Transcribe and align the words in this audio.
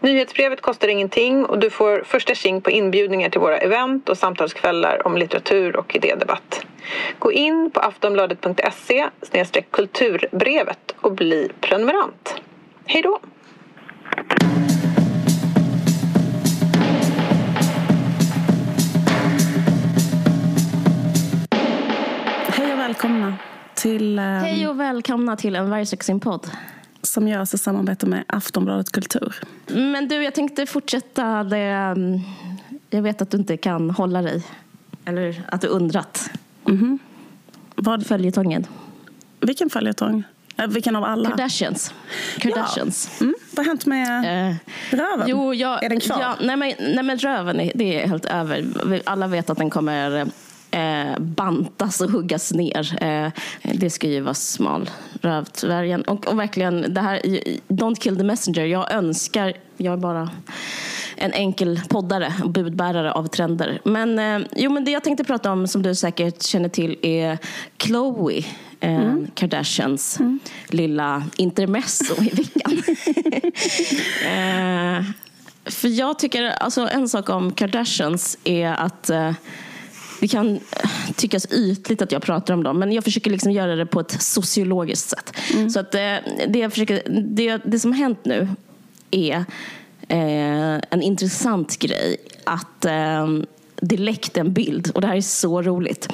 Nyhetsbrevet 0.00 0.60
kostar 0.60 0.88
ingenting 0.88 1.44
och 1.44 1.58
du 1.58 1.70
får 1.70 2.02
första 2.06 2.34
tjing 2.34 2.60
på 2.60 2.70
inbjudningar 2.70 3.28
till 3.30 3.40
våra 3.40 3.58
event 3.58 4.08
och 4.08 4.18
samtalskvällar 4.18 5.06
om 5.06 5.16
litteratur 5.16 5.76
och 5.76 5.96
idédebatt. 5.96 6.66
Gå 7.18 7.32
in 7.32 7.70
på 7.70 7.80
aftonbladet.se 7.80 9.08
kulturbrevet 9.70 10.94
och 11.00 11.12
bli 11.12 11.48
prenumerant. 11.60 12.34
Hej 12.86 13.02
då! 13.02 13.18
Hej 22.48 22.72
och 22.72 22.78
välkomna 22.78 23.34
till... 23.74 24.18
eh, 24.18 24.24
Hej 24.24 24.68
och 24.68 24.80
välkomna 24.80 25.36
till 25.36 25.56
en 25.56 25.70
Vargsuccén-podd. 25.70 26.50
Som 27.02 27.28
görs 27.28 27.54
i 27.54 27.58
samarbete 27.58 28.06
med 28.06 28.24
Aftonbladet 28.26 28.92
Kultur. 28.92 29.34
Men 29.66 30.08
du, 30.08 30.22
jag 30.24 30.34
tänkte 30.34 30.66
fortsätta 30.66 31.44
det... 31.44 31.56
mm, 31.58 32.20
Jag 32.90 33.02
vet 33.02 33.22
att 33.22 33.30
du 33.30 33.36
inte 33.38 33.56
kan 33.56 33.90
hålla 33.90 34.22
dig. 34.22 34.46
Eller 35.04 35.42
att 35.48 35.60
du 35.60 35.66
undrat. 35.68 36.30
Vad, 37.74 38.06
Följetongen. 38.06 38.66
vilken 39.40 39.70
följetong? 39.70 40.22
Eh, 40.56 40.66
vilken 40.66 40.96
av 40.96 41.04
alla? 41.04 41.30
Kardashians. 41.30 41.94
Kardashians. 42.38 43.20
Mm, 43.20 43.34
vad 43.52 43.66
har 43.66 43.70
hänt 43.70 43.86
med 43.86 44.48
Eh, 44.50 44.54
röven? 44.90 45.28
jo, 45.28 45.54
jag, 45.54 45.84
Är 45.84 45.88
den 45.88 46.00
kvar? 46.00 46.20
Ja, 46.20 46.34
nej, 46.40 46.56
men, 46.56 46.72
nej, 46.78 47.02
men 47.04 47.18
röven 47.18 47.60
är, 47.60 47.72
det 47.74 48.02
är 48.02 48.08
helt 48.08 48.24
över. 48.24 48.64
Alla 49.06 49.26
vet 49.26 49.50
att 49.50 49.58
den 49.58 49.70
kommer 49.70 50.26
eh, 50.70 51.18
bantas 51.18 52.00
och 52.00 52.10
huggas 52.10 52.52
ner. 52.52 53.02
Eh, 53.04 53.32
det 53.62 53.90
ska 53.90 54.08
ju 54.08 54.20
vara 54.20 54.34
smal 54.34 54.90
rövdvärgen. 55.20 56.02
Och, 56.02 56.26
och 56.26 56.38
verkligen, 56.38 56.94
det 56.94 57.00
här, 57.00 57.20
don't 57.68 58.00
kill 58.00 58.16
the 58.16 58.24
messenger. 58.24 58.64
Jag 58.64 58.92
önskar, 58.92 59.52
jag 59.76 59.92
är 59.92 59.96
bara 59.96 60.30
en 61.16 61.32
enkel 61.32 61.80
poddare 61.88 62.34
och 62.44 62.50
budbärare 62.50 63.12
av 63.12 63.26
trender. 63.26 63.80
Men, 63.84 64.18
eh, 64.18 64.48
jo, 64.56 64.70
men 64.70 64.84
det 64.84 64.90
jag 64.90 65.04
tänkte 65.04 65.24
prata 65.24 65.52
om, 65.52 65.66
som 65.68 65.82
du 65.82 65.94
säkert 65.94 66.42
känner 66.42 66.68
till, 66.68 66.98
är 67.02 67.38
Khloe 67.76 68.44
eh, 68.80 69.14
Kardashians 69.34 70.18
lilla 70.68 71.24
intermezzo 71.36 72.22
i 72.22 72.28
veckan. 72.28 72.72
eh, 74.24 75.04
för 75.64 75.88
jag 75.88 76.18
tycker, 76.18 76.44
alltså 76.44 76.88
en 76.92 77.08
sak 77.08 77.28
om 77.28 77.52
Kardashians 77.52 78.38
är 78.44 78.68
att 78.68 79.10
eh, 79.10 79.32
det 80.20 80.28
kan 80.28 80.54
eh, 80.56 80.60
tyckas 81.16 81.46
ytligt 81.52 82.02
att 82.02 82.12
jag 82.12 82.22
pratar 82.22 82.54
om 82.54 82.62
dem, 82.62 82.78
men 82.78 82.92
jag 82.92 83.04
försöker 83.04 83.30
liksom 83.30 83.52
göra 83.52 83.76
det 83.76 83.86
på 83.86 84.00
ett 84.00 84.22
sociologiskt 84.22 85.10
sätt. 85.10 85.36
Så 85.72 85.80
att 85.80 85.94
eh, 85.94 86.00
det, 86.48 86.58
jag 86.58 86.72
försöker, 86.72 87.02
det, 87.10 87.56
det 87.64 87.78
som 87.78 87.92
har 87.92 87.98
hänt 87.98 88.24
nu 88.24 88.48
är 89.10 89.44
eh, 90.08 90.80
en 90.90 91.02
intressant 91.02 91.78
grej. 91.78 92.16
Att 92.44 92.84
eh, 92.84 93.26
det 93.80 93.96
läckte 93.96 94.40
en 94.40 94.52
bild, 94.52 94.90
och 94.94 95.00
det 95.00 95.06
här 95.06 95.16
är 95.16 95.20
så 95.20 95.62
roligt. 95.62 96.08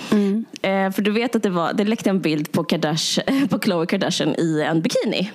Eh, 0.62 0.90
för 0.90 1.02
du 1.02 1.10
vet 1.10 1.36
att 1.36 1.42
det, 1.42 1.50
var, 1.50 1.72
det 1.72 1.84
läckte 1.84 2.10
en 2.10 2.20
bild 2.20 2.52
på, 2.52 2.64
Kardash, 2.64 3.20
på 3.50 3.58
Khloe 3.58 3.86
Kardashian 3.86 4.34
i 4.38 4.62
en 4.62 4.82
bikini. 4.82 5.30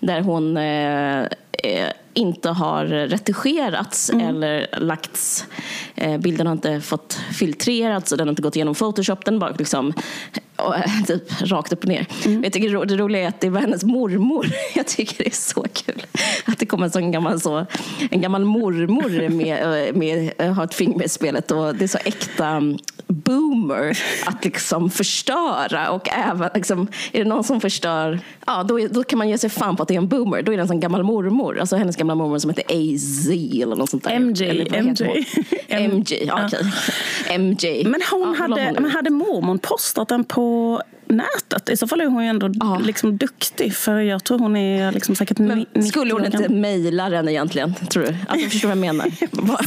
Där 0.00 0.20
hon 0.20 0.56
eh, 0.56 1.20
eh, 1.52 1.90
inte 2.14 2.48
har 2.50 2.84
retuscherats 2.84 4.10
eller 4.10 4.66
lagts. 4.80 5.46
Eh, 5.94 6.18
bilden 6.18 6.46
har 6.46 6.52
inte 6.52 6.80
fått 6.80 7.20
filtrerats 7.32 8.12
och 8.12 8.18
den 8.18 8.26
har 8.28 8.32
inte 8.32 8.42
gått 8.42 8.56
igenom 8.56 8.74
Photoshop. 8.74 9.24
Den 9.24 9.38
bara 9.38 9.50
liksom 9.58 9.92
och, 10.56 10.76
eh, 10.76 11.02
typ 11.06 11.40
rakt 11.42 11.72
upp 11.72 11.82
och 11.82 11.88
ner. 11.88 12.06
Jag 12.42 12.52
tycker 12.52 12.68
det 12.68 12.74
ro- 12.74 12.84
det 12.84 12.96
roliga 12.96 13.22
är 13.22 13.28
att 13.28 13.40
det 13.40 13.50
var 13.50 13.60
hennes 13.60 13.84
mormor. 13.84 14.46
Jag 14.74 14.86
tycker 14.86 15.18
det 15.18 15.26
är 15.26 15.34
så 15.34 15.66
kul 15.72 16.06
att 16.44 16.58
det 16.58 16.66
kommer 16.66 16.84
en 16.84 16.90
sån 16.90 17.10
gammal, 17.10 17.40
så, 17.40 17.66
en 18.10 18.20
gammal 18.20 18.44
mormor 18.44 19.28
med, 19.28 19.86
eh, 19.88 19.94
med, 19.94 20.32
eh, 20.38 20.52
har 20.52 20.64
ett 20.64 20.74
finger 20.74 20.96
med 20.96 21.06
i 21.06 21.08
spelet. 21.08 21.50
Och 21.50 21.74
det 21.74 21.84
är 21.84 21.88
så 21.88 21.98
äkta 22.04 22.46
mm, 22.46 22.78
boomer 23.06 23.98
att 24.26 24.44
liksom 24.44 24.90
förstöra. 24.90 25.90
Och 25.90 26.08
även 26.08 26.50
liksom, 26.54 26.88
är 27.12 27.18
det 27.24 27.28
någon 27.28 27.44
som 27.44 27.60
förstör, 27.60 28.20
ja 28.46 28.62
då, 28.62 28.78
då 28.90 29.04
kan 29.04 29.18
man 29.18 29.28
ge 29.28 29.38
sig 29.38 29.50
fan 29.50 29.76
på 29.76 29.82
att 29.82 29.88
det 29.88 29.94
är 29.94 29.98
en 29.98 30.08
boomer. 30.08 30.42
Då 30.42 30.52
är 30.52 30.56
det 30.56 30.62
en 30.62 30.68
sån 30.68 30.80
gammal 30.80 31.02
mormor. 31.02 31.58
Alltså 31.60 31.76
hennes 31.76 31.96
gamla 32.04 32.14
mormor 32.14 32.38
som 32.38 32.50
heter 32.50 32.64
AZ 32.94 33.28
eller 33.62 33.76
något 33.76 33.90
sånt 33.90 34.04
där. 34.04 34.18
MJ, 34.20 34.44
Eller 34.48 34.82
MJ. 34.82 35.26
MJ, 35.88 36.24
ja, 36.26 36.46
okej. 36.46 36.72
MJ. 37.38 37.84
Men 37.84 38.00
hon 38.10 38.20
Ja, 38.20 38.34
hade, 38.38 38.64
hon 38.64 38.82
men 38.82 38.90
hade 38.90 39.10
mormor 39.10 39.58
postat 39.58 40.08
den 40.08 40.24
på 40.24 40.80
nätet? 41.06 41.68
I 41.68 41.76
så 41.76 41.86
fall 41.86 42.00
är 42.00 42.06
hon 42.06 42.22
ju 42.22 42.28
ändå 42.28 42.50
Ja. 42.60 42.78
liksom 42.84 43.16
duktig. 43.16 43.74
För 43.74 43.98
jag 44.00 44.24
tror 44.24 44.38
hon 44.38 44.56
är 44.56 44.92
liksom 44.92 45.14
säkert 45.16 45.38
Men 45.38 45.58
ni- 45.58 45.66
90 45.74 45.82
skulle 45.90 46.12
hon 46.12 46.24
inte 46.24 46.48
mejla 46.48 47.08
den 47.10 47.28
egentligen? 47.28 47.74
Tror 47.74 48.02
du? 48.02 48.16
Alltså, 48.28 48.48
förstår 48.50 48.68
du 48.68 48.74
vad 48.74 48.86
jag 48.86 48.94
menar? 48.94 49.12
Var, 49.30 49.66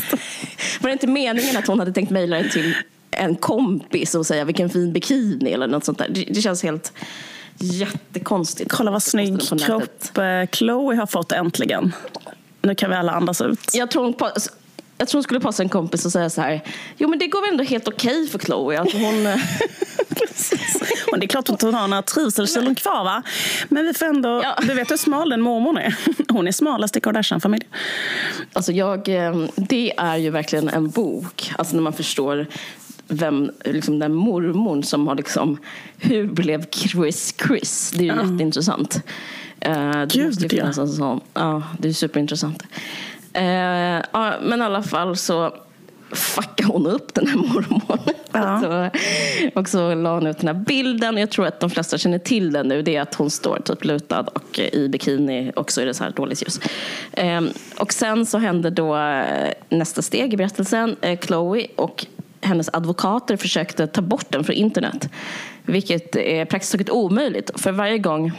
var 0.82 0.90
det 0.90 0.92
inte 0.94 1.08
meningen 1.08 1.58
att 1.58 1.68
hon 1.68 1.80
hade 1.80 1.92
tänkt 1.94 2.10
mejla 2.10 2.36
den 2.36 2.50
till 2.50 2.74
en 3.12 3.36
kompis 3.36 4.16
och 4.16 4.26
säga 4.26 4.46
vilken 4.46 4.70
fin 4.70 4.94
bikini 4.94 5.52
eller 5.54 5.68
något 5.68 5.86
sånt 5.86 5.98
där? 5.98 6.08
Det, 6.10 6.24
det 6.30 6.42
känns 6.42 6.64
helt 6.64 6.94
jättekonstigt. 7.60 8.72
Kolla 8.72 8.92
vad 8.92 9.04
snygg 9.04 9.50
På 9.50 9.58
kropp 9.58 10.18
eh, 10.18 10.24
Chloe 10.52 10.96
har 10.96 11.06
fått 11.08 11.32
äntligen. 11.32 11.94
Nu 12.62 12.76
kan 12.76 12.90
vi 12.90 12.96
alla 12.96 13.12
andas 13.12 13.42
ut. 13.42 13.72
Jag 13.74 13.92
tror 13.92 14.04
hon, 14.04 14.14
pa- 14.14 14.32
jag 14.98 15.08
tror 15.08 15.18
hon 15.18 15.24
skulle 15.24 15.40
passa 15.40 15.64
en 15.64 15.70
kompis 15.70 16.06
och 16.06 16.12
säga 16.12 16.30
så 16.30 16.42
här. 16.42 16.62
Jo 16.98 17.10
men 17.10 17.20
det 17.20 17.28
går 17.28 17.42
väl 17.42 17.50
ändå 17.50 17.64
helt 17.64 17.88
okej 17.88 18.28
för 18.28 18.40
Chloe. 18.40 18.80
Alltså 18.80 18.98
hon. 18.98 19.28
Och 21.12 21.20
det 21.20 21.26
är 21.26 21.28
klart 21.28 21.50
att 21.50 21.62
hon 21.62 21.74
har 21.74 21.88
några 21.88 22.02
trivselkilon 22.02 22.76
kvar 22.76 23.04
va? 23.04 23.24
Men 23.70 23.86
vi 23.86 23.94
får 23.94 24.06
ändå, 24.06 24.42
Ja. 24.44 24.56
du 24.62 24.74
vet 24.74 24.92
hur 24.92 24.98
smal 24.98 25.30
den 25.30 25.42
mormor 25.42 25.80
är. 25.80 25.96
Hon 26.30 26.48
är 26.48 26.52
smalast 26.52 26.98
i 26.98 27.00
Kardashian-familjen. 27.02 27.70
Alltså 28.54 28.72
jag, 28.72 29.10
eh, 29.10 29.36
det 29.56 29.94
är 29.98 30.18
ju 30.18 30.30
verkligen 30.30 30.70
en 30.70 30.90
bok. 30.90 31.52
Alltså 31.58 31.76
när 31.76 31.84
man 31.84 31.94
förstår 31.94 32.48
vem, 33.08 33.52
liksom 33.66 34.00
den 34.00 34.14
mormorn 34.14 34.84
som 34.84 35.08
har 35.08 35.16
liksom, 35.16 35.58
hur 35.98 36.28
blev 36.28 36.66
Chris 36.72 37.36
Chris? 37.48 37.94
Det 37.98 38.10
är 38.10 38.16
ju 38.16 38.32
jätteintressant. 38.32 39.04
Eh, 39.60 39.92
det 39.92 40.08
Gud, 40.14 40.26
måste 40.26 40.44
ju 40.44 40.58
ja. 40.58 40.64
finnas 40.64 40.78
en 40.78 40.88
sån. 40.88 41.22
Ja, 41.34 41.64
det 41.80 41.88
är 41.88 41.94
superintressant. 41.94 42.64
Eh, 43.34 43.44
ja, 43.44 44.34
men 44.42 44.60
i 44.60 44.64
alla 44.64 44.84
fall 44.84 45.18
så 45.18 45.54
fuckade 46.12 46.70
hon 46.70 46.88
upp 46.88 47.14
den 47.14 47.28
här 47.28 47.38
mormorn. 47.38 48.00
Ja. 48.32 48.56
Och, 48.56 48.62
så, 49.54 49.60
och 49.60 49.70
så 49.70 49.96
la 49.96 50.14
hon 50.14 50.28
ut 50.28 50.38
den 50.38 50.48
här 50.48 50.64
bilden. 50.64 51.18
Jag 51.18 51.30
tror 51.30 51.48
att 51.48 51.60
de 51.60 51.70
flesta 51.70 51.98
känner 51.98 52.20
till 52.20 52.52
den 52.52 52.68
nu. 52.68 52.82
Det 52.82 52.96
är 52.96 53.02
att 53.02 53.16
hon 53.16 53.30
står 53.30 53.60
typ 53.60 53.86
lutad 53.86 54.22
och 54.34 54.60
eh, 54.60 54.74
i 54.74 54.90
bikini 54.90 55.52
och 55.56 55.72
så 55.72 55.82
är 55.82 55.86
det 55.86 55.94
så 55.94 56.04
här 56.04 56.12
dåligt 56.12 56.42
ljus. 56.42 56.60
Ehm, 57.12 57.50
och 57.80 57.94
sen 57.94 58.26
så 58.26 58.38
hände 58.38 58.70
då 58.70 58.98
eh, 58.98 59.54
nästa 59.70 60.02
steg 60.02 60.34
i 60.34 60.38
berättelsen. 60.38 60.96
Eh, 61.02 61.20
Chloe 61.20 61.68
och 61.76 62.06
hennes 62.42 62.70
advokater 62.74 63.38
försökte 63.38 63.88
ta 63.88 64.02
bort 64.02 64.26
den 64.30 64.44
från 64.44 64.56
internet. 64.56 65.10
Vilket 65.64 66.16
är 66.16 66.46
praktiskt 66.46 66.72
taget 66.72 66.90
omöjligt. 66.90 67.52
För 67.56 67.72
varje 67.72 67.98
gång 67.98 68.32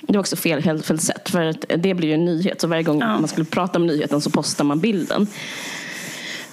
det 0.00 0.12
var 0.12 0.20
också 0.20 0.36
fel, 0.36 0.62
helt 0.62 0.86
fel 0.86 0.98
sätt. 0.98 1.28
För 1.28 1.54
det 1.76 1.94
blir 1.94 2.08
ju 2.08 2.14
en 2.14 2.24
nyhet. 2.24 2.60
Så 2.60 2.66
varje 2.66 2.82
gång 2.82 2.98
man 2.98 3.28
skulle 3.28 3.44
prata 3.44 3.78
om 3.78 3.86
nyheten 3.86 4.20
så 4.20 4.30
postar 4.30 4.64
man 4.64 4.80
bilden. 4.80 5.26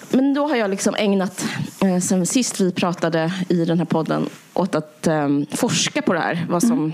Men 0.09 0.34
då 0.34 0.47
har 0.47 0.56
jag 0.56 0.69
liksom 0.69 0.96
ägnat, 0.96 1.46
eh, 1.81 2.00
sen 2.00 2.25
sist 2.25 2.62
vi 2.62 2.72
pratade 2.72 3.34
i 3.50 3.66
den 3.66 3.78
här 3.78 3.86
podden, 3.86 4.30
åt 4.53 4.75
att 4.75 5.07
eh, 5.07 5.30
forska 5.52 6.02
på 6.02 6.13
det 6.13 6.19
här. 6.19 6.45
Vad 6.50 6.63
som, 6.63 6.94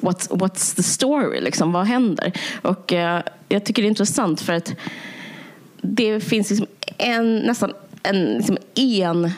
what's, 0.00 0.30
what's 0.30 0.76
the 0.76 0.82
story? 0.82 1.40
Liksom, 1.40 1.72
vad 1.72 1.86
händer? 1.86 2.32
Och 2.62 2.92
eh, 2.92 3.22
jag 3.48 3.64
tycker 3.64 3.82
det 3.82 3.86
är 3.86 3.90
intressant 3.90 4.40
för 4.40 4.52
att 4.52 4.74
det 5.82 6.20
finns 6.20 6.50
liksom 6.50 6.66
en, 6.98 7.38
nästan 7.38 7.72
en 8.02 8.36
liksom 8.36 8.58
en 8.74 9.30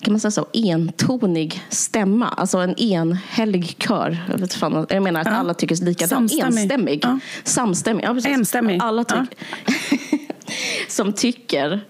kan 0.00 0.12
man 0.12 0.20
säga 0.20 0.30
så, 0.30 0.46
entonig 0.52 1.62
stämma. 1.68 2.28
Alltså 2.28 2.58
en 2.58 2.78
enhällig 2.80 3.76
kör. 3.78 4.24
Jag, 4.30 4.38
vet 4.38 4.54
fan, 4.54 4.86
jag 4.90 5.02
menar 5.02 5.20
att 5.20 5.26
Ja. 5.26 5.32
alla 5.32 5.54
tycker 5.54 5.74
likadant. 5.84 6.30
Samstämmig. 6.30 6.62
Enstämmig. 6.62 7.00
Ja. 7.02 7.18
Samstämmig. 7.44 8.04
Ja. 8.04 8.16
Enstämmig. 8.28 8.78
Alla 8.82 9.04
Ja. 9.08 9.26
tycker 9.26 9.26
som 10.88 11.12
tycker 11.12 11.80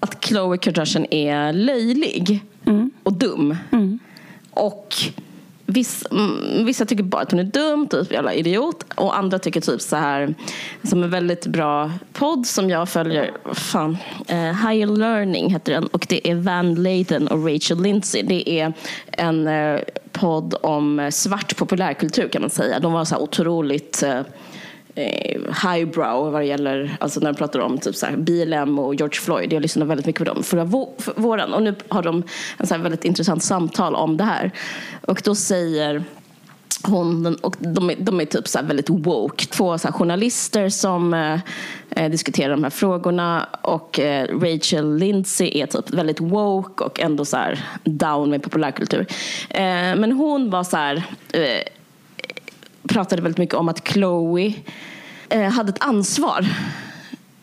att 0.00 0.20
Khloe 0.20 0.58
Kardashian 0.58 1.06
är 1.10 1.52
löjlig 1.52 2.40
och 3.02 3.12
dum. 3.12 3.56
Och 4.50 4.94
viss, 5.70 6.06
mm, 6.10 6.64
vissa 6.64 6.84
tycker 6.84 7.02
bara 7.02 7.22
att 7.22 7.30
hon 7.30 7.40
är 7.40 7.44
dum, 7.44 7.86
typ 7.88 8.12
jävla 8.12 8.34
idiot. 8.34 8.84
Och 8.94 9.18
andra 9.18 9.38
tycker 9.38 9.60
typ 9.60 9.80
så 9.80 9.96
här, 9.96 10.34
som 10.82 11.02
en 11.02 11.10
väldigt 11.10 11.46
bra 11.46 11.92
podd 12.12 12.46
som 12.46 12.70
jag 12.70 12.88
följer, 12.88 13.30
fan, 13.54 13.96
eh, 14.28 14.68
Higher 14.68 14.96
Learning 14.96 15.50
heter 15.50 15.72
den. 15.72 15.86
Och 15.86 16.06
det 16.08 16.30
är 16.30 16.34
Van 16.34 16.74
Layden 16.74 17.28
och 17.28 17.46
Rachel 17.46 17.82
Lindsay. 17.82 18.22
Det 18.22 18.50
är 18.50 18.72
en 19.12 19.46
eh, 19.46 19.80
podd 20.12 20.54
om 20.62 21.10
svart 21.12 21.56
populärkultur 21.56 22.28
kan 22.28 22.42
man 22.42 22.50
säga. 22.50 22.80
De 22.80 22.92
var 22.92 23.04
så 23.04 23.14
här 23.14 23.22
otroligt 23.22 24.02
eh, 24.02 24.20
Eh, 24.94 25.40
highbrow 25.64 26.32
vad 26.32 26.40
det 26.40 26.46
gäller, 26.46 26.96
alltså 27.00 27.20
när 27.20 27.32
de 27.32 27.38
pratar 27.38 27.60
om 27.60 27.78
typ 27.78 27.96
så 27.96 28.06
här, 28.06 28.16
BLM 28.16 28.78
och 28.78 28.94
George 28.94 29.20
Floyd. 29.20 29.52
Jag 29.52 29.62
lyssnade 29.62 29.88
väldigt 29.88 30.06
mycket 30.06 30.18
på 30.26 30.34
dem 30.34 30.42
förra 30.42 30.64
våren 31.16 31.52
och 31.52 31.62
nu 31.62 31.74
har 31.88 32.02
de 32.02 32.22
en 32.56 32.66
så 32.66 32.78
väldigt 32.78 33.04
intressant 33.04 33.42
samtal 33.42 33.94
om 33.94 34.16
det 34.16 34.24
här. 34.24 34.50
Och 35.00 35.22
då 35.24 35.34
säger 35.34 36.04
hon, 36.82 37.34
och 37.34 37.56
de, 37.58 37.90
är, 37.90 37.96
de 37.98 38.20
är 38.20 38.24
typ 38.24 38.48
så 38.48 38.62
väldigt 38.62 38.90
woke. 38.90 39.46
Två 39.46 39.78
så 39.78 39.92
journalister 39.92 40.68
som 40.68 41.14
eh, 41.14 41.38
eh, 41.90 42.10
diskuterar 42.10 42.50
de 42.50 42.62
här 42.62 42.70
frågorna 42.70 43.48
och 43.62 44.00
eh, 44.00 44.40
Rachel 44.40 44.96
Lindsay 44.96 45.60
är 45.60 45.66
typ 45.66 45.90
väldigt 45.90 46.20
woke 46.20 46.84
och 46.84 47.00
ändå 47.00 47.24
så 47.24 47.38
down 47.84 48.30
med 48.30 48.42
populärkultur. 48.42 49.06
Eh, 49.50 49.96
men 49.96 50.12
hon 50.12 50.50
var 50.50 50.64
så 50.64 50.76
här, 50.76 51.02
eh, 51.32 51.62
pratade 52.88 53.22
väldigt 53.22 53.38
mycket 53.38 53.54
om 53.54 53.68
att 53.68 53.88
Chloe 53.88 54.54
eh, 55.28 55.50
hade 55.50 55.68
ett 55.68 55.82
ansvar 55.84 56.46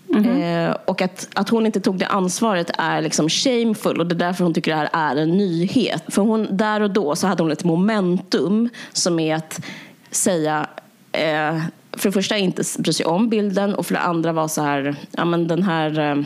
Mm 0.09 0.23
-hmm. 0.23 0.69
eh, 0.69 0.75
och 0.85 1.01
att, 1.01 1.29
att 1.33 1.49
hon 1.49 1.65
inte 1.65 1.79
tog 1.79 1.97
det 1.97 2.07
ansvaret 2.07 2.71
är 2.77 3.01
liksom 3.01 3.29
shameful 3.29 3.99
och 3.99 4.07
det 4.07 4.15
är 4.15 4.27
därför 4.27 4.43
hon 4.43 4.53
tycker 4.53 4.71
det 4.71 4.77
här 4.77 4.89
är 4.93 5.15
en 5.15 5.37
nyhet. 5.37 6.03
För 6.07 6.21
hon, 6.21 6.57
där 6.57 6.81
och 6.81 6.91
då 6.91 7.15
så 7.15 7.27
hade 7.27 7.43
hon 7.43 7.51
ett 7.51 7.63
momentum 7.63 8.69
som 8.93 9.19
är 9.19 9.35
att 9.35 9.65
säga 10.11 10.67
eh, 11.11 11.57
för 11.91 12.09
det 12.09 12.11
första 12.11 12.37
inte 12.37 12.63
bry 12.79 12.93
sig 12.93 13.05
om 13.05 13.29
bilden 13.29 13.75
och 13.75 13.85
för 13.85 13.93
det 13.93 13.99
andra 13.99 14.31
var 14.33 14.47
så 14.47 14.61
här, 14.61 14.95
ja 15.11 15.25
men 15.25 15.47
den 15.47 15.63
här 15.63 15.99
eh, 15.99 16.25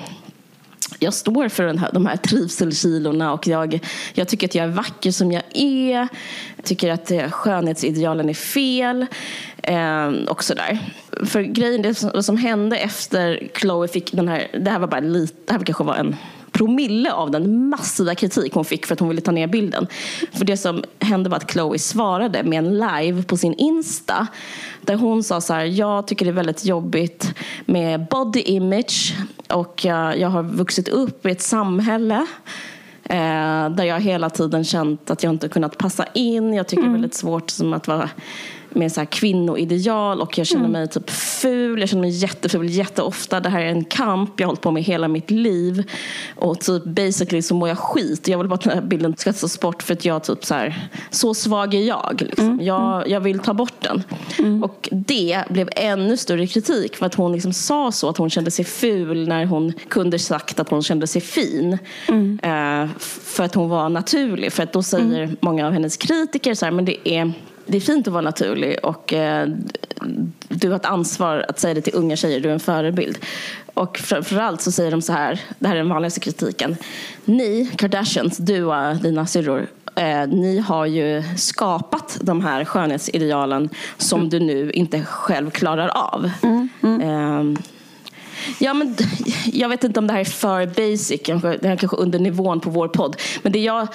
jag 1.04 1.14
står 1.14 1.50
för 1.50 1.64
den 1.64 1.78
här, 1.78 1.90
de 1.94 2.06
här 2.06 2.18
trivselkilorna 2.18 3.34
och 3.34 3.48
jag, 3.48 3.80
jag 4.14 4.28
tycker 4.28 4.48
att 4.48 4.56
jag 4.56 4.66
är 4.66 4.70
vacker 4.70 5.12
som 5.12 5.32
jag 5.32 5.44
är. 5.54 6.08
Jag 6.56 6.66
tycker 6.66 6.92
att 6.92 7.12
eh, 7.12 7.30
skönhetsidealen 7.30 8.30
är 8.30 8.34
fel. 8.34 9.06
Eh, 9.64 10.08
och 10.28 10.44
sådär. 10.44 10.80
För 11.26 11.42
grejen, 11.42 11.82
det 11.82 11.96
som, 11.96 12.10
det 12.10 12.24
som 12.24 12.38
hände 12.38 12.78
efter 12.78 13.50
Chloe 13.56 13.88
fick 13.88 14.12
den 14.12 14.28
här, 14.28 14.48
det 14.60 14.72
här 14.72 14.80
var 14.80 14.88
bara 14.88 15.00
lite, 15.00 15.36
det 15.46 15.54
här 15.54 15.60
kanske 15.60 15.84
var 15.84 15.96
en 15.96 16.16
promille 16.52 17.14
av 17.14 17.32
den 17.32 17.70
massiva 17.70 18.16
kritik 18.16 18.54
hon 18.54 18.66
fick 18.66 18.86
för 18.86 18.94
att 18.94 19.00
hon 19.00 19.10
ville 19.10 19.22
ta 19.22 19.32
ner 19.32 19.48
bilden. 19.48 19.88
För 20.32 20.46
det 20.46 20.58
som 20.58 20.84
hände 21.00 21.30
var 21.30 21.38
att 21.38 21.52
Chloe 21.52 21.80
svarade 21.80 22.44
med 22.44 22.58
en 22.58 22.74
live 22.74 23.24
på 23.24 23.38
sin 23.38 23.54
Insta 23.54 24.28
där 24.82 24.96
hon 24.96 25.24
sa 25.24 25.42
så 25.42 25.54
här, 25.54 25.66
jag 25.66 26.08
tycker 26.08 26.26
det 26.26 26.32
är 26.32 26.34
väldigt 26.34 26.66
jobbigt 26.66 27.34
med 27.66 28.08
body 28.08 28.42
image 28.42 29.16
och 29.50 29.86
jag 29.86 30.30
har 30.30 30.44
vuxit 30.44 30.88
upp 30.88 31.26
i 31.26 31.32
ett 31.32 31.42
samhälle 31.42 32.26
eh, 33.04 33.70
där 33.70 33.84
jag 33.84 34.00
hela 34.00 34.30
tiden 34.30 34.64
känt 34.64 35.12
att 35.12 35.24
jag 35.24 35.34
inte 35.34 35.50
kunnat 35.50 35.78
passa 35.78 36.06
in. 36.14 36.54
Jag 36.54 36.68
tycker 36.68 36.84
mm. 36.84 36.94
det 36.94 36.96
är 36.96 36.98
mm. 36.98 37.02
väldigt 37.02 37.18
svårt 37.18 37.50
som 37.50 37.74
att 37.74 37.88
vara 37.88 38.10
med 38.76 38.92
så 38.92 39.00
här 39.00 39.06
kvinnoideal 39.06 40.22
och 40.22 40.38
jag 40.38 40.48
känner 40.48 40.66
mm. 40.66 40.72
mig 40.72 40.88
typ 40.88 41.10
ful. 41.10 41.80
Jag 41.80 41.90
känner 41.90 42.02
mig 42.02 42.10
jätteful 42.10 42.70
jätteofta. 42.70 43.40
Det 43.40 43.50
här 43.50 43.62
är 43.62 43.70
en 43.70 43.84
kamp 43.84 44.40
jag 44.40 44.48
har 44.48 44.50
hållit 44.50 44.62
på 44.62 44.72
med 44.72 44.84
hela 44.84 45.08
mitt 45.08 45.32
liv. 45.32 45.84
Och 46.36 46.60
typ 46.60 46.84
basically 46.84 47.42
så 47.42 47.56
mår 47.56 47.70
jag 47.70 47.78
skit. 47.78 48.28
Jag 48.28 48.38
vill 48.38 48.48
bara 48.48 48.56
att 48.56 48.62
den 48.62 48.74
här 48.74 48.82
bilden 48.82 49.16
ska 49.18 49.34
tas 49.34 49.60
bort 49.60 49.84
för 49.84 49.94
att 49.94 50.06
jag 50.06 50.24
typ 50.24 50.46
så 50.46 50.54
här, 50.54 50.90
så 51.10 51.34
svag 51.34 51.74
är 51.74 51.82
jag. 51.82 52.22
Liksom. 52.22 52.46
Mm. 52.46 52.66
Jag, 52.66 52.96
mm. 52.96 53.12
jag 53.12 53.20
vill 53.20 53.40
ta 53.40 53.54
bort 53.54 53.82
den. 53.82 54.04
Mm. 54.40 54.64
Och 54.64 54.90
det 54.92 55.44
blev 55.50 55.70
ännu 55.76 56.18
större 56.18 56.48
kritik 56.48 56.96
för 56.96 57.06
att 57.06 57.16
hon 57.16 57.32
liksom 57.32 57.54
sa 57.54 57.92
så 57.92 58.10
att 58.10 58.18
hon 58.18 58.30
kände 58.30 58.52
sig 58.52 58.66
ful 58.66 59.28
när 59.28 59.46
hon 59.46 59.74
kunde 59.88 60.20
sagt 60.20 60.60
att 60.60 60.70
hon 60.70 60.84
kände 60.84 61.08
sig 61.08 61.22
fin. 61.22 61.78
Mm. 62.08 62.40
Uh, 62.46 62.90
för 62.98 63.44
att 63.44 63.56
hon 63.56 63.70
var 63.70 63.90
naturlig. 63.90 64.54
För 64.54 64.64
att 64.64 64.74
då 64.74 64.84
säger 64.84 65.24
mm. 65.24 65.38
många 65.40 65.68
av 65.68 65.74
hennes 65.74 65.98
kritiker 65.98 66.54
så 66.54 66.66
här, 66.66 66.72
men 66.72 66.86
det 66.86 67.10
är 67.10 67.34
det 67.72 67.78
är 67.78 67.82
fint 67.82 68.08
att 68.08 68.14
vara 68.14 68.22
naturlig 68.22 68.78
och 68.84 69.14
eh, 69.14 69.50
du 70.50 70.70
har 70.70 70.76
ett 70.76 70.86
ansvar 70.86 71.46
att 71.50 71.60
säga 71.60 71.74
det 71.74 71.82
till 71.82 71.96
unga 71.96 72.16
tjejer, 72.16 72.40
du 72.40 72.50
är 72.50 72.54
en 72.54 72.60
förebild. 72.60 73.18
Och 73.74 73.98
framförallt 73.98 74.62
så 74.62 74.72
säger 74.72 74.92
de 74.92 75.02
så 75.02 75.14
här, 75.14 75.42
det 75.60 75.68
här 75.68 75.76
är 75.76 75.80
den 75.80 75.90
vanligaste 75.90 76.20
kritiken. 76.20 76.78
Ni, 77.26 77.72
Kardashians, 77.78 78.38
du 78.38 78.64
och 78.64 78.96
dina 78.96 79.26
syrror, 79.26 79.68
eh, 79.96 80.28
ni 80.28 80.60
har 80.60 80.86
ju 80.86 81.24
skapat 81.38 82.18
de 82.22 82.42
här 82.42 82.66
skönhetsidealen 82.66 83.70
som 83.98 84.20
mm. 84.20 84.30
du 84.30 84.40
nu 84.40 84.72
inte 84.72 85.04
själv 85.04 85.50
klarar 85.50 85.88
av. 85.88 86.32
Mm. 86.44 86.70
Mm. 86.84 87.02
Eh, 87.02 87.62
Ja, 88.60 88.74
men, 88.74 88.96
jag 89.46 89.70
vet 89.70 89.84
inte 89.84 90.00
om 90.00 90.08
det 90.08 90.14
här 90.14 90.20
är 90.20 90.26
för 90.26 90.66
basic, 90.66 91.22
det 91.24 91.68
här 91.68 91.72
är 91.72 91.76
kanske 91.76 91.98
under 91.98 92.20
nivån 92.20 92.60
på 92.60 92.70
vår 92.70 92.88
podd. 92.88 93.16
Men 93.42 93.52
det 93.52 93.60
jag... 93.60 93.88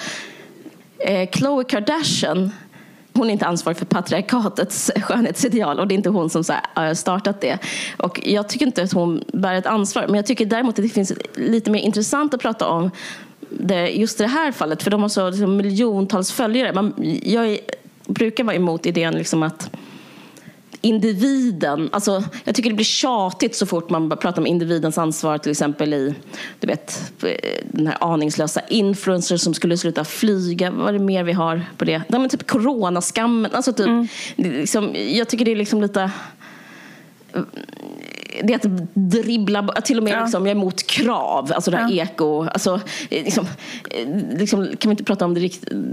Eh, 0.99 1.29
Khloe 1.29 1.63
Kardashian 1.63 2.51
hon 3.17 3.27
är 3.27 3.33
inte 3.33 3.45
ansvarig 3.45 3.77
för 3.77 3.85
patriarkatets 3.85 4.91
skönhetsideal 5.01 5.79
och 5.79 5.87
det 5.87 5.93
är 5.93 5.95
inte 5.95 6.09
hon 6.09 6.29
som 6.29 6.43
har 6.73 6.93
startat 6.93 7.41
det. 7.41 7.57
Och 7.97 8.21
jag 8.23 8.49
tycker 8.49 8.65
inte 8.65 8.83
att 8.83 8.93
hon 8.93 9.23
bär 9.33 9.53
ett 9.53 9.65
ansvar, 9.65 10.05
men 10.07 10.15
jag 10.15 10.25
tycker 10.25 10.45
däremot 10.45 10.79
att 10.79 10.83
det 10.83 10.89
finns 10.89 11.13
lite 11.35 11.71
mer 11.71 11.79
intressant 11.79 12.33
att 12.33 12.41
prata 12.41 12.67
om 12.67 12.91
det, 13.49 13.89
just 13.89 14.17
det 14.17 14.27
här 14.27 14.51
fallet, 14.51 14.83
för 14.83 14.91
de 14.91 15.01
har 15.01 15.09
så 15.09 15.29
liksom, 15.29 15.57
miljontals 15.57 16.31
följare. 16.31 16.73
Man, 16.73 16.93
jag 17.23 17.47
är, 17.47 17.59
brukar 18.07 18.43
vara 18.43 18.55
emot 18.55 18.85
idén 18.85 19.13
liksom 19.13 19.43
att 19.43 19.69
individen, 20.81 21.89
alltså 21.91 22.23
jag 22.43 22.55
tycker 22.55 22.69
det 22.69 22.75
blir 22.75 22.85
tjatigt 22.85 23.55
så 23.55 23.65
fort 23.65 23.89
man 23.89 24.09
pratar 24.09 24.37
om 24.37 24.47
individens 24.47 24.97
ansvar 24.97 25.37
till 25.37 25.51
exempel 25.51 25.93
i 25.93 26.15
du 26.59 26.67
vet, 26.67 27.13
den 27.63 27.87
här 27.87 27.97
aningslösa 28.01 28.61
influencers 28.69 29.41
som 29.41 29.53
skulle 29.53 29.77
sluta 29.77 30.05
flyga, 30.05 30.71
vad 30.71 30.89
är 30.89 30.93
det 30.93 30.99
mer 30.99 31.23
vi 31.23 31.33
har 31.33 31.65
på 31.77 31.85
det? 31.85 32.01
Nej, 32.07 32.19
men 32.19 32.29
typ 32.29 32.47
coronaskammen, 32.47 33.51
alltså 33.53 33.73
typ, 33.73 33.87
mm. 33.87 34.07
liksom, 34.35 34.95
jag 34.95 35.29
tycker 35.29 35.45
det 35.45 35.51
är 35.51 35.55
liksom 35.55 35.81
lite 35.81 36.11
det 38.43 38.53
är 38.53 38.55
att 38.55 38.93
dribbla, 38.93 39.67
till 39.67 39.97
och 39.97 40.03
med 40.03 40.13
ja. 40.13 40.21
liksom, 40.21 40.45
jag 40.45 40.51
är 40.51 40.55
emot 40.55 40.87
krav, 40.87 41.51
alltså 41.55 41.71
det 41.71 41.77
här 41.77 41.91
ja. 41.91 42.03
eko. 42.03 42.43
Alltså, 42.43 42.79
liksom, 43.09 43.45
liksom, 44.37 44.67
kan 44.79 44.89
vi 44.89 44.91
inte 44.91 45.03
prata 45.03 45.25
om 45.25 45.33
det, 45.33 45.51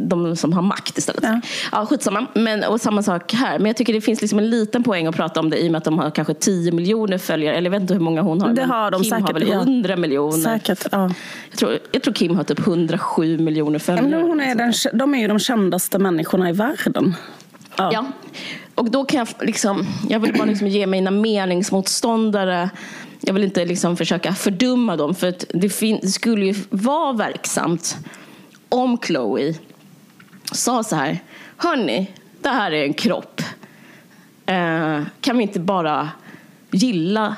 de 0.08 0.36
som 0.36 0.52
har 0.52 0.62
makt 0.62 0.98
istället? 0.98 1.24
Ja. 1.24 1.40
Ja, 1.72 1.86
skitsamma. 1.86 2.26
Men, 2.34 2.64
och 2.64 2.80
samma 2.80 3.02
sak 3.02 3.32
här. 3.32 3.58
Men 3.58 3.66
jag 3.66 3.76
tycker 3.76 3.92
det 3.92 4.00
finns 4.00 4.20
liksom 4.20 4.38
en 4.38 4.50
liten 4.50 4.82
poäng 4.82 5.06
att 5.06 5.16
prata 5.16 5.40
om 5.40 5.50
det 5.50 5.58
i 5.64 5.68
och 5.68 5.72
med 5.72 5.78
att 5.78 5.84
de 5.84 5.98
har 5.98 6.10
kanske 6.10 6.34
10 6.34 6.72
miljoner 6.72 7.18
följare. 7.18 7.56
Eller 7.56 7.70
jag 7.70 7.70
vet 7.70 7.80
inte 7.80 7.94
hur 7.94 8.00
många 8.00 8.22
hon 8.22 8.40
har. 8.40 8.52
Det 8.52 8.64
har 8.64 8.90
de 8.90 9.02
Kim 9.02 9.10
säkert. 9.10 9.26
har 9.26 9.34
väl 9.34 9.52
100 9.52 9.96
miljoner. 9.96 10.38
Säkert, 10.38 10.86
ja. 10.92 11.10
jag, 11.50 11.58
tror, 11.58 11.78
jag 11.92 12.02
tror 12.02 12.14
Kim 12.14 12.36
har 12.36 12.44
typ 12.44 12.58
107 12.58 13.38
miljoner 13.38 13.78
följare. 13.78 14.08
Men 14.08 14.22
hon 14.22 14.40
är 14.40 14.54
den, 14.54 14.72
de 14.92 15.14
är 15.14 15.18
ju 15.18 15.28
de 15.28 15.38
kändaste 15.38 15.98
människorna 15.98 16.50
i 16.50 16.52
världen. 16.52 17.14
Ja. 17.76 17.92
ja. 17.92 18.06
Och 18.74 18.90
då 18.90 19.04
kan 19.04 19.18
jag 19.18 19.28
liksom, 19.46 19.86
jag 20.08 20.20
vill 20.20 20.32
bara 20.32 20.44
liksom 20.44 20.68
ge 20.68 20.86
mina 20.86 21.10
meningsmotståndare 21.10 22.70
jag 23.26 23.34
vill 23.34 23.44
inte 23.44 23.64
liksom 23.64 23.96
försöka 23.96 24.34
fördumma 24.34 24.96
dem 24.96 25.14
för 25.14 25.34
det, 25.48 26.00
det 26.00 26.08
skulle 26.08 26.46
ju 26.46 26.54
vara 26.70 27.12
verksamt 27.12 27.96
om 28.68 28.98
Chloe 28.98 29.54
sa 30.52 30.82
så 30.82 30.96
här 30.96 31.20
Hörni, 31.56 32.10
det 32.42 32.48
här 32.48 32.72
är 32.72 32.84
en 32.84 32.94
kropp. 32.94 33.42
Eh, 34.46 35.02
kan 35.20 35.36
vi 35.36 35.42
inte 35.42 35.60
bara 35.60 36.10
gilla 36.70 37.36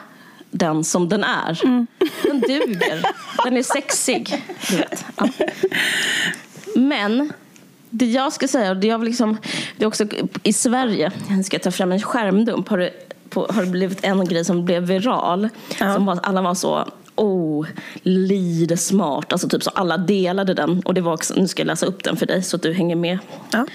den 0.50 0.84
som 0.84 1.08
den 1.08 1.24
är? 1.24 1.64
Mm. 1.64 1.86
Den 2.22 2.40
duger. 2.40 3.02
Den 3.44 3.56
är 3.56 3.62
sexig. 3.62 4.42
Ja. 5.16 5.28
Men 6.74 7.32
det 7.98 8.06
jag 8.06 8.32
ska 8.32 8.48
säga, 8.48 8.70
och 8.70 8.76
det, 8.76 8.86
jag 8.86 9.04
liksom, 9.04 9.36
det 9.76 9.84
är 9.84 9.88
också 9.88 10.04
i 10.42 10.52
Sverige, 10.52 11.12
jag 11.28 11.44
ska 11.44 11.58
ta 11.58 11.70
fram 11.70 11.92
en 11.92 12.02
skärmdump, 12.02 12.68
har 12.68 12.78
det, 12.78 12.90
på, 13.30 13.46
har 13.50 13.62
det 13.62 13.70
blivit 13.70 14.04
en 14.04 14.24
grej 14.24 14.44
som 14.44 14.64
blev 14.64 14.82
viral. 14.82 15.48
Ja. 15.80 15.94
Som 15.94 16.06
var, 16.06 16.18
alla 16.22 16.42
var 16.42 16.54
så, 16.54 16.88
oh, 17.14 17.66
lide 18.02 18.76
smart. 18.76 19.32
Alltså 19.32 19.48
typ 19.48 19.62
så 19.62 19.70
alla 19.70 19.98
delade 19.98 20.54
den. 20.54 20.80
Och 20.80 20.94
det 20.94 21.00
var 21.00 21.12
också, 21.12 21.34
nu 21.36 21.48
ska 21.48 21.60
jag 21.60 21.66
läsa 21.66 21.86
upp 21.86 22.04
den 22.04 22.16
för 22.16 22.26
dig 22.26 22.42
så 22.42 22.56
att 22.56 22.62
du 22.62 22.72
hänger 22.72 22.96
med. 22.96 23.18
Ja. 23.50 23.66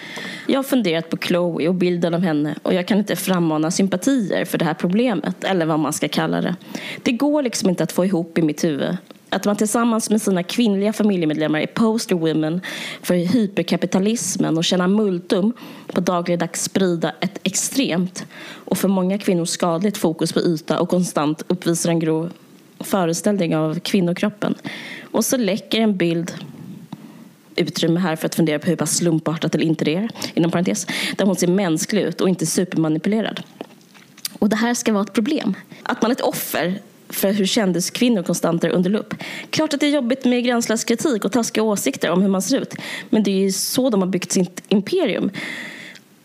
Jag 0.48 0.58
har 0.58 0.63
funderat 0.63 1.10
på 1.10 1.18
Chloe 1.18 1.68
och 1.68 1.75
bilden 1.75 2.13
av 2.13 2.22
henne 2.22 2.56
och 2.63 2.74
jag 2.74 2.88
kan 2.88 2.98
inte 2.98 3.16
frammana 3.16 3.72
sympatier 3.72 4.46
för 4.46 4.58
det 4.58 4.66
här 4.66 4.74
problemet, 4.74 5.44
eller 5.44 5.66
vad 5.66 5.80
man 5.80 5.94
ska 5.94 6.08
kalla 6.08 6.42
det. 6.42 6.56
Det 7.04 7.12
går 7.12 7.44
liksom 7.44 7.70
inte 7.70 7.84
att 7.84 7.92
få 7.92 8.06
ihop 8.06 8.38
i 8.38 8.42
mitt 8.42 8.63
huvud 8.63 8.98
att 9.31 9.45
man 9.45 9.55
tillsammans 9.55 10.09
med 10.09 10.21
sina 10.21 10.43
kvinnliga 10.43 10.93
familjemedlemmar 10.93 11.59
är 11.59 11.67
poster 11.67 12.15
women 12.15 12.61
för 13.01 13.15
hyperkapitalismen 13.15 14.57
och 14.57 14.63
tjänar 14.63 14.88
multum 14.88 15.53
på 15.88 16.01
dagligdags 16.01 16.63
sprida 16.63 17.13
ett 17.19 17.39
extremt 17.43 18.25
och 18.41 18.77
för 18.77 18.88
många 18.88 19.17
kvinnor 19.17 19.45
skadligt 19.45 19.97
fokus 19.97 20.33
på 20.33 20.39
yta 20.39 20.79
och 20.79 20.89
konstant 20.89 21.43
uppvisar 21.47 21.89
en 21.89 22.00
grov 22.00 22.31
föreställning 22.79 23.55
av 23.55 23.79
kvinnokroppen. 23.79 24.55
Och 25.01 25.25
så 25.25 25.38
läcker 25.38 25.81
en 25.81 25.97
bild 25.97 26.33
utrymme 27.55 28.00
här 28.00 28.15
för 28.15 28.25
att 28.25 28.35
fundera 28.35 28.59
på 28.59 28.67
hur 28.67 28.75
pass 28.75 28.97
slumpartat 28.97 29.55
eller 29.55 29.65
inte 29.65 29.85
det 29.85 29.95
är, 29.95 30.09
inom 30.33 30.51
parentes, 30.51 30.88
där 31.17 31.25
hon 31.25 31.35
ser 31.35 31.47
mänsklig 31.47 32.01
ut 32.01 32.21
och 32.21 32.29
inte 32.29 32.45
supermanipulerad. 32.45 33.41
Och 34.39 34.50
det 34.50 34.55
här 34.55 34.73
ska 34.73 34.93
vara 34.93 35.03
ett 35.03 35.13
problem. 35.13 35.53
Att 35.83 36.01
man 36.01 36.11
är 36.11 36.15
ett 36.15 36.21
offer 36.21 36.79
för 37.12 37.34
hur 37.34 37.46
kändiskvinnor 37.46 38.24
konstant 38.24 38.63
är 38.63 38.70
under 38.70 38.89
lupp. 38.89 39.13
Klart 39.50 39.74
att 39.74 39.80
det 39.80 39.86
är 39.86 39.91
jobbigt 39.91 40.25
med 40.25 40.44
gränslös 40.44 40.84
kritik 40.84 41.25
och 41.25 41.32
taskiga 41.32 41.63
åsikter 41.63 42.10
om 42.10 42.22
hur 42.22 42.30
man 42.30 42.41
ser 42.41 42.62
ut. 42.62 42.75
Men 43.10 43.24
det 43.24 43.32
är 43.32 43.39
ju 43.39 43.51
så 43.51 43.89
de 43.89 44.01
har 44.01 44.08
byggt 44.08 44.32
sitt 44.32 44.63
imperium. 44.68 45.32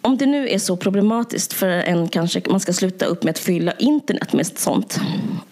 Om 0.01 0.17
det 0.17 0.27
nu 0.27 0.49
är 0.49 0.59
så 0.59 0.77
problematiskt 0.77 1.53
för 1.53 1.69
en 1.69 2.09
kanske 2.09 2.43
man 2.51 2.61
ska 2.61 2.73
sluta 2.73 3.05
upp 3.05 3.23
med 3.23 3.31
att 3.31 3.39
fylla 3.39 3.73
internet 3.73 4.33
med 4.33 4.47
sånt. 4.47 5.01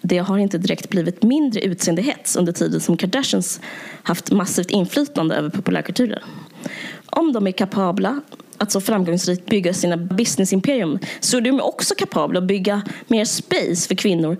Det 0.00 0.18
har 0.18 0.38
inte 0.38 0.58
direkt 0.58 0.90
blivit 0.90 1.22
mindre 1.22 1.60
utseendehets 1.60 2.36
under 2.36 2.52
tiden 2.52 2.80
som 2.80 2.96
Kardashians 2.96 3.60
haft 4.02 4.30
massivt 4.30 4.70
inflytande 4.70 5.34
över 5.34 5.50
populärkulturen. 5.50 6.22
Om 7.06 7.32
de 7.32 7.46
är 7.46 7.52
kapabla 7.52 8.20
att 8.58 8.72
så 8.72 8.80
framgångsrikt 8.80 9.46
bygga 9.46 9.74
sina 9.74 9.96
businessimperium 9.96 10.98
så 11.20 11.36
är 11.36 11.40
de 11.40 11.60
också 11.60 11.94
kapabla 11.94 12.38
att 12.38 12.46
bygga 12.46 12.82
mer 13.06 13.24
space 13.24 13.88
för 13.88 13.94
kvinnor 13.94 14.36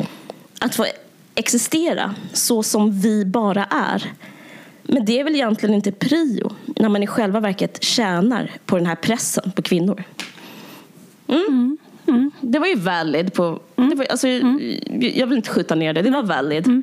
att 0.59 0.75
få 0.75 0.87
existera 1.35 2.15
så 2.33 2.63
som 2.63 3.01
vi 3.01 3.25
bara 3.25 3.65
är. 3.65 4.13
Men 4.83 5.05
det 5.05 5.21
är 5.21 5.25
väl 5.25 5.35
egentligen 5.35 5.75
inte 5.75 5.93
prio 5.93 6.53
när 6.67 6.89
man 6.89 7.03
i 7.03 7.07
själva 7.07 7.41
verket 7.41 7.83
tjänar 7.83 8.51
på 8.67 8.77
den 8.77 8.87
här 8.87 8.95
pressen 8.95 9.53
på 9.57 9.63
kvinnor. 9.63 10.05
Mm. 11.29 11.79
Mm. 12.09 12.31
Det 12.41 12.59
var 12.59 12.67
ju 12.67 12.75
valid. 12.75 13.33
På, 13.33 13.61
det 13.75 13.95
var, 13.95 14.07
alltså, 14.11 14.29
Jag 15.01 15.27
vill 15.27 15.37
inte 15.37 15.51
skjuta 15.51 15.75
ner 15.75 15.93
det, 15.93 16.03
det 16.03 16.11
var 16.11 16.23
valid. 16.23 16.83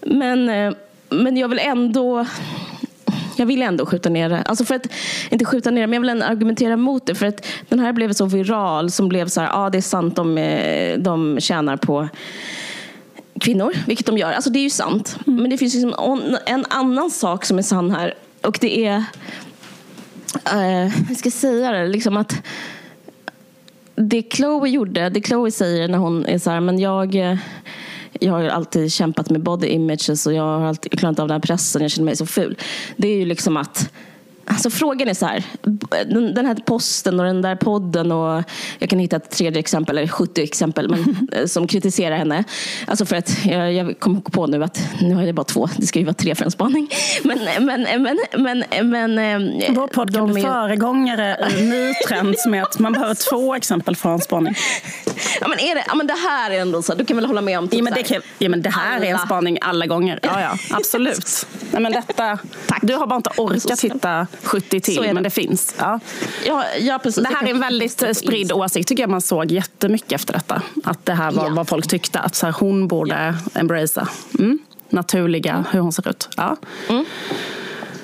Men, 0.00 0.48
eh, 0.48 0.74
men 1.08 1.36
jag 1.36 1.48
vill 1.48 1.58
ändå 1.58 2.26
jag 3.36 3.46
vill 3.46 3.62
ändå 3.62 3.86
skjuta 3.86 4.08
ner 4.08 4.28
det. 4.28 4.42
Alltså 4.42 4.64
för 4.64 4.74
att, 4.74 4.86
inte 5.30 5.44
skjuta 5.44 5.70
ner 5.70 5.80
det, 5.80 5.86
men 5.86 6.02
jag 6.02 6.14
vill 6.14 6.22
argumentera 6.22 6.76
mot 6.76 7.06
det. 7.06 7.14
För 7.14 7.26
att 7.26 7.46
den 7.68 7.80
här 7.80 7.92
blev 7.92 8.12
så 8.12 8.26
viral 8.26 8.90
som 8.90 9.08
blev 9.08 9.28
så 9.28 9.40
här, 9.40 9.48
ja 9.48 9.66
ah, 9.66 9.70
det 9.70 9.78
är 9.78 9.82
sant, 9.82 10.16
de, 10.16 10.38
eh, 10.38 10.98
de 10.98 11.40
tjänar 11.40 11.76
på 11.76 12.08
kvinnor, 13.40 13.72
vilket 13.86 14.06
de 14.06 14.18
gör. 14.18 14.32
Alltså 14.32 14.50
det 14.50 14.58
är 14.58 14.62
ju 14.62 14.70
sant. 14.70 15.18
Mm. 15.26 15.42
Men 15.42 15.50
det 15.50 15.58
finns 15.58 15.74
liksom 15.74 15.94
en 16.46 16.64
annan 16.70 17.10
sak 17.10 17.44
som 17.44 17.58
är 17.58 17.62
sann 17.62 17.90
här. 17.90 18.14
Och 18.42 18.58
det 18.60 18.86
är, 18.86 18.96
uh, 20.54 20.92
jag 21.08 21.16
ska 21.16 21.30
säga 21.30 21.72
det, 21.72 21.88
liksom 21.88 22.16
att 22.16 22.42
det 23.94 24.32
Chloe 24.32 24.68
gjorde, 24.68 25.08
det 25.08 25.20
Chloe 25.20 25.50
säger 25.50 25.88
när 25.88 25.98
hon 25.98 26.26
är 26.26 26.38
så 26.38 26.50
här, 26.50 26.60
men 26.60 26.78
jag 26.78 27.14
eh, 27.14 27.36
jag 28.20 28.32
har 28.32 28.44
alltid 28.44 28.92
kämpat 28.92 29.30
med 29.30 29.42
body 29.42 29.66
images 29.66 30.26
och 30.26 30.32
jag 30.32 30.42
har 30.42 30.66
alltid 30.66 30.98
klarat 30.98 31.18
av 31.18 31.28
den 31.28 31.34
här 31.34 31.40
pressen, 31.40 31.82
jag 31.82 31.90
känner 31.90 32.04
mig 32.04 32.16
så 32.16 32.26
ful. 32.26 32.56
Det 32.96 33.08
är 33.08 33.16
ju 33.16 33.24
liksom 33.24 33.56
att 33.56 33.92
Alltså 34.46 34.70
frågan 34.70 35.08
är 35.08 35.14
så 35.14 35.26
här, 35.26 35.44
den 36.34 36.46
här 36.46 36.54
posten 36.54 37.20
och 37.20 37.26
den 37.26 37.42
där 37.42 37.56
podden 37.56 38.12
och 38.12 38.42
jag 38.78 38.90
kan 38.90 38.98
hitta 38.98 39.16
ett 39.16 39.30
tredje 39.30 39.60
exempel, 39.60 39.98
eller 39.98 40.08
70 40.08 40.42
exempel, 40.42 40.90
men, 40.90 41.28
eh, 41.32 41.46
som 41.46 41.66
kritiserar 41.66 42.16
henne. 42.16 42.44
Alltså 42.86 43.06
för 43.06 43.16
att 43.16 43.44
jag, 43.44 43.72
jag 43.72 44.00
kom 44.00 44.22
på 44.22 44.46
nu 44.46 44.64
att 44.64 44.80
nu 45.00 45.14
har 45.14 45.22
jag 45.22 45.34
bara 45.34 45.44
två, 45.44 45.68
det 45.76 45.86
ska 45.86 45.98
ju 45.98 46.04
vara 46.04 46.14
tre 46.14 46.34
för 46.34 46.44
en 46.44 46.50
spaning. 46.50 46.88
Men, 47.22 47.38
men, 47.60 47.86
men, 48.02 48.18
men, 48.36 48.64
men 48.90 49.18
eh, 49.18 49.72
Vår 49.74 49.86
podd 49.86 50.14
kan 50.14 50.32
bli 50.32 50.42
är... 50.42 50.46
föregångare 50.46 51.48
i 51.58 51.62
ny 51.62 51.94
trend 52.08 52.36
med 52.48 52.62
att 52.62 52.78
man 52.78 52.92
behöver 52.92 53.30
två 53.30 53.54
exempel 53.54 53.96
för 53.96 54.12
en 54.12 54.20
spaning. 54.20 54.54
Ja 55.40 55.48
men, 55.48 55.58
är 55.58 55.74
det, 55.74 55.84
ja, 55.88 55.94
men 55.94 56.06
det 56.06 56.14
här 56.14 56.50
är 56.50 56.60
ändå 56.60 56.82
så, 56.82 56.94
du 56.94 57.04
kan 57.04 57.16
väl 57.16 57.26
hålla 57.26 57.40
med 57.40 57.58
om 57.58 57.68
typ 57.68 57.78
ja, 57.78 57.84
men 57.84 57.92
det, 57.92 58.02
kan, 58.02 58.22
ja, 58.38 58.48
men 58.48 58.62
det 58.62 58.70
här 58.70 58.96
alla. 58.96 59.06
är 59.06 59.10
en 59.10 59.18
spaning 59.18 59.58
alla 59.60 59.86
gånger. 59.86 60.18
Ja, 60.22 60.40
ja, 60.40 60.58
absolut. 60.76 61.46
Nej, 61.70 61.82
men 61.82 61.92
detta, 61.92 62.38
Tack. 62.66 62.78
Du 62.82 62.94
har 62.94 63.06
bara 63.06 63.16
inte 63.16 63.30
orkat 63.36 63.80
hitta 63.80 64.26
70 64.42 64.80
till, 64.80 65.02
det. 65.02 65.14
men 65.14 65.22
det 65.22 65.30
finns. 65.30 65.74
Ja. 65.78 66.00
Ja, 66.46 66.64
ja, 66.80 66.98
precis. 67.02 67.24
Det 67.24 67.34
här 67.34 67.46
är 67.46 67.50
en 67.50 67.60
väldigt 67.60 68.16
spridd 68.16 68.52
åsikt, 68.52 68.88
tycker 68.88 69.02
jag 69.02 69.10
man 69.10 69.20
såg 69.20 69.52
jättemycket 69.52 70.12
efter 70.12 70.32
detta. 70.32 70.62
Att 70.84 71.06
det 71.06 71.12
här 71.12 71.32
var 71.32 71.44
ja. 71.44 71.54
vad 71.54 71.68
folk 71.68 71.86
tyckte, 71.86 72.18
att 72.18 72.34
så 72.34 72.46
här, 72.46 72.52
hon 72.52 72.88
borde 72.88 73.34
ja. 73.54 73.60
embracea 73.60 74.08
mm. 74.38 74.58
naturliga, 74.88 75.52
mm. 75.52 75.64
hur 75.70 75.80
hon 75.80 75.92
ser 75.92 76.08
ut. 76.08 76.28
Ja. 76.36 76.56
Mm. 76.88 77.04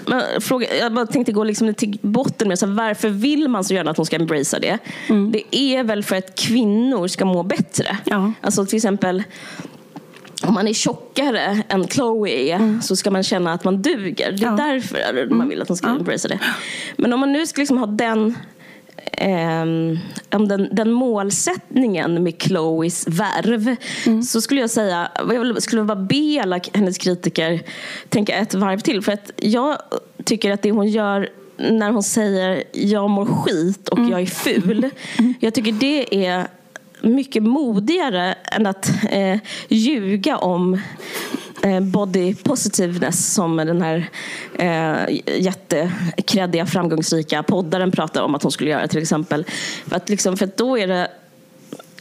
Men 0.07 0.41
fråga, 0.41 0.77
jag 0.77 0.95
bara 0.95 1.07
tänkte 1.07 1.33
gå 1.33 1.45
liksom 1.45 1.75
till 1.75 1.99
botten 2.03 2.49
med 2.49 2.59
så 2.59 2.67
här, 2.67 2.73
varför 2.73 3.09
vill 3.09 3.49
man 3.49 3.65
så 3.65 3.75
gärna 3.75 3.91
att 3.91 3.97
hon 3.97 4.07
ska 4.07 4.17
embracea 4.17 4.61
det? 4.61 4.79
Mm. 5.09 5.33
Det 5.33 5.57
är 5.57 5.85
väl 5.85 6.05
för 6.05 6.17
att 6.17 6.39
kvinnor 6.39 7.09
ska 7.09 7.25
må 7.25 7.43
bättre. 7.43 7.99
Ja. 8.05 8.33
Alltså 8.41 8.67
till 8.67 8.77
exempel 8.77 9.23
om 10.43 10.55
man 10.55 10.69
är 10.69 10.73
tjockare 10.73 11.63
än 11.69 11.89
Chloe 11.89 12.53
mm. 12.53 12.83
så 12.83 12.97
ska 12.97 13.11
man 13.11 13.23
känna 13.23 13.53
att 13.53 13.65
man 13.65 13.83
duger. 13.83 14.33
Det 14.33 14.45
är 14.45 14.51
ja. 14.51 14.57
därför 14.57 15.31
man 15.31 15.49
vill 15.49 15.63
att 15.63 15.69
hon 15.69 15.77
ska 15.77 15.87
mm. 15.87 15.99
embracea 15.99 16.29
det. 16.29 16.41
Men 16.97 17.13
om 17.13 17.21
man 17.21 17.33
nu 17.33 17.47
ska 17.47 17.61
liksom 17.61 17.79
ha 17.79 17.87
den 17.87 18.35
eh, 19.13 19.65
den, 20.29 20.69
den 20.73 20.93
målsättningen 20.93 22.23
med 22.23 22.43
Chloes 22.43 23.09
värv 23.09 23.77
mm. 24.07 24.23
så 24.23 24.41
skulle 24.41 24.61
jag 24.61 24.71
säga, 24.71 25.11
jag 25.29 25.63
skulle 25.63 25.83
bara 25.83 25.97
be 25.97 26.41
alla 26.43 26.61
hennes 26.73 26.99
kritiker 26.99 27.63
tänka 28.09 28.35
ett 28.35 28.55
varv 28.55 28.79
till. 28.79 29.03
För 29.03 29.13
att 29.13 29.31
jag 29.37 29.77
tycker 30.25 30.53
att 30.53 30.63
det 30.63 30.71
hon 30.71 30.89
gör 30.89 31.29
när 31.57 31.91
hon 31.91 32.03
säger 32.03 32.65
jag 32.73 33.11
mår 33.11 33.27
skit 33.27 33.89
och 33.89 33.99
mm. 33.99 34.11
jag 34.11 34.21
är 34.21 34.27
ful. 34.27 34.91
Mm. 35.19 35.35
Jag 35.41 35.55
tycker 35.55 35.73
det 35.73 36.27
är 36.27 36.49
mycket 37.03 37.43
modigare 37.43 38.35
än 38.45 38.67
att 38.67 38.91
eh, 39.11 39.39
ljuga 39.69 40.39
om 40.39 40.81
eh, 41.63 41.81
body 41.81 42.35
positiveness 42.35 43.35
som 43.35 43.57
den 43.57 43.83
här 43.83 44.09
eh, 44.59 45.21
jättekreddiga 45.41 46.67
framgångsrika 46.67 47.43
poddaren 47.43 47.91
pratade 47.91 48.25
om 48.25 48.35
att 48.35 48.43
hon 48.43 48.53
skulle 48.53 48.71
göra 48.71 48.89
till 48.89 49.03
exempel. 49.03 49.45
För 49.87 49.97
att, 49.97 50.09
liksom, 50.09 50.37
för 50.37 50.45
att 50.45 50.57
då 50.57 50.79
är 50.79 50.87
det 50.87 51.09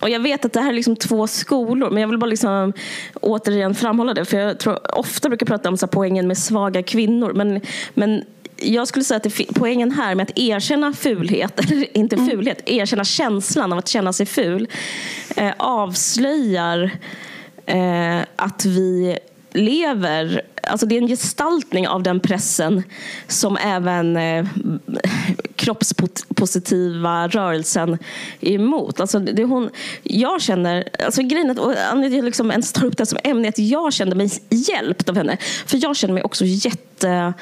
och 0.02 0.10
jag 0.10 0.20
vet 0.20 0.46
att 0.46 0.54
det 0.54 0.62
här 0.62 0.70
är 0.70 0.74
liksom 0.74 0.96
två 0.96 1.28
skolor, 1.28 1.90
men 1.90 2.02
jag 2.02 2.08
vill 2.08 2.18
bara 2.18 2.30
liksom 2.30 2.74
återigen 3.22 3.76
framhålla 3.76 4.14
det. 4.14 4.26
För 4.26 4.38
jag 4.38 4.60
tror 4.60 4.98
ofta 4.98 5.30
brukar 5.30 5.46
prata 5.46 5.70
om 5.70 5.78
så 5.78 5.88
poängen 5.88 6.28
med 6.28 6.38
svaga 6.38 6.84
kvinnor. 6.84 7.34
Men, 7.34 7.62
men 7.94 8.24
jag 8.62 8.88
skulle 8.88 9.06
säga 9.06 9.18
att 9.18 9.24
det, 9.24 9.46
poängen 9.56 9.92
här 9.92 10.16
med 10.16 10.24
att 10.30 10.40
erkänna 10.40 10.94
fulhet, 10.94 11.60
eller 11.66 11.98
inte 11.98 12.16
mm. 12.16 12.30
fulhet, 12.30 12.62
mm. 12.66 12.82
erkänna 12.82 13.04
känslan 13.04 13.72
av 13.74 13.80
att 13.80 13.88
känna 13.88 14.14
sig 14.14 14.26
ful, 14.26 14.68
eh, 15.36 15.54
avslöjar 15.58 16.92
eh, 17.66 18.20
att 18.36 18.66
vi 18.66 19.18
lever 19.52 20.42
Alltså 20.70 20.86
det 20.86 20.98
är 20.98 21.02
en 21.02 21.08
gestaltning 21.08 21.88
av 21.88 22.04
den 22.04 22.20
pressen 22.20 22.84
som 23.28 23.58
även 23.58 24.18
eh, 24.18 24.46
kroppspositiva 25.56 27.28
rörelsen 27.28 27.98
är 28.40 28.52
emot. 28.52 29.00
Alltså 29.00 29.20
det 29.20 29.44
hon, 29.44 29.70
jag 30.04 30.42
känner, 30.42 30.90
alltså 31.06 31.22
grejen 31.22 31.50
att 31.52 31.60
anledningen 31.92 32.26
liksom 32.26 32.52
ens 32.52 32.74
tar 32.74 32.86
upp 32.86 32.98
det 32.98 33.06
som 33.06 33.20
ämne 33.24 33.48
är 33.48 33.50
att 33.50 33.60
jag 33.60 33.94
kände 33.94 34.16
mig 34.16 34.30
hjälpt 34.50 35.10
av 35.10 35.16
henne. 35.16 35.38
För 35.66 35.80
jag 35.84 35.96
känner 35.96 36.14
mig 36.14 36.24
också 36.24 36.46
jätteful 36.46 37.36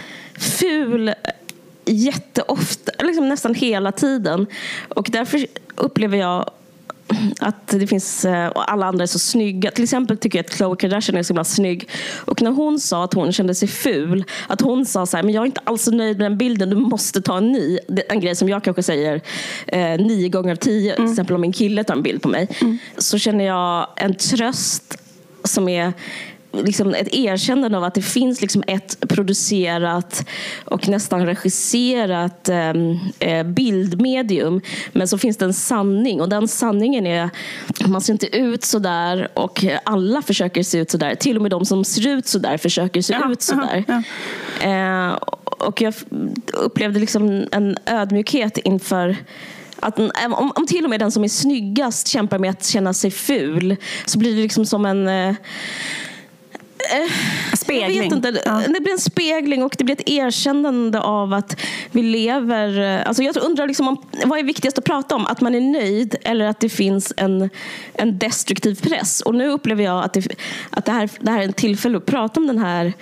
jätteofta, 1.86 2.92
liksom 3.04 3.30
nästan 3.30 3.56
hela 3.56 3.92
tiden. 3.92 4.48
Och 4.90 5.08
därför 5.12 5.48
upplever 5.76 6.18
jag 6.18 6.52
att 7.40 7.68
det 7.68 7.88
finns, 7.88 8.26
eh, 8.26 8.48
och 8.48 8.72
alla 8.72 8.86
andra 8.86 9.04
är 9.04 9.08
så 9.08 9.20
snygga. 9.20 9.72
Till 9.72 9.84
exempel 9.84 10.18
tycker 10.18 10.40
jag 10.40 10.46
att 10.46 10.52
Khloe 10.52 10.76
Kardashian 10.76 11.18
är 11.18 11.24
så 11.24 11.34
himla 11.34 11.44
snygg. 11.44 11.90
Och 12.26 12.42
när 12.42 12.52
hon 12.52 12.80
sa 12.80 13.04
att 13.04 13.14
hon 13.14 13.32
kände 13.32 13.56
sig 13.56 13.68
ful, 13.68 14.24
att 14.48 14.62
hon 14.62 14.86
sa 14.86 15.06
så 15.06 15.18
här, 15.18 15.24
men 15.24 15.34
jag 15.34 15.42
är 15.42 15.46
inte 15.46 15.62
alls 15.64 15.88
nöjd 15.88 16.18
med 16.18 16.26
den 16.26 16.38
bilden, 16.38 16.70
du 16.70 16.76
måste 16.76 17.22
ta 17.22 17.38
en 17.38 17.52
ny. 17.52 17.80
En 18.10 18.20
grej 18.20 18.36
som 18.36 18.50
jag 18.50 18.64
kanske 18.64 18.84
säger 18.84 19.22
eh, 19.68 19.80
nio 19.80 20.30
gånger 20.30 20.52
av 20.52 20.56
tio, 20.56 20.96
mm. 20.96 21.06
till 21.06 21.14
exempel 21.14 21.36
om 21.36 21.42
min 21.42 21.54
kille 21.54 21.84
tar 21.84 21.96
en 21.96 22.04
bild 22.04 22.22
på 22.22 22.30
mig. 22.30 22.48
Mm. 22.62 22.78
Så 22.98 23.18
känner 23.18 23.46
jag 23.46 23.88
en 23.96 24.16
tröst 24.16 24.98
som 25.44 25.70
är 25.70 25.94
liksom 26.66 26.94
ett 26.94 27.14
erkännande 27.14 27.78
av 27.78 27.84
att 27.84 27.94
det 27.94 28.02
finns 28.02 28.42
liksom 28.42 28.64
ett 28.68 28.98
producerat 29.10 30.28
och 30.66 30.88
nästan 30.88 31.26
regisserat 31.26 32.50
ehm, 32.50 33.00
eh, 33.20 33.44
bildmedium. 33.44 34.62
Men 34.92 35.08
så 35.08 35.18
finns 35.18 35.38
det 35.38 35.46
en 35.46 35.54
sanning 35.54 36.22
och 36.22 36.30
den 36.30 36.48
sanningen 36.48 37.08
är 37.08 37.30
att 37.68 37.88
man 37.88 38.02
ser 38.02 38.14
inte 38.14 38.38
ut 38.38 38.64
så 38.64 38.80
där 38.80 39.28
och 39.34 39.66
alla 39.84 40.22
försöker 40.22 40.64
se 40.64 40.78
ut 40.78 40.92
så 40.92 40.98
där. 40.98 41.16
Till 41.16 41.36
och 41.36 41.42
med 41.42 41.52
de 41.52 41.66
som 41.66 41.86
ser 41.86 42.08
ut 42.08 42.28
så 42.28 42.40
där 42.40 42.58
försöker 42.58 43.02
se 43.02 43.14
ja, 43.14 43.32
ut 43.32 43.42
så 43.42 43.56
där. 43.56 43.84
Ja. 43.88 44.04
Eh, 44.70 45.18
och 45.44 45.82
jag 45.82 45.94
upplevde 46.54 47.00
liksom 47.00 47.46
en 47.52 47.78
ödmjukhet 47.86 48.58
inför 48.58 49.18
att, 49.80 50.00
om, 50.00 50.52
om 50.56 50.68
till 50.68 50.84
och 50.84 50.90
med 50.90 51.00
den 51.00 51.12
som 51.12 51.24
är 51.24 51.28
snyggast 51.28 52.08
kämpar 52.08 52.40
med 52.40 52.50
att 52.50 52.66
känna 52.66 52.94
sig 52.94 53.12
ful 53.12 53.76
så 54.06 54.20
blir 54.20 54.36
det 54.36 54.42
liksom 54.42 54.66
som 54.66 54.86
en 54.86 55.08
eh, 55.08 55.36
spegling. 57.54 57.96
Jag 57.96 58.04
vet 58.04 58.14
inte. 58.14 58.42
Ja. 58.46 58.62
Det 58.68 58.82
blir 58.82 58.92
en 58.92 59.00
spegling 59.00 59.64
och 59.64 59.76
det 59.78 59.84
blir 59.84 59.96
ett 59.96 60.10
erkännande 60.10 61.02
av 61.02 61.34
att 61.34 61.62
vi 61.92 62.04
lever... 62.04 63.00
Alltså 63.06 63.24
jag 63.24 63.38
undrar 63.38 63.68
liksom 63.68 63.88
om, 63.88 63.98
vad 64.26 64.40
är 64.40 64.44
viktigast 64.44 64.78
att 64.78 64.86
prata 64.86 65.16
om? 65.16 65.26
Att 65.26 65.42
man 65.42 65.56
är 65.56 65.62
nöjd 65.62 66.16
eller 66.22 66.46
att 66.46 66.60
det 66.60 66.70
finns 66.70 67.14
en, 67.18 67.50
en 67.94 68.18
destruktiv 68.18 68.82
press? 68.82 69.22
Och 69.22 69.36
nu 69.36 69.48
upplever 69.48 69.84
jag 69.84 70.04
att, 70.04 70.14
det, 70.14 70.28
att 70.70 70.86
det, 70.86 70.92
här, 70.92 71.10
det 71.20 71.32
här 71.32 71.40
är 71.40 71.44
en 71.44 71.54
tillfälle 71.54 71.98
att 71.98 72.06
prata 72.06 72.40
om 72.40 72.48
den 72.48 72.58
här 72.58 72.94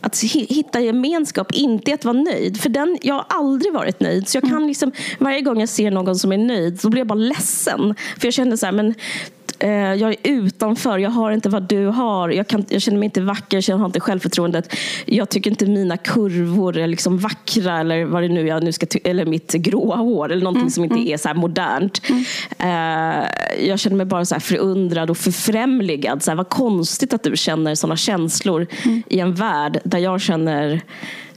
att 0.00 0.20
hitta 0.22 0.80
gemenskap, 0.80 1.52
inte 1.52 1.94
att 1.94 2.04
vara 2.04 2.16
nöjd. 2.16 2.60
För 2.60 2.68
den, 2.68 2.98
jag 3.02 3.14
har 3.14 3.24
aldrig 3.28 3.72
varit 3.72 4.00
nöjd. 4.00 4.28
Så 4.28 4.36
jag 4.36 4.42
kan 4.42 4.52
mm. 4.52 4.68
liksom, 4.68 4.92
varje 5.18 5.40
gång 5.40 5.60
jag 5.60 5.68
ser 5.68 5.90
någon 5.90 6.16
som 6.16 6.32
är 6.32 6.38
nöjd 6.38 6.80
så 6.80 6.90
blir 6.90 7.00
jag 7.00 7.06
bara 7.06 7.14
ledsen. 7.14 7.94
För 8.18 8.26
jag 8.26 8.34
känner 8.34 8.56
så 8.56 8.66
här, 8.66 8.72
men 8.72 8.86
Eh, 8.88 9.35
jag 9.58 10.10
är 10.12 10.16
utanför, 10.22 10.98
jag 10.98 11.10
har 11.10 11.30
inte 11.30 11.48
vad 11.48 11.62
du 11.62 11.86
har. 11.86 12.28
Jag, 12.28 12.48
kan, 12.48 12.64
jag 12.68 12.82
känner 12.82 12.98
mig 12.98 13.06
inte 13.06 13.20
vacker, 13.20 13.70
jag 13.70 13.76
har 13.76 13.86
inte 13.86 14.00
självförtroendet. 14.00 14.76
Jag 15.06 15.28
tycker 15.28 15.50
inte 15.50 15.66
mina 15.66 15.96
kurvor 15.96 16.78
är 16.78 16.86
liksom 16.86 17.18
vackra 17.18 17.80
eller 17.80 18.04
vad 18.04 18.22
det 18.22 18.28
nu 18.28 18.46
jag 18.46 18.64
nu 18.64 18.72
ska 18.72 18.86
eller 19.04 19.26
mitt 19.26 19.52
gråa 19.52 19.96
hår 19.96 20.32
eller 20.32 20.42
någonting 20.42 20.60
mm, 20.60 20.70
som 20.70 20.84
inte 20.84 20.96
mm. 20.96 21.12
är 21.12 21.16
så 21.16 21.34
modernt. 21.34 22.02
Mm. 22.08 22.24
Eh, 22.58 23.26
jag 23.68 23.78
känner 23.78 23.96
mig 23.96 24.06
bara 24.06 24.24
så 24.24 24.34
här 24.34 24.40
förundrad 24.40 25.10
och 25.10 25.18
förfrämligad. 25.18 26.22
Så 26.22 26.30
här, 26.30 26.36
vad 26.36 26.48
konstigt 26.48 27.12
att 27.12 27.22
du 27.22 27.36
känner 27.36 27.74
sådana 27.74 27.96
känslor 27.96 28.66
mm. 28.84 29.02
i 29.08 29.20
en 29.20 29.34
värld 29.34 29.80
där 29.84 29.98
jag 29.98 30.20
känner 30.20 30.80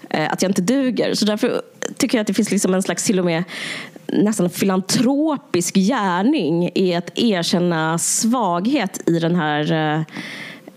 eh, 0.10 0.34
att 0.34 0.42
jag 0.42 0.50
inte 0.50 0.62
duger. 0.62 1.14
Så 1.14 1.26
därför 1.26 1.62
tycker 1.98 2.18
jag 2.18 2.22
att 2.22 2.28
det 2.28 2.34
finns 2.34 2.52
liksom 2.52 2.74
en 2.74 2.84
slags 2.84 3.04
till 3.04 3.20
och 3.20 3.26
med 3.26 3.44
nästan 4.08 4.50
filantropisk 4.50 5.76
gärning 5.76 6.72
i 6.76 6.96
att 6.96 7.20
erkänna 7.20 7.98
svaghet 7.98 9.10
i 9.10 9.20
den 9.20 9.36
här 9.36 9.72
eh, 9.72 10.04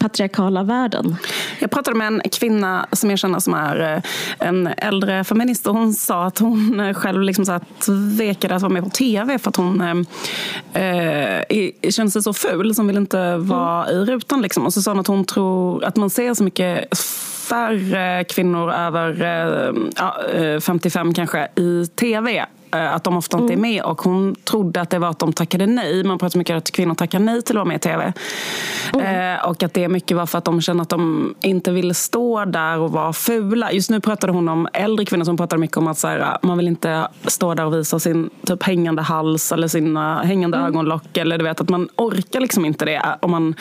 patriarkala 0.03 0.63
världen. 0.63 1.17
Jag 1.59 1.71
pratade 1.71 1.97
med 1.97 2.07
en 2.07 2.23
kvinna 2.33 2.87
som 2.93 3.11
jag 3.11 3.19
känner 3.19 3.39
som 3.39 3.55
är 3.55 3.95
eh, 3.95 4.03
en 4.49 4.67
äldre 4.67 5.25
feminist 5.25 5.67
och 5.67 5.75
hon 5.75 5.95
sa 5.95 6.25
att 6.25 6.39
hon 6.39 6.81
eh, 6.81 6.95
själv 6.95 7.23
liksom 7.23 7.47
så 7.47 7.61
tvekade 7.87 8.55
att 8.55 8.63
vara 8.63 8.73
med 8.73 8.85
på 8.85 8.91
tv 8.91 9.39
för 9.39 9.49
att 9.49 9.57
hon 9.57 9.81
eh, 10.73 11.91
kände 11.91 12.11
sig 12.11 12.23
så 12.23 12.33
ful 12.33 12.75
som 12.75 12.87
vill 12.87 12.97
inte 12.97 13.37
vara 13.37 13.87
mm. 13.87 14.03
i 14.03 14.05
rutan. 14.05 14.43
Liksom. 14.43 14.67
Och 14.67 14.75
så 14.75 14.83
sa 14.83 14.91
hon 14.91 15.01
att 15.01 15.07
hon 15.07 15.25
tror 15.25 15.85
att 15.85 15.97
man 15.97 16.11
ser 16.11 16.35
så 16.35 16.45
mycket 16.45 16.89
färre 17.43 18.19
eh, 18.19 18.25
kvinnor 18.25 18.73
över 18.73 19.23
eh, 19.23 19.75
ja, 19.97 20.25
eh, 20.35 20.61
55 20.61 21.15
kanske 21.15 21.49
i 21.57 21.87
tv 21.87 22.47
att 22.73 23.05
de 23.05 23.17
ofta 23.17 23.39
inte 23.39 23.53
är 23.53 23.57
mm. 23.57 23.71
med. 23.71 23.83
Och 23.83 24.03
hon 24.03 24.35
trodde 24.35 24.81
att 24.81 24.91
det 24.91 24.99
var 24.99 25.09
att 25.09 25.19
de 25.19 25.33
tackade 25.33 25.67
nej. 25.67 26.05
Man 26.05 26.19
pratar 26.19 26.39
mycket 26.39 26.53
om 26.53 26.59
att 26.59 26.71
kvinnor 26.71 26.95
tackar 26.95 27.19
nej 27.19 27.43
till 27.43 27.57
att 27.57 27.61
vara 27.61 27.65
med 27.65 27.77
i 27.77 27.79
tv. 27.79 28.13
Mm. 28.95 29.37
Eh, 29.37 29.47
och 29.49 29.63
att 29.63 29.75
det 29.75 29.89
mycket 29.89 30.17
var 30.17 30.27
för 30.27 30.39
att 30.39 30.45
de 30.45 30.61
kände 30.61 30.83
att 30.83 30.89
de 30.89 31.35
inte 31.41 31.71
ville 31.71 31.95
stå 31.95 32.45
där 32.45 32.79
och 32.79 32.93
vara 32.93 33.13
fula. 33.13 33.73
Just 33.73 33.91
nu 33.91 34.01
pratade 34.01 34.33
hon 34.33 34.49
om 34.49 34.69
äldre 34.73 35.07
kvinnor 35.07 35.25
som 35.25 35.37
pratade 35.37 35.61
mycket 35.61 35.77
om 35.77 35.87
att 35.87 35.99
så 35.99 36.09
här, 36.09 36.39
man 36.43 36.59
vill 36.59 36.69
inte 36.69 37.09
stå 37.27 37.55
där 37.55 37.67
och 37.67 37.75
visa 37.75 37.99
sin 37.99 38.31
typ 38.47 38.63
hängande 38.63 39.03
hals 39.03 39.53
eller 39.53 39.69
sina 39.69 40.23
hängande 40.23 40.57
mm. 40.57 40.69
ögonlock. 40.69 41.17
Eller 41.17 41.39
du 41.39 41.45
vet 41.45 41.61
att 41.61 41.69
man 41.69 41.89
orkar 41.97 42.41
liksom 42.41 42.65
inte 42.65 42.85
det. 42.85 43.03
Om 43.21 43.31
man, 43.31 43.55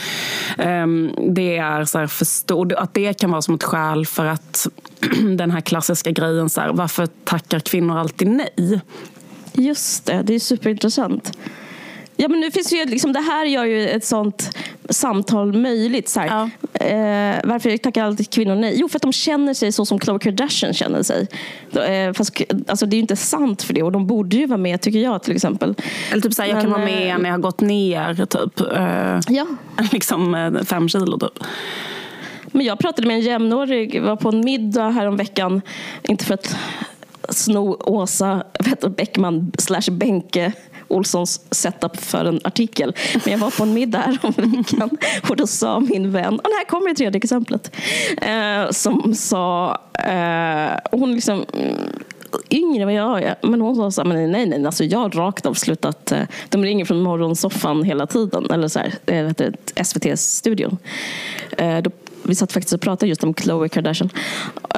um, 0.57 1.11
det 1.35 1.57
är 1.57 1.85
så 1.85 1.99
här 1.99 2.07
förstå, 2.07 2.75
att 2.77 2.93
det 2.93 3.13
kan 3.13 3.31
vara 3.31 3.41
som 3.41 3.55
ett 3.55 3.63
skäl 3.63 4.05
för 4.05 4.25
att 4.25 4.67
den 5.37 5.51
här 5.51 5.61
klassiska 5.61 6.11
grejen, 6.11 6.49
så 6.49 6.61
här, 6.61 6.73
varför 6.73 7.07
tackar 7.23 7.59
kvinnor 7.59 7.97
alltid 7.97 8.27
nej? 8.27 8.81
Just 9.53 10.05
det, 10.05 10.21
det 10.21 10.33
är 10.35 10.39
superintressant. 10.39 11.37
Ja, 12.21 12.27
men 12.27 12.39
nu 12.39 12.51
finns 12.51 12.73
ju, 12.73 12.85
liksom, 12.85 13.13
det 13.13 13.19
här 13.19 13.45
gör 13.45 13.65
ju 13.65 13.89
ett 13.89 14.05
sånt 14.05 14.57
samtal 14.89 15.53
möjligt. 15.53 16.09
Så 16.09 16.19
ja. 16.19 16.49
eh, 16.85 17.39
varför 17.43 17.77
tackar 17.77 18.03
alltid 18.03 18.29
kvinnor 18.29 18.55
nej? 18.55 18.73
Jo, 18.75 18.89
för 18.89 18.97
att 18.97 19.01
de 19.01 19.13
känner 19.13 19.53
sig 19.53 19.71
så 19.71 19.85
som 19.85 19.99
Khloe 19.99 20.19
Kardashian 20.19 20.73
känner 20.73 21.03
sig. 21.03 21.27
Eh, 21.73 22.13
fast 22.13 22.41
alltså, 22.67 22.85
det 22.85 22.95
är 22.95 22.97
ju 22.97 23.01
inte 23.01 23.15
sant 23.15 23.61
för 23.61 23.73
det 23.73 23.83
och 23.83 23.91
de 23.91 24.07
borde 24.07 24.35
ju 24.35 24.45
vara 24.45 24.57
med 24.57 24.81
tycker 24.81 24.99
jag 24.99 25.23
till 25.23 25.35
exempel. 25.35 25.75
Eller 26.11 26.21
typ 26.21 26.33
såhär, 26.33 26.49
jag 26.49 26.61
kan 26.61 26.71
vara 26.71 26.85
med 26.85 27.11
eh, 27.11 27.17
när 27.17 27.25
jag 27.25 27.33
har 27.33 27.41
gått 27.41 27.61
ner 27.61 28.25
typ. 28.25 28.59
Eh, 28.59 29.35
ja. 29.35 29.47
Liksom 29.91 30.35
eh, 30.35 30.63
fem 30.63 30.89
kilo 30.89 31.19
typ. 31.19 31.43
Men 32.51 32.65
jag 32.65 32.79
pratade 32.79 33.07
med 33.07 33.15
en 33.15 33.21
jämnårig, 33.21 34.01
var 34.01 34.15
på 34.15 34.29
en 34.29 34.39
middag 34.39 34.89
häromveckan. 34.89 35.61
Inte 36.03 36.25
för 36.25 36.33
att 36.33 36.55
sno 37.29 37.77
Åsa 37.85 38.43
Bäckman 38.97 39.51
slash 39.57 39.91
Benke 39.91 40.53
Olssons 40.87 41.41
setup 41.51 41.97
för 41.97 42.25
en 42.25 42.39
artikel. 42.43 42.95
Men 43.25 43.31
jag 43.31 43.39
var 43.39 43.51
på 43.51 43.63
en 43.63 43.73
middag 43.73 43.99
häromveckan 43.99 44.89
och 45.29 45.35
då 45.35 45.47
sa 45.47 45.79
min 45.79 46.11
vän, 46.11 46.33
ah, 46.33 46.47
och 46.47 46.53
här 46.53 46.65
kommer 46.65 46.89
det 46.89 46.95
tredje 46.95 47.17
exemplet, 47.17 47.75
eh, 48.21 48.69
som 48.71 49.15
sa, 49.15 49.77
eh, 49.93 50.79
hon 50.91 51.15
liksom 51.15 51.45
mm, 51.53 51.75
yngre 52.49 52.81
än 52.81 52.87
vad 52.87 52.95
jag 52.95 53.23
är. 53.23 53.35
Men 53.41 53.61
hon 53.61 53.75
sa 53.75 53.91
så 53.91 54.01
här, 54.01 54.07
men 54.07 54.31
nej, 54.31 54.45
nej, 54.45 54.65
alltså 54.65 54.83
jag 54.83 54.99
har 54.99 55.09
rakt 55.09 55.45
av 55.45 55.53
slutat. 55.53 56.11
Eh, 56.11 56.23
de 56.49 56.63
ringer 56.63 56.85
från 56.85 57.01
morgonsoffan 57.01 57.83
hela 57.83 58.07
tiden. 58.07 58.51
Eller 58.51 58.67
så 58.67 58.79
här, 58.79 58.93
eh, 59.05 59.83
SVT-studion. 59.83 60.77
Eh, 61.57 61.77
då 61.77 61.91
vi 62.23 62.35
satt 62.35 62.51
faktiskt 62.51 62.73
och 62.73 62.81
pratade 62.81 63.09
just 63.09 63.23
om 63.23 63.33
Khloe 63.33 63.69
Kardashian. 63.69 64.09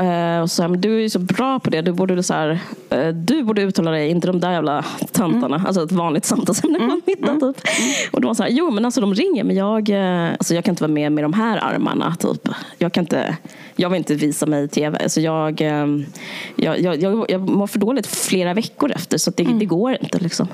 Uh, 0.02 0.42
och 0.42 0.52
så 0.52 0.62
här, 0.62 0.70
men 0.70 0.82
du 0.82 0.98
är 0.98 1.02
ju 1.02 1.10
så 1.10 1.20
bra 1.20 1.60
på 1.60 1.70
det. 1.70 1.82
Du 1.82 1.92
borde, 1.92 2.24
så 2.24 2.34
här, 2.34 2.60
uh, 2.94 3.08
du 3.08 3.44
borde 3.44 3.62
uttala 3.62 3.92
dig, 3.92 4.10
inte 4.10 4.28
de 4.28 4.40
där 4.40 4.52
jävla 4.52 4.86
tantarna. 5.12 5.56
Mm. 5.56 5.68
Alltså 5.68 5.84
ett 5.84 5.92
vanligt 5.92 6.26
samtalsämne 6.26 6.78
mm. 6.78 7.02
middag 7.06 7.32
mm. 7.32 7.40
typ. 7.40 7.68
Och 8.12 8.22
då 8.22 8.28
var 8.28 8.36
så 8.36 8.44
här, 8.44 8.50
jo 8.50 8.72
men 8.72 8.86
alltså 8.86 9.02
de 9.02 9.14
ringer 9.14 9.44
men 9.44 9.56
jag, 9.56 9.90
uh, 9.90 10.32
alltså, 10.32 10.56
jag 10.56 10.64
kan 10.64 10.72
inte 10.72 10.84
vara 10.84 10.94
med 10.94 11.12
med 11.12 11.24
de 11.24 11.34
här 11.34 11.58
armarna. 11.58 12.16
Typ. 12.20 12.48
Jag 12.78 12.94
kan 12.94 13.04
inte, 13.04 13.38
jag 13.76 13.90
vill 13.90 13.98
inte 13.98 14.16
visa 14.16 14.46
mig 14.46 14.64
i 14.64 14.68
tv. 14.68 15.00
Alltså, 15.04 15.22
jag, 15.22 15.62
jag, 15.62 16.80
jag, 16.80 17.02
jag, 17.02 17.26
jag 17.30 17.50
mår 17.50 17.68
för 17.68 17.80
dåligt 17.80 18.08
flera 18.08 18.54
veckor 18.54 18.92
efter 18.92 19.18
så 19.18 19.32
det, 19.32 19.44
mm. 19.44 19.60
det 19.60 19.66
går 19.66 19.98
inte. 20.02 20.20
Liksom. 20.20 20.48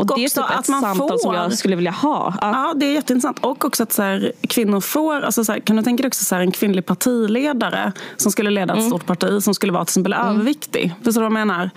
Och 0.00 0.06
det 0.06 0.24
är 0.24 0.28
typ 0.28 0.58
ett 0.58 0.66
samtal 0.66 1.08
får, 1.08 1.18
som 1.18 1.34
jag 1.34 1.52
skulle 1.52 1.76
vilja 1.76 1.90
ha. 1.90 2.34
Ja, 2.40 2.50
ja 2.50 2.74
det 2.76 2.86
är 2.86 2.92
jätteintressant. 2.92 3.38
Och 3.38 3.64
också 3.64 3.82
att 3.82 3.92
så 3.92 4.02
här, 4.02 4.32
kvinnor 4.48 4.80
får, 4.80 5.20
alltså 5.20 5.44
så 5.44 5.52
här, 5.52 5.60
kan 5.60 5.76
du 5.76 5.82
tänka 5.82 6.02
dig 6.02 6.08
också 6.08 6.24
så 6.24 6.34
här, 6.34 6.42
en 6.42 6.50
kvinnlig 6.52 6.86
partiledare 6.86 7.92
som 8.16 8.32
skulle 8.32 8.50
leda 8.50 8.72
ett 8.72 8.78
mm. 8.78 8.90
stort 8.90 9.06
parti 9.06 9.42
som 9.42 9.54
skulle 9.54 9.72
vara 9.72 9.84
till 9.84 9.90
exempel 9.90 10.12
mm. 10.12 10.26
överviktig. 10.26 10.94
Förstår 11.04 11.20
du 11.20 11.28
vad 11.28 11.40
jag 11.40 11.46
menar? 11.46 11.70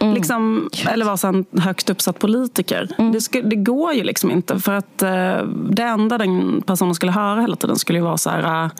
Mm. 0.00 0.14
Liksom, 0.14 0.70
eller 0.88 1.04
vara 1.04 1.28
en 1.28 1.44
högt 1.60 1.90
uppsatt 1.90 2.18
politiker. 2.18 2.88
Mm. 2.98 3.12
Det, 3.12 3.20
skulle, 3.20 3.48
det, 3.48 3.56
går 3.56 3.92
ju 3.92 4.04
liksom 4.04 4.30
inte 4.30 4.60
för 4.60 4.72
att 4.72 5.02
uh, 5.02 5.48
det 5.70 5.82
enda 5.82 6.18
den 6.18 6.62
personen 6.62 6.94
skulle 6.94 7.12
höra 7.12 7.40
hela 7.40 7.56
tiden 7.56 7.76
skulle 7.76 7.98
ju 7.98 8.04
vara 8.04 8.18
så 8.18 8.30
här, 8.30 8.64
uh, 8.64 8.70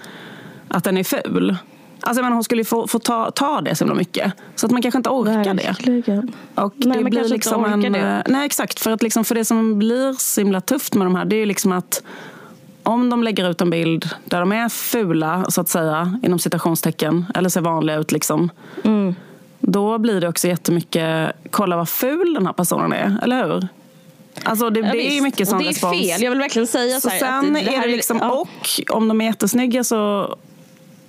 att 0.68 0.84
den 0.84 0.96
är 0.96 1.04
ful. 1.04 1.56
Alltså, 2.00 2.22
men 2.22 2.32
hon 2.32 2.44
skulle 2.44 2.64
få, 2.64 2.86
få 2.86 2.98
ta, 2.98 3.30
ta 3.30 3.60
det 3.60 3.74
så 3.74 3.86
mycket. 3.86 4.32
Så 4.54 4.66
att 4.66 4.72
man 4.72 4.82
kanske 4.82 4.98
inte 4.98 5.10
orkar 5.10 5.54
Verkligen. 5.54 6.26
det. 6.26 6.62
Och 6.62 6.74
nej, 6.76 6.98
det 6.98 7.10
blir 7.10 7.28
liksom 7.28 7.64
en, 7.64 7.80
det. 7.80 8.22
Nej, 8.26 8.46
exakt. 8.46 8.80
För, 8.80 8.90
att 8.90 9.02
liksom, 9.02 9.24
för 9.24 9.34
det 9.34 9.44
som 9.44 9.78
blir 9.78 10.12
så 10.12 10.40
himla 10.40 10.60
tufft 10.60 10.94
med 10.94 11.06
de 11.06 11.14
här, 11.14 11.24
det 11.24 11.36
är 11.36 11.46
liksom 11.46 11.72
att 11.72 12.02
om 12.82 13.10
de 13.10 13.22
lägger 13.22 13.50
ut 13.50 13.60
en 13.60 13.70
bild 13.70 14.10
där 14.24 14.40
de 14.40 14.52
är 14.52 14.68
fula, 14.68 15.46
så 15.48 15.60
att 15.60 15.68
säga, 15.68 16.20
inom 16.22 16.38
citationstecken, 16.38 17.26
eller 17.34 17.48
ser 17.48 17.60
vanliga 17.60 17.96
ut, 17.96 18.12
liksom, 18.12 18.50
mm. 18.84 19.14
då 19.60 19.98
blir 19.98 20.20
det 20.20 20.28
också 20.28 20.48
jättemycket, 20.48 21.32
kolla 21.50 21.76
vad 21.76 21.88
ful 21.88 22.34
den 22.34 22.46
här 22.46 22.52
personen 22.52 22.92
är, 22.92 23.18
eller 23.22 23.46
hur? 23.46 23.68
Alltså 24.42 24.70
det, 24.70 24.80
ja, 24.80 24.92
det 24.92 25.18
är 25.18 25.22
mycket 25.22 25.48
sån 25.48 25.64
respons. 25.64 25.92
Det 25.92 26.10
är 26.10 26.14
fel, 26.14 26.22
jag 26.22 26.30
vill 26.30 26.38
verkligen 26.38 26.66
säga 26.66 27.00
så, 27.00 27.10
så 27.10 27.16
Sen 27.18 27.54
det, 27.54 27.60
det 27.60 27.74
är 27.74 27.82
det 27.88 27.96
liksom, 27.96 28.18
ja. 28.20 28.30
och 28.30 28.96
om 28.96 29.08
de 29.08 29.20
är 29.20 29.24
jättesnygga 29.24 29.84
så 29.84 30.36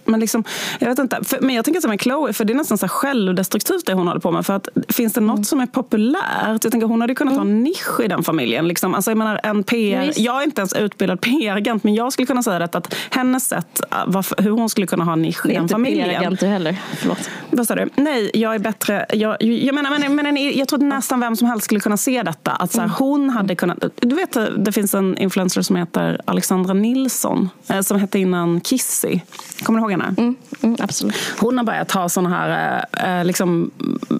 men, 0.09 0.19
liksom, 0.19 0.43
jag 0.79 0.89
vet 0.89 0.99
inte. 0.99 1.19
För, 1.23 1.39
men 1.41 1.55
jag 1.55 1.65
tänker 1.65 1.81
som 1.81 1.89
med 1.89 2.01
Chloe, 2.01 2.33
för 2.33 2.45
det 2.45 2.53
är 2.53 2.55
nästan 2.55 2.77
så 2.77 2.87
självdestruktivt 2.87 3.85
det 3.85 3.93
hon 3.93 4.07
håller 4.07 4.21
på 4.21 4.31
med. 4.31 4.45
För 4.45 4.53
att, 4.53 4.67
finns 4.89 5.13
det 5.13 5.21
något 5.21 5.35
mm. 5.35 5.43
som 5.43 5.59
är 5.59 5.65
populärt? 5.65 6.63
Jag 6.63 6.71
tänker 6.71 6.87
hon 6.87 7.01
hade 7.01 7.15
kunnat 7.15 7.33
mm. 7.33 7.47
ha 7.47 7.55
en 7.55 7.63
nisch 7.63 7.99
i 8.03 8.07
den 8.07 8.23
familjen. 8.23 8.67
Liksom. 8.67 8.95
Alltså, 8.95 9.11
jag, 9.11 9.17
menar, 9.17 9.39
en 9.43 9.63
PR, 9.63 10.13
jag 10.15 10.41
är 10.41 10.43
inte 10.43 10.61
ens 10.61 10.73
utbildad 10.73 11.21
PR-agent, 11.21 11.83
men 11.83 11.95
jag 11.95 12.13
skulle 12.13 12.25
kunna 12.25 12.43
säga 12.43 12.59
det, 12.59 12.75
att 12.75 12.95
hennes 13.09 13.47
sätt, 13.47 13.81
äh, 13.91 13.97
varför, 14.07 14.43
hur 14.43 14.51
hon 14.51 14.69
skulle 14.69 14.87
kunna 14.87 15.03
ha 15.03 15.13
en 15.13 15.21
nisch 15.21 15.45
i 15.45 15.53
den 15.53 15.69
familjen. 15.69 16.09
Du 16.09 16.13
är 16.13 16.31
inte 16.31 16.37
PR-agent 16.37 16.41
heller. 16.41 16.77
Förlåt. 16.97 17.29
Vad 17.51 17.67
sa 17.67 17.75
du? 17.75 17.89
Nej, 17.95 18.31
jag 18.33 18.55
är 18.55 18.59
bättre. 18.59 19.05
Jag, 19.13 19.43
jag 19.43 19.75
menar, 19.75 19.99
men, 19.99 20.15
men 20.15 20.57
jag 20.57 20.67
tror 20.67 20.79
att 20.79 20.85
nästan 20.85 21.19
vem 21.19 21.35
som 21.35 21.47
helst 21.47 21.65
skulle 21.65 21.79
kunna 21.79 21.97
se 21.97 22.23
detta. 22.23 22.51
Att 22.51 22.71
så 22.71 22.77
här, 22.77 22.85
mm. 22.85 22.95
hon 22.99 23.29
hade 23.29 23.55
kunnat... 23.55 23.83
Du 23.95 24.15
vet, 24.15 24.37
det 24.57 24.71
finns 24.71 24.93
en 24.93 25.17
influencer 25.17 25.61
som 25.61 25.75
heter 25.75 26.21
Alexandra 26.25 26.73
Nilsson, 26.73 27.49
eh, 27.67 27.81
som 27.81 27.99
hette 27.99 28.19
innan 28.19 28.61
Kissy. 28.61 29.19
Kommer 29.63 29.79
du 29.79 29.83
ihåg 29.83 29.91
henne? 29.91 29.98
Mm. 30.05 30.35
Mm, 30.61 30.75
absolut. 30.79 31.15
Hon 31.39 31.57
har 31.57 31.65
börjat 31.65 31.91
ha 31.91 32.09
såna 32.09 32.29
här... 32.29 32.85
Eh, 32.93 33.25
liksom, 33.25 33.71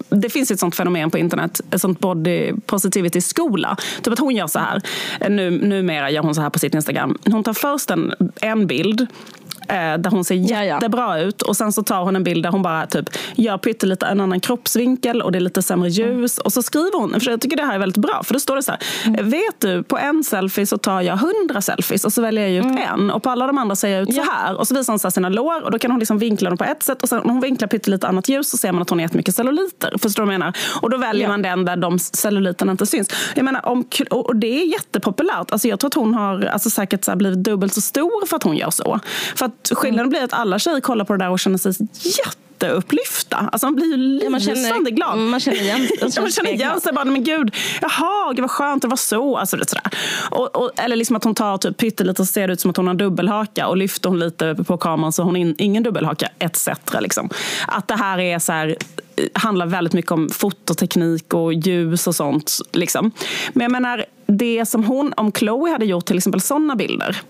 det 0.09 0.29
finns 0.29 0.51
ett 0.51 0.59
sånt 0.59 0.75
fenomen 0.75 1.11
på 1.11 1.17
internet, 1.17 1.61
ett 1.71 1.81
sånt 1.81 1.99
body 1.99 2.53
positivity-skola. 2.65 3.77
Typ 4.01 4.13
att 4.13 4.19
hon 4.19 4.35
gör 4.35 4.47
så 4.47 4.59
här. 4.59 4.81
Nu, 5.29 5.51
numera 5.51 6.11
gör 6.11 6.23
hon 6.23 6.35
så 6.35 6.41
här 6.41 6.49
på 6.49 6.59
sitt 6.59 6.73
Instagram. 6.73 7.17
Hon 7.25 7.43
tar 7.43 7.53
först 7.53 7.91
en, 7.91 8.13
en 8.41 8.67
bild 8.67 9.07
Eh, 9.48 9.48
där 9.73 10.09
hon 10.09 10.25
ser 10.25 10.35
jättebra 10.35 11.01
ja, 11.01 11.17
ja. 11.17 11.23
ut. 11.23 11.41
Och 11.41 11.57
sen 11.57 11.71
så 11.71 11.83
tar 11.83 12.03
hon 12.03 12.15
en 12.15 12.23
bild 12.23 12.43
där 12.43 12.51
hon 12.51 12.61
bara 12.61 12.87
typ 12.87 13.09
gör 13.35 13.57
pyttelite 13.57 14.05
en 14.05 14.19
annan 14.19 14.39
kroppsvinkel 14.39 15.21
och 15.21 15.31
det 15.31 15.37
är 15.37 15.41
lite 15.41 15.61
sämre 15.61 15.89
ljus. 15.89 16.37
Mm. 16.37 16.45
Och 16.45 16.53
så 16.53 16.61
skriver 16.61 16.99
hon, 16.99 17.19
för 17.19 17.31
jag 17.31 17.41
tycker 17.41 17.57
det 17.57 17.63
här 17.63 17.75
är 17.75 17.79
väldigt 17.79 18.01
bra, 18.01 18.21
för 18.23 18.33
då 18.33 18.39
står 18.39 18.55
det 18.55 18.63
så 18.63 18.71
här. 18.71 18.81
Mm. 19.05 19.29
Vet 19.29 19.59
du, 19.59 19.83
på 19.83 19.97
en 19.97 20.23
selfie 20.23 20.65
så 20.65 20.77
tar 20.77 21.01
jag 21.01 21.17
hundra 21.17 21.61
selfies 21.61 22.05
och 22.05 22.13
så 22.13 22.21
väljer 22.21 22.47
jag 22.47 22.65
ut 22.65 22.65
mm. 22.65 22.77
en. 22.93 23.11
Och 23.11 23.23
på 23.23 23.29
alla 23.29 23.47
de 23.47 23.57
andra 23.57 23.75
ser 23.75 23.89
jag 23.89 24.01
ut 24.01 24.09
ja. 24.11 24.23
så 24.23 24.31
här. 24.31 24.57
Och 24.57 24.67
så 24.67 24.75
visar 24.75 24.93
hon 24.93 24.99
så 24.99 25.11
sina 25.11 25.29
lår 25.29 25.63
och 25.63 25.71
då 25.71 25.79
kan 25.79 25.91
hon 25.91 25.99
liksom 25.99 26.17
vinkla 26.17 26.49
dem 26.49 26.57
på 26.57 26.63
ett 26.63 26.83
sätt. 26.83 27.03
Och 27.03 27.09
sen 27.09 27.21
när 27.25 27.33
hon 27.33 27.41
vinklar 27.41 27.67
pyttelite 27.67 28.07
annat 28.07 28.29
ljus 28.29 28.49
så 28.49 28.57
ser 28.57 28.71
man 28.71 28.81
att 28.81 28.89
hon 28.89 28.99
har 28.99 29.03
jättemycket 29.03 29.35
celluliter. 29.35 29.93
Förstår 30.01 30.23
du 30.23 30.27
vad 30.27 30.33
jag 30.33 30.39
menar? 30.39 30.57
Och 30.81 30.89
då 30.89 30.97
väljer 30.97 31.27
man 31.27 31.41
den 31.41 31.65
där 31.65 31.75
de 31.75 31.99
celluliterna 31.99 32.71
inte 32.71 32.85
syns. 32.85 33.09
Jag 33.35 33.45
menar, 33.45 33.67
om, 33.67 33.85
och 34.09 34.35
det 34.35 34.61
är 34.61 34.65
jättepopulärt. 34.65 35.51
Alltså 35.51 35.67
jag 35.67 35.79
tror 35.79 35.87
att 35.87 35.93
hon 35.93 36.13
har 36.13 36.45
alltså 36.45 36.69
säkert 36.69 37.03
så 37.03 37.15
blivit 37.15 37.43
dubbelt 37.43 37.73
så 37.73 37.81
stor 37.81 38.25
för 38.25 38.35
att 38.35 38.43
hon 38.43 38.57
gör 38.57 38.69
så. 38.69 38.99
För 39.35 39.51
att 39.71 39.77
skillnaden 39.77 40.09
blir 40.09 40.23
att 40.23 40.33
alla 40.33 40.59
tjejer 40.59 40.79
kollar 40.79 41.05
på 41.05 41.13
det 41.13 41.19
där 41.25 41.29
och 41.31 41.39
känner 41.39 41.57
sig 41.57 41.71
jätte 42.03 42.37
jätteupplyfta. 42.61 43.49
Alltså 43.51 43.67
man 43.67 43.75
blir 43.75 43.97
ju 43.97 44.19
Ja, 44.23 44.29
man 44.29 44.39
känner- 44.39 44.55
lysande 44.55 44.91
glad. 44.91 45.13
mm, 45.13 45.29
man 45.29 45.39
känner 45.39 45.57
igen- 45.61 45.87
man 46.01 46.09
Ja, 46.15 46.21
man 46.21 46.31
känner 46.31 46.53
igen 46.53 46.81
sig. 46.81 46.93
Bara, 46.93 47.05
men 47.05 47.23
gud, 47.23 47.55
jaha, 47.81 48.33
gud 48.33 48.39
vad 48.39 48.51
skönt 48.51 48.81
det 48.81 48.87
var 48.87 48.97
så. 48.97 49.37
Alltså, 49.37 49.57
det, 49.57 49.63
är 49.63 49.67
sådär. 49.67 49.89
Och, 50.31 50.55
och, 50.55 50.71
eller 50.79 50.95
liksom 50.95 51.15
att 51.15 51.23
hon 51.23 51.35
tar 51.35 51.57
typ 51.57 51.77
pyttelite 51.77 52.21
och 52.21 52.27
ser 52.27 52.47
ut 52.47 52.59
som 52.61 52.71
att 52.71 52.77
hon 52.77 52.87
har 52.87 52.93
dubbelhaka 52.93 53.67
och 53.67 53.77
lyfter 53.77 54.09
hon 54.09 54.19
lite 54.19 54.55
på 54.67 54.77
kameran 54.77 55.11
så 55.11 55.21
har 55.21 55.25
hon 55.25 55.35
in, 55.35 55.55
ingen 55.57 55.83
dubbelhaka 55.83 56.29
etc. 56.39 56.67
Liksom. 56.99 57.29
Att 57.67 57.87
det 57.87 57.95
här 57.95 58.19
är 58.19 58.39
så 58.39 58.51
här, 58.51 58.67
eh, 59.15 59.25
handlar 59.33 59.65
väldigt 59.65 59.93
mycket 59.93 60.11
om 60.11 60.29
fototeknik 60.29 61.33
och 61.33 61.53
ljus 61.53 62.07
och 62.07 62.15
sånt. 62.15 62.57
Liksom. 62.71 63.11
Men 63.53 63.61
jag 63.63 63.71
menar, 63.71 64.05
det 64.27 64.65
som 64.65 64.83
hon, 64.83 65.13
om 65.17 65.31
Chloe 65.31 65.71
hade 65.71 65.85
gjort 65.85 66.05
till 66.05 66.17
exempel 66.17 66.41
sådana 66.41 66.75
bilder 66.75 67.21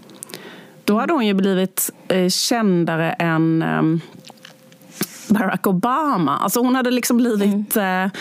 då 0.90 1.00
hade 1.00 1.14
hon 1.14 1.26
ju 1.26 1.34
blivit 1.34 1.92
eh, 2.08 2.30
kändare 2.30 3.12
än 3.12 3.62
ehm, 3.62 4.02
Barack 5.30 5.68
Obama. 5.68 6.38
Alltså 6.38 6.60
hon 6.60 6.76
hade 6.76 6.92
liksom 6.92 7.18
blivit 7.18 7.76
Mm. 7.76 8.04
eh, 8.06 8.12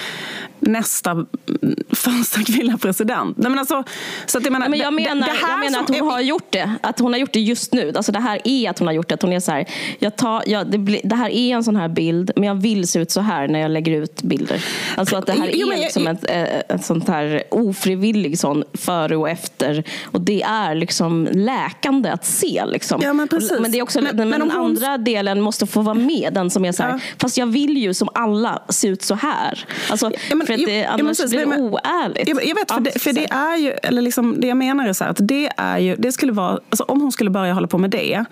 nästa 0.60 1.26
första 1.92 2.42
kvinnliga 2.42 2.78
president. 2.78 3.36
Nej, 3.36 3.50
men 3.50 3.58
alltså, 3.58 3.84
så 4.26 4.38
att 4.38 4.44
jag 4.44 4.52
menar, 4.52 4.68
Nej, 4.68 4.70
men 4.70 4.78
jag 4.78 4.92
det- 4.92 5.14
menar, 5.14 5.26
det 5.26 5.32
här 5.46 5.50
jag 5.50 5.60
menar 5.60 5.80
att 5.80 5.88
hon 5.88 5.96
är- 5.96 6.10
har 6.12 6.20
gjort 6.20 6.52
det. 6.52 6.72
Att 6.82 6.98
hon 6.98 7.12
har 7.12 7.20
gjort 7.20 7.32
det 7.32 7.40
just 7.40 7.72
nu. 7.72 7.92
Alltså 7.96 8.12
det 8.12 8.18
här 8.20 8.40
är 8.44 8.70
att 8.70 8.78
hon 8.78 8.88
har 8.88 8.92
gjort 8.94 9.08
det. 9.08 9.14
Att 9.14 9.22
hon 9.22 9.32
är 9.32 9.40
så 9.40 9.52
här, 9.52 9.64
jag 9.98 10.16
tar, 10.16 10.42
jag, 10.46 10.70
det, 10.70 11.00
det 11.04 11.16
här 11.16 11.30
är 11.30 11.54
en 11.54 11.64
sån 11.64 11.76
här 11.76 11.88
bild, 11.88 12.30
men 12.36 12.44
jag 12.44 12.54
vill 12.54 12.88
se 12.88 12.98
ut 13.00 13.10
så 13.10 13.20
här 13.20 13.48
när 13.48 13.58
jag 13.60 13.70
lägger 13.70 13.92
ut 14.02 14.22
bilder. 14.22 14.64
Alltså 14.96 15.16
att 15.16 15.26
det 15.26 15.32
här 15.32 15.50
Jo, 15.52 15.68
är 15.68 15.72
jag- 15.72 15.80
liksom 15.80 16.06
ett, 16.06 16.30
eh, 16.30 16.42
ett 16.76 16.84
sånt 16.84 17.08
här 17.08 17.42
ofrivillig 17.50 18.38
sån 18.38 18.64
före 18.74 19.16
och 19.16 19.28
efter. 19.28 19.84
Och 20.04 20.20
det 20.20 20.42
är 20.42 20.74
liksom 20.74 21.28
läkande 21.32 22.08
att 22.10 22.24
se. 22.26 22.64
Liksom. 22.66 23.00
Ja, 23.02 23.12
men 23.12 23.28
precis. 23.28 23.60
men 23.60 23.70
det 23.72 23.78
är 23.78 23.82
också, 23.82 24.00
Men- 24.00 24.16
men, 24.16 24.30
den 24.30 24.42
hon- 24.42 24.50
andra 24.50 24.98
delen 24.98 25.40
måste 25.40 25.66
få 25.66 25.80
vara 25.82 25.94
med. 25.94 26.30
Den 26.34 26.50
som 26.50 26.64
är 26.64 26.72
så 26.72 26.82
här, 26.82 26.90
Ja. 26.90 26.97
Fast 27.20 27.36
jag 27.38 27.46
vill 27.46 27.76
ju 27.76 27.94
som 27.94 28.08
alla 28.14 28.62
se 28.68 28.88
ut 28.88 29.02
så 29.02 29.14
här. 29.14 29.64
Alltså, 29.90 30.10
Ja, 30.30 30.36
men- 30.36 30.46
för 30.46 30.54
att 30.54 30.60
det, 30.66 30.76
ja, 30.78 30.88
annars 30.88 31.18
precis, 31.18 31.30
blir 31.30 31.40
det 31.40 31.46
men- 31.46 31.60
oärligt. 31.60 32.28
Jag, 32.28 32.44
jag 32.46 32.54
vet, 32.54 32.68
för, 32.70 32.74
Ja, 32.76 32.80
det, 32.80 32.98
för 33.02 33.12
det 33.12 33.26
är 33.30 33.56
ju, 33.56 33.70
eller 33.70 34.02
liksom, 34.02 34.40
det 34.40 34.46
jag 34.46 34.56
menar 34.56 34.88
är 34.88 34.92
så 34.92 35.04
här, 35.04 35.10
att 35.10 35.18
det 35.20 35.50
är 35.56 35.78
ju, 35.78 35.96
det 35.96 36.12
skulle 36.12 36.32
vara, 36.32 36.50
alltså 36.70 36.84
om 36.84 37.00
hon 37.00 37.12
skulle 37.12 37.30
börja 37.30 37.52
hålla 37.52 37.66
på 37.66 37.78
med 37.78 37.90
det, 37.90 38.24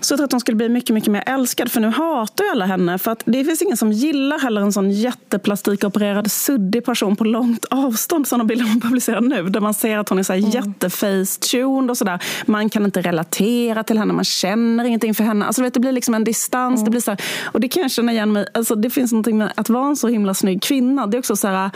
så 0.00 0.12
jag 0.12 0.18
tror 0.18 0.24
att 0.24 0.32
hon 0.32 0.40
skulle 0.40 0.56
bli 0.56 0.68
mycket, 0.68 0.94
mycket 0.94 1.12
mer 1.12 1.22
älskad. 1.26 1.72
För 1.72 1.80
nu 1.80 1.88
hatar 1.88 2.44
ju 2.44 2.50
alla 2.50 2.66
henne. 2.66 2.98
För 2.98 3.10
att 3.10 3.22
det 3.24 3.44
finns 3.44 3.62
ingen 3.62 3.76
som 3.76 3.92
gillar 3.92 4.38
heller 4.38 4.60
en 4.60 4.72
sån 4.72 4.90
jätteplastikopererad 4.90 6.30
suddig 6.30 6.84
person 6.84 7.16
på 7.16 7.24
långt 7.24 7.64
avstånd. 7.64 8.26
Sådana 8.26 8.44
bilder 8.44 8.64
hon 8.64 8.80
publicerar 8.80 9.20
nu. 9.20 9.48
Där 9.48 9.60
man 9.60 9.74
ser 9.74 9.98
att 9.98 10.08
hon 10.08 10.18
är 10.18 10.22
så 10.22 10.32
här 10.32 10.54
jättefacetuned 10.54 11.90
och 11.90 11.98
sådär. 11.98 12.22
Man 12.46 12.70
kan 12.70 12.84
inte 12.84 13.00
relatera 13.00 13.82
till 13.82 13.98
henne. 13.98 14.12
Man 14.12 14.24
känner 14.24 14.84
ingenting 14.84 15.14
för 15.14 15.24
henne. 15.24 15.44
Alltså, 15.44 15.62
vet, 15.62 15.74
det 15.74 15.80
blir 15.80 15.92
liksom 15.92 16.14
en 16.14 16.24
distans. 16.24 16.84
Det 16.84 16.90
blir 16.90 17.00
så 17.00 17.10
här, 17.10 17.20
och 17.44 17.60
det 17.60 17.68
kan 17.68 17.82
jag 17.82 17.90
känna 17.90 18.12
igen 18.12 18.32
mig 18.32 18.46
alltså, 18.54 18.74
Det 18.74 18.90
finns 18.90 19.12
någonting 19.12 19.38
med 19.38 19.52
att 19.56 19.68
vara 19.68 19.86
en 19.86 19.96
så 19.96 20.08
himla 20.08 20.34
snygg 20.34 20.62
kvinna. 20.62 21.06
Det, 21.06 21.16
är 21.16 21.18
också 21.18 21.36
så 21.36 21.48
här, 21.48 21.70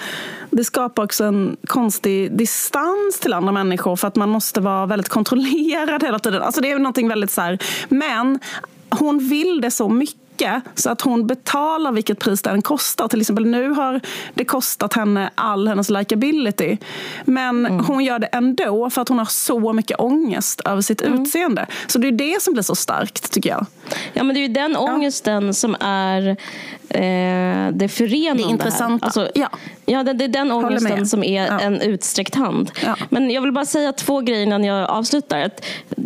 det 0.51 0.65
skapar 0.65 1.05
också 1.05 1.25
en 1.25 1.57
konstig 1.67 2.37
distans 2.37 3.21
till 3.21 3.33
andra 3.33 3.53
människor. 3.53 3.97
För 3.97 4.09
att 4.09 4.17
man 4.17 4.29
måste 4.29 4.61
vara 4.61 4.87
väldigt 4.87 5.09
kontrollerad 5.09 6.03
hela 6.03 6.19
tiden. 6.19 6.43
Alltså, 6.43 6.61
det 6.61 6.71
är 6.71 6.79
någonting 6.79 7.09
väldigt 7.09 7.31
så 7.31 7.41
här, 7.41 7.59
men 8.13 8.39
hon 8.91 9.29
vill 9.29 9.61
det 9.61 9.71
så 9.71 9.89
mycket 9.89 10.22
så 10.75 10.91
att 10.91 11.01
hon 11.01 11.27
betalar 11.27 11.93
vilket 11.93 12.19
pris 12.19 12.43
det 12.43 12.51
än 12.51 12.63
kostar. 12.63 13.09
Till 13.09 13.21
exempel 13.21 13.47
nu 13.47 13.71
har 13.71 14.01
det 14.35 14.45
kostat 14.45 14.93
henne 14.93 15.31
all 15.35 15.69
hennes 15.69 15.91
likability. 15.91 16.77
Men 17.25 17.67
hon 17.67 18.05
gör 18.05 18.19
det 18.19 18.27
ändå 18.27 18.91
för 18.91 19.03
att 19.03 19.09
hon 19.09 19.19
har 19.19 19.25
så 19.25 19.73
mycket 19.73 20.01
ångest 20.01 20.61
över 20.65 20.83
sitt 20.83 21.03
utseende. 21.03 21.67
Så 21.87 21.99
det 21.99 22.09
är 22.09 22.13
det 22.13 22.43
som 22.43 22.53
blir 22.53 22.63
så 22.63 22.75
starkt 22.75 23.33
tycker 23.33 23.51
jag. 23.51 23.67
Ja, 24.13 24.23
men 24.23 24.35
det 24.35 24.41
är 24.41 24.49
ju 24.49 24.55
den 24.55 24.77
ångesten 24.77 25.55
som 25.55 25.77
är 25.81 26.29
eh, 26.89 27.73
det 27.73 27.89
förenande 27.89 28.43
Det 28.43 28.51
intressanta. 28.51 29.05
Alltså, 29.07 29.29
Ja. 29.35 29.49
ja, 29.87 30.03
det, 30.03 30.13
det 30.13 30.25
är 30.25 30.29
den 30.29 30.53
ångesten 30.53 31.07
som 31.07 31.25
är 31.25 31.47
Ja. 31.47 31.61
en 31.61 31.81
utsträckt 31.81 32.35
hand. 32.35 32.71
Ja. 32.85 32.97
Men 33.11 33.31
jag 33.31 33.43
vill 33.43 33.53
bara 33.53 33.65
säga 33.65 33.93
två 33.93 34.21
grejer 34.21 34.43
innan 34.43 34.65
jag 34.65 34.91
avslutar. 34.91 35.51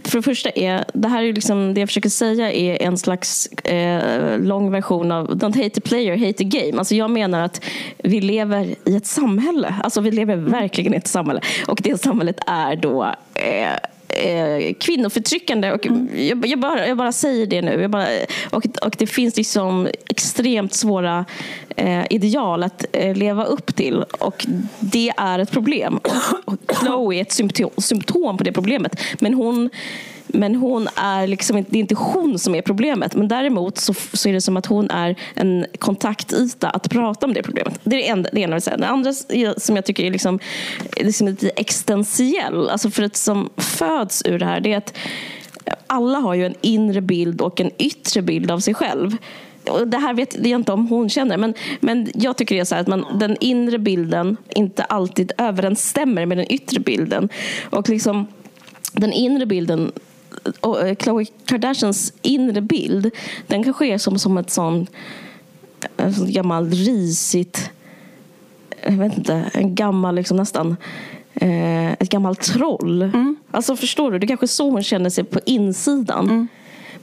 För 0.04 0.18
det 0.18 0.22
första 0.22 0.50
är, 0.50 0.84
det 0.94 1.08
här 1.08 1.22
är 1.22 1.32
liksom, 1.32 1.74
det 1.74 1.80
jag 1.80 1.88
försöker 1.88 2.08
säga 2.08 2.52
är 2.52 2.82
en 2.82 2.98
slags 2.98 3.46
eh, 3.46 4.25
lång 4.38 4.70
version 4.70 5.12
av 5.12 5.30
Don't 5.30 5.62
hate 5.62 5.70
the 5.70 5.80
player, 5.80 6.16
hate 6.16 6.32
the 6.32 6.44
game. 6.44 6.78
Alltså 6.78 6.94
jag 6.94 7.10
menar 7.10 7.40
att 7.40 7.64
vi 7.98 8.20
lever 8.20 8.74
i 8.84 8.96
ett 8.96 9.06
samhälle. 9.06 9.74
Alltså 9.82 10.00
vi 10.00 10.10
lever 10.10 10.36
verkligen 10.36 10.94
i 10.94 10.96
ett 10.96 11.08
samhälle. 11.08 11.40
Och 11.66 11.80
det 11.82 12.00
samhället 12.00 12.38
är 12.46 12.76
då 12.76 13.14
eh, 13.34 13.72
eh, 14.08 14.74
kvinnoförtryckande. 14.74 15.72
Och 15.72 15.86
jag, 16.16 16.46
jag, 16.46 16.58
bara, 16.58 16.88
jag 16.88 16.96
bara 16.96 17.12
säger 17.12 17.46
det 17.46 17.62
nu. 17.62 17.80
Jag 17.80 17.90
bara, 17.90 18.08
och, 18.50 18.64
och 18.82 18.94
det 18.98 19.06
finns 19.06 19.36
liksom 19.36 19.88
extremt 20.08 20.74
svåra 20.74 21.24
eh, 21.76 22.04
ideal 22.10 22.62
att 22.62 22.84
eh, 22.92 23.16
leva 23.16 23.44
upp 23.44 23.76
till. 23.76 24.02
Och 24.02 24.46
det 24.80 25.12
är 25.16 25.38
ett 25.38 25.50
problem. 25.50 26.00
Och 26.44 26.58
Chloe 26.80 27.16
är 27.16 27.20
ett 27.20 27.32
symptom, 27.32 27.70
symptom 27.78 28.36
på 28.36 28.44
det 28.44 28.52
problemet. 28.52 29.00
Men 29.20 29.34
hon 29.34 29.70
men 30.28 30.54
hon 30.54 30.88
är 30.96 31.26
liksom 31.26 31.58
inte, 31.58 31.70
det 31.70 31.78
är 31.78 31.80
inte 31.80 31.94
hon 31.94 32.38
som 32.38 32.54
är 32.54 32.62
problemet. 32.62 33.14
Men 33.14 33.28
däremot 33.28 33.78
så, 33.78 33.94
så 34.12 34.28
är 34.28 34.32
det 34.32 34.40
som 34.40 34.56
att 34.56 34.66
hon 34.66 34.90
är 34.90 35.16
en 35.34 35.66
kontaktyta 35.78 36.70
att 36.70 36.90
prata 36.90 37.26
om 37.26 37.32
det 37.32 37.42
problemet. 37.42 37.80
Det 37.84 37.96
är 37.96 37.98
det 37.98 38.06
ena, 38.06 38.28
det 38.32 38.40
ena 38.40 38.50
jag 38.50 38.54
vill 38.54 38.62
säga. 38.62 38.76
Det 38.76 38.86
andra 38.86 39.12
som 39.56 39.76
jag 39.76 39.84
tycker 39.84 40.04
är 40.04 40.10
liksom, 40.10 40.38
liksom 40.96 41.28
lite 41.28 41.48
existentiell, 41.48 42.68
alltså 42.68 42.90
för 42.90 43.02
att 43.02 43.16
som 43.16 43.50
föds 43.56 44.22
ur 44.26 44.38
det 44.38 44.46
här, 44.46 44.60
det 44.60 44.72
är 44.72 44.78
att 44.78 44.94
alla 45.86 46.18
har 46.18 46.34
ju 46.34 46.46
en 46.46 46.54
inre 46.60 47.00
bild 47.00 47.40
och 47.40 47.60
en 47.60 47.70
yttre 47.78 48.22
bild 48.22 48.50
av 48.50 48.60
sig 48.60 48.74
själv. 48.74 49.16
Och 49.70 49.88
det 49.88 49.98
här 49.98 50.14
vet 50.14 50.34
jag 50.34 50.46
inte 50.46 50.72
om 50.72 50.86
hon 50.86 51.08
känner, 51.08 51.36
men, 51.36 51.54
men 51.80 52.10
jag 52.14 52.36
tycker 52.36 52.54
det 52.54 52.60
är 52.60 52.64
så 52.64 52.74
här 52.74 52.82
att 52.82 52.88
man, 52.88 53.18
den 53.18 53.36
inre 53.40 53.78
bilden 53.78 54.36
inte 54.54 54.84
alltid 54.84 55.32
överensstämmer 55.38 56.26
med 56.26 56.38
den 56.38 56.52
yttre 56.52 56.80
bilden. 56.80 57.28
Och 57.70 57.88
liksom 57.88 58.26
den 58.92 59.12
inre 59.12 59.46
bilden 59.46 59.92
Khloe 60.98 61.26
Kardashians 61.44 62.12
inre 62.22 62.60
bild 62.60 63.10
den 63.46 63.64
kanske 63.64 63.86
är 63.86 63.98
som, 63.98 64.18
som 64.18 64.38
ett 64.38 64.50
sån, 64.50 64.86
en 65.96 66.14
sån 66.14 66.32
gammal 66.32 66.70
risigt 66.70 67.70
jag 68.86 68.92
vet 68.92 69.18
inte, 69.18 69.50
en 69.52 69.74
gammal 69.74 70.14
liksom 70.14 70.36
nästan 70.36 70.76
eh, 71.34 71.92
ett 71.92 72.08
gammalt 72.08 72.40
troll. 72.40 73.10
Alltså 73.50 73.76
förstår 73.76 74.10
du, 74.10 74.18
det 74.18 74.24
är 74.24 74.28
kanske 74.28 74.48
så 74.48 74.70
hon 74.70 74.82
känner 74.82 75.10
sig 75.10 75.24
på 75.24 75.40
insidan. 75.44 76.48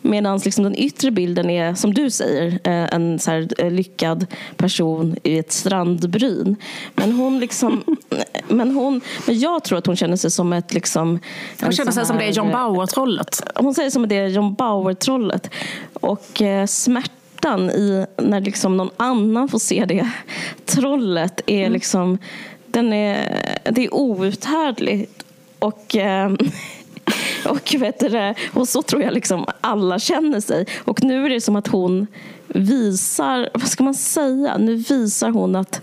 Medan 0.05 0.37
liksom 0.37 0.63
den 0.63 0.75
yttre 0.75 1.11
bilden 1.11 1.49
är, 1.49 1.73
som 1.73 1.93
du 1.93 2.09
säger, 2.09 2.47
eh, 2.63 2.93
en 2.93 3.19
så 3.19 3.31
här 3.31 3.47
eh, 3.57 3.71
lyckad 3.71 4.25
person 4.57 5.15
i 5.23 5.39
ett 5.39 5.51
strandbryn. 5.51 6.55
Men 6.93 7.11
hon 7.11 7.39
liksom... 7.39 7.83
Men, 8.47 8.71
hon, 8.71 9.01
men 9.27 9.39
jag 9.39 9.63
tror 9.63 9.77
att 9.77 9.85
hon 9.85 9.95
känner 9.95 10.15
sig 10.15 10.31
som 10.31 10.53
ett... 10.53 10.73
Liksom, 10.73 11.19
Hon 11.61 11.71
känner 11.71 11.91
sig 11.91 12.01
sån 12.01 12.07
som 12.07 12.17
det 12.17 12.23
är 12.23 12.27
här, 12.27 12.33
John 12.33 12.47
eh, 12.47 12.53
Bauer-trollet. 12.53 13.41
hon 13.55 13.73
säger 13.73 13.89
som 13.89 14.07
det 14.07 14.17
är 14.17 14.27
John 14.27 14.53
Bauer-trollet. 14.53 15.49
Och 15.93 16.41
eh, 16.41 16.65
smärtan 16.65 17.69
i 17.69 18.05
när 18.17 18.41
liksom 18.41 18.77
någon 18.77 18.89
annan 18.97 19.47
får 19.47 19.59
se 19.59 19.85
det 19.85 20.11
trollet 20.65 21.41
är 21.45 21.69
liksom 21.69 22.17
den 22.73 22.93
är, 22.93 23.59
det 23.71 23.85
är 23.85 23.93
outhärdligt. 23.93 25.23
Och, 25.59 25.95
eh, 25.95 26.31
och, 27.45 27.75
vet 27.79 27.99
du, 27.99 28.33
och 28.53 28.67
så 28.67 28.81
tror 28.81 29.01
jag 29.01 29.13
liksom 29.13 29.45
alla 29.61 29.99
känner 29.99 30.39
sig. 30.39 30.65
Och 30.85 31.03
nu 31.03 31.25
är 31.25 31.29
det 31.29 31.41
som 31.41 31.55
att 31.55 31.67
hon 31.67 32.07
visar, 32.47 33.49
vad 33.53 33.67
ska 33.67 33.83
man 33.83 33.93
säga? 33.93 34.57
Nu 34.57 34.75
visar 34.75 35.29
hon 35.29 35.55
att 35.55 35.81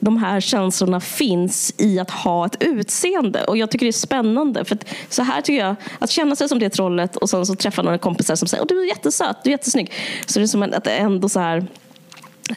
de 0.00 0.16
här 0.16 0.40
känslorna 0.40 1.00
finns 1.00 1.74
i 1.78 1.98
att 1.98 2.10
ha 2.10 2.46
ett 2.46 2.56
utseende. 2.60 3.44
Och 3.44 3.56
jag 3.56 3.70
tycker 3.70 3.86
det 3.86 3.90
är 3.90 3.92
spännande. 3.92 4.64
För 4.64 4.74
att 4.74 4.84
så 5.08 5.22
här 5.22 5.40
tycker 5.40 5.60
jag, 5.60 5.74
att 5.98 6.10
känna 6.10 6.36
sig 6.36 6.48
som 6.48 6.58
det 6.58 6.70
trollet 6.70 7.16
och 7.16 7.30
sen 7.30 7.46
så 7.46 7.54
träffa 7.54 7.82
några 7.82 7.98
kompisar 7.98 8.34
som 8.34 8.48
säger 8.48 8.62
att 8.62 8.68
du 8.68 8.82
är 8.82 8.86
jättesöt, 8.86 9.36
du 9.44 9.50
är 9.50 9.52
jättesnygg. 9.52 9.92
Så 10.26 10.38
det 10.38 10.44
är 10.44 10.46
som 10.46 10.62
att 10.62 10.84
det 10.84 10.90
ändå 10.90 11.28
så 11.28 11.40
här 11.40 11.66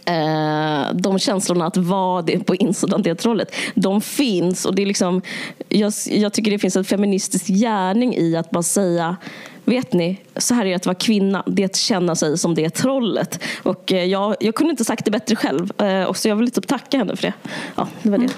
Eh, 0.06 0.94
de 0.94 1.20
känslorna 1.20 1.66
att 1.66 1.78
vara 1.78 2.22
det 2.22 2.40
på 2.40 2.56
insidan 2.56 3.02
det 3.02 3.16
trollet, 3.16 3.56
de 3.76 4.02
finns. 4.02 4.66
Och 4.66 4.76
det 4.76 4.82
är 4.82 4.86
liksom, 4.86 5.22
jag, 5.70 5.94
jag 6.06 6.34
tycker 6.34 6.52
det 6.52 6.60
finns 6.60 6.76
en 6.76 6.86
feministisk 6.86 7.48
gärning 7.48 8.16
i 8.16 8.36
att 8.36 8.52
bara 8.52 8.64
säga 8.64 9.18
Vet 9.66 9.94
ni, 9.94 10.20
så 10.38 10.54
här 10.54 10.66
är 10.66 10.70
det 10.70 10.76
att 10.76 10.86
vara 10.86 10.96
kvinna. 10.96 11.44
Det 11.48 11.62
är 11.62 11.66
att 11.66 11.76
känna 11.76 12.16
sig 12.16 12.38
som 12.38 12.56
det 12.56 12.70
trollet. 12.70 13.44
Och 13.64 13.92
eh, 13.92 14.06
jag, 14.06 14.36
jag 14.40 14.56
kunde 14.56 14.72
inte 14.72 14.86
sagt 14.86 15.06
det 15.06 15.12
bättre 15.12 15.36
själv. 15.36 15.82
Eh, 15.82 16.04
och 16.04 16.18
så 16.18 16.28
jag 16.28 16.36
vill 16.36 16.52
typ 16.52 16.68
tacka 16.68 16.98
henne 16.98 17.16
för 17.16 17.24
det. 17.24 17.34
Ja, 17.76 17.88
det 18.02 18.10
var 18.10 18.18
det. 18.18 18.30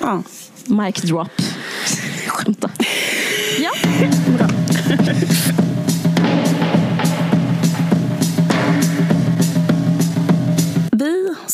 Ja. 0.00 0.22
Mic 0.64 1.02
drop. 1.02 1.28
Skämta. 2.26 2.70
Ja. 3.60 3.72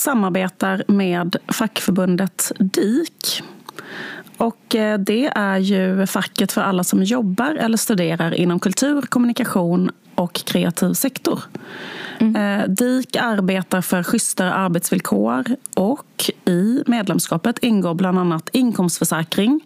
Samarbetar 0.03 0.85
med 0.89 1.37
fackförbundet 1.49 2.53
DIK. 2.59 3.43
Och 4.37 4.75
eh, 4.75 4.99
det 4.99 5.27
är 5.27 5.59
ju 5.59 6.07
facket 6.07 6.53
för 6.53 6.61
alla 6.61 6.85
som 6.85 7.03
jobbar 7.03 7.55
eller 7.55 7.77
studerar 7.77 8.35
inom 8.35 8.61
kultur, 8.61 9.03
kommunikation 9.03 9.91
och 10.15 10.35
kreativ 10.35 10.93
sektor. 10.93 11.41
Mm. 12.19 12.75
DIK 12.75 13.17
arbetar 13.17 13.81
för 13.81 14.03
schysstare 14.03 14.53
arbetsvillkor 14.53 15.45
och 15.75 16.31
i 16.45 16.83
medlemskapet 16.87 17.59
ingår 17.59 17.95
bland 17.95 18.19
annat 18.19 18.49
inkomstförsäkring, 18.53 19.61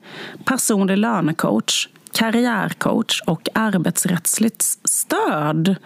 personlig 0.44 0.98
lönecoach, 0.98 1.88
karriärcoach 2.16 3.20
och 3.26 3.48
arbetsrättsligt 3.52 4.62
stöd. 4.84 5.76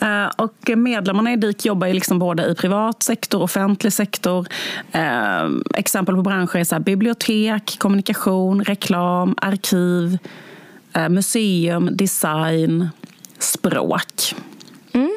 Eh, 0.00 0.26
och 0.36 0.70
medlemmarna 0.76 1.32
i 1.32 1.36
DIK 1.36 1.64
jobbar 1.64 1.86
ju 1.86 1.92
liksom 1.92 2.18
både 2.18 2.46
i 2.46 2.54
privat 2.54 3.02
sektor 3.02 3.38
och 3.38 3.44
offentlig 3.44 3.92
sektor. 3.92 4.46
Eh, 4.92 5.48
exempel 5.74 6.14
på 6.14 6.22
branscher 6.22 6.56
är 6.56 6.64
så 6.64 6.80
bibliotek, 6.80 7.76
kommunikation, 7.78 8.64
reklam, 8.64 9.34
arkiv, 9.42 10.18
eh, 10.92 11.08
museum, 11.08 11.88
design, 11.92 12.88
språk. 13.38 14.34
Mm. 14.92 15.16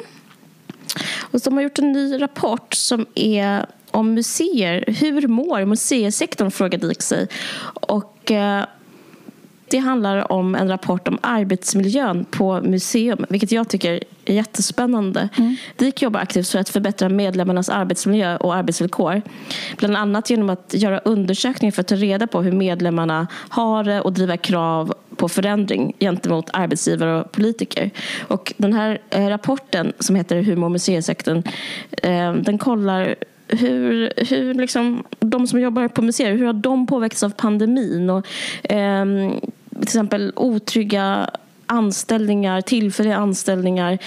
Och 1.20 1.40
de 1.40 1.54
har 1.54 1.62
gjort 1.62 1.78
en 1.78 1.92
ny 1.92 2.22
rapport 2.22 2.74
som 2.74 3.06
är 3.14 3.66
om 3.90 4.14
museer. 4.14 4.84
Hur 4.86 5.28
mår 5.28 5.64
museisektorn? 5.64 6.50
frågar 6.50 6.78
DIK 6.78 7.02
sig. 7.02 7.28
Och 7.74 8.32
det 9.72 9.78
handlar 9.78 10.32
om 10.32 10.54
en 10.54 10.68
rapport 10.68 11.08
om 11.08 11.18
arbetsmiljön 11.20 12.24
på 12.24 12.60
museum, 12.60 13.26
vilket 13.28 13.52
jag 13.52 13.68
tycker 13.68 14.04
är 14.24 14.34
jättespännande. 14.34 15.28
Mm. 15.36 15.56
DIK 15.76 16.02
jobbar 16.02 16.20
aktivt 16.20 16.48
för 16.48 16.58
att 16.58 16.68
förbättra 16.68 17.08
medlemmarnas 17.08 17.68
arbetsmiljö 17.68 18.36
och 18.36 18.54
arbetsvillkor. 18.54 19.22
Bland 19.76 19.96
annat 19.96 20.30
genom 20.30 20.50
att 20.50 20.74
göra 20.74 20.98
undersökningar 20.98 21.72
för 21.72 21.80
att 21.80 21.88
ta 21.88 21.94
reda 21.94 22.26
på 22.26 22.42
hur 22.42 22.52
medlemmarna 22.52 23.26
har 23.48 23.84
det 23.84 24.00
och 24.00 24.12
driva 24.12 24.36
krav 24.36 24.94
på 25.16 25.28
förändring 25.28 25.96
gentemot 26.00 26.50
arbetsgivare 26.52 27.20
och 27.20 27.32
politiker. 27.32 27.90
Och 28.28 28.52
den 28.56 28.72
här 28.72 28.98
eh, 29.10 29.28
rapporten 29.28 29.92
som 29.98 30.16
heter 30.16 30.42
Hur 30.42 30.56
mår 30.56 30.68
museisektorn? 30.68 31.42
Eh, 32.02 32.34
den 32.34 32.58
kollar 32.58 33.14
hur, 33.48 34.12
hur 34.16 34.54
liksom, 34.54 35.04
de 35.20 35.46
som 35.46 35.60
jobbar 35.60 35.88
på 35.88 36.02
museer, 36.02 36.32
hur 36.32 36.46
har 36.46 36.52
de 36.52 36.86
påverkats 36.86 37.22
av 37.22 37.30
pandemin? 37.30 38.10
Och, 38.10 38.26
eh, 38.72 39.04
till 39.82 39.88
exempel 39.88 40.32
otrygga 40.36 41.30
anställningar, 41.66 42.60
tillfälliga 42.60 43.16
anställningar. 43.16 43.98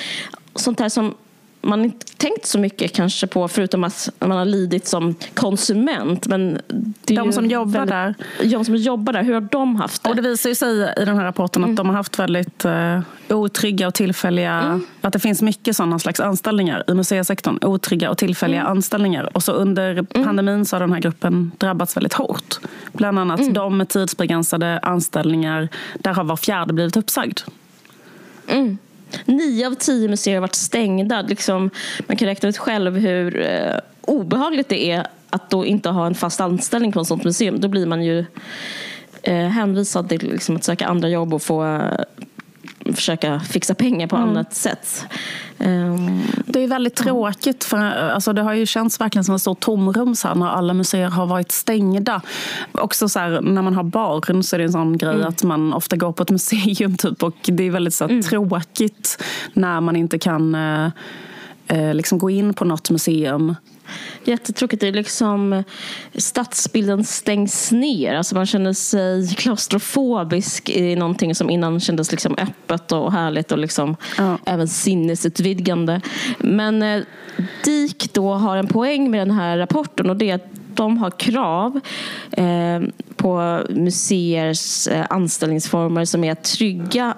Sånt 0.55 0.79
här 0.79 0.89
som 0.89 1.15
man 1.65 1.85
inte 1.85 2.05
tänkt 2.17 2.45
så 2.45 2.59
mycket 2.59 2.93
kanske 2.93 3.27
på 3.27 3.47
förutom 3.47 3.83
att 3.83 4.09
man 4.19 4.31
har 4.31 4.45
lidit 4.45 4.87
som 4.87 5.15
konsument. 5.33 6.27
Men 6.27 6.61
de 7.05 7.31
som 7.33 7.45
jobbar 7.45 7.71
väldigt, 7.71 7.89
där. 7.89 8.15
De 8.51 8.65
som 8.65 8.75
jobbar 8.75 9.13
där, 9.13 9.23
hur 9.23 9.33
har 9.33 9.41
de 9.41 9.75
haft 9.75 10.03
det? 10.03 10.09
Och 10.09 10.15
det 10.15 10.21
visar 10.21 10.53
sig 10.53 10.93
i 10.97 11.05
den 11.05 11.17
här 11.17 11.23
rapporten 11.23 11.63
att 11.63 11.67
mm. 11.67 11.75
de 11.75 11.89
har 11.89 11.95
haft 11.95 12.19
väldigt 12.19 12.65
uh, 12.65 12.99
otrygga 13.29 13.87
och 13.87 13.93
tillfälliga, 13.93 14.53
mm. 14.53 14.85
att 15.01 15.13
det 15.13 15.19
finns 15.19 15.41
mycket 15.41 15.75
sådana 15.75 15.99
slags 15.99 16.19
anställningar 16.19 16.83
i 16.87 16.93
museisektorn. 16.93 17.59
Otrygga 17.61 18.09
och 18.09 18.17
tillfälliga 18.17 18.61
mm. 18.61 18.71
anställningar. 18.71 19.29
Och 19.33 19.43
så 19.43 19.51
under 19.51 19.91
mm. 19.91 20.07
pandemin 20.25 20.65
så 20.65 20.75
har 20.75 20.79
den 20.79 20.93
här 20.93 20.99
gruppen 20.99 21.51
drabbats 21.57 21.97
väldigt 21.97 22.13
hårt. 22.13 22.59
Bland 22.93 23.19
annat 23.19 23.39
mm. 23.39 23.53
de 23.53 23.77
med 23.77 23.89
tidsbegränsade 23.89 24.79
anställningar, 24.79 25.69
där 25.99 26.13
har 26.13 26.23
var 26.23 26.37
fjärde 26.37 26.73
blivit 26.73 26.97
uppsagd. 26.97 27.39
Mm. 28.47 28.77
Nio 29.25 29.67
av 29.67 29.73
tio 29.75 30.09
museer 30.09 30.35
har 30.35 30.41
varit 30.41 30.55
stängda. 30.55 31.21
Liksom, 31.21 31.69
man 32.07 32.17
kan 32.17 32.27
räkna 32.27 32.49
ut 32.49 32.57
själv 32.57 32.97
hur 32.97 33.41
eh, 33.41 33.75
obehagligt 34.01 34.69
det 34.69 34.91
är 34.91 35.07
att 35.29 35.49
då 35.49 35.65
inte 35.65 35.89
ha 35.89 36.05
en 36.07 36.15
fast 36.15 36.41
anställning 36.41 36.91
på 36.91 36.99
ett 36.99 37.07
sånt 37.07 37.23
museum. 37.23 37.59
Då 37.59 37.67
blir 37.67 37.85
man 37.85 38.03
ju 38.03 38.25
eh, 39.21 39.47
hänvisad 39.47 40.09
till 40.09 40.31
liksom, 40.31 40.55
att 40.55 40.63
söka 40.63 40.87
andra 40.87 41.09
jobb 41.09 41.33
och 41.33 41.41
få 41.41 41.65
eh, 41.65 41.99
försöka 42.93 43.39
fixa 43.39 43.75
pengar 43.75 44.07
på 44.07 44.15
mm. 44.15 44.29
annat 44.29 44.53
sätt. 44.53 45.05
Um, 45.57 46.21
det 46.45 46.63
är 46.63 46.67
väldigt 46.67 46.95
tråkigt. 46.95 47.63
För, 47.63 47.77
alltså, 47.77 48.33
det 48.33 48.41
har 48.41 48.53
ju 48.53 48.65
känts 48.65 49.01
verkligen 49.01 49.23
som 49.23 49.35
ett 49.35 49.41
stort 49.41 49.59
tomrum 49.59 50.15
så 50.15 50.27
här, 50.27 50.35
när 50.35 50.47
alla 50.47 50.73
museer 50.73 51.09
har 51.09 51.25
varit 51.25 51.51
stängda. 51.51 52.21
Också 52.71 53.09
så 53.09 53.19
här, 53.19 53.41
när 53.41 53.61
man 53.61 53.73
har 53.73 53.83
barn 53.83 54.43
så 54.43 54.55
är 54.55 54.57
det 54.57 54.63
en 54.63 54.71
sån 54.71 54.97
grej 54.97 55.15
mm. 55.15 55.27
att 55.27 55.43
man 55.43 55.73
ofta 55.73 55.95
går 55.95 56.11
på 56.11 56.23
ett 56.23 56.29
museum 56.31 56.97
typ, 56.97 57.23
och 57.23 57.35
det 57.43 57.63
är 57.63 57.71
väldigt 57.71 57.93
så 57.93 58.03
här, 58.03 58.11
mm. 58.11 58.23
tråkigt 58.23 59.23
när 59.53 59.81
man 59.81 59.95
inte 59.95 60.19
kan 60.19 60.55
eh, 60.55 60.89
eh 61.67 61.93
liksom 61.93 62.17
gå 62.17 62.29
in 62.29 62.53
på 62.53 62.65
något 62.65 62.89
museum 62.89 63.55
Jättetråkigt. 64.23 64.81
Det 64.81 64.87
är 64.87 64.91
liksom 64.91 65.63
stadsbilden 66.15 67.03
stängs 67.03 67.71
ner. 67.71 68.15
Alltså 68.15 68.35
man 68.35 68.45
känner 68.45 68.73
sig 68.73 69.35
klaustrofobisk 69.35 70.69
i 70.69 70.95
någonting 70.95 71.35
som 71.35 71.49
innan 71.49 71.79
kändes 71.79 72.11
liksom 72.11 72.35
öppet 72.37 72.91
och 72.91 73.11
härligt 73.11 73.51
och 73.51 73.57
liksom 73.57 73.95
ja. 74.17 74.37
även 74.45 74.67
sinnesutvidgande. 74.67 76.01
Men 76.37 76.81
eh, 76.81 77.01
DIK 77.63 78.13
då 78.13 78.33
har 78.33 78.57
en 78.57 78.67
poäng 78.67 79.11
med 79.11 79.19
den 79.19 79.31
här 79.31 79.57
rapporten 79.57 80.09
och 80.09 80.15
det 80.15 80.29
är 80.29 80.35
att 80.35 80.47
de 80.73 80.97
har 80.97 81.11
krav 81.11 81.79
eh, 82.31 82.81
på 83.15 83.61
museers 83.69 84.87
eh, 84.87 85.05
anställningsformer 85.09 86.05
som 86.05 86.23
är 86.23 86.35
trygga 86.35 87.13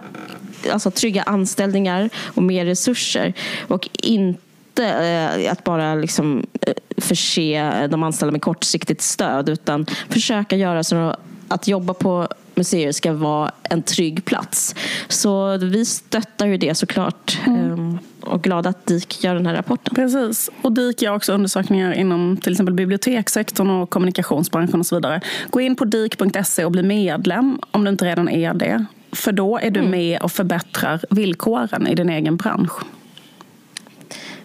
alltså 0.71 0.91
trygga 0.91 1.23
anställningar 1.23 2.09
och 2.25 2.43
mer 2.43 2.65
resurser 2.65 3.33
och 3.67 3.89
inte 3.93 4.46
inte 4.77 5.43
eh, 5.43 5.51
att 5.51 5.63
bara 5.63 5.95
liksom 5.95 6.45
eh, 6.61 6.73
förse 6.97 7.87
de 7.87 8.03
anställda 8.03 8.31
med 8.31 8.41
kortsiktigt 8.41 9.01
stöd 9.01 9.49
utan 9.49 9.85
försöka 10.09 10.55
göra 10.55 10.83
så 10.83 11.15
att 11.47 11.67
jobba 11.67 11.93
på 11.93 12.27
museer 12.55 12.91
ska 12.91 13.13
vara 13.13 13.51
en 13.63 13.83
trygg 13.83 14.25
plats. 14.25 14.75
Så 15.07 15.57
vi 15.57 15.85
stöttar 15.85 16.45
ju 16.47 16.57
det 16.57 16.75
såklart. 16.75 17.39
Mm. 17.47 17.73
Ehm, 17.73 17.99
och 18.21 18.43
glada 18.43 18.69
att 18.69 18.85
DIK 18.85 19.23
gör 19.23 19.35
den 19.35 19.45
här 19.45 19.53
rapporten. 19.53 19.95
Precis. 19.95 20.49
Och 20.61 20.71
DIK 20.71 21.01
gör 21.01 21.15
också 21.15 21.33
undersökningar 21.33 21.93
inom 21.93 22.37
till 22.37 22.51
exempel 22.51 22.75
bibliotekssektorn 22.75 23.69
och 23.69 23.89
kommunikationsbranschen 23.89 24.79
och 24.79 24.85
så 24.85 24.95
vidare. 24.95 25.21
Gå 25.49 25.61
in 25.61 25.75
på 25.75 25.85
dik.se 25.85 26.65
och 26.65 26.71
bli 26.71 26.83
medlem 26.83 27.59
om 27.71 27.83
du 27.83 27.89
inte 27.89 28.05
redan 28.05 28.29
är 28.29 28.53
det. 28.53 28.85
För 29.11 29.31
då 29.31 29.57
är 29.57 29.71
du 29.71 29.79
mm. 29.79 29.91
med 29.91 30.21
och 30.21 30.31
förbättrar 30.31 31.01
villkoren 31.09 31.87
i 31.87 31.95
din 31.95 32.09
egen 32.09 32.37
bransch. 32.37 32.83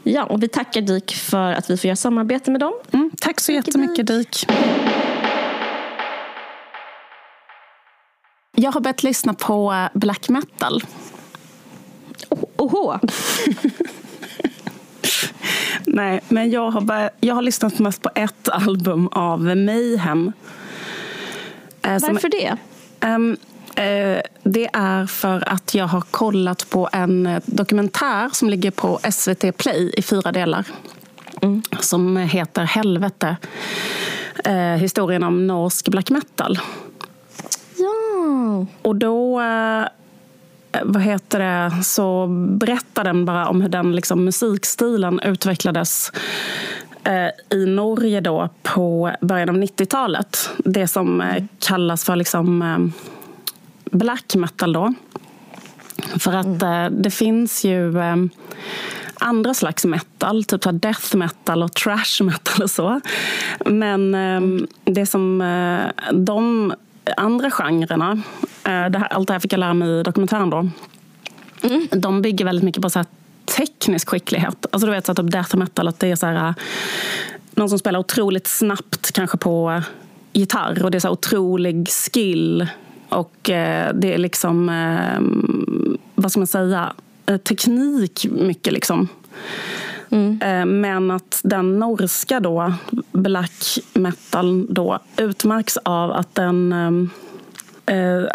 Ja, 0.03 0.25
och 0.25 0.43
vi 0.43 0.49
tackar 0.49 0.81
DIK 0.81 1.15
för 1.15 1.53
att 1.53 1.71
vi 1.71 1.77
får 1.77 1.89
göra 1.89 1.97
samarbete 1.97 2.51
med 2.51 2.61
dem. 2.61 2.73
Mm, 2.93 3.11
tack 3.21 3.41
så 3.41 3.53
jättemycket 3.53 4.07
DIK. 4.07 4.47
Jag 8.57 8.73
har 8.73 8.81
börjat 8.81 9.03
lyssna 9.03 9.35
på 9.35 9.73
eh, 9.73 9.89
black 9.99 10.29
metal. 10.29 10.83
Oh, 12.29 12.45
oho! 12.57 12.99
Nej, 15.87 16.21
men 16.29 16.51
jag 16.51 16.71
har, 16.71 16.81
börjat, 16.81 17.17
jag 17.21 17.35
har 17.35 17.43
lyssnat 17.43 17.79
mest 17.79 18.03
på 18.03 18.11
ett 18.15 18.49
album 18.49 19.09
av 19.09 19.41
Mayhem. 19.41 20.33
Eh, 21.83 21.99
Varför 22.01 22.29
det? 22.29 22.57
Um, 23.09 23.37
det 24.43 24.71
är 24.73 25.07
för 25.07 25.49
att 25.49 25.75
jag 25.75 25.87
har 25.87 26.01
kollat 26.01 26.71
på 26.71 26.89
en 26.93 27.27
eh, 27.27 27.43
dokumentär 27.47 28.31
som 28.33 28.51
ligger 28.51 28.71
på 28.71 29.01
SVT 29.13 29.57
Play 29.57 29.93
i 29.97 30.03
fyra 30.03 30.33
delar. 30.33 30.67
Mm. 31.43 31.63
Som 31.81 32.17
heter 32.17 32.63
Helvete. 32.63 33.37
Eh, 34.45 34.55
historien 34.55 35.23
om 35.23 35.47
norsk 35.47 35.89
black 35.89 36.11
metal. 36.11 36.59
Ja. 37.77 38.67
Och 38.83 38.97
då 38.97 39.43
vad 40.83 41.03
heter 41.03 41.39
det, 41.39 41.85
så 41.85 42.27
berättar 42.51 43.05
den 43.05 43.25
bara 43.25 43.49
om 43.49 43.61
hur 43.61 43.69
den 43.69 43.97
liksom, 43.97 44.25
musikstilen 44.25 45.21
utvecklades 45.21 46.13
i 47.51 47.67
Norge 47.67 48.21
då 48.21 48.49
på 48.63 49.13
början 49.21 49.49
av 49.49 49.57
90-talet. 49.57 50.51
Det 50.59 50.89
som 50.89 51.23
kallas 51.59 52.05
för 52.05 52.17
liksom, 52.17 52.93
black 53.93 54.35
metal 54.35 54.73
då. 54.73 54.95
För 56.19 56.33
att 56.33 56.63
mm. 56.63 56.85
eh, 56.85 57.01
det 57.01 57.11
finns 57.11 57.65
ju 57.65 57.99
eh, 57.99 58.17
andra 59.15 59.55
slags 59.55 59.85
metal, 59.85 60.45
typ 60.45 60.63
death 60.73 61.17
metal 61.17 61.63
och 61.63 61.75
trash 61.75 62.23
metal 62.25 62.63
och 62.63 62.71
så. 62.71 63.01
Men 63.67 64.15
eh, 64.15 64.21
mm. 64.21 64.67
det 64.85 65.07
som 65.07 65.41
eh, 65.41 66.13
de 66.13 66.73
andra 67.17 67.51
genrerna, 67.51 68.21
det 68.63 68.99
här, 68.99 69.09
allt 69.13 69.27
det 69.27 69.33
här 69.33 69.41
fick 69.41 69.53
jag 69.53 69.61
lära 69.61 69.75
mig 69.75 70.01
i 70.01 70.03
dokumentären 70.03 70.51
då. 70.51 70.69
Mm. 71.63 71.89
De 71.91 72.23
bygger 72.23 72.45
väldigt 72.45 72.65
mycket 72.65 72.83
på 72.83 72.91
så 72.91 72.99
här 72.99 73.07
teknisk 73.57 74.09
skicklighet. 74.09 74.67
Alltså 74.71 74.87
du 74.87 74.93
vet 74.93 75.07
så 75.07 75.13
att 75.13 75.19
typ 75.19 75.31
death 75.31 75.57
metal, 75.57 75.89
att 75.89 76.01
det 76.01 76.11
är 76.11 76.17
så 76.17 76.27
här, 76.27 76.55
någon 77.55 77.69
som 77.69 77.79
spelar 77.79 78.01
otroligt 78.01 78.47
snabbt 78.47 79.13
kanske 79.13 79.39
på 79.39 79.83
gitarr 80.33 80.85
och 80.85 80.91
det 80.91 80.99
är 80.99 81.01
så 81.01 81.11
otrolig 81.11 81.89
skill 81.89 82.67
och 83.13 83.51
eh, 83.51 83.95
det 83.95 84.15
är 84.15 84.19
liksom, 84.19 84.69
eh, 84.69 85.21
vad 86.15 86.31
ska 86.31 86.41
man 86.41 86.47
säga, 86.47 86.93
eh, 87.27 87.37
teknik 87.37 88.27
mycket 88.31 88.73
liksom. 88.73 89.09
Mm. 90.11 90.81
Men 90.81 91.11
att 91.11 91.41
den 91.45 91.79
norska 91.79 92.41
då, 92.41 92.75
black 93.13 93.79
metal 93.95 94.67
då, 94.75 94.99
utmärks 95.17 95.77
av 95.77 96.13
att 96.13 96.35
den, 96.35 96.75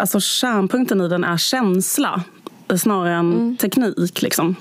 alltså 0.00 0.20
kärnpunkten 0.20 1.00
i 1.00 1.08
den 1.08 1.24
är 1.24 1.36
känsla 1.36 2.22
snarare 2.76 3.14
än 3.14 3.32
mm. 3.32 3.56
teknik. 3.56 4.22
Liksom. 4.22 4.56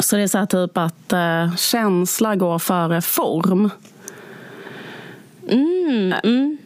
Så 0.00 0.16
det 0.16 0.22
är 0.22 0.26
så 0.26 0.46
typ 0.46 0.78
att 0.78 1.12
känsla 1.56 2.36
går 2.36 2.58
före 2.58 3.02
form. 3.02 3.70
Mm, 5.48 6.14
mm. 6.22 6.58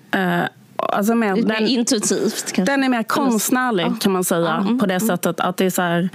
Alltså 0.88 1.14
mer, 1.14 1.37
Lite 1.37 1.49
den, 1.49 1.66
intuitivt 1.66 2.53
kanske. 2.53 2.73
den 2.73 2.85
är 2.85 2.88
mer 2.88 3.03
konstnärlig 3.03 3.85
Ja. 3.87 3.95
kan 4.01 4.12
man 4.12 4.25
säga. 4.25 4.55
Mm, 4.55 4.79
på 4.79 4.87
det 4.87 5.01
sättet 5.01 5.40
att 5.40 5.57
det 5.57 5.64
är 5.64 5.71
så 5.71 5.83
här... 5.83 6.09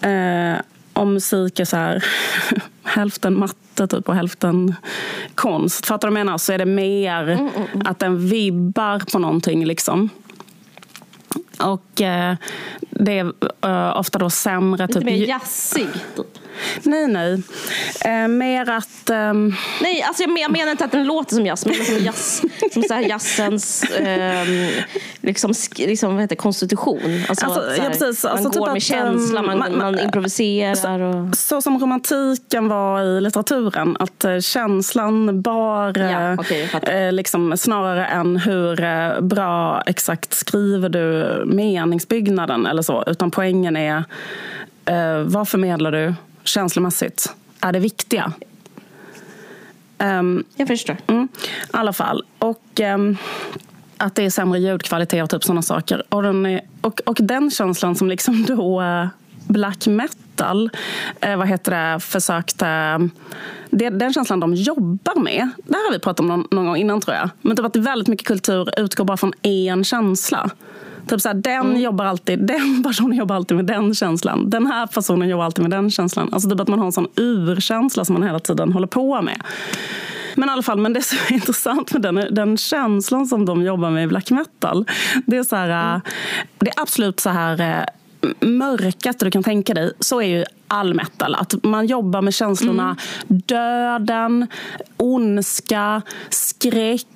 Eh, 0.00 0.60
om 0.92 1.12
musik 1.14 1.60
är 1.60 1.64
så 1.64 1.76
här 1.76 2.04
hälften 2.82 3.38
matte 3.38 3.86
typ, 3.86 4.08
och 4.08 4.14
hälften 4.14 4.74
konst. 5.34 5.86
Fattar 5.86 6.08
du 6.08 6.14
vad 6.14 6.20
jag 6.20 6.26
menar? 6.26 6.38
Så 6.38 6.52
är 6.52 6.58
det 6.58 6.66
mer 6.66 7.28
Mm, 7.28 7.50
att 7.84 7.98
den 7.98 8.28
vibbar 8.28 9.02
på 9.12 9.18
någonting. 9.18 9.64
liksom. 9.66 10.08
Och 11.58 12.00
eh, 12.00 12.34
det 12.90 13.18
är 13.18 13.32
eh, 13.64 13.98
ofta 13.98 14.18
då 14.18 14.30
sämre... 14.30 14.86
Lite 14.86 14.98
typ, 14.98 15.04
mer 15.06 15.26
jazzig. 15.28 15.88
Typ. 16.16 16.26
Nej, 16.82 17.08
nej. 17.08 17.42
Eh, 18.04 18.28
mer 18.28 18.70
att... 18.70 19.10
ehm, 19.10 19.54
Nej, 19.82 20.02
alltså 20.02 20.22
jag 20.22 20.30
men- 20.32 20.42
jag 20.42 20.50
menar 20.52 20.70
inte 20.72 20.84
att 20.84 20.92
den 20.92 21.06
låter 21.06 21.34
som 21.34 21.46
jazz, 21.46 21.66
men 21.66 21.74
som 21.84 21.98
jazz, 21.98 22.42
som 22.72 22.82
så 22.82 22.94
här 22.94 23.02
jazzens 23.02 23.84
ehm, 23.98 24.68
liksom, 25.20 25.52
liksom, 25.76 26.12
vad 26.14 26.20
heter, 26.22 26.36
konstitution. 26.36 27.24
Alltså, 27.28 27.46
Alltså, 27.46 27.60
så 27.60 27.70
här, 27.70 27.76
ja, 27.84 27.90
precis. 27.98 28.24
Man 28.24 28.32
Alltså, 28.32 28.48
går 28.48 28.66
typ 28.66 28.66
med 28.66 28.76
att, 28.76 28.82
känsla, 28.82 29.40
ehm, 29.40 29.46
man, 29.46 29.58
man- 29.58 29.78
man, 29.78 29.98
improviserar. 29.98 31.00
Och... 31.00 31.36
Så 31.36 31.62
som 31.62 31.78
romantiken 31.78 32.68
var 32.68 33.02
i 33.02 33.20
litteraturen. 33.20 33.96
Att 34.00 34.24
eh, 34.24 34.38
känslan 34.38 35.42
bar 35.42 35.92
Ja, 35.98 36.04
eh, 36.04 36.58
jag 36.58 36.70
fattar. 36.70 37.06
eh, 37.06 37.12
liksom, 37.12 37.56
snarare 37.56 38.06
än 38.06 38.36
hur 38.36 39.20
bra 39.20 39.82
exakt 39.86 40.34
skriver 40.34 40.88
du 40.88 41.42
meningsbyggnaden 41.46 42.66
eller 42.66 42.82
så. 42.82 43.04
Utan 43.06 43.30
poängen 43.30 43.76
är 43.76 44.04
vad 45.24 45.48
förmedlar 45.48 45.92
du 45.92 46.14
känslomässigt? 46.44 47.34
Är 47.60 47.72
det 47.72 47.78
viktiga? 47.78 48.32
Ehm, 49.98 50.44
Jag 50.56 50.68
förstår. 50.68 50.96
Mm, 51.06 51.28
I 51.44 51.66
alla 51.70 51.92
fall. 51.92 52.24
Och 52.38 52.80
ehm, 52.80 53.16
att 53.96 54.14
det 54.14 54.22
är 54.22 54.30
sämre 54.30 54.58
ljudkvalitet 54.58 55.22
och 55.22 55.30
typ 55.30 55.44
sådana 55.44 55.62
saker. 55.62 56.02
Och 56.08 56.22
den, 56.22 56.46
är, 56.46 56.60
och, 56.80 57.00
och 57.06 57.16
den 57.20 57.50
känslan 57.50 57.94
som 57.94 58.08
liksom 58.08 58.44
då 58.48 58.82
eh, 58.82 59.06
black 59.48 59.86
metal 59.86 60.70
eh, 61.20 61.36
vad 61.36 61.48
heter 61.48 61.92
det, 61.92 62.00
försökte... 62.00 62.98
Det, 63.70 63.90
den 63.90 64.12
känslan 64.12 64.40
de 64.40 64.54
jobbar 64.54 65.20
med, 65.20 65.48
det 65.56 65.74
här 65.76 65.86
har 65.86 65.92
vi 65.92 65.98
pratat 65.98 66.20
om 66.20 66.26
någon, 66.26 66.46
någon 66.50 66.66
gång 66.66 66.76
innan 66.76 67.00
tror 67.00 67.16
jag. 67.16 67.30
Men 67.40 67.56
typ 67.56 67.66
att 67.66 67.76
väldigt 67.76 68.08
mycket 68.08 68.26
kultur 68.26 68.80
utgår 68.80 69.04
bara 69.04 69.16
från 69.16 69.32
en 69.42 69.84
känsla. 69.84 70.50
Typ 71.10 71.20
så 71.20 71.28
här, 71.28 71.34
den, 71.34 71.80
jobbar 71.80 72.04
alltid, 72.04 72.38
den 72.46 72.82
personen 72.82 73.18
jobbar 73.18 73.36
alltid 73.36 73.56
med 73.56 73.66
den 73.66 73.94
känslan. 73.94 74.50
Den 74.50 74.66
här 74.66 74.86
personen 74.86 75.28
jobbar 75.28 75.44
alltid 75.44 75.62
med 75.62 75.70
den 75.70 75.90
känslan. 75.90 76.28
Alltså 76.32 76.50
typ 76.50 76.60
att 76.60 76.68
man 76.68 76.78
har 76.78 76.86
en 76.86 76.92
sån 76.92 77.08
urkänsla 77.16 78.04
som 78.04 78.12
man 78.12 78.22
hela 78.22 78.38
tiden 78.38 78.72
håller 78.72 78.86
på 78.86 79.22
med. 79.22 79.42
Men 80.34 80.48
i 80.48 80.52
alla 80.52 80.62
fall, 80.62 80.78
men 80.78 80.92
det 80.92 81.02
som 81.02 81.18
är 81.28 81.32
intressant 81.34 81.92
med 81.92 82.02
den, 82.02 82.26
den 82.30 82.56
känslan 82.56 83.26
som 83.26 83.44
de 83.44 83.62
jobbar 83.62 83.90
med 83.90 84.04
i 84.04 84.06
black 84.06 84.30
metal. 84.30 84.86
Det 85.26 85.36
är 85.36 85.42
så 85.42 85.56
här, 85.56 85.94
äh, 85.94 86.00
det 86.58 86.70
är 86.70 86.82
absolut 86.82 87.20
så 87.20 87.30
här 87.30 87.60
äh, 87.60 87.84
mörkaste 88.48 89.24
du 89.24 89.30
kan 89.30 89.42
tänka 89.42 89.74
dig. 89.74 89.92
Så 90.00 90.20
är 90.20 90.26
ju 90.26 90.44
all 90.68 90.94
metal. 90.94 91.34
Att 91.34 91.64
man 91.64 91.86
jobbar 91.86 92.22
med 92.22 92.34
känslorna 92.34 92.96
döden, 93.28 94.46
ondska, 94.96 96.02
skräck 96.30 97.06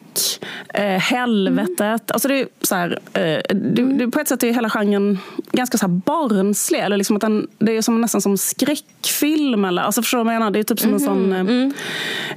Eh, 0.74 0.84
helvetet. 0.84 2.10
Alltså 2.10 2.28
det 2.28 2.40
är 2.40 2.48
så 2.62 2.74
här, 2.74 2.98
eh, 3.12 3.54
det, 3.54 3.82
det, 3.82 4.10
på 4.10 4.20
ett 4.20 4.28
sätt 4.28 4.42
är 4.42 4.52
hela 4.52 4.70
genren 4.70 5.18
ganska 5.52 5.78
så 5.78 5.86
här 5.86 5.94
barnslig. 5.94 6.80
Eller 6.80 6.96
liksom 6.96 7.16
att 7.16 7.22
den, 7.22 7.48
det 7.58 7.76
är 7.76 7.82
som, 7.82 8.00
nästan 8.00 8.20
som 8.20 8.38
skräckfilm. 8.38 9.64
Eller, 9.64 9.82
alltså 9.82 10.02
förstår 10.02 10.18
du 10.18 10.24
vad 10.24 10.34
jag 10.34 10.40
menar? 10.40 10.50
Det 10.50 10.58
är 10.58 10.62
typ 10.62 10.80
som 10.80 10.94
en 10.94 11.00
sån... 11.00 11.32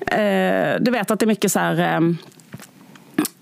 Eh, 0.06 0.20
eh, 0.22 0.78
du 0.82 0.92
vet 0.92 1.12
att 1.12 1.20
det 1.20 1.26
är 1.26 1.28
mycket 1.28 1.52
så 1.52 1.60
här... 1.60 1.80
Eh, 1.80 2.02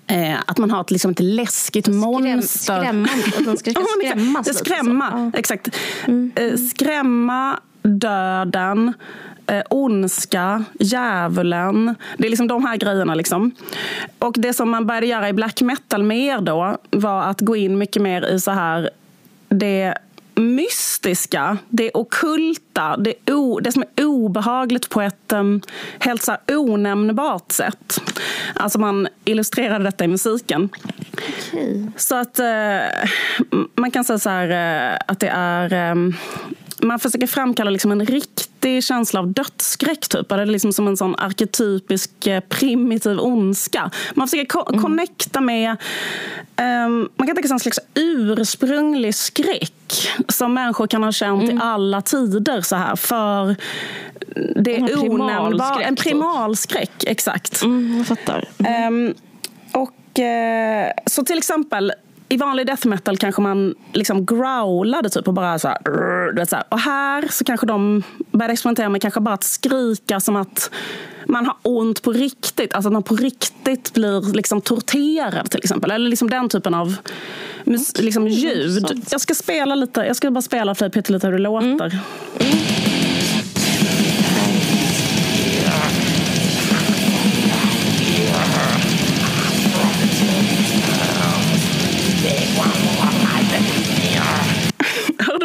Eh, 0.08 0.38
att 0.45 0.58
man 0.58 0.71
har 0.71 0.82
ett, 0.82 0.91
liksom 0.91 1.12
ett 1.12 1.19
läskigt 1.19 1.88
monster. 1.88 2.41
skrämmande, 2.41 3.58
skrämmas 3.58 4.58
skrämma, 4.58 5.32
exakt. 5.36 5.69
Eh, 6.36 6.58
skrämma, 6.58 7.60
döden, 7.82 8.93
eh, 9.47 9.63
ondska, 9.69 10.63
djävulen. 10.79 11.95
Det 12.17 12.25
är 12.25 12.29
liksom 12.29 12.47
de 12.47 12.65
här 12.65 12.77
grejerna. 12.77 13.15
Liksom. 13.15 13.51
Och 14.19 14.36
det 14.38 14.53
som 14.53 14.69
man 14.69 14.88
började 14.88 15.08
göra 15.08 15.29
i 15.29 15.34
black 15.34 15.62
metal 15.62 16.03
mer 16.03 16.41
då 16.41 16.77
var 16.91 17.23
att 17.23 17.41
gå 17.41 17.55
in 17.55 17.77
mycket 17.77 18.01
mer 18.01 18.25
i 18.25 18.39
så 18.39 18.51
här 18.51 18.89
det 19.49 19.97
mystiska, 20.36 21.58
det 21.69 21.91
ockulta, 21.93 22.97
det, 22.97 23.31
o, 23.31 23.60
det 23.60 23.71
som 23.71 23.84
är 23.95 24.05
obehagligt 24.05 24.89
på 24.89 25.01
ett 25.01 25.34
um, 25.34 25.62
helt 25.99 26.23
så 26.23 26.36
onämnbart 26.47 27.51
sätt. 27.51 28.01
Alltså 28.53 28.79
man 28.79 29.08
illustrerade 29.25 29.84
detta 29.84 30.03
i 30.03 30.08
musiken. 30.08 30.69
Okej. 31.13 31.88
Så 31.97 32.15
att 32.15 32.39
eh, 32.39 32.79
man 33.75 33.91
kan 33.91 34.03
säga 34.03 34.19
så 34.19 34.29
här 34.29 34.49
eh, 34.91 34.99
att 35.08 35.19
det 35.19 35.29
är... 35.29 35.73
Eh, 35.73 35.95
man 36.82 37.00
försöker 37.00 37.28
framkalla 37.28 37.70
liksom 37.70 37.92
en 37.92 38.06
riktig 38.06 38.84
känsla 38.84 39.20
av 39.20 39.34
dödsskräck. 39.34 40.08
Typ. 40.08 40.30
Det 40.30 40.36
är 40.36 40.46
liksom 40.46 40.74
som 40.74 40.88
en 40.88 40.98
sån 40.98 41.16
arketypisk 41.16 42.28
eh, 42.28 42.40
primitiv 42.40 43.20
ondska. 43.20 43.92
Man 44.14 44.28
försöker 44.28 44.46
ko- 44.46 44.80
connecta 44.82 45.42
med... 45.42 45.76
ehm, 46.56 47.10
man 47.16 47.28
kan 47.28 47.36
tänka 47.36 47.48
sig 47.48 47.54
en 47.56 47.60
slags 47.60 47.80
ursprunglig 47.94 49.16
skräck 49.16 49.72
som 50.28 50.54
människor 50.54 50.88
kan 50.88 51.04
ha 51.04 51.12
känt 51.12 51.44
i 51.50 51.58
alla 51.62 52.02
tider. 52.02 52.62
så 52.62 52.76
här 52.76 52.96
För 52.96 53.56
det 54.56 54.76
En 54.76 54.86
primalskräck, 54.88 55.88
En 55.88 55.96
typ. 55.96 56.04
primalskräck, 56.06 57.04
exakt. 57.08 57.62
Mm, 57.64 57.98
jag 57.98 58.08
fattar. 58.08 58.48
Ehm, 58.68 59.14
och, 59.72 60.20
eh, 60.20 60.92
så 61.06 61.24
till 61.24 61.38
exempel 61.38 61.94
i 62.30 62.38
vanlig 62.38 62.68
death 62.68 62.88
metal 62.88 63.18
kanske 63.18 63.42
man 63.42 63.76
liksom 63.94 64.26
growlade 64.26 65.10
typ 65.10 65.28
och 65.28 65.34
bara 65.34 65.60
så 65.60 65.68
här, 65.68 65.78
"Rrr", 65.78 66.32
du 66.32 66.42
vet, 66.42 66.50
så 66.50 66.56
här. 66.56 66.66
Och 66.70 66.80
här 66.80 67.28
så 67.32 67.44
kanske 67.44 67.66
de 67.66 68.04
började 68.32 68.54
experimentera 68.54 68.90
med 68.90 69.02
kanske 69.02 69.20
bara 69.20 69.36
att 69.36 69.44
skrika 69.44 70.20
som 70.20 70.36
att 70.36 70.72
man 71.28 71.46
har 71.46 71.56
ont 71.62 72.02
på 72.02 72.12
riktigt. 72.12 72.74
Alltså 72.74 72.90
att 72.90 72.94
man 72.94 73.04
på 73.04 73.16
riktigt 73.16 73.94
blir 73.94 74.34
liksom 74.34 74.62
torterad 74.62 75.52
till 75.52 75.60
exempel. 75.60 75.92
Eller 75.92 76.10
liksom 76.10 76.30
den 76.30 76.50
typen 76.50 76.74
av 76.74 76.96
liksom 78.00 78.28
ljud. 78.28 79.04
Jag 79.12 79.22
ska 79.22 79.34
spela 79.36 79.76
lite, 79.76 80.02
jag 80.02 80.16
ska 80.16 80.32
bara 80.32 80.42
spela 80.42 80.76
för 80.76 80.86
dig 80.86 80.92
pyttelite 80.92 81.28
hur 81.28 81.34
det 81.34 81.40
låter. 81.40 82.00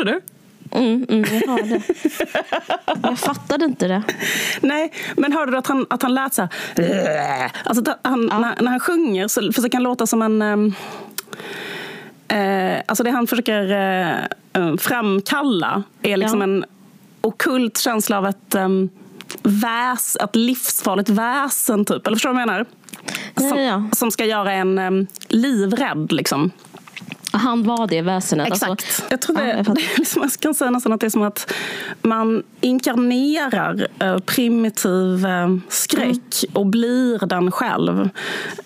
Hörde 0.01 0.11
du? 0.13 0.21
Mm, 0.79 1.07
mm, 1.09 1.25
jag 1.41 1.49
hörde. 1.49 1.81
Jag 3.03 3.19
fattade 3.19 3.65
inte 3.65 3.89
det. 3.89 4.03
Nej, 4.61 4.93
men 5.17 5.33
hörde 5.33 5.53
du 5.53 5.59
att 5.59 5.67
han, 5.67 5.87
att 5.91 6.03
han 6.03 6.15
lät 6.15 6.35
så 6.35 6.49
här... 6.77 7.53
Alltså 7.65 7.95
han, 8.03 8.27
när, 8.27 8.63
när 8.63 8.71
han 8.71 8.81
sjunger 8.81 9.29
så 9.29 9.53
försöker 9.53 9.77
han 9.79 9.83
låta 9.83 10.07
som 10.07 10.23
en... 10.23 10.43
Eh, 12.29 12.81
alltså 12.87 13.05
det 13.05 13.11
han 13.11 13.27
försöker 13.27 13.71
eh, 14.53 14.77
framkalla 14.77 15.83
är 16.03 16.17
liksom 16.17 16.41
Ja. 16.41 16.45
en 16.45 16.65
okult 17.21 17.79
känsla 17.79 18.19
av 18.19 18.27
ett, 18.27 18.55
um, 18.55 18.89
väs, 19.43 20.17
ett 20.17 20.37
livsfarligt 20.37 21.09
väsen, 21.09 21.85
typ. 21.85 22.07
Eller 22.07 22.17
förstår 22.17 22.31
du 22.31 22.35
vad 22.35 22.43
jag 22.43 22.49
menar? 22.49 22.67
Som, 23.37 23.59
Ja, 23.59 23.61
ja. 23.61 23.85
som 23.97 24.11
ska 24.11 24.25
göra 24.25 24.53
en 24.53 24.79
um, 24.79 25.07
livrädd, 25.29 26.13
liksom. 26.13 26.51
Han 27.33 27.63
var 27.63 27.87
det 27.87 28.03
väsenet. 28.03 28.49
Exakt. 28.49 28.71
Alltså, 28.71 29.03
jag 29.11 29.21
tror 29.21 29.37
det, 29.37 29.49
Ja, 29.49 29.65
jag 29.67 29.79
liksom, 29.99 30.23
jag 30.33 30.33
kan 30.33 30.55
säga 30.55 30.71
nästan 30.71 30.93
att 30.93 31.01
det 31.01 31.07
är 31.07 31.11
som 31.11 31.23
att 31.23 31.53
man 32.03 32.43
inkarnerar 32.61 33.89
eh, 33.99 34.19
primitiv 34.19 35.27
eh, 35.27 35.57
skräck 35.69 36.45
och 36.53 36.67
blir 36.67 37.27
den 37.27 37.51
själv. 37.51 38.11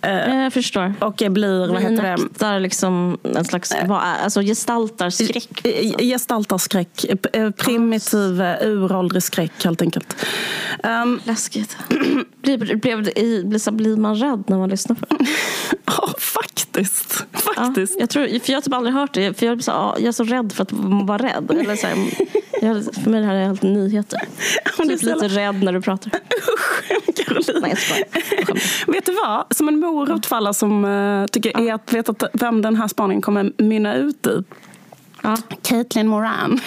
Eh, 0.02 0.36
jag 0.36 0.52
förstår. 0.52 0.94
och 1.00 1.22
blir, 1.28 1.72
vad 1.72 1.82
heter 1.82 2.16
det? 2.38 2.58
Liksom 2.58 3.18
en 3.22 3.44
slags, 3.44 3.74
vad 3.86 4.02
är, 4.02 4.24
alltså 4.24 4.40
gestaltar 4.40 5.10
skräck. 5.10 5.66
Eh, 5.66 6.06
Gestaltar 6.06 6.58
skräck. 6.58 7.04
Primitiv, 7.56 8.42
uråldrig 8.60 9.22
skräck 9.22 9.64
helt 9.64 9.82
enkelt. 9.82 10.16
Um, 10.82 11.20
Läskigt. 11.24 11.76
Blir, 12.42 12.58
blir, 12.58 13.70
blir 13.70 13.96
man 13.96 14.14
rädd 14.16 14.44
när 14.46 14.58
man 14.58 14.68
lyssnar 14.68 14.96
på 14.96 15.06
det? 15.14 15.26
ja, 15.84 16.14
faktiskt. 16.18 17.26
Ja, 17.32 17.38
faktiskt. 17.38 17.96
jag, 18.00 18.10
tror, 18.10 18.38
för 18.38 18.52
jag 18.54 18.58
har 18.58 18.62
typ 18.62 18.74
aldrig 18.74 18.94
hört 18.94 19.12
det. 19.14 19.38
För 19.38 19.46
jag, 19.46 19.58
är 19.58 19.62
så, 19.62 19.70
ja, 19.70 19.94
jag 19.98 20.06
är 20.08 20.12
så 20.12 20.24
rädd 20.24 20.52
för 20.52 20.62
att 20.62 20.72
vara 20.72 21.18
rädd. 21.18 21.50
Eller 21.50 21.76
så 21.76 21.86
här, 21.86 21.96
jag, 22.62 22.84
för 22.94 23.10
mig 23.10 23.18
är 23.18 23.22
det 23.22 23.26
här 23.28 23.34
är 23.34 23.46
helt 23.46 23.62
nyheter. 23.62 24.20
Typ 24.76 25.02
lite 25.02 25.28
rädd 25.28 25.62
när 25.62 25.72
du 25.72 25.80
pratar. 25.80 26.12
Caroline. 27.16 27.60
Nej, 27.62 27.76
jag. 28.86 28.92
Vet 28.94 29.06
du 29.06 29.12
vad? 29.12 29.44
Som 29.50 29.68
en 29.68 29.78
morot 29.78 30.26
för 30.26 30.36
alla 30.36 30.52
som 30.52 30.84
uh, 30.84 31.26
tycker 31.26 31.60
är 31.68 31.74
att 31.74 31.92
veta 31.92 32.14
vem 32.32 32.62
den 32.62 32.76
här 32.76 32.88
spaningen 32.88 33.22
kommer 33.22 33.52
mynna 33.58 33.94
ut 33.94 34.26
i. 34.26 34.42
Ja. 35.22 35.36
Caitlin 35.62 36.08
Moran. 36.08 36.60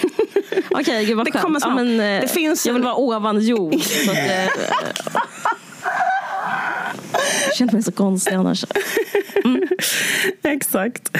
Okej, 0.72 1.06
gud 1.06 1.18
vad 1.18 1.26
Det 1.26 1.32
skönt. 1.32 1.44
kommer 1.44 1.60
snart. 1.60 1.78
Ja, 1.78 1.84
men, 1.84 2.00
eh, 2.00 2.22
Det 2.22 2.28
finns 2.28 2.66
jag 2.66 2.74
vill 2.74 2.84
vara 2.84 2.96
ovan 2.96 3.42
jord. 3.42 3.82
Så 3.82 4.12
att, 4.12 4.18
eh, 4.18 4.24
jag 7.48 7.56
känner 7.56 7.74
mig 7.74 7.84
så 7.84 7.92
konstig 7.92 8.34
annars. 8.34 8.66
Exakt. 10.44 11.18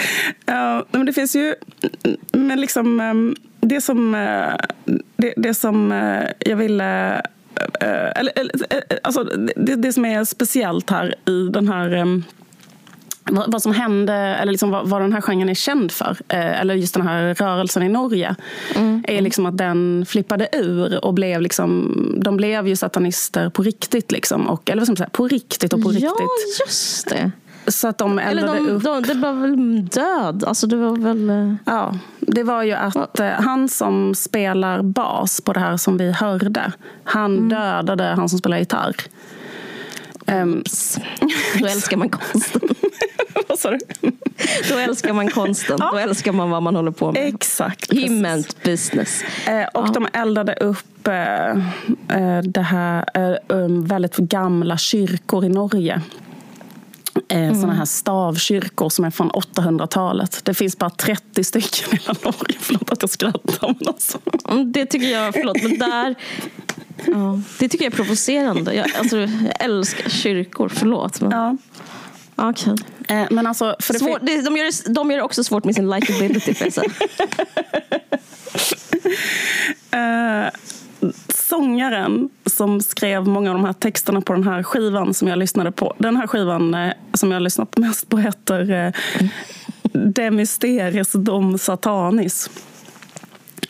Ja, 0.48 0.86
men 0.92 1.06
det 1.06 1.14
finns 1.14 1.36
ju... 1.36 1.56
Men 2.32 2.62
liksom, 2.62 3.00
ehm, 3.00 3.36
det 3.62 3.82
som, 3.82 4.16
eh, 4.16 4.54
det, 5.18 5.34
det 5.38 5.54
som 5.54 5.92
eh, 5.92 6.24
jag 6.40 6.56
ville... 6.58 7.14
eh, 7.82 8.12
Eller, 8.16 8.32
alltså, 9.04 9.24
det, 9.56 9.76
det 9.76 9.94
som 9.94 10.06
är 10.06 10.24
speciellt 10.24 10.90
här 10.90 11.16
i 11.26 11.48
den 11.50 11.68
här... 11.68 11.92
ehm, 11.94 12.24
vad, 13.32 13.52
vad 13.52 13.62
som 13.62 13.72
hände, 13.74 14.14
eller 14.14 14.52
liksom 14.52 14.70
vad, 14.72 14.88
vad 14.90 15.02
den 15.02 15.14
här 15.14 15.22
genren 15.22 15.50
är 15.50 15.54
känd 15.54 15.92
för, 15.92 16.18
eller 16.28 16.74
just 16.76 16.94
den 16.94 17.08
här 17.08 17.34
rörelsen 17.34 17.84
i 17.84 17.90
Norge, 17.90 18.36
är 19.04 19.22
liksom 19.22 19.46
att 19.46 19.58
den 19.58 20.06
flippade 20.10 20.50
ur 20.54 21.06
och 21.06 21.14
blev 21.14 21.42
liksom, 21.42 21.94
de 22.24 22.38
blev 22.38 22.68
ju 22.68 22.76
satanister 22.76 23.50
på 23.50 23.64
riktigt. 23.64 24.12
Liksom, 24.12 24.48
och, 24.48 24.70
eller 24.70 24.80
vad 24.80 24.88
ska 24.88 24.92
man 24.92 24.98
säga, 24.98 25.10
på 25.10 25.28
riktigt 25.28 25.74
och 25.74 25.82
på 25.84 25.92
Ja, 25.94 25.96
riktigt. 25.96 26.68
just 26.68 27.10
det. 27.10 27.32
Så 27.68 27.88
att 27.88 27.98
de 27.98 28.20
Eller 28.20 28.42
eldade 28.42 28.60
de, 28.60 28.70
upp 28.70 28.84
de, 28.84 29.02
det 29.02 29.14
var 29.14 29.34
väl 29.34 29.86
död? 29.86 30.44
Alltså 30.48 30.68
det 30.68 30.76
var 30.76 30.98
väl... 30.98 31.30
eh, 31.30 31.54
Ja, 31.66 31.94
det 32.20 32.44
var 32.44 32.64
ju 32.64 32.74
att 32.74 33.20
eh, 33.20 33.28
han 33.30 33.70
som 33.70 34.16
spelar 34.16 34.82
bas 34.82 35.42
på 35.42 35.54
det 35.54 35.60
här 35.60 35.78
som 35.78 35.98
vi 35.98 36.12
hörde, 36.12 36.72
han 37.04 37.50
dödade 37.50 38.04
han 38.04 38.30
som 38.30 38.40
spelar 38.40 38.58
gitarr. 38.58 38.96
Pss. 40.64 41.00
Då 41.60 41.66
älskar 41.68 41.98
man 41.98 42.10
konsten. 42.10 42.62
vad 43.50 43.60
sa 43.60 43.72
du? 43.72 43.80
Då 44.70 44.78
älskar 44.78 45.14
man 45.14 45.30
konsten. 45.30 45.78
Då 45.92 45.98
älskar 45.98 46.32
man 46.32 46.50
vad 46.50 46.64
man 46.64 46.76
håller 46.76 46.92
på 46.92 47.12
med. 47.12 47.28
Exakt. 47.28 47.94
Meant 48.10 48.64
business. 48.64 49.24
Eh, 49.48 49.68
och 49.74 49.94
de 49.94 50.08
eldade 50.14 50.54
upp 50.54 51.08
eh, 51.08 51.50
eh, 52.18 52.42
det 52.44 52.62
här 52.62 53.06
eh, 53.14 53.36
um, 53.48 53.86
väldigt 53.86 54.18
gamla 54.18 54.78
kyrkor 54.78 55.46
i 55.46 55.50
Norge. 55.50 56.02
Eh, 57.28 57.54
Såna 57.62 57.74
här 57.74 57.86
stavkyrkor 57.86 58.90
som 58.90 59.06
är 59.06 59.12
från 59.12 59.32
800-talet. 59.32 60.46
Det 60.46 60.54
finns 60.54 60.78
bara 60.78 60.90
30 60.90 61.44
stycken 61.44 61.94
i 61.94 62.00
hela 62.02 62.16
Norge. 62.24 62.58
Förlåt 62.60 62.92
att 62.92 63.02
jag 63.02 63.10
skrattar. 63.10 63.76
Men 63.80 63.88
alltså. 63.88 64.20
Mm, 64.50 64.72
Det 64.72 64.86
tycker 64.86 65.08
jag, 65.08 65.34
förlåt, 65.34 65.64
men 65.64 65.78
där... 65.80 66.16
Ja, 67.06 67.42
det 67.60 67.70
tycker 67.70 67.86
jag 67.86 67.94
är 67.94 67.96
provocerande. 67.96 68.74
Jag, 68.74 68.96
alltså, 69.00 69.18
jag 69.18 69.30
älskar 69.60 70.10
kyrkor, 70.10 70.70
förlåt. 70.70 71.22
Men, 71.22 71.32
Ja. 71.32 71.58
Okej. 72.40 72.76
Eh, 73.08 73.24
men 73.32 73.48
alltså, 73.48 73.76
för 73.80 73.94
det 73.94 74.00
Svår, 74.00 74.20
det, 74.22 74.42
de, 74.42 74.58
gör 74.58 74.66
det, 74.66 74.94
de 74.94 75.12
gör 75.12 75.18
det 75.18 75.24
också 75.24 75.44
svårt 75.44 75.64
med 75.66 75.76
sin 75.76 75.90
likability. 75.90 76.54
Jag 76.60 76.74
säga. 76.74 76.92
Eh, 79.92 80.50
sångaren 81.30 82.30
som 82.46 82.82
skrev 82.82 83.28
många 83.28 83.50
av 83.50 83.56
de 83.56 83.66
här 83.66 83.74
texterna 83.74 84.22
på 84.22 84.34
den 84.34 84.44
här 84.44 84.64
skivan 84.64 85.14
som 85.14 85.28
jag 85.28 85.40
lyssnade 85.40 85.72
på. 85.72 85.96
Den 85.98 86.16
här 86.16 86.28
skivan 86.28 86.74
eh, 86.74 86.94
som 87.14 87.32
jag 87.32 87.36
har 87.36 87.42
lyssnat 87.42 87.78
mest 87.78 88.10
på 88.10 88.18
heter 88.18 88.72
eh, 88.72 88.94
De 89.92 90.32
Mysteries 90.32 91.12
Dom 91.12 91.58
Satanis. 91.58 92.50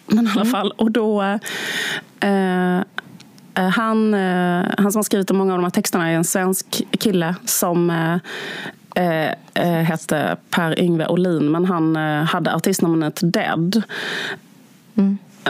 Men 0.07 0.27
i 0.27 0.29
alla 0.35 0.45
fall, 0.45 0.71
och 0.71 0.91
då... 0.91 1.21
Eh, 2.19 2.77
eh, 3.57 3.69
han, 3.69 4.13
eh, 4.13 4.65
han 4.77 4.91
som 4.91 4.99
har 4.99 5.03
skrivit 5.03 5.31
många 5.31 5.53
av 5.53 5.57
de 5.57 5.63
här 5.63 5.71
texterna 5.71 6.09
är 6.09 6.13
en 6.13 6.23
svensk 6.23 6.83
kille 6.99 7.35
som 7.45 7.89
eh, 7.89 9.31
eh, 9.53 9.83
hette 9.83 10.37
Per-Yngve 10.49 11.07
Olin, 11.07 11.51
men 11.51 11.65
han 11.65 11.95
hade 12.25 12.55
artistnamnet 12.55 13.19
Dead. 13.23 13.83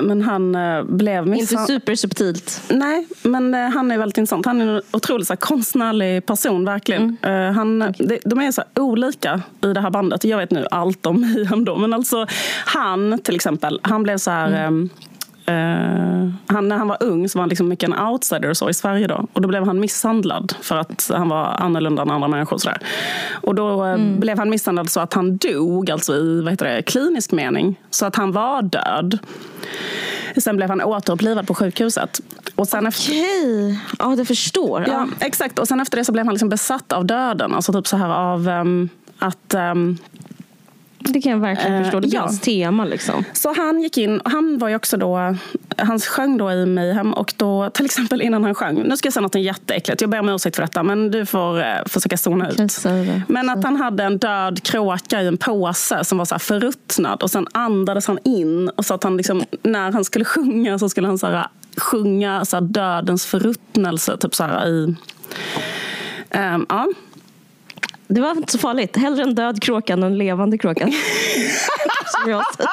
Men 0.01 0.21
han 0.21 0.55
eh, 0.55 0.83
blev 0.83 1.33
Inte 1.33 1.57
supersubtilt. 1.57 2.61
Nej, 2.69 3.07
men 3.23 3.53
eh, 3.53 3.69
han 3.69 3.91
är 3.91 3.97
väldigt 3.97 4.17
intressant. 4.17 4.45
Han 4.45 4.61
är 4.61 4.75
en 4.75 4.81
otroligt 4.91 5.27
så 5.27 5.33
här, 5.33 5.37
konstnärlig 5.37 6.25
person, 6.25 6.65
verkligen. 6.65 7.17
Eh, 7.21 7.51
han, 7.51 7.79
de, 7.79 8.19
de 8.25 8.39
är 8.39 8.51
så 8.51 8.61
här, 8.61 8.83
olika 8.83 9.41
i 9.63 9.67
det 9.67 9.81
här 9.81 9.89
bandet. 9.89 10.23
Jag 10.23 10.37
vet 10.37 10.51
nu 10.51 10.67
allt 10.71 11.05
om 11.05 11.23
Ian 11.37 11.65
då, 11.65 11.75
men 11.75 11.93
alltså 11.93 12.25
han 12.65 13.19
till 13.19 13.35
exempel, 13.35 13.79
han 13.83 14.03
blev 14.03 14.17
så 14.17 14.31
här... 14.31 14.65
ehm, 14.67 14.89
eh, 15.47 16.29
han, 16.47 16.67
när 16.67 16.77
han 16.77 16.87
var 16.87 16.97
ung 17.03 17.29
så 17.29 17.37
var 17.37 17.41
han 17.41 17.49
liksom 17.49 17.67
mycket 17.67 17.89
en 17.89 17.99
outsider 17.99 18.49
och 18.49 18.57
så 18.57 18.69
i 18.69 18.73
Sverige 18.73 19.07
då. 19.07 19.27
Och 19.33 19.41
då 19.41 19.47
blev 19.47 19.65
han 19.65 19.79
misshandlad 19.79 20.53
för 20.61 20.77
att 20.77 21.11
han 21.13 21.29
var 21.29 21.45
annorlunda 21.45 22.01
än 22.01 22.11
andra 22.11 22.27
människor. 22.27 22.53
Och, 22.53 22.61
så 22.61 22.69
där. 22.69 22.79
och 23.41 23.55
då 23.55 23.85
eh, 23.85 23.97
blev 23.97 24.37
han 24.37 24.49
misshandlad 24.49 24.89
så 24.89 24.99
att 24.99 25.13
han 25.13 25.37
dog, 25.37 25.91
alltså 25.91 26.15
i 26.15 26.41
vad 26.41 26.53
heter 26.53 26.75
det, 26.75 26.81
klinisk 26.81 27.31
mening. 27.31 27.79
Så 27.89 28.05
att 28.05 28.15
han 28.15 28.31
var 28.31 28.61
död. 28.61 29.19
Sen 30.37 30.55
blev 30.55 30.69
han 30.69 30.81
återupplivad 30.81 31.47
på 31.47 31.53
sjukhuset. 31.55 32.21
Och 32.55 32.67
sen 32.67 32.87
efter, 32.87 33.11
Okej, 33.11 33.79
ja 33.99 34.15
det 34.15 34.25
förstår. 34.25 34.85
ja, 34.87 35.07
exakt. 35.19 35.59
Och 35.59 35.67
sen 35.67 35.79
efter 35.79 35.97
det 35.97 36.05
så 36.05 36.11
blev 36.11 36.25
han 36.25 36.33
liksom 36.33 36.49
besatt 36.49 36.93
av 36.93 37.05
döden. 37.05 37.53
Alltså 37.53 37.73
typ 37.73 37.87
så 37.87 37.97
här 37.97 38.09
av 38.09 38.47
ehm, 38.49 38.89
att... 39.19 39.53
ehm, 39.53 39.97
Det 41.09 41.21
kan 41.21 41.31
jag 41.31 41.39
verkligen 41.39 41.73
Eh, 41.73 41.83
förstå. 41.83 41.99
Det 41.99 42.07
blir 42.07 42.15
ja. 42.15 42.21
hans 42.21 42.39
tema. 42.39 42.85
Liksom. 42.85 43.25
så 43.33 43.53
han 43.53 43.81
gick 43.81 43.97
in, 43.97 44.19
och 44.19 44.31
han 44.31 44.57
var 44.57 44.69
ju 44.69 44.75
också 44.75 44.97
då, 44.97 45.35
han 45.77 45.99
sjöng 45.99 46.37
då 46.37 46.51
i 46.51 46.65
Mayhem 46.65 47.13
och 47.13 47.33
då 47.37 47.69
till 47.69 47.85
exempel 47.85 48.21
innan 48.21 48.43
han 48.43 48.55
sjöng, 48.55 48.83
nu 48.83 48.97
ska 48.97 49.07
jag 49.07 49.13
säga 49.13 49.21
något 49.21 49.35
jätteäckligt, 49.35 50.01
jag 50.01 50.09
ber 50.09 50.19
om 50.19 50.29
ursäkt 50.29 50.55
för 50.55 50.63
detta 50.63 50.83
men 50.83 51.11
du 51.11 51.25
får 51.25 51.59
eh, 51.59 51.65
försöka 51.85 52.17
zona 52.17 52.49
ut. 52.49 52.57
Men 53.27 53.49
att 53.49 53.63
han 53.63 53.75
hade 53.75 54.03
en 54.03 54.17
död 54.17 54.63
kråka 54.63 55.21
i 55.21 55.27
en 55.27 55.37
påse 55.37 56.03
som 56.03 56.17
var 56.17 56.25
så 56.25 56.35
här 56.35 56.39
förruttnad 56.39 57.23
och 57.23 57.31
sen 57.31 57.47
andades 57.51 58.07
han 58.07 58.19
in 58.23 58.69
och 58.69 58.85
så 58.85 58.93
att 58.93 59.03
han 59.03 59.17
liksom, 59.17 59.43
när 59.61 59.91
han 59.91 60.05
skulle 60.05 60.25
sjunga 60.25 60.79
så 60.79 60.89
skulle 60.89 61.07
han 61.07 61.17
så 61.17 61.27
här, 61.27 61.47
sjunga 61.77 62.45
så 62.45 62.55
här, 62.55 62.61
dödens 62.61 63.25
förruttnelse 63.25 64.17
typ 64.17 64.35
så 64.35 64.43
här 64.43 64.67
i... 64.67 64.95
Ehm, 66.29 66.65
ja. 66.69 66.87
Det 68.07 68.21
var 68.21 68.31
inte 68.31 68.51
så 68.51 68.57
farligt. 68.57 68.97
Hellre 68.97 69.23
en 69.23 69.35
död 69.35 69.61
kråka 69.61 69.93
än 69.93 70.03
en 70.03 70.17
levande 70.17 70.57
kråka. 70.57 70.85
Som 72.05 72.31
jag 72.31 72.43
säger. 72.55 72.69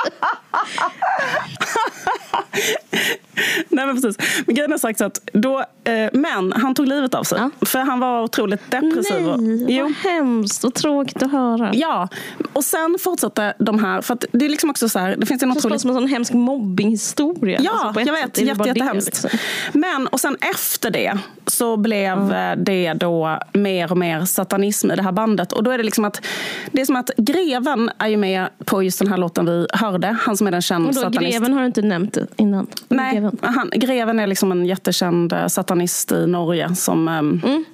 Nej, 3.87 3.95
men 3.95 4.03
precis. 4.03 4.43
Men 4.47 4.55
grejen 4.55 4.73
är 4.73 4.79
sagt 4.79 4.99
så 4.99 5.05
att 5.05 5.21
då, 5.33 5.59
eh, 5.85 6.09
men 6.13 6.53
han 6.53 6.75
tog 6.75 6.89
livet 6.89 7.15
av 7.15 7.23
sig. 7.25 7.39
Ja. 7.39 7.67
För 7.67 7.79
han 7.79 8.01
var 8.01 8.23
otroligt 8.23 8.71
depressiv. 8.71 9.29
och- 9.29 9.43
Nej, 9.43 9.67
Jo. 9.69 9.83
vad 9.85 10.13
hemskt 10.13 10.65
och 10.65 10.75
tråkigt 10.75 11.23
att 11.23 11.33
höra. 11.33 11.71
Ja, 11.75 12.09
och 12.53 12.65
sen 12.65 12.97
fortsatte 13.01 13.55
de 13.59 13.79
här, 13.85 14.01
för 14.01 14.19
det 14.33 14.45
är 14.45 14.49
liksom 14.49 14.71
också 14.71 14.89
så 14.89 14.99
här, 14.99 15.17
det 15.19 15.27
finns 15.27 15.43
en 15.43 15.49
Det 15.49 15.57
otroligt... 15.59 15.81
som 15.81 15.91
en 15.91 15.97
sån 15.97 16.07
hemsk 16.09 16.33
mobbinghistoria. 16.33 17.61
Ja, 17.63 17.71
Alltså, 17.85 18.01
jag 18.01 18.13
vet. 18.13 18.39
Jätte, 18.41 18.69
jättehemskt. 18.69 19.07
liksom. 19.07 19.31
Men, 19.73 20.07
och 20.07 20.21
sen 20.21 20.37
efter 20.41 20.91
det 20.91 21.19
så 21.47 21.77
blev 21.77 22.33
eh, 22.33 22.57
det 22.57 22.93
då 22.95 23.39
mer 23.53 23.91
och 23.91 23.99
mer 23.99 24.25
satanism 24.25 24.91
i 24.91 24.97
det 24.97 25.03
här 25.03 25.13
bandet. 25.13 25.53
Och 25.53 25.65
då 25.65 25.71
är 25.71 25.79
det 25.79 25.85
liksom 25.85 26.05
att, 26.05 26.27
det 26.73 26.81
är 26.81 26.85
som 26.87 26.97
att 26.97 27.11
greven 27.17 27.91
är 27.99 28.09
ju 28.09 28.17
med 28.17 28.47
på 28.65 28.83
just 28.83 28.99
den 28.99 29.09
här 29.09 29.17
låten 29.17 29.47
vi 29.47 29.67
hörde. 29.73 30.17
Han 30.21 30.37
som 30.37 30.47
är 30.47 30.51
den 30.51 30.63
kända 30.63 30.89
Och 30.89 30.95
då, 30.95 31.01
satanist. 31.01 31.33
greven 31.33 31.53
har 31.53 31.61
du 31.61 31.67
inte 31.67 31.83
nämnt 31.83 32.17
innan. 32.37 32.67
Nej, 32.89 33.13
Greven. 33.15 33.39
han, 33.43 33.71
greven 33.75 34.19
är 34.21 34.27
liksom 34.27 34.53
en 34.53 34.67
jättekänd 34.67 35.33
eh, 35.33 35.47
satanist 35.47 36.13
i 36.13 36.27
Norge. 36.27 36.75
Som, 36.75 37.09
ehm, 37.09 37.41
Mm. 37.45 37.65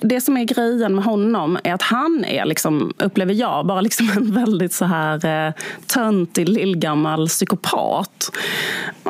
Det 0.00 0.20
som 0.20 0.36
är 0.36 0.44
grejen 0.44 0.94
med 0.94 1.04
honom 1.04 1.58
är 1.64 1.74
att 1.74 1.82
han 1.82 2.24
är, 2.24 2.44
liksom, 2.44 2.92
upplever 2.98 3.34
jag, 3.34 3.66
bara 3.66 3.80
liksom 3.80 4.10
en 4.16 4.34
väldigt 4.34 4.72
så 4.72 4.84
här 4.84 5.46
eh, 5.48 5.52
töntig 5.86 6.48
lillgammal 6.48 7.28
psykopat. 7.28 8.30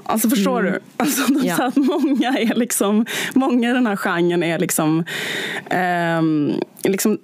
Alltså 0.04 0.28
förstår 0.30 0.62
du? 0.62 0.80
Alltså, 0.96 1.22
Mm. 1.32 1.46
Ja. 1.46 1.56
så 1.56 1.62
att 1.62 1.76
många, 1.76 2.28
är 2.38 2.54
liksom, 2.54 3.06
många 3.34 3.70
i 3.70 3.72
den 3.72 3.86
här 3.86 3.96
genren 3.96 4.42
är 4.42 4.58
liksom, 4.58 5.04
ehm, 5.70 6.52
liksom 6.84 7.18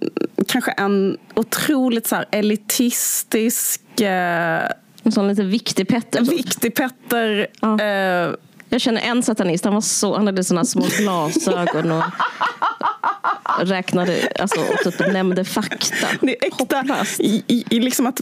kanske 0.48 0.70
en 0.70 1.16
otroligt 1.34 2.06
så 2.06 2.16
elitistisk 2.30 4.00
eh, 4.00 4.62
En 5.02 5.12
sån 5.12 5.28
lite 5.28 5.42
viktig 5.42 5.88
Petter. 5.88 6.18
typ. 6.18 6.32
viktig 6.32 6.74
Petter. 6.74 7.46
Ja. 7.60 7.80
Eh, 7.80 8.30
Jag 8.68 8.80
känner 8.80 9.00
en 9.00 9.22
satanist, 9.22 9.64
han, 9.64 9.74
var 9.74 9.80
så, 9.80 10.16
han 10.16 10.26
hade 10.26 10.44
såna 10.44 10.64
små 10.64 10.86
glasögon 10.98 11.92
och 11.92 12.02
räknade, 13.60 14.28
alltså, 14.38 14.60
och 14.60 14.92
typ 14.92 15.12
nämnde 15.12 15.44
fakta. 15.44 16.06
Det 16.20 16.44
är 16.44 16.46
äkta. 16.46 16.76
Hopplöst. 16.76 17.20
I, 17.20 17.44
i, 17.46 17.64
i 17.70 17.80
liksom 17.80 18.06
att 18.06 18.20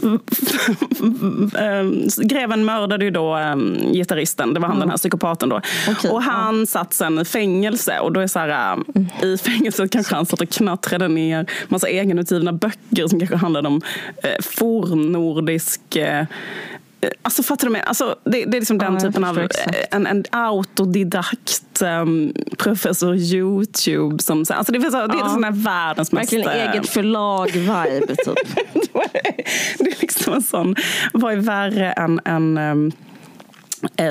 Ehm, 1.57 2.07
greven 2.23 2.65
mördade 2.65 3.05
ju 3.05 3.11
då 3.11 3.37
um, 3.37 3.77
gitarristen. 3.93 4.53
Det 4.53 4.59
var 4.59 4.67
han 4.67 4.79
den 4.79 4.89
här 4.89 4.97
psykopaten 4.97 5.49
då. 5.49 5.61
Okej, 5.89 6.11
och 6.11 6.23
han 6.23 6.67
satt 6.67 6.93
sen 6.93 7.19
i 7.19 7.25
fängelse. 7.25 7.99
Och 7.99 8.11
då 8.11 8.19
är 8.19 8.27
så 8.27 8.39
här, 8.39 8.73
um, 8.73 9.07
I 9.23 9.37
fängelset 9.37 9.91
kanske 9.91 10.15
han 10.15 10.25
satt 10.25 10.41
och 10.41 10.49
knattrade 10.49 11.07
ner 11.07 11.45
massa 11.67 11.87
egenutgivna 11.87 12.53
böcker 12.53 13.07
som 13.07 13.19
kanske 13.19 13.35
handlade 13.35 13.67
om 13.67 13.81
eh, 14.23 14.41
fornnordisk 14.41 15.95
eh, 15.95 16.25
Alltså 17.21 17.43
fattar 17.43 17.67
du 17.67 17.71
mig? 17.71 17.81
Alltså, 17.85 18.15
det, 18.23 18.31
det 18.31 18.57
är 18.57 18.61
liksom 18.61 18.77
den 18.77 18.93
Ja, 18.93 18.99
typen 18.99 19.23
av 19.23 19.39
exakt. 19.39 19.93
en, 19.93 20.07
en 20.07 20.23
autodidakt 20.31 21.81
um, 21.81 22.33
professor 22.57 23.15
Youtube. 23.15 24.23
Som, 24.23 24.45
alltså 24.49 24.71
det, 24.73 24.77
är 24.77 24.91
så, 24.91 25.07
det 25.07 25.13
är 25.13 25.19
Ja. 25.19 25.29
sån 25.29 25.43
här 25.43 25.51
världens 25.51 26.11
mest... 26.11 26.33
Verkligen 26.33 26.59
eh, 26.59 26.71
eget 26.71 26.89
förlag-vibe. 26.89 28.07
Typ. 28.15 28.55
det 29.79 29.91
är 29.91 30.01
liksom 30.01 30.33
en 30.33 30.41
sån, 30.41 30.75
vad 31.13 31.33
är 31.33 31.37
värre 31.37 31.91
än 31.91 32.19
en... 32.25 32.57
Um, 32.57 32.87
eh, 32.87 32.93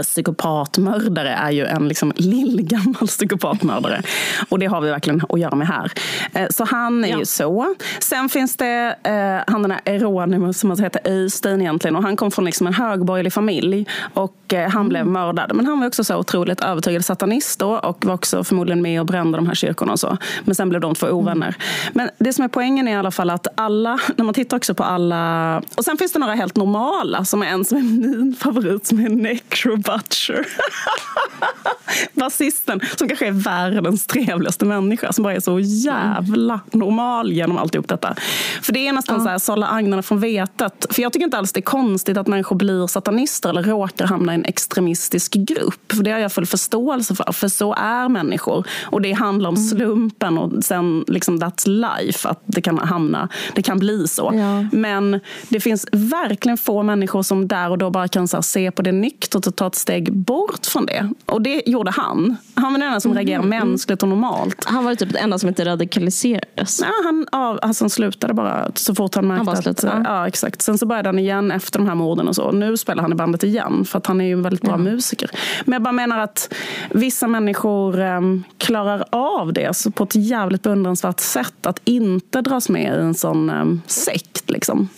psykopatmördare 0.03 1.29
är 1.29 1.51
ju 1.51 1.67
en 1.67 1.89
liksom 1.89 2.13
lillgammal 2.17 2.95
psykopatmördare. 3.07 4.03
Och 4.49 4.59
det 4.59 4.67
har 4.67 4.81
vi 4.81 4.91
verkligen 4.91 5.23
att 5.29 5.41
göra 5.41 5.55
med 5.55 5.67
här. 5.67 5.93
Eh, 6.33 6.47
så 6.51 6.65
han 6.65 7.05
är 7.05 7.09
ja. 7.09 7.19
ju 7.19 7.25
så. 7.25 7.75
Sen 7.99 8.29
finns 8.29 8.57
det 8.57 8.97
eh, 9.03 9.53
han 9.53 9.63
den 9.63 9.71
här 9.71 9.81
Eronimus 9.85 10.61
som 10.61 10.71
heter 10.71 11.01
Öystein 11.05 11.61
egentligen. 11.61 11.97
Och 11.97 12.03
han 12.03 12.17
kom 12.17 12.31
från 12.31 12.45
liksom 12.45 12.67
en 12.67 12.75
högborgerlig 12.75 13.33
familj. 13.33 13.87
Och 14.15 14.53
eh, 14.53 14.63
han 14.63 14.81
mm. 14.81 14.89
blev 14.89 15.07
mördad. 15.07 15.51
Men 15.55 15.67
han 15.67 15.81
var 15.81 15.87
också 15.87 16.05
så 16.05 16.17
otroligt 16.17 16.61
övertygad 16.61 17.05
satanist 17.05 17.59
då, 17.59 17.79
och 17.79 18.05
var 18.05 18.15
också 18.15 18.45
förmodligen 18.45 18.83
med 18.83 19.01
och 19.01 19.07
brände 19.07 19.39
de 19.39 19.47
här 19.47 19.55
kyrkorna 19.55 19.93
och 19.93 20.01
så. 20.01 20.17
Men 20.45 20.55
sen 20.55 20.69
blev 20.69 20.81
de 20.81 20.95
två 20.95 21.07
ovänner. 21.07 21.47
Mm. 21.47 21.59
Men 21.93 22.11
det 22.19 22.33
som 22.33 22.45
är 22.45 22.49
poängen 22.49 22.89
är 22.89 22.93
i 22.93 22.97
alla 22.97 23.11
fall 23.11 23.31
att 23.31 23.47
alla, 23.55 23.99
när 24.17 24.25
man 24.25 24.35
tittar 24.35 24.57
också 24.57 24.75
på 24.75 24.85
alla... 24.85 25.63
Och 25.77 25.85
sen 25.85 25.97
finns 25.97 26.13
det 26.13 26.19
några 26.19 26.35
helt 26.35 26.57
normala, 26.57 27.25
som 27.25 27.43
är 27.43 27.47
en 27.47 27.65
som 27.65 27.79
är 27.79 27.83
min 27.83 28.35
favorit, 28.35 28.87
som 28.87 28.99
är 28.99 29.09
Necro 29.09 29.64
Butcher. 29.71 30.47
Basisten, 32.13 32.81
som 32.97 33.09
kanske 33.09 33.27
är 33.27 33.33
världens 33.33 34.07
trevligaste 34.07 34.65
människa, 34.65 35.13
som 35.13 35.23
bara 35.23 35.35
är 35.35 35.41
så 35.41 35.61
jävla 35.61 36.61
normal 36.73 37.33
genom 37.33 37.59
alltihop 37.59 37.89
detta. 37.89 38.15
För 38.63 38.73
det 38.73 38.89
är 38.89 38.93
nästan 38.93 39.17
ja. 39.17 39.25
så 39.25 39.29
här, 39.29 39.39
sålla 39.39 39.67
agnarna 39.67 40.03
från 40.03 40.21
vetet. 40.21 40.87
För 40.91 41.03
jag 41.03 41.13
tycker 41.13 41.25
inte 41.25 41.39
alls 41.39 41.53
det 41.53 41.61
är 41.61 41.63
konstigt 41.63 42.17
att 42.17 42.27
människor 42.27 42.57
blir 42.57 42.87
satanister 42.87 43.49
eller 43.49 43.63
råkar 43.63 44.07
hamna 44.07 44.33
i 44.33 44.35
en 44.35 44.45
extremistisk 44.45 45.33
grupp. 45.33 45.93
För 45.93 46.03
det 46.03 46.11
har 46.11 46.19
jag 46.19 46.33
full 46.33 46.47
förståelse 46.47 47.15
för, 47.15 47.33
för 47.33 47.49
så 47.49 47.75
är 47.75 48.09
människor. 48.09 48.67
Och 48.85 49.01
det 49.01 49.13
handlar 49.13 49.49
om 49.49 49.55
mm. 49.55 49.69
slumpen 49.69 50.39
och 50.39 50.65
sen 50.65 51.05
liksom 51.09 51.39
that's 51.39 51.69
life, 51.69 52.29
att 52.29 52.43
det 52.47 52.63
kan 52.63 52.79
hamna, 52.79 53.29
det 53.55 53.63
kan 53.63 53.79
bli 53.79 54.09
så. 54.09 54.31
Ja. 54.35 54.67
Men 54.73 55.21
det 55.49 55.61
finns 55.61 55.87
verkligen 55.93 56.59
få 56.59 56.83
människor 56.83 57.23
som 57.23 57.49
där 57.49 57.71
och 57.71 57.79
då 57.79 57.91
bara 57.91 58.09
kan 58.09 58.29
så 58.29 58.43
se 58.43 58.71
på 58.71 58.83
det 58.83 58.93
nyktert 58.93 59.44
och 59.47 59.57
ta 59.57 59.67
ett 59.67 59.75
steg 59.75 60.13
bort 60.13 60.67
från 60.67 60.87
det. 60.87 61.11
Och 61.27 61.43
det 61.43 61.63
gjorde 61.67 61.91
han. 61.91 62.37
Han 62.55 62.73
var 62.73 62.79
den 62.79 62.89
enda 62.89 63.01
som 63.01 63.11
mm. 63.11 63.19
reagerade 63.19 63.49
mänskligt 63.49 64.03
och 64.03 64.09
normalt. 64.09 64.65
Han 64.65 64.85
var 64.85 64.95
typ 64.95 65.13
den 65.13 65.23
enda 65.23 65.39
som 65.39 65.49
inte 65.49 65.65
radikaliserades. 65.65 66.81
Ja, 66.81 66.93
han, 67.05 67.27
ja, 67.33 67.59
alltså 67.63 67.85
han 67.85 67.91
slutade 67.91 68.35
bara 68.35 68.71
så 68.75 68.95
fort 68.95 69.15
han 69.15 69.27
märkte 69.27 69.91
han 69.91 69.99
att... 70.01 70.07
Ja, 70.07 70.29
exakt. 70.29 70.63
Sen 70.63 70.79
så 70.79 70.87
började 70.87 71.09
han 71.09 71.19
igen 71.19 71.51
efter 71.51 71.79
de 71.79 71.89
här 71.89 71.95
morden 71.95 72.29
och 72.29 72.35
så. 72.35 72.53
Nu 72.53 72.77
spelar 72.77 73.03
han 73.03 73.13
i 73.13 73.15
bandet 73.15 73.43
igen 73.43 73.85
för 73.85 73.99
att 73.99 74.07
han 74.07 74.21
är 74.21 74.25
ju 74.25 74.33
en 74.33 74.43
väldigt 74.43 74.63
bra 74.63 74.73
ja. 74.73 74.77
musiker. 74.77 75.31
Men 75.65 75.73
jag 75.73 75.83
bara 75.83 75.93
menar 75.93 76.19
att 76.19 76.55
vissa 76.91 77.27
människor 77.27 78.01
um, 78.01 78.45
klarar 78.59 79.05
av 79.11 79.53
det 79.53 79.95
på 79.95 80.05
ett 80.05 80.15
jävligt 80.15 80.63
beundransvärt 80.63 81.21
sätt. 81.21 81.67
Att 81.67 81.81
inte 81.85 82.41
dras 82.41 82.69
med 82.69 82.99
i 82.99 83.01
en 83.01 83.15
sån 83.15 83.51
um, 83.51 83.83
sekt 83.87 84.51
liksom. 84.51 84.89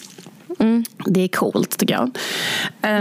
Mm. 0.59 0.85
Det 1.07 1.21
är 1.21 1.29
coolt 1.29 1.79
tycker 1.79 1.95
jag. 1.95 2.19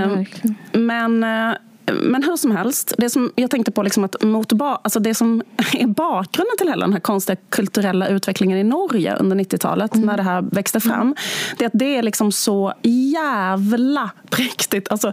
Um, 0.05 0.25
men 0.71 1.23
uh, 1.23 1.55
men 1.91 2.23
hur 2.23 2.37
som 2.37 2.51
helst, 2.51 2.93
det 2.97 3.09
som 3.09 3.31
jag 3.35 3.51
tänkte 3.51 3.71
på 3.71 3.83
liksom 3.83 4.03
att 4.03 4.23
mot 4.23 4.53
ba, 4.53 4.75
alltså 4.75 4.99
det 4.99 5.15
som 5.15 5.43
är 5.73 5.87
bakgrunden 5.87 6.57
till 6.57 6.67
hela 6.67 6.85
den 6.85 6.93
här 6.93 6.99
konstiga 6.99 7.37
kulturella 7.49 8.07
utvecklingen 8.07 8.57
i 8.57 8.63
Norge 8.63 9.15
under 9.15 9.35
90-talet 9.35 9.95
mm. 9.95 10.05
när 10.05 10.17
det 10.17 10.23
här 10.23 10.41
växte 10.41 10.79
fram. 10.79 11.15
Det 11.57 11.63
är 11.63 11.67
att 11.67 11.79
det 11.79 11.97
är 11.97 12.03
liksom 12.03 12.31
så 12.31 12.73
jävla 12.83 14.11
präktigt. 14.29 14.91
Alltså, 14.91 15.11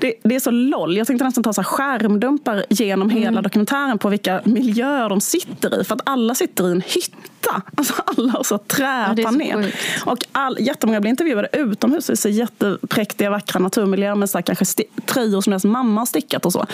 det, 0.00 0.14
det 0.24 0.34
är 0.34 0.40
så 0.40 0.50
loll. 0.50 0.96
Jag 0.96 1.06
tänkte 1.06 1.24
nästan 1.24 1.44
ta 1.44 1.52
så 1.52 1.62
skärmdumpar 1.62 2.64
genom 2.70 3.10
mm. 3.10 3.22
hela 3.22 3.42
dokumentären 3.42 3.98
på 3.98 4.08
vilka 4.08 4.40
miljöer 4.44 5.08
de 5.08 5.20
sitter 5.20 5.80
i. 5.80 5.84
För 5.84 5.94
att 5.94 6.02
alla 6.04 6.34
sitter 6.34 6.68
i 6.68 6.70
en 6.70 6.80
hytta 6.80 7.33
hitta. 7.44 7.62
Alltså 7.76 7.94
alla 8.06 8.32
har 8.32 8.42
så 8.42 8.58
träpanel. 8.58 9.72
Ja, 10.06 10.12
och 10.12 10.18
all, 10.32 10.56
jättemånga 10.60 11.00
blir 11.00 11.10
intervjuade 11.10 11.48
utomhus 11.52 12.10
i 12.10 12.16
så 12.16 12.28
jättepräktiga, 12.28 13.30
vackra 13.30 13.60
naturmiljöer 13.60 14.14
med 14.14 14.30
så 14.30 14.42
kanske 14.42 14.64
tröjor 15.06 15.40
som 15.40 15.50
deras 15.50 15.64
mamma 15.64 16.00
har 16.00 16.06
stickat 16.06 16.46
och 16.46 16.52
så. 16.52 16.66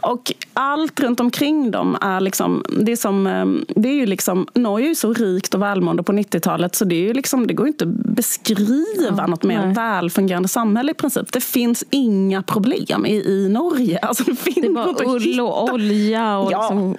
Och 0.00 0.32
allt 0.54 1.00
runt 1.00 1.20
omkring 1.20 1.70
dem 1.70 1.96
är 2.00 2.20
liksom, 2.20 2.64
det 2.80 2.92
är 2.92 2.96
som, 2.96 3.26
ehm, 3.26 3.64
det 3.68 3.88
är 3.88 3.94
ju 3.94 4.06
liksom, 4.06 4.46
Norge 4.54 4.86
är 4.86 4.88
ju 4.88 4.94
så 4.94 5.12
rikt 5.12 5.54
och 5.54 5.62
välmående 5.62 6.02
på 6.02 6.12
90-talet 6.12 6.74
så 6.74 6.84
det, 6.84 6.94
är 6.94 7.06
ju 7.06 7.14
liksom, 7.14 7.46
det 7.46 7.54
går 7.54 7.66
inte 7.66 7.84
att 7.84 7.90
beskriva 7.90 9.14
ja, 9.18 9.26
något 9.26 9.42
mer 9.42 9.66
nej. 9.66 9.74
välfungerande 9.74 10.48
samhälle 10.48 10.90
i 10.90 10.94
princip. 10.94 11.32
Det 11.32 11.40
finns 11.40 11.84
inga 11.90 12.42
problem 12.42 13.06
i, 13.06 13.14
i 13.14 13.48
Norge. 13.48 13.98
Alltså, 14.04 14.24
det, 14.24 14.36
finns 14.36 14.54
det 14.54 14.66
är 14.66 14.72
bara 14.72 15.14
ull 15.14 15.40
och 15.40 15.64
olja 15.64 16.38
och 16.38 16.52
ja, 16.52 16.68
liksom 16.68 16.96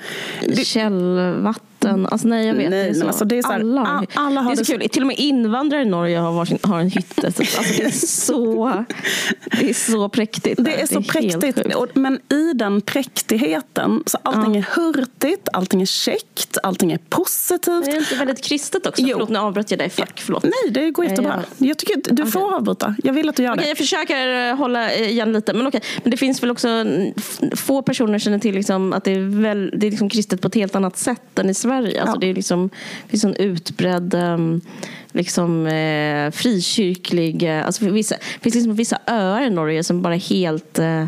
källvatten 0.64 1.75
vatten. 1.86 2.08
Alltså 2.12 2.28
nej, 2.28 2.48
jag 2.48 2.54
vet. 2.54 2.70
Nej, 2.70 2.84
det 2.84 2.90
är 2.90 2.94
så. 2.94 3.08
Alltså, 3.08 3.26
det 3.26 3.38
är 3.38 3.42
så 3.42 3.52
här, 3.52 3.60
alla, 3.60 4.06
alla 4.14 4.42
har 4.42 4.56
det 4.56 4.62
är 4.62 4.64
så, 4.64 4.74
det 4.74 4.80
kul. 4.80 4.90
Till 4.90 5.04
och 5.04 5.08
med 5.08 5.20
invandrare 5.20 5.82
i 5.82 5.86
Norge 5.86 6.18
har, 6.18 6.32
varsin, 6.32 6.58
har 6.62 6.80
en 6.80 6.90
hytte. 6.90 7.28
Alltså, 7.28 7.44
det, 7.78 7.84
är 7.84 7.92
så, 8.08 8.86
det 9.60 9.70
är 9.70 9.74
så 9.74 10.10
präktigt. 10.10 10.64
Det 10.64 10.82
är 10.82 10.88
så 10.88 11.00
det 11.00 11.10
är 11.10 11.40
präktigt. 11.42 11.96
Men 11.96 12.20
i 12.30 12.54
den 12.54 12.82
präktigheten, 12.82 14.04
så 14.06 14.18
allting 14.24 14.56
ja. 14.56 14.60
är 14.60 14.76
hurtigt, 14.76 15.50
allting 15.54 15.82
är 15.82 15.86
käckt, 15.86 16.58
allting 16.64 16.92
är 16.92 17.00
positivt. 17.10 17.86
Det 17.86 17.92
är 17.92 17.98
inte 17.98 18.16
väldigt 18.16 18.44
kristet 18.44 18.86
också? 18.86 19.02
Jo. 19.02 19.14
Förlåt, 19.14 19.30
nu 19.30 19.40
avbröt 19.40 19.72
jag 19.72 19.80
dig. 19.80 19.90
Fuck, 19.90 20.22
förlåt. 20.22 20.44
Nej, 20.44 20.72
det 20.72 20.92
går 20.92 21.06
jättebra. 21.06 21.44
Ja. 21.58 21.66
Jag 21.68 21.78
tycker 21.78 22.02
du 22.04 22.22
okay. 22.22 22.32
får 22.32 22.56
avbryta. 22.56 22.96
Jag 23.04 23.14
vill 23.14 23.30
att 23.30 23.36
du 23.36 23.44
gör 23.44 23.52
okay, 23.52 23.64
det. 23.64 23.70
Jag 23.70 23.78
försöker 23.78 24.50
eh, 24.50 24.56
hålla 24.56 24.94
igen 24.94 25.34
lite. 25.34 25.54
Men, 25.54 25.68
okay. 25.68 25.82
men 26.04 26.12
det 26.12 26.18
finns 26.18 26.44
väl 26.44 26.52
också 26.52 26.86
få 27.56 27.82
personer 27.82 28.20
känner 28.20 28.40
till 28.40 28.56
liksom 28.56 28.94
att 28.94 29.04
det 29.04 29.12
är, 29.12 29.42
väl, 29.42 29.74
det 29.78 29.88
är 29.88 29.92
liksom 29.92 30.10
kristet 30.10 30.42
på 30.42 30.48
ett 30.48 30.56
helt 30.56 30.76
annat 30.76 30.98
sätt 30.98 31.40
än 31.40 31.50
i 31.50 31.54
Sverige. 31.54 31.75
Alltså, 31.78 31.98
ja. 31.98 32.18
det 32.20 32.30
är 32.30 32.34
liksom, 32.34 32.70
finns 33.08 33.24
en 33.24 33.36
utbredd 33.36 34.14
um, 34.14 34.62
liksom, 35.12 35.68
eh, 35.68 36.32
frikyrklig... 36.32 37.44
Eh, 37.44 37.66
alltså, 37.66 37.86
vissa, 37.86 38.16
det 38.16 38.40
finns 38.42 38.56
liksom 38.56 38.76
vissa 38.76 39.00
öar 39.08 39.42
i 39.42 39.50
Norge 39.50 39.84
som 39.84 40.02
bara 40.02 40.16
helt... 40.16 40.80
Eh, 40.80 41.06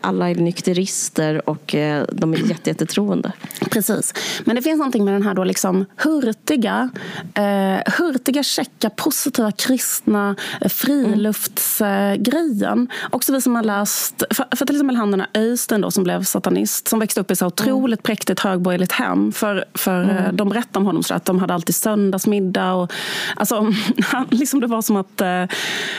alla 0.00 0.30
är 0.30 0.34
nykterister 0.34 1.48
och 1.48 1.74
eh, 1.74 2.04
de 2.12 2.34
är 2.34 2.68
jättetroende. 2.68 3.32
Precis. 3.70 4.14
Men 4.44 4.56
det 4.56 4.62
finns 4.62 4.78
någonting 4.78 5.04
med 5.04 5.14
den 5.14 5.22
här 5.22 5.34
då 5.34 5.44
liksom 5.44 5.84
hurtiga, 5.96 6.90
eh, 7.34 7.78
hurtiga, 7.98 8.42
checka, 8.42 8.90
positiva, 8.90 9.52
kristna 9.52 10.36
eh, 10.60 10.68
friluftsgrejen. 10.68 12.72
Mm. 12.72 12.88
Också 13.10 13.32
vi 13.32 13.40
som 13.40 13.54
har 13.54 13.62
läst, 13.62 14.24
för, 14.30 14.56
för 14.56 14.66
till 14.66 14.76
exempel 14.76 14.96
han 14.96 15.10
den 15.10 15.20
här 15.20 15.28
Öystein 15.34 15.80
då, 15.80 15.90
som 15.90 16.04
blev 16.04 16.22
satanist, 16.22 16.88
som 16.88 16.98
växte 16.98 17.20
upp 17.20 17.30
i 17.30 17.36
så 17.36 17.46
otroligt 17.46 17.98
mm. 17.98 18.02
präktigt 18.02 18.40
högborgerligt 18.40 18.92
hem. 18.92 19.32
För, 19.32 19.64
för 19.74 20.02
mm. 20.02 20.36
de 20.36 20.48
berättade 20.48 20.78
om 20.78 20.86
honom 20.86 21.02
så 21.02 21.14
att 21.14 21.24
de 21.24 21.38
hade 21.38 21.54
alltid 21.54 21.74
söndagsmiddag. 21.74 22.72
Och, 22.72 22.92
alltså, 23.36 23.72
han, 24.02 24.26
liksom 24.30 24.60
det 24.60 24.66
var 24.66 24.82
som 24.82 24.96
att... 24.96 25.20
Eh, 25.20 25.42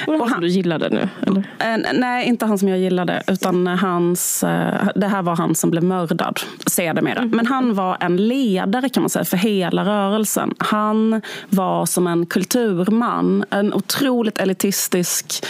och 0.07 0.19
han, 0.19 0.29
som 0.29 0.41
du 0.41 0.47
gillade 0.47 0.89
nu? 0.89 1.09
Eller? 1.21 1.43
Eh, 1.59 1.77
nej, 1.93 2.27
inte 2.27 2.45
han 2.45 2.59
som 2.59 2.67
jag 2.67 2.79
gillade. 2.79 3.23
Utan 3.27 3.48
utan 3.49 3.67
hans, 3.67 4.43
eh, 4.43 4.87
det 4.95 5.07
här 5.07 5.21
var 5.21 5.35
han 5.35 5.55
som 5.55 5.71
blev 5.71 5.83
mördad 5.83 6.39
sedermera. 6.65 7.19
Mm. 7.19 7.29
Men 7.29 7.45
han 7.45 7.73
var 7.73 7.97
en 7.99 8.17
ledare 8.17 8.89
kan 8.89 9.03
man 9.03 9.09
säga 9.09 9.25
för 9.25 9.37
hela 9.37 9.85
rörelsen. 9.85 10.53
Han 10.57 11.21
var 11.49 11.85
som 11.85 12.07
en 12.07 12.25
kulturman, 12.25 13.45
en 13.49 13.73
otroligt 13.73 14.37
elitistisk, 14.37 15.45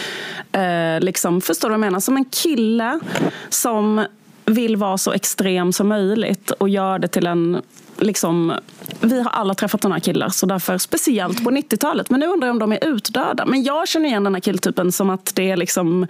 eh, 0.52 1.00
liksom, 1.00 1.40
förstår 1.40 1.68
du 1.68 1.72
vad 1.72 1.74
jag 1.74 1.90
menar? 1.90 2.00
Som 2.00 2.16
en 2.16 2.24
kille 2.24 3.00
som 3.48 4.06
vill 4.44 4.76
vara 4.76 4.98
så 4.98 5.12
extrem 5.12 5.72
som 5.72 5.88
möjligt 5.88 6.50
och 6.50 6.68
gör 6.68 6.98
det 6.98 7.08
till 7.08 7.26
en 7.26 7.62
liksom, 8.00 8.52
vi 9.00 9.22
har 9.22 9.30
alla 9.30 9.54
träffat 9.54 9.82
sådana 9.82 10.00
killar, 10.00 10.28
så 10.28 10.46
därför 10.46 10.78
speciellt 10.78 11.44
på 11.44 11.50
90-talet. 11.50 12.10
Men 12.10 12.20
nu 12.20 12.26
undrar 12.26 12.48
jag 12.48 12.52
om 12.52 12.58
de 12.58 12.72
är 12.72 12.88
utdöda. 12.88 13.46
Men 13.46 13.62
jag 13.62 13.88
känner 13.88 14.08
igen 14.08 14.24
den 14.24 14.34
här 14.34 14.40
killtypen 14.40 14.92
som 14.92 15.10
att 15.10 15.32
det 15.34 15.50
är 15.50 15.56
liksom... 15.56 16.06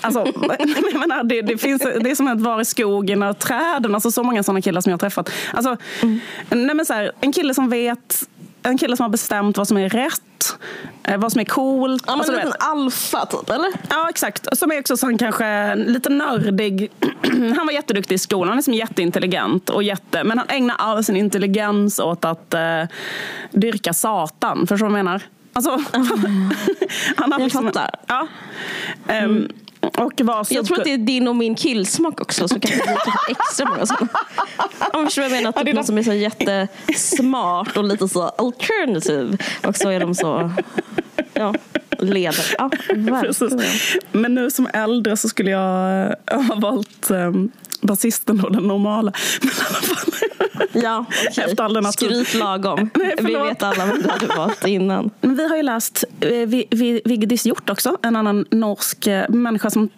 Alltså, 0.00 0.24
menar, 0.98 1.24
det, 1.24 1.42
det, 1.42 1.58
finns, 1.58 1.82
det 1.82 2.10
är 2.10 2.14
som 2.14 2.28
att 2.28 2.40
vara 2.40 2.60
i 2.60 2.64
skogen 2.64 3.22
och 3.22 3.38
träden. 3.38 3.94
Alltså, 3.94 4.10
så 4.10 4.22
många 4.22 4.42
sådana 4.42 4.60
killar 4.60 4.80
som 4.80 4.90
jag 4.90 4.94
har 4.94 4.98
träffat. 4.98 5.30
Alltså, 5.52 5.76
mm. 6.02 6.20
nej, 6.50 6.74
men 6.74 6.86
så 6.86 6.92
här, 6.92 7.12
en 7.20 7.32
kille 7.32 7.54
som 7.54 7.68
vet 7.68 8.22
en 8.66 8.78
kille 8.78 8.96
som 8.96 9.04
har 9.04 9.10
bestämt 9.10 9.56
vad 9.56 9.68
som 9.68 9.76
är 9.76 9.88
rätt, 9.88 10.58
eh, 11.02 11.18
vad 11.18 11.32
som 11.32 11.40
är 11.40 11.44
coolt. 11.44 12.04
Ja, 12.06 12.12
men 12.12 12.20
alltså, 12.20 12.32
en 12.32 12.46
liten 12.46 12.60
alfa 12.60 13.26
typ, 13.26 13.50
eller? 13.50 13.72
Ja, 13.90 14.08
exakt. 14.10 14.58
Som 14.58 14.72
är 14.72 14.80
också 14.80 14.96
sån 14.96 15.18
kanske 15.18 15.74
lite 15.74 16.08
nördig. 16.08 16.90
han 17.56 17.66
var 17.66 17.72
jätteduktig 17.72 18.14
i 18.14 18.18
skolan, 18.18 18.48
han 18.48 18.54
är 18.54 18.56
liksom 18.56 18.74
jätteintelligent. 18.74 19.70
Och 19.70 19.82
jätte, 19.82 20.24
men 20.24 20.38
han 20.38 20.48
ägnar 20.48 20.76
all 20.78 21.04
sin 21.04 21.16
intelligens 21.16 21.98
åt 21.98 22.24
att 22.24 22.54
uh, 22.54 22.88
dyrka 23.50 23.92
Satan. 23.92 24.66
Förstår 24.66 24.86
du 24.86 24.92
vad 24.92 24.98
jag 24.98 25.04
menar? 25.04 25.22
Alltså, 25.52 25.70
mm. 25.70 26.06
han 27.16 27.32
har 27.32 27.40
jag 27.40 27.44
liksom, 27.44 27.64
fattar. 27.64 27.90
Ja. 28.06 28.28
Um, 29.08 29.14
mm. 29.14 29.52
Och 29.80 30.12
var 30.20 30.46
jag 30.50 30.66
tror 30.66 30.78
att 30.78 30.84
det 30.84 30.92
är 30.92 30.98
din 30.98 31.28
och 31.28 31.36
min 31.36 31.54
killsmak 31.54 32.20
också. 32.20 32.48
Så 32.48 32.60
kanske 32.60 32.78
det 32.78 32.84
blir 32.84 33.36
extra 33.36 33.68
många 33.68 33.86
sådana. 33.86 34.08
Om 34.92 35.00
du 35.00 35.06
förstår 35.06 35.22
vad 35.22 35.30
jag 35.30 35.36
menar. 35.36 35.52
Typ 35.52 35.74
någon 35.74 35.84
som 35.84 35.98
är 35.98 36.02
så 36.02 36.12
jättesmart 36.12 37.76
och 37.76 37.84
lite 37.84 38.08
så 38.08 38.22
alternative. 38.22 39.38
Och 39.66 39.76
så 39.76 39.88
är 39.88 40.00
de 40.00 40.14
så 40.14 40.50
ja, 41.34 41.54
ledare. 41.98 42.36
Ja, 42.58 42.70
Men 44.12 44.34
nu 44.34 44.50
som 44.50 44.68
äldre 44.72 45.16
så 45.16 45.28
skulle 45.28 45.50
jag 45.50 46.14
ha 46.30 46.54
valt 46.54 47.10
um, 47.10 47.50
basisten 47.80 48.44
och 48.44 48.52
den 48.52 48.62
normala. 48.62 49.12
Men 49.40 49.50
i 49.50 49.54
alla 49.68 49.80
fall. 49.80 50.12
Ja, 50.72 51.04
okay. 51.30 51.44
Efter 51.44 51.64
all 51.64 51.74
denna. 51.74 51.92
Skryt 51.92 52.34
lagom. 52.34 52.90
Nej, 52.94 53.14
Vi 53.20 53.34
vet 53.34 53.62
alla 53.62 53.86
vem 53.86 54.02
du 54.02 54.08
hade 54.08 54.26
valt 54.26 54.66
innan. 54.66 55.10
Men 55.20 55.36
vi 55.36 55.48
har 55.48 55.56
ju 55.56 55.62
läst 55.62 56.04
eh, 56.20 56.28
Vi- 56.30 56.66
Vi- 56.70 57.02
Vigdis 57.04 57.46
Hjorth 57.46 57.72
också, 57.72 57.96
en 58.02 58.16
annan 58.16 58.46
norsk 58.50 59.06
eh, 59.06 59.28
människa 59.28 59.70
som 59.70 59.88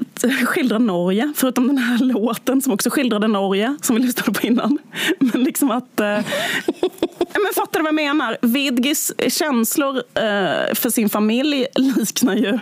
skildrar 0.47 0.79
Norge. 0.79 1.33
Förutom 1.37 1.67
den 1.67 1.79
här 1.79 1.99
låten 1.99 2.63
som 2.63 2.73
också 2.73 2.91
skildrade 2.91 3.27
Norge, 3.29 3.77
som 3.83 3.97
vi 3.97 4.03
lyssnade 4.03 4.33
på 4.41 4.47
innan. 4.47 4.79
Men 5.19 5.43
liksom 5.45 5.71
att... 5.71 6.01
Eh, 6.01 6.19
men 7.33 7.53
fattar 7.55 7.73
du 7.73 7.83
vad 7.83 7.87
jag 7.89 7.95
menar? 7.95 8.37
Vidgis 8.43 9.13
känslor 9.29 9.97
eh, 9.97 10.75
för 10.75 10.91
sin 10.91 11.09
familj 11.11 11.67
liknar 11.75 12.35
ju... 12.37 12.59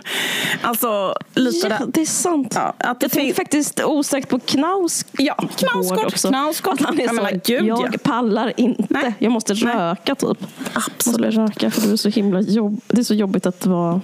Alltså, 0.61 1.15
lite 1.35 1.67
Ja, 1.79 1.85
det 1.87 2.01
är 2.01 2.05
sant. 2.05 2.51
Ja, 2.55 2.73
att 2.77 2.99
det 2.99 3.03
jag 3.03 3.11
tänkte 3.11 3.35
faktiskt 3.41 3.79
osökt 3.83 4.29
på 4.29 4.39
Knaus 4.39 5.05
Ja, 5.11 5.35
Knausgård. 5.57 6.05
också. 6.05 6.27
Knausgård. 6.27 6.73
Att 6.73 6.81
han 6.81 6.95
är 6.99 7.01
Jag 7.01 7.09
så, 7.09 7.15
menar, 7.15 7.39
gud, 7.47 7.65
jag 7.65 7.89
ja. 7.93 7.99
pallar 8.03 8.53
inte. 8.57 8.85
Nej. 8.89 9.13
Jag 9.19 9.31
måste 9.31 9.53
Nej. 9.53 9.75
röka 9.75 10.15
typ. 10.15 10.37
Absolut. 10.73 11.35
Måste 11.35 11.41
röka 11.41 11.71
för 11.71 11.81
du 11.81 11.91
är 11.91 11.97
så 11.97 12.09
himla 12.09 12.41
jobb... 12.41 12.81
Det 12.87 12.99
är 12.99 13.03
så 13.03 13.13
jobbigt 13.13 13.45
att 13.45 13.65
vara 13.65 14.01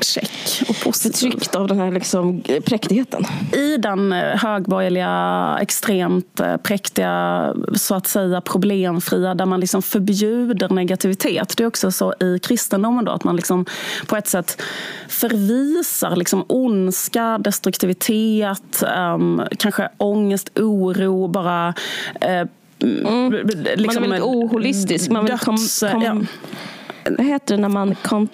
Check 0.00 0.62
och 0.68 0.84
positiv. 0.84 1.30
förtryckt 1.30 1.54
av 1.54 1.68
den 1.68 1.78
här 1.78 1.90
liksom 1.90 2.42
präktigheten. 2.64 3.24
I 3.52 3.76
den 3.76 4.12
eh, 4.12 4.36
högborgerliga, 4.36 5.58
extremt 5.60 6.40
eh, 6.40 6.56
präktiga, 6.56 7.54
så 7.74 7.94
att 7.94 8.06
säga 8.06 8.40
problemfria, 8.40 9.34
där 9.34 9.46
man 9.46 9.60
liksom 9.60 9.82
förbjuder 9.82 10.68
negativitet. 10.68 11.56
Det 11.56 11.62
är 11.62 11.66
också 11.66 11.92
så 11.92 12.14
i 12.20 12.38
kristendomen 12.38 13.04
då, 13.04 13.12
att 13.12 13.24
man 13.24 13.36
liksom 13.36 13.66
på 14.06 14.16
ett 14.16 14.28
sätt 14.28 14.62
förvisar 15.08 16.16
liksom 16.16 16.44
ondska, 16.48 17.38
destruktivitet, 17.38 18.82
ehm, 18.82 19.42
kanske 19.58 19.88
ångest, 19.98 20.58
oro, 20.58 21.28
bara 21.28 21.74
eh, 22.82 22.88
man 22.88 23.34
är 23.34 24.00
väldigt 24.00 24.22
oholistisk. 24.22 25.10
Man 25.10 25.24
vill 25.24 25.38
kom, 25.38 25.56
döds- 25.56 25.92
kom, 25.92 26.02
ja. 26.02 26.16
Vad 27.18 27.26
heter 27.26 27.56
det 27.56 27.60
när 27.62 27.68
man 27.68 27.94
kom, 27.94 28.28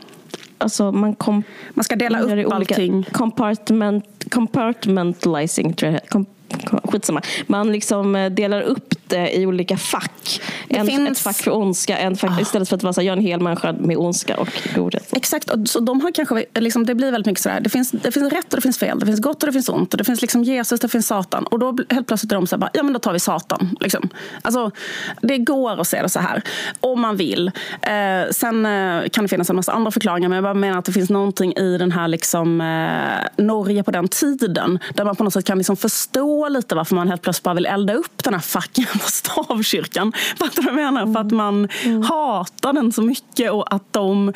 alltså 0.59 0.93
man 0.93 1.15
kom, 1.15 1.43
Man 1.71 1.85
ska 1.85 1.97
dela 1.97 2.21
upp 2.21 2.31
olika- 2.33 2.55
allting. 2.55 3.03
Compartment, 3.13 4.25
compartmentalizing 4.31 5.73
tror 5.75 5.93
jag 5.93 6.09
kom, 6.09 6.27
kom, 6.65 6.81
Skitsamma. 6.85 7.23
Man 7.47 7.73
liksom 7.73 8.17
eh, 8.17 8.31
delar 8.31 8.63
upp 8.63 9.06
i 9.13 9.47
olika 9.47 9.77
fack. 9.77 10.41
En, 10.69 10.87
finns- 10.87 11.11
Ett 11.11 11.19
fack 11.19 11.37
för 11.37 11.55
ondska, 11.57 11.99
en 11.99 12.17
fack, 12.17 12.41
istället 12.41 12.69
för 12.69 12.77
att 12.77 12.83
vara 12.83 12.93
så 12.93 13.01
här, 13.01 13.07
jag 13.07 13.13
är 13.13 13.17
en 13.17 13.23
hel 13.23 13.41
människa 13.41 13.73
med 13.73 13.97
ondska 13.97 14.37
och 14.37 14.49
godhet. 14.75 15.09
Exakt, 15.13 15.51
och 15.51 15.69
så 15.69 15.81
de 15.81 16.01
har 16.01 16.11
kanske, 16.13 16.45
liksom, 16.55 16.87
det 16.87 16.95
blir 16.95 17.11
väldigt 17.13 17.27
mycket 17.27 17.43
sådär. 17.43 17.61
Det 17.61 17.71
finns, 17.71 17.91
det 17.91 18.13
finns 18.13 18.33
rätt 18.33 18.53
och 18.53 18.57
det 18.57 18.63
finns 18.63 18.79
fel, 18.79 18.99
det 18.99 19.07
finns 19.07 19.21
gott 19.21 19.43
och 19.43 19.47
det 19.47 19.53
finns 19.53 19.69
ont. 19.69 19.95
Och 19.95 19.99
det 19.99 20.05
finns 20.05 20.23
liksom 20.23 20.45
Jesus, 20.45 20.81
det 20.81 20.89
finns 20.89 21.07
Satan. 21.07 21.47
Och 21.47 21.59
då 21.59 21.77
helt 21.91 22.07
plötsligt 22.07 22.33
är 22.33 22.37
de 22.37 22.47
så 22.47 22.57
här, 22.57 22.61
bara, 22.61 22.71
ja 22.73 22.83
men 22.83 22.93
då 22.93 22.99
tar 22.99 23.13
vi 23.13 23.21
Satan. 23.21 23.77
Liksom. 23.81 24.09
Alltså, 24.43 24.71
det 25.23 25.39
går 25.39 25.81
att 25.81 25.87
se 25.89 26.03
det 26.03 26.09
så 26.09 26.21
här, 26.21 26.43
om 26.81 27.01
man 27.01 27.17
vill. 27.17 27.47
Eh, 27.83 28.31
sen 28.31 28.67
eh, 28.67 29.09
kan 29.09 29.25
det 29.25 29.29
finnas 29.29 29.51
en 29.51 29.57
massa 29.57 29.73
andra 29.73 29.91
förklaringar, 29.91 30.29
men 30.29 30.37
jag 30.37 30.43
bara 30.45 30.55
menar 30.55 30.79
att 30.79 30.85
det 30.85 30.93
finns 30.93 31.11
någonting 31.11 31.53
i 31.57 31.79
den 31.79 31.93
här 31.93 32.09
liksom, 32.09 32.61
eh, 32.61 33.45
Norge 33.45 33.83
på 33.83 33.91
den 33.91 34.09
tiden, 34.09 34.79
där 34.95 35.05
man 35.05 35.17
på 35.17 35.25
något 35.25 35.33
sätt 35.33 35.45
kan 35.45 35.59
liksom 35.59 35.77
förstå 35.77 36.49
lite 36.49 36.75
varför 36.75 36.95
man 36.95 37.09
helt 37.09 37.23
plötsligt 37.23 37.45
bara 37.45 37.55
vill 37.55 37.67
elda 37.67 37.95
upp 37.95 38.25
den 38.25 38.35
här 38.35 38.41
fucking 38.99 39.11
stavkyrkan. 39.11 40.13
Fattar 40.39 40.63
du 40.63 40.71
vad 40.71 40.85
jag 40.85 40.95
menar? 40.95 41.13
För 41.13 41.21
att 41.21 41.31
man 41.31 41.69
hatar 42.09 42.73
den 42.73 42.93
så 42.93 43.03
mycket 43.03 43.53
och 43.53 43.75
att 43.75 43.93
de 43.93 44.29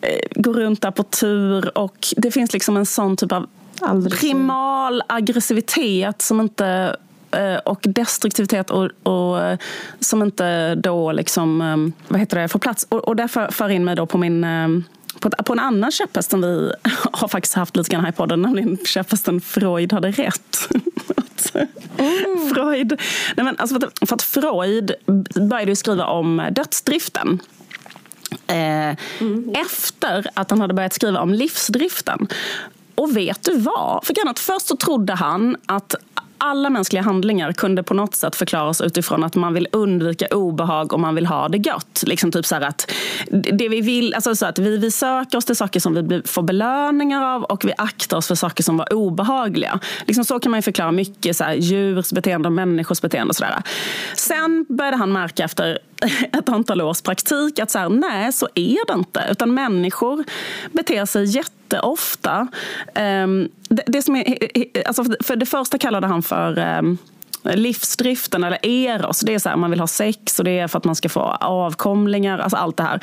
eh, 0.00 0.18
går 0.34 0.54
runt 0.54 0.82
där 0.82 0.90
på 0.90 1.02
tur. 1.02 1.78
Och 1.78 1.96
det 2.16 2.30
finns 2.30 2.52
liksom 2.52 2.76
en 2.76 2.86
sån 2.86 3.16
typ 3.16 3.32
av 3.32 3.46
Aldrig 3.80 4.20
primal 4.20 5.02
aggressivitet 5.06 6.22
som 6.22 6.40
inte 6.40 6.96
eh, 7.30 7.56
och 7.56 7.80
destruktivitet 7.82 8.70
och, 8.70 8.90
och 9.02 9.40
eh, 9.40 9.58
som 10.00 10.22
inte 10.22 10.74
då 10.74 11.12
liksom, 11.12 11.92
vad 12.08 12.20
heter 12.20 12.40
det, 12.40 12.48
får 12.48 12.58
plats. 12.58 12.86
Och, 12.88 13.08
och 13.08 13.16
därför 13.16 13.50
för 13.50 13.68
in 13.68 13.84
mig 13.84 13.96
då 13.96 14.06
på 14.06 14.18
min 14.18 14.44
på, 15.20 15.52
en 15.52 15.58
annan 15.58 15.90
käpphäst 15.90 16.30
som 16.30 16.40
vi 16.40 16.72
har 17.12 17.28
faktiskt 17.28 17.54
haft 17.54 17.76
lite 17.76 17.90
grann 17.90 18.04
här 18.04 18.12
i 18.12 18.12
podden, 18.12 18.42
nämligen 18.42 18.78
käpphästen 18.84 19.40
Freud 19.40 19.92
hade 19.92 20.10
rätt. 20.10 20.68
Att, 21.16 21.52
Freud, 22.54 23.00
nej 23.36 23.44
men 23.44 23.58
alltså 23.58 23.80
för, 23.80 23.86
att, 23.86 24.08
för 24.08 24.14
att 24.14 24.22
Freud 24.22 24.92
började 25.50 25.76
skriva 25.76 26.06
om 26.06 26.48
dödsdriften. 26.50 27.40
Eh, 28.46 28.90
Efter 29.60 30.30
att 30.34 30.50
han 30.50 30.60
hade 30.60 30.74
börjat 30.74 30.92
skriva 30.92 31.20
om 31.20 31.34
livsdriften. 31.34 32.28
Och 32.94 33.16
vet 33.16 33.42
du 33.42 33.58
vad? 33.58 34.04
För 34.06 34.28
att 34.28 34.38
först 34.38 34.66
så 34.66 34.76
trodde 34.76 35.14
han 35.14 35.56
att 35.66 35.94
alla 36.38 36.70
mänskliga 36.70 37.02
handlingar 37.02 37.52
kunde 37.52 37.82
på 37.82 37.94
något 37.94 38.14
sätt 38.14 38.36
förklaras 38.36 38.80
utifrån 38.80 39.24
att 39.24 39.34
man 39.34 39.54
vill 39.54 39.68
undvika 39.72 40.26
obehag 40.26 40.92
och 40.92 41.00
man 41.00 41.14
vill 41.14 41.26
ha 41.26 41.48
det 41.48 41.58
gött. 41.58 42.04
Liksom 42.06 42.32
typ 42.32 42.46
så 42.46 42.54
här 42.54 42.62
att 42.62 42.90
det 43.30 43.68
vi 43.68 43.80
vill, 43.80 44.14
alltså 44.14 44.36
så 44.36 44.46
att 44.46 44.58
vi, 44.58 44.78
vi 44.78 44.90
söker 44.90 45.38
oss 45.38 45.44
till 45.44 45.56
saker 45.56 45.80
som 45.80 46.08
vi 46.08 46.22
får 46.24 46.42
belöningar 46.42 47.24
av 47.34 47.42
och 47.44 47.64
vi 47.64 47.72
aktar 47.76 48.16
oss 48.16 48.28
för 48.28 48.34
saker 48.34 48.62
som 48.62 48.76
var 48.76 48.92
obehagliga. 48.92 49.80
Liksom 50.06 50.24
så 50.24 50.38
kan 50.40 50.50
man 50.50 50.58
ju 50.58 50.62
förklara 50.62 50.92
mycket 50.92 51.36
så 51.36 51.44
här, 51.44 51.54
djurs 51.54 52.12
beteende 52.12 52.48
och 52.48 52.52
människors 52.52 53.00
beteende. 53.00 53.30
Och 53.30 53.36
så 53.36 53.44
där. 53.44 53.62
Sen 54.16 54.66
började 54.68 54.96
han 54.96 55.12
märka 55.12 55.44
efter 55.44 55.78
ett 56.32 56.48
antal 56.48 56.80
års 56.80 57.02
praktik 57.02 57.58
att 57.58 57.70
så 57.70 57.78
här, 57.78 57.88
nej, 57.88 58.32
så 58.32 58.48
är 58.54 58.86
det 58.86 58.94
inte. 58.94 59.26
Utan 59.30 59.54
människor 59.54 60.24
beter 60.72 61.06
sig 61.06 61.24
jätteofta. 61.24 62.48
Um, 62.94 63.48
det, 63.68 63.82
det 63.86 64.02
som 64.02 64.16
är, 64.16 64.38
alltså 64.86 65.04
för- 65.24 65.36
det 65.36 65.46
första 65.46 65.78
kallade 65.78 66.06
han 66.06 66.22
för 66.22 66.58
ehm, 66.58 66.98
livsdriften 67.42 68.44
eller 68.44 68.66
eros. 68.66 69.20
Det 69.20 69.34
är 69.34 69.38
så 69.38 69.48
här, 69.48 69.56
man 69.56 69.70
vill 69.70 69.80
ha 69.80 69.86
sex 69.86 70.38
och 70.38 70.44
det 70.44 70.58
är 70.58 70.68
för 70.68 70.78
att 70.78 70.84
man 70.84 70.94
ska 70.94 71.08
få 71.08 71.20
avkomlingar. 71.40 72.38
Alltså 72.38 72.56
allt 72.56 72.76
det 72.76 72.82
här. 72.82 73.00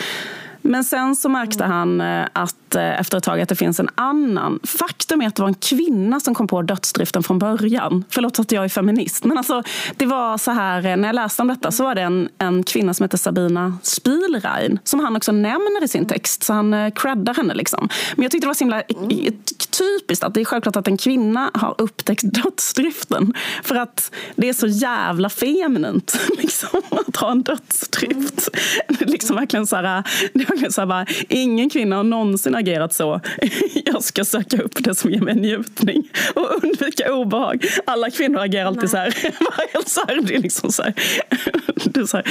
Men 0.61 0.83
sen 0.83 1.15
så 1.15 1.29
märkte 1.29 1.63
han 1.63 2.01
eh, 2.01 2.25
att 2.33 2.75
eh, 2.75 2.99
efter 2.99 3.17
ett 3.17 3.23
tag 3.23 3.41
att 3.41 3.49
det 3.49 3.55
finns 3.55 3.79
en 3.79 3.89
annan. 3.95 4.59
Faktum 4.63 5.21
är 5.21 5.27
att 5.27 5.35
det 5.35 5.41
var 5.41 5.49
en 5.49 5.53
kvinna 5.53 6.19
som 6.19 6.35
kom 6.35 6.47
på 6.47 6.61
dödsdriften 6.61 7.23
från 7.23 7.39
början. 7.39 8.03
Förlåt 8.09 8.39
att 8.39 8.51
jag 8.51 8.63
är 8.63 8.69
feminist. 8.69 9.23
Men 9.23 9.37
alltså, 9.37 9.63
det 9.95 10.05
var 10.05 10.37
så 10.37 10.51
här, 10.51 10.85
eh, 10.85 10.97
när 10.97 11.07
jag 11.07 11.15
läste 11.15 11.41
om 11.41 11.47
detta 11.47 11.71
så 11.71 11.83
var 11.83 11.95
det 11.95 12.01
en, 12.01 12.29
en 12.37 12.63
kvinna 12.63 12.93
som 12.93 13.03
heter 13.03 13.17
Sabina 13.17 13.77
Spielrein 13.83 14.79
som 14.83 14.99
han 14.99 15.15
också 15.15 15.31
nämner 15.31 15.83
i 15.83 15.87
sin 15.87 16.05
text. 16.05 16.43
Så 16.43 16.53
han 16.53 16.91
creddar 16.91 17.33
henne. 17.33 17.53
Liksom. 17.53 17.89
Men 18.15 18.23
jag 18.23 18.31
tyckte 18.31 18.45
det 18.45 18.49
var 18.49 18.53
så 18.53 18.63
himla 18.63 18.81
eh, 18.81 19.33
typiskt 19.71 20.23
att 20.23 20.33
det 20.33 20.41
är 20.41 20.45
självklart 20.45 20.75
att 20.75 20.87
en 20.87 20.97
kvinna 20.97 21.51
har 21.53 21.75
upptäckt 21.77 22.23
dödsdriften. 22.23 23.33
För 23.63 23.75
att 23.75 24.11
det 24.35 24.49
är 24.49 24.53
så 24.53 24.67
jävla 24.67 25.29
feminint 25.29 26.19
liksom, 26.37 26.81
att 26.89 27.15
ha 27.15 27.31
en 27.31 27.41
dödsdrift. 27.41 28.49
Det 28.87 29.01
är 29.01 29.09
liksom 29.09 29.35
verkligen 29.35 29.67
så 29.67 29.75
här, 29.75 30.03
verkligen 30.51 30.71
så 30.71 30.81
här 30.81 30.85
bara, 30.85 31.05
ingen 31.29 31.69
kvinna 31.69 31.95
har 31.95 32.03
någonsin 32.03 32.55
agerat 32.55 32.93
så. 32.93 33.21
Jag 33.85 34.03
ska 34.03 34.25
söka 34.25 34.61
upp 34.61 34.83
det 34.83 34.95
som 34.95 35.11
ger 35.11 35.21
mig 35.21 35.35
njutning 35.35 36.09
och 36.35 36.63
undvika 36.63 37.13
obehag. 37.13 37.65
Alla 37.85 38.09
kvinnor 38.09 38.39
agerar 38.39 38.65
alltid 38.65 38.89
så 38.89 38.97
här. 38.97 39.15
Helt 39.73 39.89
så 39.89 40.01
här. 40.07 40.21
Det 40.21 40.35
är 40.35 40.41
liksom 40.41 40.71
så 40.71 40.83
här. 40.83 40.93
Är 42.01 42.05
så 42.05 42.17
här. 42.17 42.25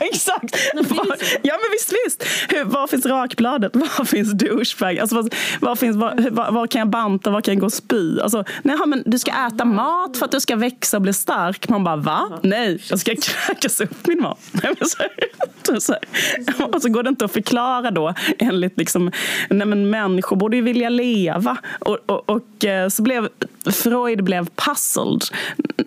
Exakt. 0.00 0.56
Var, 0.74 1.16
ja 1.42 1.58
men 1.60 1.70
visst, 1.72 1.92
visst. 2.06 2.24
Hur, 2.48 2.64
var 2.64 2.86
finns 2.86 3.06
rakbladet? 3.06 3.76
Var 3.76 4.04
finns 4.04 4.32
douchebag? 4.32 4.98
Alltså, 4.98 5.16
var, 5.16 5.30
var, 5.60 5.76
finns, 5.76 5.96
var, 5.96 6.30
var, 6.30 6.52
var 6.52 6.66
kan 6.66 6.78
jag 6.78 6.88
banta? 6.88 7.30
Var 7.30 7.40
kan 7.40 7.54
jag 7.54 7.60
gå 7.60 7.66
och 7.66 7.72
spy? 7.72 8.20
Alltså, 8.20 8.44
nej, 8.62 8.76
men 8.86 9.02
du 9.06 9.18
ska 9.18 9.30
äta 9.46 9.64
mat 9.64 10.16
för 10.16 10.24
att 10.24 10.32
du 10.32 10.40
ska 10.40 10.56
växa 10.56 10.96
och 10.96 11.02
bli 11.02 11.12
stark. 11.12 11.68
Man 11.68 11.84
bara, 11.84 11.96
va? 11.96 12.40
Nej, 12.42 12.82
jag 12.88 12.98
ska 12.98 13.14
kräkas 13.16 13.80
upp 13.80 14.06
min 14.06 14.22
mat. 14.22 14.38
Nej, 14.52 14.74
men 14.78 14.88
så 14.88 14.96
här, 14.98 15.80
så 15.80 15.92
här. 15.92 16.02
Och 16.72 16.82
så 16.82 16.88
går 16.88 17.02
det 17.02 17.08
inte 17.08 17.24
att 17.24 17.32
förklara 17.32 17.90
då 17.90 18.14
enligt 18.38 18.78
liksom, 18.78 19.10
nej 19.50 19.66
men 19.66 19.90
människor 19.90 20.36
borde 20.36 20.56
ju 20.56 20.62
vilja 20.62 20.88
leva. 20.88 21.56
Och, 21.80 21.98
och, 22.06 22.30
och 22.30 22.64
eh, 22.64 22.88
så 22.88 23.02
blev 23.02 23.28
Freud 23.72 24.24
blev 24.24 24.48
puzzled. 24.54 25.22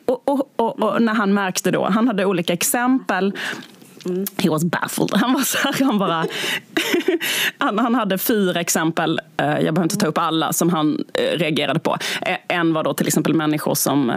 Och, 0.06 0.30
och, 0.30 0.54
och, 0.56 0.84
och 0.84 1.02
när 1.02 1.14
han 1.14 1.34
märkte 1.34 1.72
då, 1.72 1.86
han 1.86 2.08
hade 2.08 2.26
olika 2.26 2.54
exempel 2.54 3.34
He 4.38 4.50
was 4.50 4.64
baffled. 4.64 5.10
Han 5.14 5.34
var 5.34 5.42
så 5.42 5.58
här, 5.58 5.86
han 5.86 6.00
bara... 6.00 6.26
han, 7.58 7.80
han 7.80 7.96
hade 7.96 8.18
fyra 8.18 8.60
exempel, 8.60 9.20
eh, 9.38 9.48
jag 9.48 9.74
behöver 9.74 9.84
inte 9.84 9.98
ta 9.98 10.08
upp 10.08 10.18
alla, 10.18 10.54
som 10.54 10.70
han 10.70 11.04
eh, 11.14 11.38
reagerade 11.38 11.80
på. 11.80 11.98
En 12.48 12.74
var 12.74 12.84
då 12.84 12.94
till 12.94 13.08
exempel 13.08 13.34
människor 13.34 13.76
som 13.76 14.10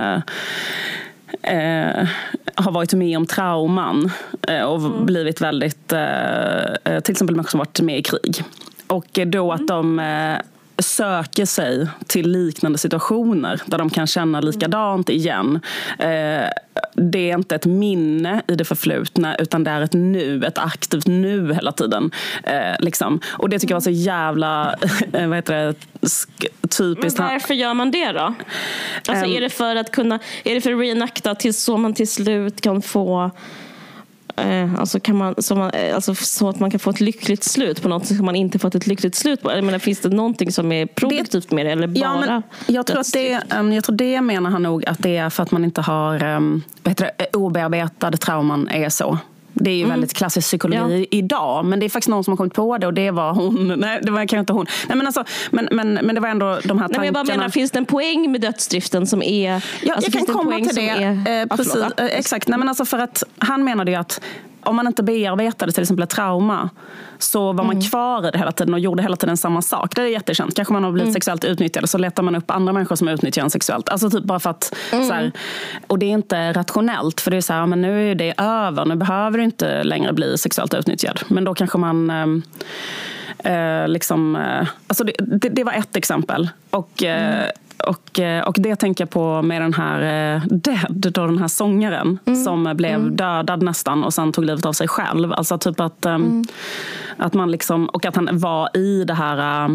eh, 1.43 2.09
har 2.55 2.73
varit 2.73 2.95
med 2.95 3.17
om 3.17 3.27
trauman 3.27 4.11
eh, 4.49 4.63
och 4.63 4.81
blivit 5.05 5.41
väldigt... 5.41 5.93
Eh, 5.93 6.65
eh, 6.85 7.01
till 7.01 7.13
exempel 7.13 7.37
människor 7.37 7.51
som 7.51 7.59
varit 7.59 7.81
med 7.81 7.99
i 7.99 8.03
krig. 8.03 8.43
Och 8.87 9.19
då 9.27 9.53
att 9.53 9.67
de 9.69 9.99
eh, 9.99 10.37
söker 10.79 11.47
sig 11.47 11.87
till 12.07 12.31
liknande 12.31 12.79
situationer 12.79 13.63
där 13.67 13.79
de 13.79 13.91
kan 13.91 14.07
känna 14.07 14.41
likadant 14.41 15.09
igen. 15.09 15.61
Eh, 15.99 16.49
det 16.95 17.31
är 17.31 17.35
inte 17.35 17.55
ett 17.55 17.67
minne 17.67 18.43
i 18.49 18.55
det 18.55 18.65
förflutna 18.65 19.37
utan 19.37 19.65
det 19.65 19.71
är 19.71 19.81
ett 19.81 19.93
nu, 19.93 20.45
ett 20.45 20.59
aktivt 20.59 21.07
nu 21.07 21.55
hela 21.55 21.73
tiden. 21.73 22.11
Eh, 22.43 22.75
liksom. 22.79 23.21
Och 23.29 23.49
det 23.49 23.59
tycker 23.59 23.73
jag 23.73 23.77
var 23.77 23.81
så 23.81 23.91
jävla 23.91 24.75
vad 25.13 25.35
heter 25.35 25.55
det, 25.55 25.75
typiskt. 26.69 27.19
Men 27.19 27.29
varför 27.29 27.55
gör 27.55 27.75
man 27.75 27.91
det 27.91 28.13
då? 28.13 28.35
Alltså, 29.09 29.25
um, 29.25 29.33
är 29.33 29.41
det 29.41 29.51
för 29.51 29.77
att 29.77 29.93
kunna, 29.93 30.19
är 30.45 30.55
det 30.55 30.61
för 30.61 30.73
att 30.73 30.81
reenacta 30.81 31.35
tills 31.35 31.63
så 31.63 31.77
man 31.77 31.95
till 31.95 32.09
slut 32.09 32.61
kan 32.61 32.83
få 32.83 33.31
Eh, 34.43 34.75
alltså 34.75 35.01
kan 35.01 35.17
man, 35.17 35.35
så, 35.39 35.55
man, 35.55 35.71
eh, 35.71 35.95
alltså 35.95 36.15
så 36.15 36.49
att 36.49 36.61
man 36.61 36.71
kan 36.71 36.81
få 36.81 36.91
ett 36.91 37.01
lyckligt 37.01 37.45
slut 37.45 37.83
på 37.83 37.89
något 37.89 38.07
som 38.07 38.27
man 38.27 38.37
inte 38.37 38.59
fått 38.59 38.75
ett 38.75 38.87
lyckligt 38.87 39.15
slut 39.15 39.43
på? 39.43 39.53
Jag 39.53 39.65
menar, 39.65 39.79
finns 39.79 40.01
det 40.01 40.09
någonting 40.09 40.53
som 40.53 40.73
är 40.73 40.87
produktivt 40.87 41.51
med 41.51 41.67
det 41.67 41.73
eller 41.73 41.87
bara 41.87 42.01
ja, 42.01 42.21
men 42.21 42.43
jag, 42.67 42.87
tror 42.87 43.01
att 43.01 43.13
det, 43.13 43.41
um, 43.59 43.73
jag 43.73 43.85
tror 43.85 43.97
det 43.97 44.21
menar 44.21 44.51
han 44.51 44.63
nog 44.63 44.87
att 44.87 44.99
det 44.99 45.17
är 45.17 45.31
för 45.31 45.43
att 45.43 45.51
man 45.51 45.65
inte 45.65 45.81
har 45.81 46.25
um, 46.25 46.63
obearbetade 47.33 48.17
trauman 48.17 48.69
är 48.69 48.89
så. 48.89 49.19
Det 49.61 49.71
är 49.71 49.75
ju 49.75 49.85
mm. 49.85 49.91
väldigt 49.91 50.15
klassisk 50.15 50.49
psykologi 50.49 51.07
ja. 51.11 51.19
idag. 51.19 51.65
Men 51.65 51.81
det 51.81 51.87
är 51.87 51.91
faktiskt 51.91 52.09
någon 52.09 52.25
som 52.25 52.33
har 52.33 52.37
kommit 52.37 52.55
på 52.55 52.79
det 52.79 52.87
och 52.87 52.95
det 52.95 53.11
var 53.11 53.33
hon. 53.33 53.75
Nej, 53.79 54.01
det 54.03 54.11
var 54.11 54.19
kanske 54.19 54.39
inte 54.39 54.53
hon. 54.53 54.67
Nej, 54.89 54.97
men, 54.97 55.07
alltså, 55.07 55.25
men, 55.51 55.69
men, 55.73 55.95
men 55.95 56.15
det 56.15 56.21
var 56.21 56.29
ändå 56.29 56.47
de 56.47 56.53
här 56.53 56.61
tankarna. 56.65 56.87
Nej, 56.89 56.99
men 56.99 57.05
jag 57.05 57.15
bara 57.15 57.37
menar, 57.37 57.49
finns 57.49 57.71
det 57.71 57.79
en 57.79 57.87
poäng 57.87 58.33
med 58.33 58.41
dödsdriften 58.41 59.07
som 59.07 59.23
är... 59.23 59.63
Ja, 59.83 59.95
alltså, 59.95 60.11
jag 60.11 60.27
kan 60.27 60.37
komma 60.37 60.57
till 60.57 60.75
det. 60.75 60.89
Är, 60.89 61.41
eh, 61.41 61.57
precis, 61.57 61.77
eh, 61.77 61.91
exakt. 61.97 62.49
Nej, 62.49 62.59
men 62.59 62.69
alltså 62.69 62.85
för 62.85 62.99
att 62.99 63.23
han 63.39 63.65
menade 63.65 63.91
ju 63.91 63.97
att 63.97 64.21
om 64.69 64.77
man 64.77 64.87
inte 64.87 65.03
bearbetade 65.03 65.73
till 65.73 65.83
exempel 65.83 66.03
ett 66.03 66.11
trauma 66.11 66.71
så 67.19 67.53
var 67.53 67.65
man 67.65 67.77
mm. 67.77 67.83
kvar 67.83 68.29
i 68.29 68.31
det 68.31 68.39
hela 68.39 68.53
tiden 68.53 68.75
och 68.75 68.81
gjorde 68.81 69.03
hela 69.03 69.17
tiden 69.17 69.37
samma 69.37 69.63
sak. 69.63 69.97
Det 69.97 70.03
är 70.03 70.07
jättekänt. 70.07 70.55
Kanske 70.55 70.73
man 70.75 70.85
har 70.85 70.93
blivit 70.93 71.07
mm. 71.07 71.15
sexuellt 71.15 71.45
utnyttjad 71.45 71.89
så 71.89 71.99
letar 71.99 72.23
man 72.23 72.37
upp 72.37 72.51
andra 72.51 72.73
människor 72.73 72.97
som 72.97 73.09
utnyttjar 73.09 73.43
en 73.43 73.51
sexuellt. 73.51 73.89
Alltså 73.89 74.11
typ 74.11 74.25
bara 74.25 74.41
för 74.41 74.51
att, 74.51 74.75
mm. 74.93 75.05
så 75.05 75.13
här, 75.13 75.33
och 75.87 75.99
det 75.99 76.07
är 76.07 76.11
inte 76.11 76.53
rationellt 76.53 77.21
för 77.21 77.31
det 77.31 77.37
är 77.37 77.41
så 77.41 77.53
här, 77.53 77.67
men 77.67 77.83
nu 77.83 78.11
är 78.11 78.15
det 78.15 78.35
över. 78.39 78.85
Nu 78.85 78.97
behöver 78.97 79.39
du 79.39 79.45
inte 79.45 79.85
längre 79.85 80.13
bli 80.13 80.39
sexuellt 80.39 80.75
utnyttjad. 80.75 81.21
Men 81.29 81.45
då 81.45 81.55
kanske 81.55 81.79
man 81.79 82.11
eh, 82.11 83.53
eh 83.53 83.89
liksom, 83.89 84.37
eh, 84.37 84.69
alltså 84.87 85.05
det, 85.05 85.13
det, 85.19 85.49
det, 85.49 85.65
var 85.65 85.73
ett 85.73 85.97
exempel. 85.97 86.49
Och 86.71 87.03
eh, 87.03 87.51
och, 87.87 88.21
eh, 88.21 88.43
och 88.43 88.57
det 88.59 88.77
tänker 88.77 89.05
jag 89.05 89.11
på 89.11 89.43
med 89.43 89.63
den 89.63 89.75
här 89.75 90.35
eh, 90.35 90.43
Dead, 90.47 91.13
då 91.13 91.27
den 91.27 91.39
här 91.39 91.49
sångaren 91.49 92.19
mm. 92.25 92.45
som 92.45 92.73
blev 92.77 92.95
mm. 92.95 93.17
dödad 93.17 93.63
nästan 93.63 94.05
och 94.05 94.15
sen 94.15 94.33
tog 94.33 94.45
livet 94.45 94.67
av 94.67 94.73
sig 94.73 94.89
själv. 94.89 95.33
Alltså 95.33 95.59
typ 95.59 95.81
att, 95.81 96.07
ehm, 96.07 96.23
mm. 96.23 96.45
att 97.17 97.35
man 97.35 97.51
liksom, 97.51 97.87
och 97.87 98.07
att 98.07 98.17
han 98.17 98.29
var 98.33 98.77
i 98.77 99.05
det 99.05 99.15
här 99.15 99.71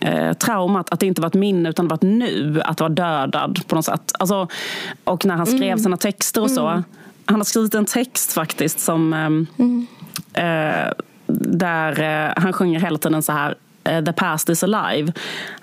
eh, 0.00 0.32
traumat, 0.32 0.90
att 0.90 1.00
det 1.00 1.06
inte 1.06 1.20
var 1.20 1.28
ett 1.28 1.34
minne 1.34 1.68
utan 1.68 1.84
det 1.84 1.90
var 1.90 1.96
ett 1.96 2.02
nu, 2.02 2.60
att 2.64 2.80
vara 2.80 2.90
dödad 2.90 3.60
på 3.66 3.74
något 3.74 3.84
sätt. 3.84 4.12
Alltså, 4.18 4.48
och 5.04 5.26
när 5.26 5.36
han 5.36 5.46
skrev 5.46 5.62
mm. 5.62 5.78
sina 5.78 5.96
texter 5.96 6.42
och 6.42 6.50
så, 6.50 6.68
mm. 6.68 6.84
han 7.24 7.36
har 7.36 7.44
skrivit 7.44 7.74
en 7.74 7.84
text 7.84 8.32
faktiskt 8.32 8.80
som 8.80 9.12
ehm, 9.12 9.46
mm. 9.56 9.86
eh, 10.32 10.92
där 11.46 12.00
eh, 12.00 12.32
han 12.36 12.52
sjunger 12.52 12.80
hela 12.80 12.98
tiden 12.98 13.22
så 13.22 13.32
här 13.32 13.54
Eh, 13.54 13.71
The 13.84 14.12
past 14.12 14.48
is 14.48 14.62
alive. 14.62 15.12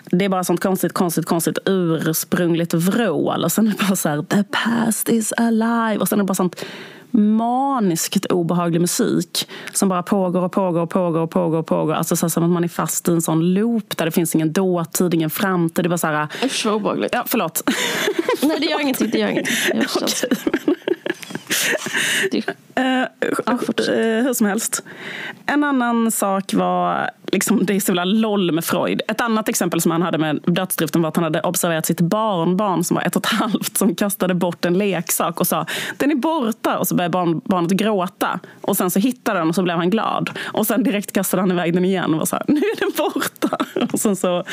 Det 0.06 0.26
är 0.26 0.30
bara 0.30 0.44
sånt 0.44 0.60
konstigt, 0.60 0.94
konstigt, 0.94 1.26
konstigt 1.26 1.58
ursprungligt 1.66 2.74
vrål. 2.74 3.44
Och 3.44 3.52
sen 3.52 3.68
är 3.68 3.72
det 3.72 3.88
bara 3.88 3.96
så 3.96 4.10
här, 4.10 4.22
the 4.22 4.44
past 4.44 5.10
is 5.10 5.34
alive. 5.38 5.98
Och 5.98 6.08
sen 6.08 6.20
är 6.20 6.24
det 6.24 6.28
bara 6.28 6.36
sånt 6.36 6.66
maniskt 7.12 8.26
obehaglig 8.26 8.82
musik 8.82 9.50
som 9.74 9.90
bara 9.90 10.04
pågår 10.04 10.42
och 10.42 10.52
pågår 10.52 10.82
och 10.82 10.90
pågår 10.90 11.20
och 11.20 11.32
pågår. 11.32 11.58
Och 11.58 11.66
pågår. 11.68 11.94
Alltså 11.94 12.16
så 12.16 12.30
som 12.30 12.44
att 12.44 12.50
man 12.50 12.64
är 12.64 12.68
fast 12.68 13.08
i 13.08 13.12
en 13.12 13.22
sån 13.22 13.54
loop 13.54 13.98
där 13.98 14.06
det 14.06 14.12
finns 14.12 14.36
ingen 14.36 14.54
dåtid, 14.54 15.14
ingen 15.14 15.30
framtid. 15.30 15.86
Det 15.86 15.88
är 15.88 15.90
bara 15.90 15.98
så 15.98 16.08
här... 16.08 16.28
Usch 16.44 16.66
vad 16.66 16.76
obehagligt. 16.76 17.14
Ja, 17.14 17.24
förlåt. 17.28 17.64
Nej, 18.42 18.60
det 18.60 18.66
gör 18.66 18.82
ingenting. 18.82 19.10
Det 19.10 19.20
gör 19.20 19.28
ingenting. 19.28 19.56
Jag 19.74 19.82
okay, 20.04 20.96
Uh, 22.80 24.24
hur 24.24 24.34
som 24.34 24.48
helst. 24.48 24.84
En 25.46 25.64
annan 25.64 26.12
sak 26.12 26.54
var, 26.54 27.10
liksom, 27.26 27.66
det 27.66 27.76
är 27.76 27.80
så 27.80 27.94
LOL 27.94 28.52
med 28.52 28.66
Freud. 28.66 29.02
Ett 29.08 29.22
annat 29.22 29.50
exempel 29.50 29.82
som 29.82 29.92
han 29.92 30.02
hade 30.02 30.18
med 30.18 30.40
dödsdriften 30.46 31.02
var 31.02 31.10
att 31.10 31.16
han 31.16 31.24
hade 31.24 31.42
observerat 31.42 31.86
sitt 31.86 32.02
barnbarn 32.02 32.84
som 32.84 32.96
var 32.96 33.04
ett 33.04 33.16
och 33.16 33.26
ett 33.26 33.32
halvt 33.40 33.78
som 33.78 33.96
kastade 33.96 34.34
bort 34.34 34.66
en 34.66 34.78
leksak 34.78 35.40
och 35.40 35.48
sa 35.48 35.66
den 35.98 36.12
är 36.12 36.16
borta 36.16 36.78
och 36.78 36.88
så 36.88 36.96
började 36.96 37.12
barn, 37.12 37.42
barnet 37.46 37.72
gråta. 37.72 38.40
Och 38.62 38.78
sen 38.78 38.92
så 38.92 39.00
hittade 39.00 39.40
den 39.40 39.50
och 39.50 39.56
så 39.56 39.64
blev 39.64 39.78
han 39.78 39.90
glad. 39.90 40.30
Och 40.54 40.68
sen 40.68 40.84
direkt 40.84 41.12
kastade 41.12 41.42
han 41.42 41.52
iväg 41.52 41.74
den 41.74 41.86
igen 41.86 42.14
och 42.14 42.20
var 42.20 42.26
så 42.26 42.36
här, 42.36 42.46
nu 42.48 42.60
är 42.60 42.80
den 42.80 42.92
borta. 42.98 43.66
Och, 43.94 44.00
sen 44.00 44.16
så, 44.16 44.44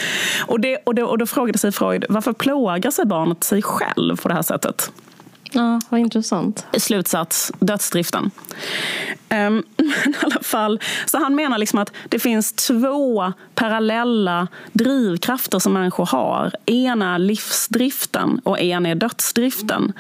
och, 0.47 0.61
det, 0.61 0.76
och, 0.84 0.94
det, 0.94 1.03
och 1.03 1.18
då 1.18 1.26
frågade 1.26 1.59
sig 1.59 1.72
Freud, 1.72 2.05
varför 2.09 2.32
plågar 2.32 2.90
sig 2.90 3.07
barnet 3.07 3.44
sig 3.44 3.62
själv 3.62 4.16
på 4.16 4.28
det 4.28 4.34
här 4.34 4.42
sättet? 4.42 4.92
Ja, 5.57 5.80
vad 5.88 6.00
intressant. 6.00 6.66
Slutsats, 6.78 7.52
dödsdriften. 7.59 8.30
Um, 9.30 9.62
men 9.76 10.14
i 10.14 10.16
alla 10.22 10.42
fall, 10.42 10.80
så 11.07 11.18
han 11.18 11.34
menar 11.34 11.59
liksom 11.59 11.78
att 11.78 11.92
det 12.09 12.18
finns 12.18 12.52
två 12.52 13.32
parallella 13.54 14.48
drivkrafter 14.72 15.59
som 15.59 15.72
människor 15.72 16.07
har. 16.07 16.52
En 16.66 17.02
är 17.02 17.18
livsdriften 17.18 18.40
och 18.44 18.61
en 18.61 18.86
är 18.86 18.94
dödsdriften. 18.94 19.92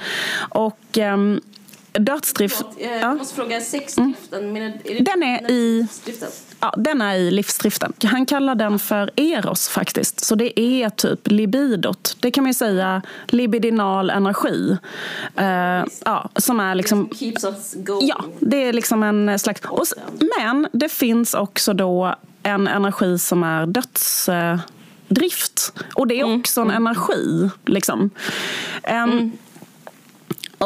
Och 0.48 0.98
um, 0.98 1.40
dödsdrift... 1.98 2.64
Jag 3.02 3.16
måste 3.16 3.34
fråga, 3.34 3.60
sexdriften, 3.60 4.44
mm. 4.44 4.56
är 4.56 4.72
det 4.84 5.04
den 5.04 5.22
är 5.22 5.50
i... 5.50 5.86
Ja, 6.60 6.74
den 6.76 7.00
är 7.00 7.14
i 7.14 7.30
livsdriften. 7.30 7.92
Han 8.04 8.26
kallar 8.26 8.54
den 8.54 8.78
för 8.78 9.10
eros 9.16 9.68
faktiskt. 9.68 10.24
Så 10.24 10.34
det 10.34 10.60
är 10.60 10.90
typ 10.90 11.20
libidot. 11.30 12.16
Det 12.20 12.30
kan 12.30 12.44
man 12.44 12.48
ju 12.50 12.54
säga 12.54 13.02
libidinal 13.26 14.10
energi. 14.10 14.76
Uh, 15.40 15.84
ja, 16.04 16.30
som 16.36 16.60
är 16.60 16.74
liksom... 16.74 17.10
Keeps 17.14 17.44
us 17.44 17.74
going. 17.74 18.06
Ja, 18.06 18.24
det 18.40 18.56
är 18.56 18.72
liksom 18.72 19.02
en 19.02 19.38
slags... 19.38 19.60
Och, 19.64 19.86
men 20.38 20.68
det 20.72 20.88
finns 20.88 21.34
också 21.34 21.72
då 21.72 22.14
en 22.42 22.68
energi 22.68 23.18
som 23.18 23.42
är 23.42 23.66
dödsdrift. 23.66 24.72
Och 25.94 26.06
det 26.06 26.20
är 26.20 26.24
mm, 26.24 26.40
också 26.40 26.60
en 26.60 26.70
mm. 26.70 26.86
energi. 26.86 27.50
Liksom. 27.66 28.00
Um, 28.00 28.10
mm. 28.90 29.32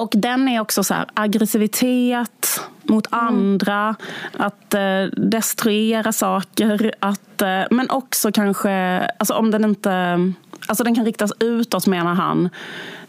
Och 0.00 0.12
den 0.14 0.48
är 0.48 0.60
också 0.60 0.84
så 0.84 0.94
här, 0.94 1.06
aggressivitet 1.14 2.60
mot 2.82 3.12
mm. 3.12 3.26
andra, 3.26 3.94
att 4.38 4.74
eh, 4.74 5.02
destruera 5.16 6.12
saker. 6.12 6.92
Att, 7.00 7.42
eh, 7.42 7.62
men 7.70 7.90
också 7.90 8.32
kanske, 8.32 8.70
alltså 9.18 9.34
om 9.34 9.50
den 9.50 9.64
inte... 9.64 10.18
Alltså 10.66 10.84
den 10.84 10.94
kan 10.94 11.04
riktas 11.04 11.32
utåt 11.40 11.86
menar 11.86 12.14
han. 12.14 12.48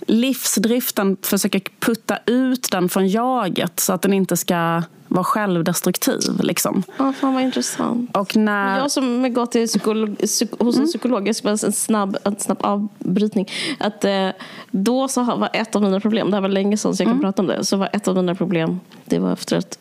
Livsdriften 0.07 1.17
försöker 1.21 1.61
putta 1.79 2.17
ut 2.25 2.71
den 2.71 2.89
från 2.89 3.07
jaget 3.07 3.79
så 3.79 3.93
att 3.93 4.01
den 4.01 4.13
inte 4.13 4.37
ska 4.37 4.83
vara 5.07 5.23
självdestruktiv. 5.23 6.19
Liksom. 6.39 6.83
Ja, 6.97 7.13
fan 7.13 7.33
vad 7.33 7.43
intressant. 7.43 8.17
Och 8.17 8.35
när... 8.35 8.79
Jag 8.79 8.91
som 8.91 9.33
gått 9.33 9.51
till 9.51 9.67
psykolog, 9.67 10.17
psyk, 10.17 10.51
hos 10.59 10.75
en 10.75 10.81
mm. 10.81 10.87
psykolog, 10.87 11.27
jag 11.27 11.35
ska 11.35 11.47
bara 11.47 11.67
en 11.67 11.71
snabb, 11.71 12.17
en 12.23 12.39
snabb 12.39 12.57
avbrytning. 12.61 13.47
Att, 13.79 14.05
eh, 14.05 14.29
då 14.71 15.07
så 15.07 15.23
var 15.23 15.49
ett 15.53 15.75
av 15.75 15.81
mina 15.81 15.99
problem, 15.99 16.29
det 16.31 16.35
här 16.35 16.41
var 16.41 16.49
länge 16.49 16.77
sedan 16.77 16.95
så 16.95 17.03
jag 17.03 17.07
kan 17.07 17.11
mm. 17.11 17.21
prata 17.21 17.41
om 17.41 17.47
det, 17.47 17.65
så 17.65 17.77
var 17.77 17.89
ett 17.93 18.07
av 18.07 18.15
mina 18.15 18.35
problem, 18.35 18.79
det 19.05 19.19
var 19.19 19.33
efter 19.33 19.57
ett 19.57 19.79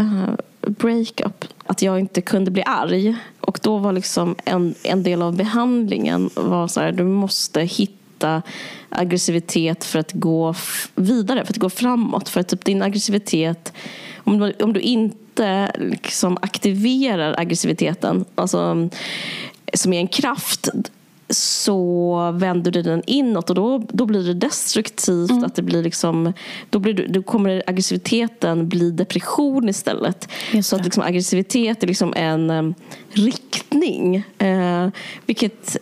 uh, 0.00 0.34
breakup, 0.66 1.44
att 1.66 1.82
jag 1.82 2.00
inte 2.00 2.20
kunde 2.20 2.50
bli 2.50 2.62
arg. 2.66 3.16
Och 3.40 3.58
då 3.62 3.78
var 3.78 3.92
liksom 3.92 4.34
en, 4.44 4.74
en 4.82 5.02
del 5.02 5.22
av 5.22 5.36
behandlingen 5.36 6.30
var 6.34 6.68
så 6.68 6.80
här, 6.80 6.92
du 6.92 7.04
måste 7.04 7.60
hitta 7.60 8.05
aggressivitet 8.88 9.84
för 9.84 9.98
att 9.98 10.12
gå 10.12 10.54
vidare, 10.94 11.44
för 11.44 11.52
att 11.52 11.58
gå 11.58 11.70
framåt. 11.70 12.28
För 12.28 12.40
att 12.40 12.48
typ 12.48 12.64
din 12.64 12.82
aggressivitet 12.82 13.72
om 14.26 14.38
du, 14.38 14.52
om 14.52 14.72
du 14.72 14.80
inte 14.80 15.72
liksom 15.78 16.38
aktiverar 16.42 17.34
aggressiviteten, 17.38 18.24
alltså, 18.34 18.88
som 19.74 19.92
är 19.92 20.00
en 20.00 20.08
kraft, 20.08 20.68
så 21.28 22.30
vänder 22.30 22.70
du 22.70 22.82
den 22.82 23.02
inåt 23.06 23.50
och 23.50 23.56
då, 23.56 23.78
då 23.78 24.06
blir 24.06 24.24
det 24.24 24.34
destruktivt. 24.34 25.30
Mm. 25.30 25.44
Att 25.44 25.54
det 25.54 25.62
blir 25.62 25.82
liksom, 25.82 26.32
då, 26.70 26.78
blir, 26.78 27.08
då 27.08 27.22
kommer 27.22 27.62
aggressiviteten 27.66 28.68
bli 28.68 28.90
depression 28.90 29.68
istället. 29.68 30.28
Så 30.62 30.76
att 30.76 30.84
liksom, 30.84 31.02
aggressivitet 31.02 31.82
är 31.82 31.86
liksom 31.86 32.14
en 32.16 32.50
um, 32.50 32.74
riktning. 33.10 34.16
Eh, 34.38 34.88
vilket 35.26 35.76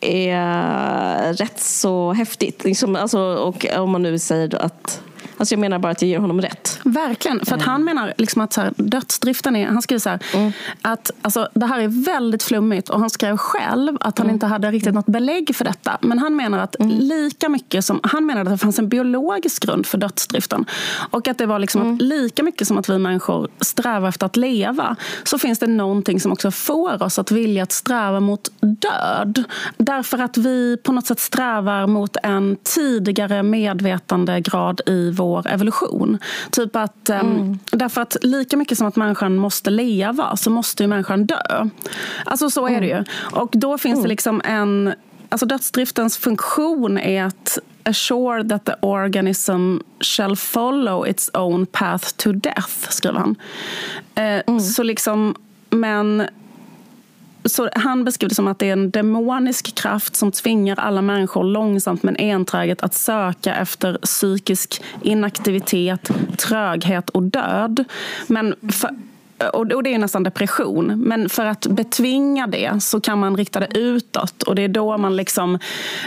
är 0.00 1.32
rätt 1.32 1.60
så 1.60 2.12
häftigt. 2.12 2.64
Liksom, 2.64 2.96
alltså, 2.96 3.20
och 3.20 3.66
om 3.76 3.90
man 3.90 4.02
nu 4.02 4.18
säger 4.18 4.62
att 4.62 5.02
Alltså 5.38 5.54
jag 5.54 5.60
menar 5.60 5.78
bara 5.78 5.92
att 5.92 6.02
jag 6.02 6.08
ger 6.08 6.18
honom 6.18 6.40
rätt. 6.40 6.80
Verkligen. 6.84 7.44
För 7.44 7.56
att 7.56 7.62
han 7.62 7.84
menar 7.84 8.14
liksom 8.16 8.42
att 8.42 8.52
så 8.52 8.60
här, 8.60 8.72
dödsdriften 8.76 9.56
är... 9.56 9.66
Han 9.66 9.82
skriver 9.82 10.00
så 10.00 10.08
här, 10.08 10.20
mm. 10.34 10.52
att 10.82 11.10
alltså, 11.22 11.48
det 11.54 11.66
här 11.66 11.80
är 11.80 12.04
väldigt 12.04 12.42
flummigt. 12.42 12.88
Och 12.88 13.00
han 13.00 13.10
skrev 13.10 13.36
själv 13.36 13.96
att 14.00 14.18
han 14.18 14.26
mm. 14.26 14.34
inte 14.34 14.46
hade 14.46 14.70
riktigt 14.70 14.94
något 14.94 15.06
belägg 15.06 15.56
för 15.56 15.64
detta. 15.64 15.98
Men 16.00 16.18
han 16.18 16.36
menar 16.36 16.58
att 16.58 16.80
mm. 16.80 16.98
lika 16.98 17.48
mycket 17.48 17.84
som... 17.84 18.00
Han 18.02 18.26
menar 18.26 18.42
att 18.42 18.48
det 18.48 18.58
fanns 18.58 18.78
en 18.78 18.88
biologisk 18.88 19.62
grund 19.62 19.86
för 19.86 19.98
dödsdriften. 19.98 20.64
Och 21.10 21.28
att 21.28 21.38
det 21.38 21.46
var 21.46 21.58
liksom 21.58 21.80
att 21.80 21.86
mm. 21.86 21.98
lika 21.98 22.42
mycket 22.42 22.68
som 22.68 22.78
att 22.78 22.88
vi 22.88 22.98
människor 22.98 23.48
strävar 23.60 24.08
efter 24.08 24.26
att 24.26 24.36
leva 24.36 24.96
så 25.24 25.38
finns 25.38 25.58
det 25.58 25.66
någonting 25.66 26.20
som 26.20 26.32
också 26.32 26.50
får 26.50 27.02
oss 27.02 27.18
att 27.18 27.30
vilja 27.30 27.62
att 27.62 27.72
sträva 27.72 28.20
mot 28.20 28.50
död. 28.60 29.44
Därför 29.76 30.18
att 30.18 30.36
vi 30.36 30.76
på 30.76 30.92
något 30.92 31.06
sätt 31.06 31.20
strävar 31.20 31.86
mot 31.86 32.16
en 32.22 32.56
tidigare 32.62 33.42
medvetandegrad 33.42 34.80
i 34.86 35.10
vår 35.10 35.27
vår 35.28 35.48
evolution. 35.48 36.18
Typ 36.50 36.76
att, 36.76 37.08
mm. 37.08 37.58
Därför 37.70 38.00
att 38.00 38.16
lika 38.22 38.56
mycket 38.56 38.78
som 38.78 38.86
att 38.86 38.96
människan 38.96 39.36
måste 39.36 39.70
leva 39.70 40.36
så 40.36 40.50
måste 40.50 40.82
ju 40.82 40.86
människan 40.86 41.26
dö. 41.26 41.68
Alltså 42.24 42.50
så 42.50 42.68
är 42.68 42.80
det 42.80 42.86
ju. 42.86 43.04
Och 43.32 43.50
då 43.52 43.78
finns 43.78 44.02
det 44.02 44.08
liksom 44.08 44.42
en... 44.44 44.94
Alltså 45.30 45.46
dödsdriftens 45.46 46.18
funktion 46.18 46.98
är 46.98 47.24
att 47.24 47.58
assure 47.84 48.48
that 48.48 48.64
the 48.64 48.72
organism 48.80 49.78
shall 50.00 50.36
follow 50.36 51.08
its 51.08 51.30
own 51.34 51.66
path 51.66 52.08
to 52.16 52.32
death, 52.32 52.88
skriver 52.88 53.18
han. 53.18 53.36
Eh, 54.14 54.42
mm. 54.46 54.60
Så 54.60 54.82
liksom, 54.82 55.34
men 55.70 56.26
så 57.48 57.70
han 57.74 58.04
beskriver 58.04 58.28
det 58.28 58.34
som 58.34 58.48
att 58.48 58.58
det 58.58 58.68
är 58.68 58.72
en 58.72 58.90
demonisk 58.90 59.74
kraft 59.74 60.16
som 60.16 60.32
tvingar 60.32 60.76
alla 60.76 61.02
människor 61.02 61.44
långsamt 61.44 62.02
men 62.02 62.16
enträget 62.16 62.82
att 62.82 62.94
söka 62.94 63.54
efter 63.54 63.98
psykisk 64.02 64.82
inaktivitet, 65.02 66.10
tröghet 66.36 67.10
och 67.10 67.22
död. 67.22 67.84
Men 68.26 68.54
för, 68.72 68.90
och 69.52 69.82
det 69.82 69.94
är 69.94 69.98
nästan 69.98 70.22
depression. 70.22 71.00
Men 71.00 71.28
för 71.28 71.46
att 71.46 71.66
betvinga 71.66 72.46
det 72.46 72.82
så 72.82 73.00
kan 73.00 73.18
man 73.18 73.36
rikta 73.36 73.60
det 73.60 73.78
utåt. 73.78 74.42
Och 74.42 74.54
det 74.54 74.62
är 74.62 74.68
då 74.68 74.98
man 74.98 75.16
liksom... 75.16 75.58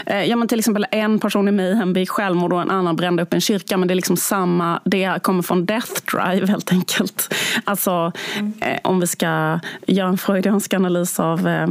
Eh, 0.06 0.24
ja, 0.24 0.36
men 0.36 0.48
till 0.48 0.58
exempel 0.58 0.86
en 0.90 1.18
person 1.18 1.48
i 1.48 1.52
Mayhem 1.52 1.92
begick 1.92 2.10
självmord 2.10 2.52
och 2.52 2.62
en 2.62 2.70
annan 2.70 2.96
brände 2.96 3.22
upp 3.22 3.34
en 3.34 3.40
kyrka. 3.40 3.76
Men 3.76 3.88
det 3.88 3.94
är 3.94 3.96
liksom 3.96 4.16
samma... 4.16 4.80
Det 4.84 5.22
kommer 5.22 5.42
från 5.42 5.66
Death 5.66 5.92
Drive 6.12 6.46
helt 6.46 6.72
enkelt. 6.72 7.34
Alltså 7.64 8.12
mm. 8.38 8.52
eh, 8.60 8.78
om 8.84 9.00
vi 9.00 9.06
ska 9.06 9.60
göra 9.86 10.08
en 10.08 10.18
freudiansk 10.18 10.74
analys 10.74 11.20
av 11.20 11.48
eh, 11.48 11.66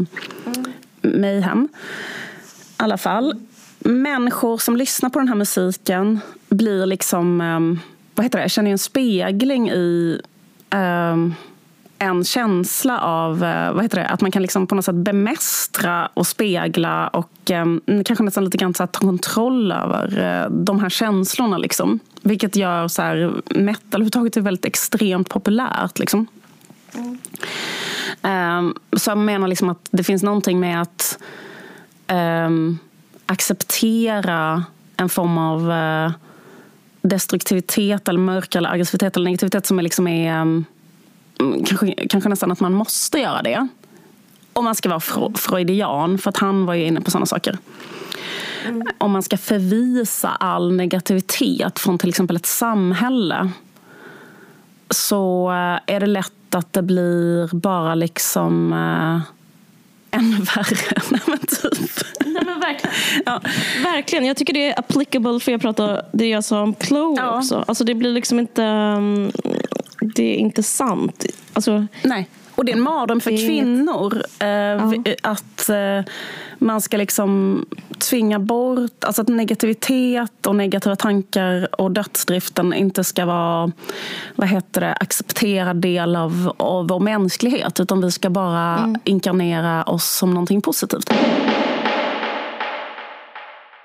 Mayhem. 1.02 1.70
I 1.74 2.84
alla 2.84 2.98
fall. 2.98 3.36
Människor 3.80 4.58
som 4.58 4.78
lyssnar 4.78 5.10
på 5.10 5.20
den 5.20 5.28
här 5.28 5.36
musiken 5.36 6.20
blir 6.50 6.86
liksom... 6.86 7.42
Eh, 7.42 7.88
vad 8.16 8.26
heter 8.26 8.38
det? 8.38 8.44
Jag 8.44 8.52
känner 8.52 8.72
en 8.72 8.78
spegling 8.78 9.70
i... 9.70 10.22
Um, 10.76 11.36
en 12.02 12.24
känsla 12.24 13.00
av 13.00 13.44
eh, 13.44 13.74
vad 13.74 13.84
heter 13.84 14.00
det, 14.00 14.08
att 14.08 14.22
man 14.22 14.32
kan 14.32 14.42
liksom 14.42 14.68
på 14.68 14.76
något 14.76 14.86
sätt 14.86 14.96
bemästra 14.96 16.10
och 16.14 16.28
spegla 16.28 17.08
och 17.08 17.52
eh, 17.52 17.66
kanske 18.06 18.24
nästan 18.24 18.46
lite 18.46 18.58
grann 18.58 18.74
så 18.74 18.88
ta 18.88 19.00
kontroll 19.00 19.72
över 19.72 20.20
eh, 20.20 20.50
de 20.50 20.80
här 20.80 20.90
känslorna. 20.90 21.58
Liksom. 21.58 22.00
Vilket 22.22 22.56
gör 22.56 22.88
så 22.88 23.02
här, 23.02 23.34
metal 23.56 24.02
överhuvudtaget 24.02 24.38
är 24.38 24.42
väldigt 24.42 24.66
extremt 24.66 25.30
populärt. 25.30 26.00
Liksom. 26.00 26.28
Mm. 26.94 27.18
Um, 28.58 28.76
så 28.98 29.12
jag 29.12 29.18
menar 29.18 29.48
liksom 29.48 29.70
att 29.70 29.88
det 29.92 30.04
finns 30.04 30.24
någonting 30.24 30.60
med 30.60 30.82
att 30.82 31.20
um, 32.48 32.80
acceptera 33.26 34.64
en 34.98 35.10
form 35.10 35.38
av 35.38 35.70
uh, 35.70 36.12
destruktivitet 37.02 38.08
eller 38.08 38.20
mörker 38.20 38.60
eller 38.60 38.70
aggressivitet 38.70 39.16
eller 39.16 39.26
negativitet 39.26 39.66
som 39.66 39.80
är, 39.80 39.84
liksom 39.84 40.08
är 40.08 40.42
um, 40.42 40.66
kanske, 41.66 42.08
kanske 42.08 42.30
nästan 42.30 42.52
att 42.52 42.60
man 42.60 42.74
måste 42.74 43.20
göra 43.20 43.42
det. 43.42 43.68
Om 44.54 44.66
man 44.66 44.76
ska 44.76 44.90
vara 44.90 45.32
freudian, 45.36 46.18
för 46.18 46.30
att 46.30 46.38
han 46.38 46.66
var 46.66 46.74
ju 46.74 46.86
inne 46.86 47.02
på 47.02 47.12
sådana 47.12 47.26
saker. 47.26 47.58
Mm. 48.68 48.88
Om 48.98 49.12
man 49.12 49.24
ska 49.24 49.38
förvisa 49.38 50.30
all 50.30 50.74
negativitet 50.74 51.80
från 51.80 51.98
till 51.98 52.10
exempel 52.10 52.36
ett 52.36 52.46
samhälle 52.46 53.52
så 54.90 55.52
eh, 55.52 55.96
är 55.96 56.00
det 56.00 56.06
lätt 56.06 56.56
att 56.56 56.74
det 56.74 56.82
blir 56.82 57.56
bara 57.56 57.96
liksom 57.96 58.74
äh, 60.12 60.20
än 60.20 60.32
värre. 60.44 61.02
Nej, 61.12 61.22
men 61.26 61.40
typ. 61.40 62.06
Nej, 62.26 62.44
men 62.46 62.60
verkligen. 62.60 62.96
Ja. 63.26 63.42
verkligen. 63.84 64.26
Jag 64.26 64.38
tycker 64.38 64.54
det 64.54 64.70
är 64.70 64.80
applicable 64.80 65.40
för 65.40 65.52
jag 65.52 65.62
pratar 65.62 66.06
det 66.12 66.30
jag 66.30 66.44
sa 66.44 66.62
om 66.62 66.76
Chloe 66.80 67.16
ja. 67.18 67.38
också. 67.38 67.64
Alltså 67.68 67.84
det 67.84 67.96
blir 67.96 68.12
liksom 68.12 68.40
inte 68.40 68.64
um, 68.64 69.32
det 70.16 70.24
är 70.24 70.38
inte 70.38 70.64
sant. 70.64 71.26
Alltså, 71.54 71.88
Nej. 72.04 72.30
Och 72.62 72.66
det 72.66 72.72
är 72.72 72.76
en 72.76 72.82
mardröm 72.82 73.22
för 73.22 73.32
kvinnor. 73.32 74.24
Eh, 74.40 74.48
ja. 74.48 74.94
Att 75.22 75.70
eh, 75.70 76.12
man 76.58 76.82
ska 76.82 76.98
liksom 76.98 77.66
tvinga 77.98 78.40
bort... 78.40 79.04
Alltså 79.04 79.22
att 79.22 79.28
negativitet 79.28 80.48
och 80.48 80.56
negativa 80.56 80.96
tankar 80.96 81.82
och 81.82 81.92
dödsdriften 81.92 82.74
inte 82.74 83.04
ska 83.04 83.26
vara 83.26 83.72
vad 84.36 84.48
heter 84.48 84.82
det, 84.82 84.94
accepterad 84.94 85.76
del 85.76 86.16
av, 86.16 86.54
av 86.58 86.88
vår 86.88 87.00
mänsklighet. 87.00 87.80
Utan 87.80 88.02
vi 88.02 88.12
ska 88.12 88.30
bara 88.30 88.78
mm. 88.78 89.02
inkarnera 89.04 89.84
oss 89.84 90.18
som 90.18 90.34
någonting 90.34 90.62
positivt. 90.62 91.14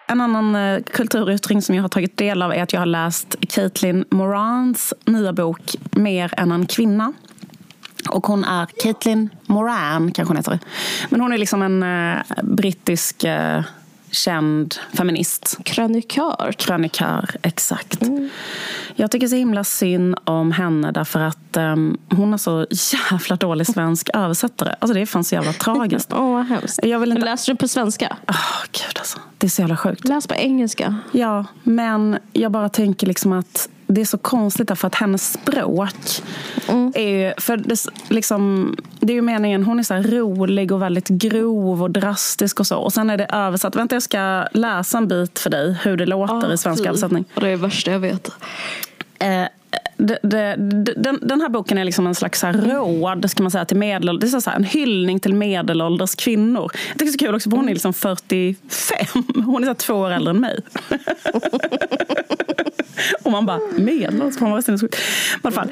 En 0.07 0.21
annan 0.21 0.55
eh, 0.55 0.83
kulturyttring 0.83 1.63
som 1.63 1.75
jag 1.75 1.83
har 1.83 1.89
tagit 1.89 2.17
del 2.17 2.43
av 2.43 2.53
är 2.53 2.63
att 2.63 2.73
jag 2.73 2.81
har 2.81 2.87
läst 2.87 3.37
Caitlin 3.49 4.05
Morans 4.11 4.95
nya 5.05 5.33
bok 5.33 5.77
Mer 5.91 6.35
än 6.37 6.53
en 6.53 6.67
kvinna. 6.67 7.13
Och 8.11 8.27
hon 8.27 8.45
är 8.45 8.67
Caitlin 8.67 9.31
Moran, 9.47 10.13
kanske 10.13 10.31
hon 10.31 10.37
heter. 10.37 10.59
Men 11.09 11.21
hon 11.21 11.33
är 11.33 11.39
liksom 11.39 11.63
en 11.63 11.83
eh, 11.83 12.23
brittisk 12.43 13.25
eh, 13.25 13.63
känd 14.11 14.75
feminist. 14.93 15.59
Krönikör. 15.65 16.55
Krönikör, 16.59 17.31
exakt. 17.43 18.03
Mm. 18.03 18.29
Jag 18.95 19.11
tycker 19.11 19.29
så 19.29 19.37
himla 19.37 19.65
synd 19.65 20.17
om 20.25 20.53
henne 20.53 20.93
därför 20.93 21.21
att 21.21 21.57
um, 21.57 21.99
hon 22.11 22.35
är 22.35 22.39
så 22.39 22.67
jävla 23.11 23.37
dålig 23.37 23.67
svensk 23.67 24.11
översättare. 24.15 24.75
Alltså 24.79 24.95
det 24.95 25.01
är 25.01 25.07
fan 25.07 25.25
så 25.25 25.35
jävla 25.35 25.53
tragiskt. 25.53 26.09
Åh, 26.13 26.21
oh, 26.21 26.33
vad 26.33 26.47
hemskt. 26.47 26.81
Jag 26.83 26.99
vill 26.99 27.13
inte... 27.13 27.25
Läser 27.25 27.53
du 27.53 27.57
på 27.57 27.69
svenska? 27.69 28.17
Oh, 28.29 28.63
gud 28.73 28.99
alltså. 28.99 29.19
Det 29.39 29.47
är 29.47 29.49
så 29.49 29.63
jävla 29.63 29.77
sjukt. 29.77 30.09
Läs 30.09 30.27
på 30.27 30.35
engelska. 30.35 30.97
Ja, 31.13 31.45
men 31.63 32.19
jag 32.33 32.53
bara 32.53 32.69
tänker 32.69 33.07
liksom 33.07 33.33
att 33.33 33.69
det 33.87 34.01
är 34.01 34.05
så 34.05 34.19
konstigt 34.19 34.69
därför 34.69 34.87
att 34.87 34.95
hennes 34.95 35.33
språk 35.33 36.23
mm. 36.69 36.93
är 36.95 37.41
för 37.41 37.57
det, 37.57 37.87
liksom, 38.09 38.77
det 39.01 39.13
är 39.13 39.15
ju 39.15 39.23
meningen, 39.23 39.65
hon 39.65 39.79
är 39.79 39.83
så 39.83 39.95
rolig 39.95 40.73
och 40.73 40.83
väldigt 40.83 41.09
grov 41.09 41.83
och 41.83 41.91
drastisk 41.91 42.61
och 42.61 42.67
så. 42.67 42.77
Och 42.77 42.93
sen 42.93 43.11
är 43.11 43.17
det 43.17 43.25
översatt. 43.25 43.77
Vänta 43.77 43.95
jag 43.95 44.03
ska 44.03 44.47
läsa 44.53 44.99
en 44.99 45.09
bit 45.09 45.39
för 45.39 45.51
dig 45.51 45.77
hur 45.83 45.97
det 45.97 46.07
låter 46.07 46.49
oh, 46.49 46.55
i 46.55 46.59
svensk 46.59 46.87
översättning. 46.87 47.25
Och 47.35 47.41
det 47.41 47.47
är 47.47 47.51
det 47.51 47.57
värsta 47.57 47.91
jag 47.91 47.99
vet. 47.99 48.31
Eh, 49.19 49.45
det, 49.97 50.19
det, 50.23 50.55
den, 50.97 51.19
den, 51.23 51.41
här 51.41 51.49
boken 51.49 51.79
är 51.79 51.85
liksom 51.85 52.07
en 52.07 52.15
slags 52.15 52.41
så 52.41 52.47
råd 52.47 53.31
ska 53.31 53.43
man 53.43 53.51
säga, 53.51 53.65
till 53.65 53.77
medelålders. 53.77 54.31
Det 54.31 54.37
är 54.37 54.41
så 54.41 54.51
här, 54.51 54.57
en 54.57 54.65
hyllning 54.65 55.21
till 55.21 55.35
medelålders 55.35 56.15
kvinnor. 56.15 56.71
Jag 56.89 56.99
tycker 56.99 57.05
det 57.05 57.09
är 57.09 57.13
så 57.13 57.19
kul 57.19 57.35
också, 57.35 57.51
för 57.51 57.57
hon 57.57 57.69
är 57.69 57.73
liksom 57.73 57.93
45. 57.93 59.07
Hon 59.47 59.65
är 59.65 59.67
så 59.67 59.75
två 59.75 59.95
år 59.95 60.11
äldre 60.11 60.31
än 60.31 60.41
mig. 60.41 60.61
Och 63.23 63.33
man 63.33 63.47
bara, 63.47 63.61
medelålders? 63.77 64.39
Fan 64.39 64.51
vad 64.51 64.65
sinnessjukt. 64.65 64.95
I 64.95 64.99
alla 65.43 65.67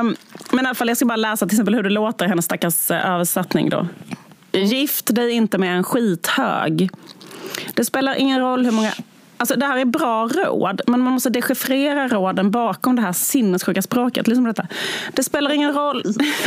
Um, 0.00 0.16
men 0.50 0.64
i 0.64 0.68
alla 0.68 0.74
fall, 0.74 0.88
jag 0.88 0.96
ska 0.96 1.06
bara 1.06 1.16
läsa 1.16 1.46
till 1.46 1.54
exempel 1.54 1.74
hur 1.74 1.82
det 1.82 1.90
låter 1.90 2.24
i 2.24 2.28
hennes 2.28 2.44
stackars 2.44 2.90
eh, 2.90 3.10
översättning. 3.10 3.68
Då. 3.70 3.86
Gift 4.52 5.14
dig 5.14 5.30
inte 5.30 5.58
med 5.58 5.76
en 5.76 5.84
skithög. 5.84 6.90
Det 7.74 7.84
spelar 7.84 8.14
ingen 8.14 8.40
roll 8.40 8.64
hur 8.64 8.72
många 8.72 8.92
Alltså 9.38 9.56
det 9.56 9.66
här 9.66 9.76
är 9.78 9.84
bra 9.84 10.28
råd, 10.28 10.80
men 10.86 11.00
man 11.00 11.12
måste 11.12 11.30
dechiffrera 11.30 12.08
råden 12.08 12.50
bakom 12.50 12.96
det 12.96 13.02
här 13.02 13.12
sinnessjuka 13.12 13.82
språket. 13.82 14.26
Liksom 14.26 14.44
detta. 14.44 14.66
Det, 15.12 15.22
spelar 15.22 15.50
ingen 15.50 15.72
roll, 15.72 16.02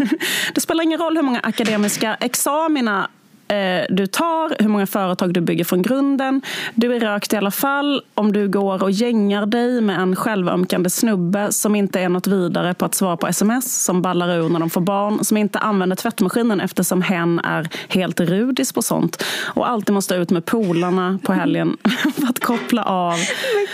det 0.54 0.62
spelar 0.62 0.84
ingen 0.84 1.00
roll 1.00 1.16
hur 1.16 1.24
många 1.24 1.40
akademiska 1.40 2.16
examina 2.16 3.10
Eh, 3.50 3.86
du 3.90 4.08
tar, 4.08 4.64
hur 4.64 4.70
många 4.70 4.88
företag 4.88 5.34
du 5.34 5.42
bygger 5.42 5.64
från 5.64 5.82
grunden. 5.82 6.42
Du 6.76 6.96
är 6.96 7.00
rökt 7.00 7.34
i 7.34 7.38
alla 7.38 7.52
fall 7.52 8.02
om 8.14 8.32
du 8.32 8.48
går 8.48 8.84
och 8.84 8.92
gängar 8.92 9.46
dig 9.46 9.82
med 9.82 10.00
en 10.00 10.16
självömkande 10.16 10.90
snubbe 10.90 11.52
som 11.52 11.76
inte 11.76 12.00
är 12.00 12.10
något 12.10 12.28
vidare 12.28 12.74
på 12.74 12.86
att 12.86 12.96
svara 12.96 13.18
på 13.18 13.28
sms, 13.28 13.84
som 13.84 14.02
ballar 14.02 14.36
ur 14.36 14.50
när 14.50 14.60
de 14.60 14.70
får 14.70 14.82
barn, 14.82 15.26
som 15.26 15.38
inte 15.38 15.60
använder 15.60 15.96
tvättmaskinen 15.96 16.62
eftersom 16.62 17.02
hen 17.02 17.40
är 17.40 17.70
helt 17.88 18.20
rudis 18.20 18.74
på 18.74 18.82
sånt 18.82 19.24
och 19.46 19.70
alltid 19.70 19.94
måste 19.94 20.16
ut 20.16 20.30
med 20.30 20.46
polarna 20.46 21.20
på 21.24 21.34
helgen 21.34 21.78
för 22.16 22.28
att 22.30 22.40
koppla 22.40 22.84
av. 22.84 23.18
Men 23.54 23.68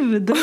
gud! 0.00 0.30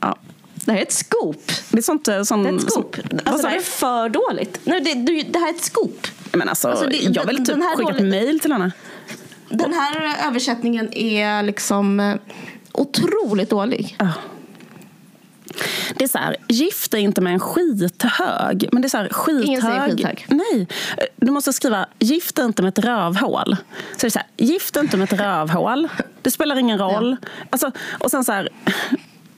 ja. 0.00 0.16
Det 0.64 0.72
här 0.72 0.78
är 0.78 0.82
ett 0.82 0.92
scoop. 0.92 1.52
Det 1.70 1.78
är, 1.78 1.82
sånt, 1.82 2.08
eh, 2.08 2.22
sån, 2.22 2.42
det 2.42 2.48
är 2.48 2.54
ett 2.54 2.72
scoop. 2.72 2.96
Alltså, 3.24 3.42
det 3.42 3.48
här 3.48 3.56
är 3.56 3.60
för 3.60 4.08
dåligt. 4.08 4.60
Nej, 4.64 4.80
det, 4.80 5.22
det 5.22 5.38
här 5.38 5.48
är 5.48 5.54
ett 5.54 5.64
scoop. 5.64 6.06
Men 6.32 6.48
alltså, 6.48 6.68
alltså 6.68 6.86
det, 6.86 6.96
jag 6.96 7.26
vill 7.26 7.44
typ 7.44 7.56
skicka 7.76 7.92
ett 7.92 8.04
mejl 8.04 8.40
till 8.40 8.52
henne. 8.52 8.72
Den 9.48 9.72
här 9.72 10.28
översättningen 10.28 10.94
är 10.94 11.42
liksom 11.42 12.00
eh, 12.00 12.16
otroligt 12.72 13.50
dålig. 13.50 13.96
Oh. 14.00 14.16
Det 15.94 16.04
är 16.04 16.08
så 16.08 16.18
här, 16.18 16.36
gift 16.48 16.90
dig 16.90 17.00
inte 17.00 17.20
med 17.20 17.32
en 17.32 17.40
skithög. 17.40 18.68
Men 18.72 18.82
det 18.82 18.86
är 18.86 18.90
så 18.90 18.96
här, 18.96 19.08
skithög. 19.08 19.44
Ingen 19.44 19.62
säger 19.62 19.88
skithög. 19.88 20.26
Nej. 20.28 20.68
Du 21.16 21.30
måste 21.30 21.52
skriva, 21.52 21.86
gift 21.98 22.36
dig 22.36 22.44
inte 22.44 22.62
med 22.62 22.78
ett 22.78 22.84
rövhål. 22.84 23.56
Så 23.92 23.98
det 24.00 24.06
är 24.06 24.10
så 24.10 24.18
här, 24.18 24.28
gift 24.36 24.74
dig 24.74 24.82
inte 24.82 24.96
med 24.96 25.12
ett 25.12 25.20
rövhål. 25.20 25.88
Det 26.22 26.30
spelar 26.30 26.56
ingen 26.58 26.78
roll. 26.78 27.16
Ja. 27.20 27.28
Alltså, 27.50 27.72
och 27.98 28.10
sen 28.10 28.24
så 28.24 28.32
här, 28.32 28.48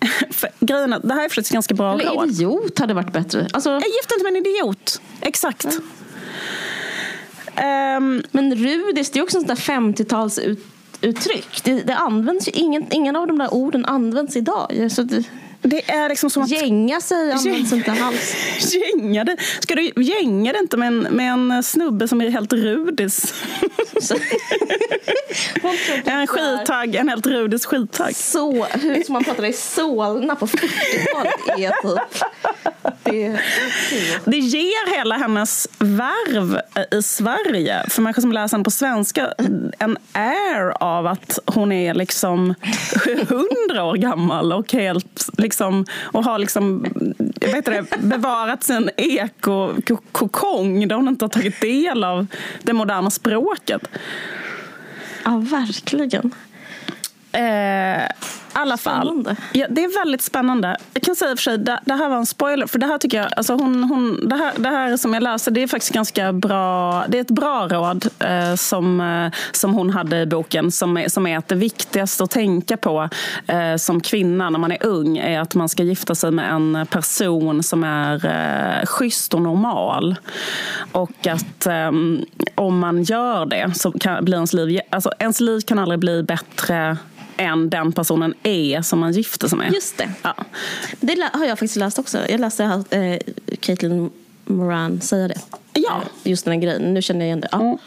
grejen 0.61 1.01
det 1.03 1.15
här 1.15 1.25
är 1.25 1.29
faktiskt 1.29 1.53
ganska 1.53 1.75
bra 1.75 1.95
Eller 1.95 2.11
råd. 2.11 2.29
idiot 2.31 2.79
hade 2.79 2.95
varit 2.95 3.13
bättre. 3.13 3.47
Alltså... 3.53 3.71
Jag 3.71 3.89
gifte 3.89 4.15
inte 4.15 4.25
med 4.25 4.37
en 4.37 4.47
idiot. 4.47 5.01
Exakt. 5.21 5.65
Ja. 5.65 5.71
Um, 7.57 8.23
men 8.31 8.55
Rudis, 8.55 9.11
det 9.11 9.19
är 9.19 9.23
också 9.23 9.39
en 9.39 9.47
sån 9.47 9.55
där 9.55 9.63
50-talsuttryck. 9.93 11.61
Det, 11.65 11.83
det 11.83 11.95
används 11.95 12.49
ju, 12.49 12.53
ingen, 12.53 12.87
ingen 12.91 13.17
av 13.17 13.27
de 13.27 13.39
där 13.39 13.55
orden 13.55 13.85
används 13.85 14.37
idag. 14.37 14.89
Så 14.91 15.03
det, 15.03 15.25
det 15.67 15.91
är 15.91 16.09
liksom 16.09 16.31
som 16.31 16.43
att... 16.43 16.51
gänga 16.51 17.01
sig 17.01 17.33
används 17.33 17.73
inte 17.73 17.93
alls. 17.93 18.35
Gänga 18.75 19.25
det. 19.25 19.37
Ska 19.61 19.75
du 19.75 19.93
gänga 19.97 20.53
det 20.53 20.59
inte 20.59 20.77
med 20.77 20.89
en, 20.89 20.99
med 20.99 21.33
en 21.33 21.63
snubbe 21.63 22.09
som 22.09 22.21
är 22.21 22.31
helt 22.31 22.53
rudis? 22.53 23.35
En 26.05 26.27
skittagg, 26.27 26.95
en 26.95 27.09
helt 27.09 27.27
rudis 27.27 27.67
skittagg. 27.67 28.17
Så, 28.17 28.65
hur 28.65 29.03
som 29.03 29.13
man 29.13 29.25
pratade 29.25 29.49
i 29.49 29.53
Solna 29.53 30.37
på 30.37 30.47
40-talet 30.47 31.35
är 31.59 31.71
typ... 31.83 32.23
Det 33.03 33.25
är. 33.25 33.41
Det 34.25 34.37
ger 34.37 34.97
hela 34.97 35.17
hennes 35.17 35.69
värv 35.79 36.61
i 36.91 37.03
Sverige, 37.03 37.85
för 37.89 38.03
människor 38.03 38.23
som 38.23 38.33
läser 38.33 38.57
henne 38.57 38.65
på 38.65 38.71
svenska, 38.71 39.35
en 39.79 39.97
air 40.13 40.83
av 40.83 41.07
att 41.07 41.39
hon 41.47 41.73
är 41.73 41.95
liksom 41.95 42.55
hundra 43.29 43.85
år 43.85 43.97
gammal 43.97 44.53
och 44.53 44.73
helt 44.73 45.29
liksom, 45.39 45.54
och 45.61 46.25
har 46.25 46.39
liksom, 46.39 46.87
vet 47.41 47.65
det, 47.65 47.85
bevarat 47.99 48.65
sin 48.65 48.91
ekokokong 48.97 50.89
där 50.89 50.97
hon 50.97 51.09
inte 51.09 51.25
har 51.25 51.31
tagit 51.31 51.61
del 51.61 52.05
av 52.05 52.27
det 52.63 52.73
moderna 52.73 53.11
språket. 53.11 53.89
Ja, 55.25 55.39
verkligen. 55.51 56.35
Eh, 57.33 58.09
alla 58.55 58.77
fall. 58.77 59.07
Spännande. 59.07 59.37
Ja, 59.53 59.67
det 59.71 59.85
är 59.85 60.05
väldigt 60.05 60.23
spännande. 60.23 60.77
Jag 60.95 61.03
kan 61.03 61.17
säga 61.17 61.37
för 61.37 61.43
sig, 61.43 61.59
det, 61.59 61.81
det 61.85 61.95
här 61.95 62.09
var 62.09 62.17
en 62.17 62.27
spoiler. 62.27 62.67
För 62.67 62.79
det 62.79 62.87
här 62.87 62.99
tycker 62.99 63.17
jag, 63.17 63.29
alltså 63.37 63.53
hon, 63.53 63.85
hon, 63.85 64.29
det, 64.29 64.37
här, 64.37 64.53
det 64.57 64.69
här 64.69 64.97
som 64.97 65.15
jag 65.15 65.23
läste, 65.23 65.51
det 65.51 65.63
är 65.63 65.67
faktiskt 65.67 65.93
ganska 65.93 66.33
bra. 66.33 67.05
Det 67.09 67.19
är 67.19 67.21
ett 67.21 67.31
bra 67.31 67.69
råd 67.69 68.07
eh, 68.19 68.55
som, 68.55 69.01
eh, 69.01 69.33
som 69.53 69.75
hon 69.75 69.91
hade 69.91 70.21
i 70.21 70.27
boken. 70.27 70.71
Som 70.71 70.97
är, 70.97 71.09
som 71.09 71.27
är 71.27 71.39
att 71.39 71.49
det 71.49 71.55
viktigaste 71.55 72.25
att 72.25 72.31
tänka 72.31 72.77
på 72.77 73.09
eh, 73.47 73.77
som 73.77 74.01
kvinna 74.01 74.51
när 74.51 74.59
man 74.59 74.73
är 74.73 74.87
ung 74.87 75.19
är 75.19 75.41
att 75.41 75.55
man 75.55 75.69
ska 75.69 75.83
gifta 75.83 76.15
sig 76.15 76.31
med 76.31 76.53
en 76.53 76.87
person 76.91 77.63
som 77.63 77.85
är 77.85 78.27
eh, 78.27 78.87
schysst 78.87 79.35
och 79.35 79.43
normal. 79.43 80.17
Och 80.93 81.27
att 81.27 81.67
eh, 81.67 81.91
om 82.55 82.79
man 82.79 83.03
gör 83.03 83.47
det 83.47 83.73
så 83.75 83.93
kan, 83.93 84.25
blir 84.25 84.35
ens 84.35 84.53
liv, 84.53 84.81
alltså 84.91 85.11
ens 85.19 85.41
liv 85.41 85.61
kan 85.61 85.79
aldrig 85.79 86.01
bli 86.01 86.23
bättre 86.23 86.97
än 87.37 87.71
den 87.71 87.93
personen 87.93 88.35
är 88.43 88.83
som 88.83 88.99
man 88.99 89.13
gifter 89.13 89.49
sig 89.49 89.59
med. 89.59 89.73
Just 89.73 89.99
det. 89.99 90.11
Ja. 90.23 90.35
Det 91.01 91.31
har 91.33 91.45
jag 91.45 91.59
faktiskt 91.59 91.77
läst 91.77 91.99
också. 91.99 92.19
Jag 92.29 92.41
läste 92.41 92.85
eh, 92.91 93.19
Caitlin 93.61 94.11
Moran 94.45 95.01
säga 95.01 95.29
det. 95.29 95.41
Ja. 95.73 96.03
Just 96.23 96.45
den 96.45 96.55
här 96.55 96.61
grejen. 96.61 96.95
Nu 96.95 97.03
känner 97.03 97.21
jag 97.21 97.27
igen 97.27 97.41
det. 97.41 97.49
Ja. 97.53 97.61
Mm. 97.61 97.79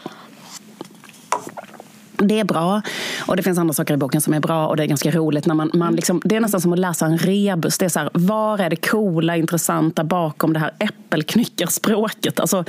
Det 2.20 2.40
är 2.40 2.44
bra. 2.44 2.82
Och 3.26 3.36
det 3.36 3.42
finns 3.42 3.58
andra 3.58 3.74
saker 3.74 3.94
i 3.94 3.96
boken 3.96 4.20
som 4.20 4.34
är 4.34 4.40
bra 4.40 4.68
och 4.68 4.76
det 4.76 4.82
är 4.82 4.86
ganska 4.86 5.10
roligt. 5.10 5.46
när 5.46 5.54
man, 5.54 5.70
man 5.74 5.96
liksom, 5.96 6.22
Det 6.24 6.36
är 6.36 6.40
nästan 6.40 6.60
som 6.60 6.72
att 6.72 6.78
läsa 6.78 7.06
en 7.06 7.18
rebus. 7.18 7.78
Det 7.78 7.84
är 7.84 7.88
så 7.88 7.98
här, 7.98 8.10
var 8.12 8.58
är 8.58 8.70
det 8.70 8.76
coola, 8.76 9.36
intressanta 9.36 10.04
bakom 10.04 10.52
det 10.52 10.58
här 10.58 10.74
äppelknyckarspråket? 10.78 12.40
Alltså, 12.40 12.64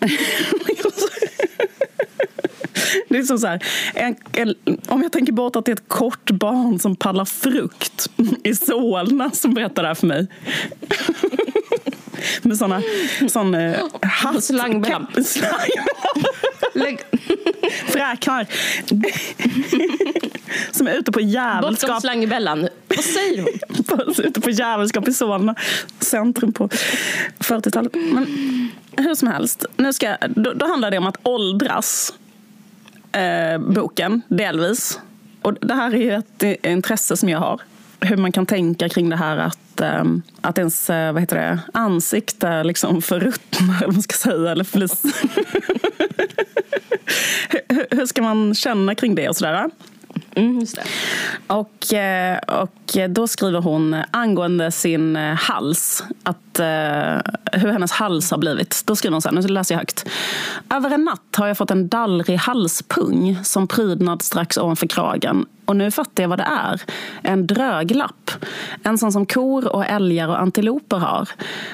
det 3.08 3.18
är 3.18 3.22
som 3.22 3.38
så 3.38 3.46
här, 3.46 3.64
en, 3.94 4.16
en, 4.32 4.54
om 4.86 5.02
jag 5.02 5.12
tänker 5.12 5.32
bort 5.32 5.56
att 5.56 5.64
det 5.64 5.70
är 5.70 5.76
ett 5.76 5.88
kort 5.88 6.30
barn 6.30 6.78
som 6.78 6.96
pallar 6.96 7.24
frukt 7.24 8.10
i 8.44 8.54
Solna 8.54 9.30
som 9.30 9.54
berättar 9.54 9.82
det 9.82 9.88
här 9.88 9.94
för 9.94 10.06
mig. 10.06 10.26
Med 12.42 12.56
såna, 12.56 12.82
sån 13.28 13.54
eh, 13.54 13.76
hatt... 14.02 14.44
Slangbella. 14.44 14.98
Kap- 15.14 15.24
slang. 15.24 15.70
Lägg, 16.74 17.00
fräknar 17.86 18.46
som 20.70 20.86
är 20.86 20.92
ute 20.92 21.12
på 21.12 21.18
bortom 21.18 21.28
jävelskap 21.28 22.00
slangbällan. 22.00 22.68
Vad 22.88 23.04
säger 23.04 23.42
hon? 23.42 24.24
ute 24.24 24.40
på 24.40 24.50
jävelskap 24.50 25.08
i 25.08 25.12
Solna 25.12 25.54
centrum 26.00 26.52
på 26.52 26.68
40-talet. 27.38 27.94
Men 27.94 28.26
hur 28.96 29.14
som 29.14 29.28
helst, 29.28 29.64
nu 29.76 29.92
ska, 29.92 30.16
då, 30.28 30.52
då 30.52 30.66
handlar 30.66 30.90
det 30.90 30.98
om 30.98 31.06
att 31.06 31.18
åldras, 31.22 32.14
eh, 33.12 33.58
boken, 33.58 34.22
delvis. 34.28 35.00
Och 35.42 35.54
det 35.54 35.74
här 35.74 35.94
är 35.94 35.98
ju 35.98 36.12
ett 36.12 36.42
intresse 36.66 37.16
som 37.16 37.28
jag 37.28 37.38
har. 37.38 37.60
Hur 38.00 38.16
man 38.16 38.32
kan 38.32 38.46
tänka 38.46 38.88
kring 38.88 39.08
det 39.08 39.16
här 39.16 39.36
att, 39.36 39.80
eh, 39.80 40.04
att 40.40 40.58
ens 40.58 40.90
eh, 40.90 41.12
vad 41.12 41.22
heter 41.22 41.36
det, 41.36 41.58
ansikte 41.74 42.64
liksom 42.64 43.02
förruttnar, 43.02 43.74
eller 43.76 43.86
vad 43.86 43.94
man 43.94 44.02
ska 44.02 44.16
säga. 44.16 44.50
Eller 44.50 44.64
hur, 47.68 47.96
hur 47.96 48.06
ska 48.06 48.22
man 48.22 48.54
känna 48.54 48.94
kring 48.94 49.14
det 49.14 49.28
och 49.28 49.36
sådär? 49.36 49.70
Mm, 50.36 50.60
just 50.60 50.76
det. 50.76 50.82
Och, 51.46 51.94
eh, 51.94 52.38
och 52.38 52.98
då 53.08 53.28
skriver 53.28 53.60
hon 53.60 53.96
angående 54.10 54.70
sin 54.70 55.16
eh, 55.16 55.34
hals, 55.34 56.04
att, 56.22 56.58
eh, 56.58 57.18
hur 57.52 57.72
hennes 57.72 57.92
hals 57.92 58.30
har 58.30 58.38
blivit. 58.38 58.82
Då 58.86 58.96
skriver 58.96 59.12
hon 59.12 59.22
så 59.22 59.28
här, 59.28 59.36
nu 59.36 59.48
läser 59.48 59.74
jag 59.74 59.78
högt. 59.78 60.08
Över 60.74 60.90
en 60.90 61.04
natt 61.04 61.36
har 61.36 61.46
jag 61.46 61.56
fått 61.56 61.70
en 61.70 61.88
dallrig 61.88 62.36
halspung 62.36 63.38
som 63.42 63.66
prydnad 63.66 64.22
strax 64.22 64.58
ovanför 64.58 64.86
kragen. 64.86 65.46
Och 65.64 65.76
nu 65.76 65.90
fattar 65.90 66.22
jag 66.22 66.28
vad 66.28 66.38
det 66.38 66.48
är. 66.50 66.82
En 67.22 67.46
dröglapp. 67.46 68.30
En 68.82 68.98
sån 68.98 69.12
som 69.12 69.26
kor 69.26 69.68
och 69.68 69.86
älgar 69.86 70.28
och 70.28 70.40
antiloper 70.40 70.96
har. 70.96 71.28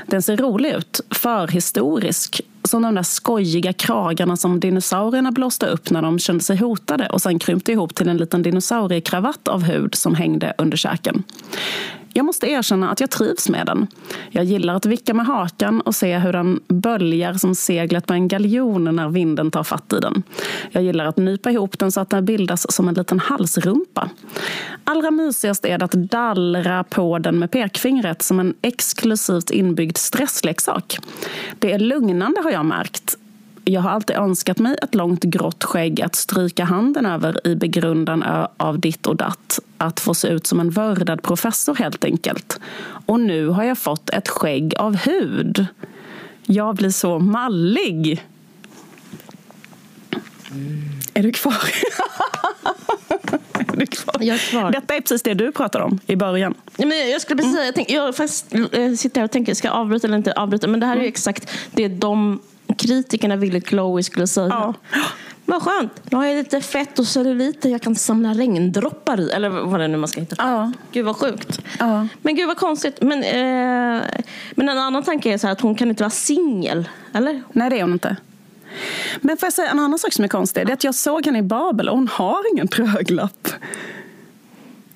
Den 0.07 0.23
ser 0.23 0.37
rolig 0.37 0.73
ut, 0.73 1.01
förhistorisk. 1.11 2.41
Som 2.67 2.83
de 2.83 2.95
där 2.95 3.03
skojiga 3.03 3.73
kragarna 3.73 4.37
som 4.37 4.61
dinosaurierna 4.61 5.33
blåste 5.33 5.67
upp 5.67 5.91
när 5.91 6.03
de 6.03 6.19
kände 6.19 6.45
sig 6.45 6.57
hotade 6.57 7.09
och 7.09 7.23
sen 7.23 7.39
krympte 7.39 7.73
ihop 7.73 7.95
till 7.95 8.09
en 8.09 8.17
liten 8.17 8.43
dinosauriekravatt 8.43 9.49
av 9.49 9.63
hud 9.63 9.95
som 9.95 10.15
hängde 10.15 10.55
under 10.59 10.77
käken. 10.77 11.23
Jag 12.17 12.27
måste 12.27 12.47
erkänna 12.47 12.91
att 12.91 13.01
jag 13.01 13.11
trivs 13.11 13.49
med 13.49 13.67
den. 13.67 13.87
Jag 14.31 14.45
gillar 14.45 14.75
att 14.75 14.87
vicka 14.87 15.15
med 15.15 15.27
hakan 15.27 15.81
och 15.81 15.95
se 15.95 16.19
hur 16.19 16.33
den 16.33 16.61
böljar 16.69 17.35
som 17.35 17.55
seglet 17.55 18.07
på 18.07 18.13
en 18.13 18.29
galjon 18.29 18.97
när 18.97 19.09
vinden 19.09 19.51
tar 19.51 19.65
fatt 19.65 19.93
i 19.93 20.01
den. 20.01 20.23
Jag 20.71 20.83
gillar 20.83 21.05
att 21.05 21.17
nypa 21.17 21.51
ihop 21.51 21.79
den 21.79 21.93
så 21.93 22.01
att 22.01 22.11
den 22.11 22.25
bildas 22.25 22.73
som 22.73 22.89
en 22.89 22.95
liten 22.95 23.21
halsrumpa. 23.21 24.11
Allra 24.85 25.11
mysigast 25.11 25.65
är 25.65 25.79
det 25.79 25.85
att 25.85 25.93
dallra 25.93 26.85
på 26.85 27.19
den 27.19 27.39
med 27.39 27.51
pekfingret 27.51 28.23
som 28.23 28.41
en 28.41 28.55
exklusivt 28.63 29.51
inbyggd 29.51 29.97
stressleksak. 29.97 30.99
Det 31.59 31.73
är 31.73 31.79
lugnande 31.79 32.41
har 32.43 32.51
jag 32.51 32.65
märkt. 32.65 33.19
Jag 33.69 33.81
har 33.81 33.91
alltid 33.91 34.17
önskat 34.17 34.59
mig 34.59 34.77
ett 34.83 34.95
långt 34.95 35.25
grått 35.25 35.65
skägg 35.65 36.03
att 36.03 36.15
stryka 36.15 36.65
handen 36.65 37.07
över 37.07 37.47
i 37.47 37.55
begrundan 37.55 38.25
av 38.57 38.81
ditt 38.81 39.07
och 39.07 39.17
datt. 39.17 39.61
Att 39.79 40.01
få 40.01 40.15
se 40.15 40.29
ut 40.29 40.47
som 40.47 40.61
en 40.61 40.71
vördad 40.71 41.23
professor 41.23 41.75
helt 41.75 42.05
enkelt. 42.05 42.61
Och 43.07 43.21
nu 43.21 43.49
har 43.49 43.65
jag 43.65 43.79
fått 43.79 44.11
ett 44.11 44.29
skägg 44.29 44.75
av 44.79 44.97
hud. 44.97 45.67
Jag 46.43 46.77
blir 46.77 46.91
så 46.91 47.19
mallig. 47.19 48.27
Är 51.15 51.23
du 51.23 51.33
kvar? 51.33 51.55
är 53.53 53.77
du 53.77 53.87
kvar? 53.87 54.17
Jag 54.21 54.35
är 54.35 54.51
kvar. 54.51 54.71
Detta 54.71 54.95
är 54.95 55.01
precis 55.01 55.23
det 55.23 55.35
du 55.35 55.53
pratade 55.53 55.85
om 55.85 55.99
i 56.07 56.17
början. 56.17 56.55
Ja, 56.77 56.87
men 56.87 57.11
jag 57.11 57.21
skulle 57.21 57.37
precis 57.37 57.55
säga, 57.55 57.67
jag, 57.67 57.75
tänk, 57.75 57.91
jag 57.91 58.17
faktiskt, 58.17 58.55
eh, 58.55 58.93
sitter 58.97 59.21
här 59.21 59.25
och 59.25 59.31
tänker, 59.31 59.55
ska 59.55 59.69
jag 59.69 59.77
avbryta 59.77 60.07
eller 60.07 60.17
inte 60.17 60.33
avbryta? 60.33 60.69
Men 60.69 60.81
det 60.81 60.87
här 60.87 60.97
är 60.97 61.01
ju 61.01 61.09
exakt 61.09 61.51
det 61.73 61.89
de 61.89 62.41
kritikerna 62.77 63.37
ville 63.37 63.59
att 63.59 63.67
Chloe 63.67 64.03
skulle 64.03 64.27
säga. 64.27 64.49
Ja. 64.49 64.75
Vad 65.49 65.63
skönt, 65.63 66.11
nu 66.11 66.17
har 66.17 66.25
jag 66.25 66.37
lite 66.37 66.61
fett 66.61 66.99
och 66.99 67.07
celluliter 67.07 67.69
jag 67.69 67.83
kan 67.83 67.95
samla 67.97 68.35
regndroppar 68.35 69.21
i. 69.21 69.31
Eller 69.31 69.49
vad 69.49 69.81
det 69.81 69.85
är 69.85 69.89
nu 69.89 69.97
man 69.97 70.09
ska 70.09 70.21
hitta 70.21 70.37
på. 70.37 70.43
Ja. 70.43 70.73
Gud 70.93 71.05
vad 71.05 71.17
sjukt. 71.17 71.61
Ja. 71.79 72.09
Men 72.23 72.37
gud 72.37 72.47
vad 72.47 72.57
konstigt. 72.57 73.03
Men, 73.03 73.23
eh, 73.23 74.03
men 74.55 74.69
en 74.69 74.79
annan 74.79 75.03
tanke 75.03 75.33
är 75.33 75.39
så 75.39 75.47
här 75.47 75.53
att 75.53 75.61
hon 75.61 75.75
kan 75.75 75.89
inte 75.89 76.03
vara 76.03 76.11
singel. 76.11 76.89
Eller? 77.13 77.43
Nej, 77.53 77.71
det 77.71 77.79
är 77.79 77.83
hon 77.83 77.93
inte. 77.93 78.17
Men 79.21 79.37
får 79.37 79.47
jag 79.47 79.53
säga 79.53 79.71
en 79.71 79.79
annan 79.79 79.99
sak 79.99 80.13
som 80.13 80.25
är 80.25 80.29
konstig? 80.29 80.67
Det 80.67 80.73
är 80.73 80.75
att 80.75 80.85
jag 80.85 80.95
såg 80.95 81.27
henne 81.27 81.39
i 81.39 81.43
Babel 81.43 81.89
och 81.89 81.97
hon 81.97 82.09
har 82.09 82.53
ingen 82.53 82.69
tröglapp. 82.69 83.49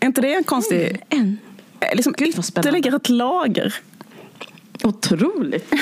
Är 0.00 0.06
inte 0.06 0.20
det 0.20 0.34
en 0.34 0.44
konstig... 0.44 1.02
En. 1.08 1.38
Eh, 1.80 1.94
Liksom 1.94 2.14
Gud, 2.18 2.34
vad 2.36 2.46
ytterligare 2.46 2.96
ett 2.96 3.08
lager. 3.08 3.74
Otroligt. 4.84 5.72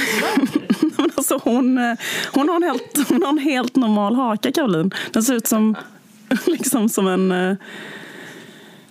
Men 0.96 1.10
alltså 1.16 1.40
hon, 1.44 1.78
eh, 1.78 1.94
hon, 2.32 2.48
har 2.48 2.56
en 2.56 2.62
helt, 2.62 3.08
hon 3.08 3.22
har 3.22 3.28
en 3.28 3.38
helt 3.38 3.76
normal 3.76 4.14
haka, 4.14 4.52
Caroline. 4.52 4.94
Den 5.12 5.22
ser 5.22 5.34
ut 5.34 5.46
som, 5.46 5.76
liksom 6.46 6.88
som 6.88 7.06
en... 7.08 7.32
eh, 7.32 7.56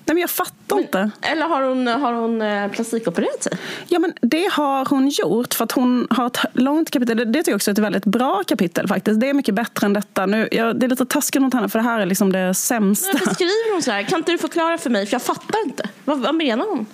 Nej, 0.07 0.13
men 0.13 0.21
jag 0.21 0.29
fattar 0.29 0.79
inte. 0.79 1.11
Eller 1.21 1.47
har 1.47 1.61
hon, 1.61 1.87
har 1.87 2.13
hon 2.13 2.41
eh, 2.41 2.71
plastikopererat 2.71 3.43
sig? 3.43 3.53
Ja, 3.87 3.99
men 3.99 4.13
det 4.21 4.49
har 4.51 4.85
hon 4.85 5.09
gjort 5.09 5.53
för 5.53 5.63
att 5.63 5.71
hon 5.71 6.07
har 6.09 6.27
ett 6.27 6.39
långt 6.53 6.91
kapitel. 6.91 7.17
Det 7.17 7.25
det 7.25 7.33
tycker 7.39 7.51
jag 7.51 7.55
också 7.55 7.71
är 7.71 7.73
ett 7.73 7.79
väldigt 7.79 8.05
bra 8.05 8.43
kapitel 8.47 8.87
faktiskt. 8.87 9.19
Det 9.19 9.29
är 9.29 9.33
mycket 9.33 9.55
bättre 9.55 9.85
än 9.85 9.93
detta. 9.93 10.25
Nu, 10.25 10.47
jag, 10.51 10.79
det 10.79 10.85
är 10.85 10.89
lite 10.89 11.05
taskigt 11.05 11.41
mot 11.41 11.53
henne 11.53 11.69
för 11.69 11.79
det 11.79 11.85
här 11.85 11.99
är 11.99 12.05
liksom 12.05 12.31
det 12.31 12.53
sämsta. 12.53 13.09
Varför 13.13 13.33
skriver 13.33 13.73
hon 13.73 13.81
så 13.81 13.91
här? 13.91 14.03
Kan 14.03 14.19
inte 14.19 14.31
du 14.31 14.37
förklara 14.37 14.77
för 14.77 14.89
mig? 14.89 15.05
För 15.05 15.13
jag 15.13 15.21
fattar 15.21 15.65
inte. 15.65 15.89
Vad, 16.05 16.19
vad 16.19 16.35
menar 16.35 16.65
hon? 16.65 16.85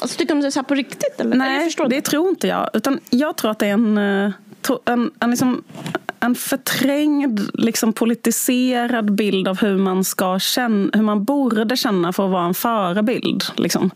Alltså, 0.00 0.18
tycker 0.18 0.34
hon 0.34 0.40
det 0.40 0.48
är 0.48 0.50
så 0.50 0.62
på 0.62 0.74
riktigt? 0.74 1.20
Eller? 1.20 1.32
eller 1.32 1.44
jag 1.44 1.52
Nej, 1.52 1.64
förstår 1.64 1.88
det 1.88 2.00
tror 2.00 2.28
inte 2.28 2.46
jag. 2.46 2.70
Utan 2.72 3.00
jag 3.10 3.36
tror 3.36 3.50
att 3.50 3.58
det 3.58 3.66
är 3.66 3.72
en, 3.72 3.98
eh, 3.98 4.32
en, 4.84 5.10
en, 5.20 5.30
liksom, 5.30 5.64
en 6.20 6.34
förträngd, 6.34 7.40
liksom 7.54 7.92
politiserad 7.92 9.12
bild 9.14 9.48
av 9.48 9.60
hur 9.60 9.78
man, 9.78 10.04
ska 10.04 10.38
känna, 10.38 10.90
hur 10.94 11.02
man 11.02 11.24
borde 11.24 11.76
känna 11.76 12.12
för 12.12 12.24
att 12.24 12.30
vara 12.30 12.44
en 12.44 12.54
förebild. 12.54 13.44
Liksom. 13.56 13.90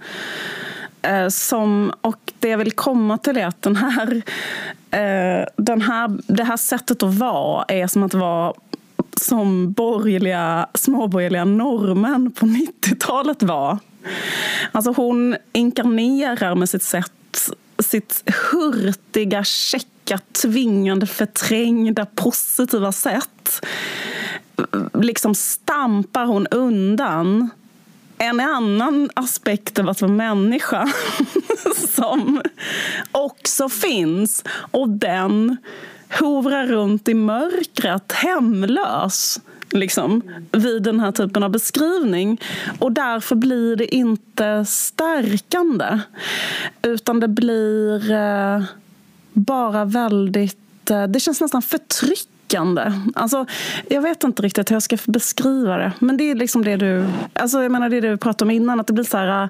Eh, 1.03 1.29
som, 1.29 1.93
och 2.01 2.33
det 2.39 2.49
jag 2.49 2.59
vill 2.59 2.73
komma 2.73 3.19
till 3.19 3.37
är 3.37 3.47
att 3.47 3.63
den 3.63 3.77
här, 3.77 4.23
eh, 4.91 5.47
den 5.57 5.81
här, 5.83 6.19
det 6.33 6.45
här 6.45 6.57
sättet 6.57 7.03
att 7.03 7.15
vara 7.15 7.65
är 7.69 7.87
som 7.87 8.03
att 8.03 8.15
vara 8.15 8.53
som 9.21 9.73
borgerliga, 9.73 10.67
småborgerliga 10.75 11.45
normen 11.45 12.33
på 12.33 12.47
90-talet 12.47 13.43
var. 13.43 13.79
Alltså 14.73 14.93
hon 14.93 15.37
inkarnerar 15.53 16.55
med 16.55 16.69
sitt 16.69 16.83
sätt 16.83 17.13
sitt 17.79 18.23
hurtiga, 18.53 19.45
checka, 19.45 20.21
tvingande, 20.33 21.07
förträngda, 21.07 22.07
positiva 22.07 22.93
sätt 22.93 23.67
liksom 24.95 25.35
stampar 25.35 26.25
hon 26.25 26.47
undan 26.47 27.51
en 28.19 28.41
annan 28.41 29.11
aspekt 29.15 29.79
av 29.79 29.89
att 29.89 30.01
vara 30.01 30.13
människa 30.13 30.93
som 31.95 32.43
också 33.13 33.69
finns. 33.69 34.45
Och 34.71 34.89
den 34.89 35.57
hovrar 36.21 36.67
runt 36.67 37.09
i 37.09 37.15
mörkret 37.15 38.13
hemlös 38.13 39.41
liksom, 39.71 40.23
vid 40.53 40.83
den 40.83 41.01
här 41.01 41.13
typen 41.13 41.43
av 41.43 41.51
beskrivning. 41.51 42.41
Och 42.79 42.93
därför 42.93 43.37
blir 43.37 43.77
det 43.77 43.95
inte 43.95 44.65
stärkande. 44.65 45.99
Utan 46.83 47.21
det 47.21 47.29
blir 47.29 48.13
eh, 48.13 48.63
bara 49.33 49.85
väldigt... 49.85 50.91
Eh, 50.91 51.05
det 51.05 51.21
känns 51.21 51.41
nästan 51.41 51.63
förtryckande. 51.63 52.93
Alltså, 53.15 53.47
jag 53.89 54.03
vet 54.03 54.25
inte 54.25 54.43
riktigt 54.43 54.71
hur 54.71 54.77
jag 54.77 54.83
ska 54.83 54.97
beskriva 55.07 55.77
det. 55.77 55.93
Men 55.99 56.17
det 56.17 56.31
är 56.31 56.35
liksom 56.35 56.65
det 56.65 56.77
du, 56.77 57.07
alltså 57.33 57.63
jag 57.63 57.73
menar 57.73 57.89
det 57.89 58.01
du 58.01 58.17
pratade 58.17 58.45
om 58.45 58.51
innan. 58.51 58.81
Att 58.81 58.87
det 58.87 58.93
blir 58.93 59.05
så 59.05 59.17
här, 59.17 59.49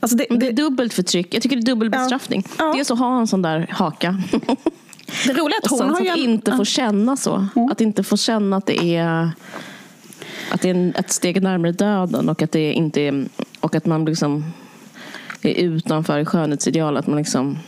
alltså 0.00 0.16
det, 0.16 0.26
det, 0.30 0.36
det 0.36 0.48
är 0.48 0.52
dubbelt 0.52 0.94
förtryck. 0.94 1.34
Jag 1.34 1.42
tycker 1.42 1.56
det 1.56 1.62
är 1.62 1.66
dubbel 1.66 1.90
bestraffning. 1.90 2.46
Ja. 2.58 2.64
Ja. 2.64 2.72
Dels 2.76 2.90
att 2.90 2.98
ha 2.98 3.20
en 3.20 3.26
sån 3.26 3.42
där 3.42 3.66
haka. 3.70 4.22
Det 5.06 5.32
roliga 5.32 5.58
är 5.62 5.64
att 5.64 5.70
hon 5.70 5.90
har 5.90 6.00
ju... 6.00 6.10
Att 6.10 6.16
inte 6.16 6.56
få 6.56 6.64
känna 6.64 7.16
så. 7.16 7.48
Mm. 7.56 7.70
Att 7.70 7.80
inte 7.80 8.02
få 8.02 8.16
känna 8.16 8.56
att 8.56 8.66
det 8.66 8.96
är 8.96 9.30
att 10.50 10.60
det 10.60 10.70
är 10.70 10.92
ett 10.98 11.12
steg 11.12 11.42
närmare 11.42 11.72
döden 11.72 12.28
och 12.28 12.42
att 12.42 12.52
det 12.52 12.72
inte 12.72 13.00
är, 13.00 13.28
och 13.60 13.74
att 13.74 13.86
man 13.86 14.04
liksom 14.04 14.44
är 15.42 15.54
utanför 15.54 16.24
skönhetsideal. 16.24 16.96
Att 16.96 17.06
man 17.06 17.16
liksom 17.16 17.58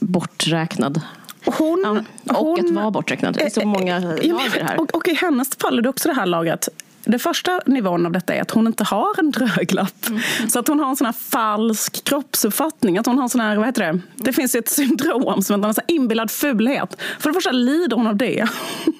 borträknad. 0.00 1.00
Hon, 1.44 2.04
ja, 2.24 2.36
och 2.36 2.46
hon, 2.46 2.66
att 2.66 2.74
vara 2.74 2.90
borträknad. 2.90 3.34
Det 3.34 3.42
är 3.42 3.50
så 3.50 3.66
många 3.66 3.98
lager 4.00 4.64
här. 4.64 4.80
Och, 4.80 4.94
och 4.94 5.08
i 5.08 5.14
hennes 5.14 5.56
fall 5.56 5.78
är 5.78 5.82
det 5.82 5.88
också 5.88 6.08
det 6.08 6.14
här 6.14 6.26
lagret 6.26 6.68
det 7.04 7.18
första 7.18 7.60
nivån 7.66 8.06
av 8.06 8.12
detta 8.12 8.34
är 8.34 8.42
att 8.42 8.50
hon 8.50 8.66
inte 8.66 8.84
har 8.84 9.18
en 9.18 9.30
dröglapp. 9.30 10.08
Mm. 10.08 10.20
Så 10.48 10.58
att 10.58 10.68
hon 10.68 10.80
har 10.80 10.88
en 10.88 10.96
sån 10.96 11.04
här 11.04 11.12
falsk 11.12 12.04
kroppsuppfattning. 12.04 12.98
Att 12.98 13.06
hon 13.06 13.18
har 13.18 13.28
sån 13.28 13.40
här, 13.40 13.56
vad 13.56 13.66
heter 13.66 13.92
det? 13.92 14.00
Det 14.16 14.32
finns 14.32 14.54
ett 14.54 14.68
syndrom 14.68 15.42
som 15.42 15.64
heter 15.64 15.84
inbillad 15.88 16.30
fulhet. 16.30 17.00
För 17.18 17.30
det 17.30 17.34
första 17.34 17.52
lider 17.52 17.96
hon 17.96 18.06
av 18.06 18.16
det. 18.16 18.48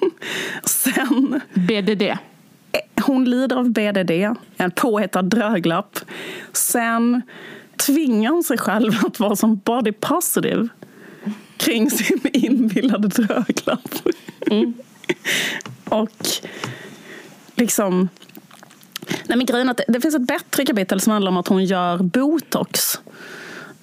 Sen... 0.63 1.41
BDD. 1.53 2.03
Hon 3.01 3.25
lider 3.25 3.55
av 3.55 3.69
BDD, 3.69 4.11
en 4.57 4.71
påhittad 4.71 5.21
dröglapp. 5.21 5.99
Sen 6.53 7.21
tvingar 7.77 8.31
hon 8.31 8.43
sig 8.43 8.57
själv 8.57 8.91
att 9.05 9.19
vara 9.19 9.35
som 9.35 9.57
body 9.57 9.91
positive 9.91 10.67
kring 11.57 11.91
sin 11.91 12.21
inbillade 12.33 13.07
dröglapp. 13.07 13.95
Mm. 14.51 14.73
Och 15.89 16.27
liksom... 17.55 18.09
Nej, 19.27 19.37
men 19.37 19.45
grejen 19.45 19.69
att 19.69 19.77
det, 19.77 19.85
det 19.87 20.01
finns 20.01 20.15
ett 20.15 20.27
bättre 20.27 20.65
kapitel 20.65 21.01
som 21.01 21.13
handlar 21.13 21.31
om 21.31 21.37
att 21.37 21.47
hon 21.47 21.65
gör 21.65 21.97
botox. 21.97 22.99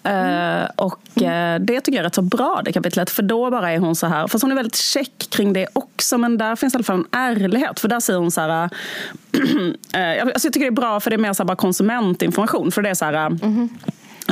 Mm. 0.02 0.62
Uh, 0.62 0.68
och 0.76 1.00
uh, 1.20 1.60
det 1.60 1.80
tycker 1.80 1.92
jag 1.92 1.98
är 1.98 2.02
rätt 2.02 2.14
så 2.14 2.22
bra 2.22 2.62
det 2.64 2.72
kapitlet. 2.72 3.10
För 3.10 3.22
då 3.22 3.50
bara 3.50 3.70
är 3.70 3.78
hon 3.78 3.96
så 3.96 4.06
här, 4.06 4.26
fast 4.26 4.42
hon 4.42 4.50
är 4.50 4.56
väldigt 4.56 4.76
check 4.76 5.28
kring 5.30 5.52
det 5.52 5.66
också. 5.72 6.18
Men 6.18 6.38
där 6.38 6.56
finns 6.56 6.74
i 6.74 6.76
alla 6.76 6.84
fall 6.84 6.98
en 6.98 7.06
ärlighet. 7.20 7.80
För 7.80 7.88
där 7.88 8.00
säger 8.00 8.18
hon 8.18 8.30
så 8.30 8.40
här, 8.40 8.64
uh, 9.34 10.22
alltså 10.22 10.46
jag 10.46 10.52
tycker 10.52 10.60
det 10.60 10.66
är 10.66 10.70
bra 10.70 11.00
för 11.00 11.10
det 11.10 11.16
är 11.16 11.18
mer 11.18 11.32
så 11.32 11.44
bara 11.44 11.56
konsumentinformation. 11.56 12.72
För 12.72 12.82
det 12.82 12.90
är 12.90 12.94
så 12.94 13.04
här, 13.04 13.26
mm 13.26 13.68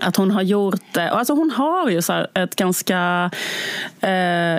att 0.03 0.17
hon 0.17 0.31
har 0.31 0.43
gjort 0.43 0.97
alltså 0.97 1.35
hon 1.35 1.51
har 1.51 1.91
ju 1.91 2.03
så 2.03 2.27
ett 2.35 2.57
ganska... 2.57 3.31
Eh, 4.01 4.11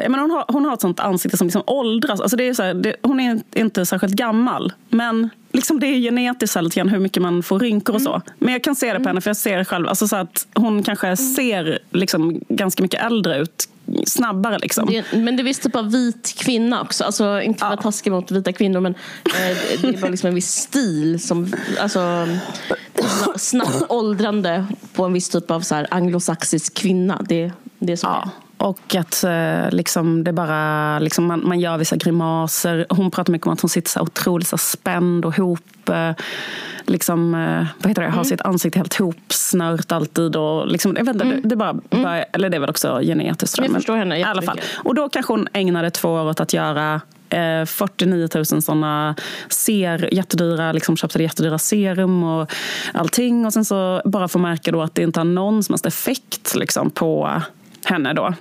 jag 0.01 0.11
menar 0.11 0.21
hon, 0.21 0.31
har, 0.31 0.45
hon 0.47 0.65
har 0.65 0.73
ett 0.73 0.81
sånt 0.81 0.99
ansikte 0.99 1.37
som 1.37 1.47
liksom 1.47 1.63
åldras. 1.67 2.21
Alltså 2.21 2.37
det 2.37 2.47
är 2.47 2.53
så 2.53 2.63
här, 2.63 2.73
det, 2.73 2.95
hon 3.01 3.19
är 3.19 3.39
inte 3.55 3.85
särskilt 3.85 4.13
gammal. 4.13 4.73
Men 4.89 5.29
liksom 5.51 5.79
det 5.79 5.87
är 5.87 5.99
genetiskt 5.99 6.61
lite 6.61 6.75
grann 6.75 6.89
hur 6.89 6.99
mycket 6.99 7.23
man 7.23 7.43
får 7.43 7.59
rynkor 7.59 7.95
och 7.95 8.01
så. 8.01 8.13
Mm. 8.13 8.21
Men 8.39 8.53
jag 8.53 8.63
kan 8.63 8.75
se 8.75 8.93
det 8.93 8.99
på 8.99 9.07
henne 9.09 9.21
för 9.21 9.29
jag 9.29 9.37
ser 9.37 9.57
det 9.57 9.65
själv. 9.65 9.87
Alltså 9.87 10.07
så 10.07 10.15
att 10.15 10.47
hon 10.53 10.83
kanske 10.83 11.07
mm. 11.07 11.17
ser 11.17 11.79
liksom 11.91 12.41
ganska 12.47 12.83
mycket 12.83 13.05
äldre 13.05 13.37
ut 13.37 13.69
snabbare. 14.05 14.59
Liksom. 14.59 14.85
Det, 14.85 15.05
men 15.13 15.35
det 15.35 15.41
är 15.41 15.43
visst 15.43 15.63
typ 15.63 15.75
av 15.75 15.91
vit 15.91 16.35
kvinna 16.37 16.81
också. 16.81 17.03
Alltså, 17.03 17.41
inte 17.41 17.59
för 17.59 17.65
att 17.65 17.79
ja. 17.79 17.81
taskig 17.83 18.11
mot 18.11 18.31
vita 18.31 18.53
kvinnor 18.53 18.79
men 18.79 18.95
eh, 19.25 19.57
det 19.81 19.87
är 19.87 20.01
bara 20.01 20.11
liksom 20.11 20.27
en 20.27 20.35
viss 20.35 20.51
stil. 20.51 21.19
Som, 21.19 21.53
alltså, 21.79 22.27
snabbt 23.35 23.83
åldrande 23.89 24.67
på 24.93 25.05
en 25.05 25.13
viss 25.13 25.29
typ 25.29 25.51
av 25.51 25.61
så 25.61 25.75
här, 25.75 25.87
anglosaxisk 25.91 26.73
kvinna. 26.73 27.25
Det, 27.29 27.51
det 27.79 27.93
är 27.93 27.97
så 27.97 28.07
ja. 28.07 28.29
Och 28.61 28.95
att 28.95 29.23
eh, 29.23 29.69
liksom, 29.71 30.23
det 30.23 30.33
bara, 30.33 30.99
liksom, 30.99 31.25
man, 31.25 31.47
man 31.47 31.59
gör 31.59 31.77
vissa 31.77 31.95
grimaser. 31.95 32.85
Hon 32.89 33.11
pratar 33.11 33.31
mycket 33.31 33.47
om 33.47 33.53
att 33.53 33.61
hon 33.61 33.69
sitter 33.69 33.89
så 33.89 34.01
otroligt 34.01 34.47
så 34.47 34.57
spänd 34.57 35.25
och 35.25 35.37
ihop. 35.37 35.89
Eh, 35.89 36.11
liksom, 36.85 37.31
vad 37.79 37.89
heter 37.89 38.01
det, 38.01 38.07
har 38.07 38.13
mm. 38.13 38.25
sitt 38.25 38.41
ansikte 38.41 38.79
helt 38.79 38.93
hopsnört 38.93 39.91
alltid. 39.91 40.35
Och 40.35 40.67
liksom, 40.67 40.95
jag 40.97 41.05
vet 41.05 41.13
inte, 41.13 41.25
mm. 41.25 41.41
det, 41.41 41.49
det, 41.49 41.55
bara, 41.55 41.75
mm. 41.89 42.25
eller 42.33 42.49
det 42.49 42.57
är 42.57 42.59
väl 42.59 42.69
också 42.69 42.99
genetiskt. 43.03 43.57
Jag 43.57 43.71
förstår 43.71 43.95
henne 43.97 44.19
i 44.19 44.23
alla 44.23 44.41
fall. 44.41 44.61
Och 44.75 44.95
då 44.95 45.09
kanske 45.09 45.33
hon 45.33 45.47
ägnade 45.53 45.91
två 45.91 46.09
år 46.09 46.29
åt 46.29 46.39
att 46.39 46.53
göra 46.53 47.01
49 47.65 48.27
000 48.35 48.45
sådana 48.45 49.15
ser, 49.49 50.13
jättedyra, 50.13 50.71
liksom 50.71 50.97
köpte 50.97 51.23
jättedyra 51.23 51.57
serum 51.57 52.23
och 52.23 52.51
allting. 52.93 53.45
Och 53.45 53.53
sen 53.53 53.65
så 53.65 54.01
bara 54.05 54.27
få 54.27 54.39
märka 54.39 54.71
då 54.71 54.81
att 54.81 54.95
det 54.95 55.01
inte 55.01 55.19
har 55.19 55.25
någon 55.25 55.63
som 55.63 55.73
helst 55.73 55.85
effekt 55.85 56.55
liksom, 56.55 56.89
på 56.89 57.41
henne 57.85 58.13
då. 58.13 58.33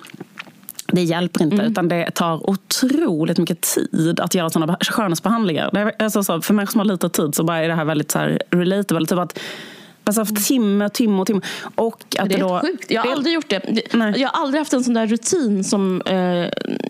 Det 0.92 1.02
hjälper 1.02 1.42
inte, 1.42 1.56
mm. 1.56 1.66
utan 1.66 1.88
det 1.88 2.10
tar 2.10 2.50
otroligt 2.50 3.38
mycket 3.38 3.60
tid 3.60 4.20
att 4.20 4.34
göra 4.34 4.50
sådana 4.50 4.76
skönhetsbehandlingar. 4.80 5.70
Det 5.72 5.80
är, 5.80 5.92
alltså, 5.98 6.22
så, 6.22 6.40
för 6.40 6.54
människor 6.54 6.72
som 6.72 6.78
har 6.78 6.86
lite 6.86 7.08
tid 7.08 7.34
så 7.34 7.44
bara 7.44 7.58
är 7.58 7.68
det 7.68 7.74
här 7.74 7.84
väldigt 7.84 8.10
så 8.10 8.18
här, 8.18 8.42
relatable. 8.50 9.06
Typ 9.06 9.18
att 9.18 9.40
Alltså 10.04 10.20
haft 10.20 10.46
timme 10.46 10.88
timme 10.88 11.20
och 11.20 11.26
timme. 11.26 11.40
Och 11.74 12.16
att 12.18 12.28
det 12.28 12.34
är 12.34 12.40
då, 12.40 12.60
sjukt. 12.60 12.90
Jag 12.90 13.00
har 13.00 13.08
det, 13.08 13.16
aldrig 13.16 13.34
gjort 13.34 13.50
det. 13.50 13.62
Nej. 13.92 14.20
Jag 14.20 14.28
har 14.28 14.42
aldrig 14.42 14.60
haft 14.60 14.72
en 14.72 14.84
sån 14.84 14.94
där 14.94 15.06
rutin 15.06 15.64
som, 15.64 16.02
eh, 16.06 16.16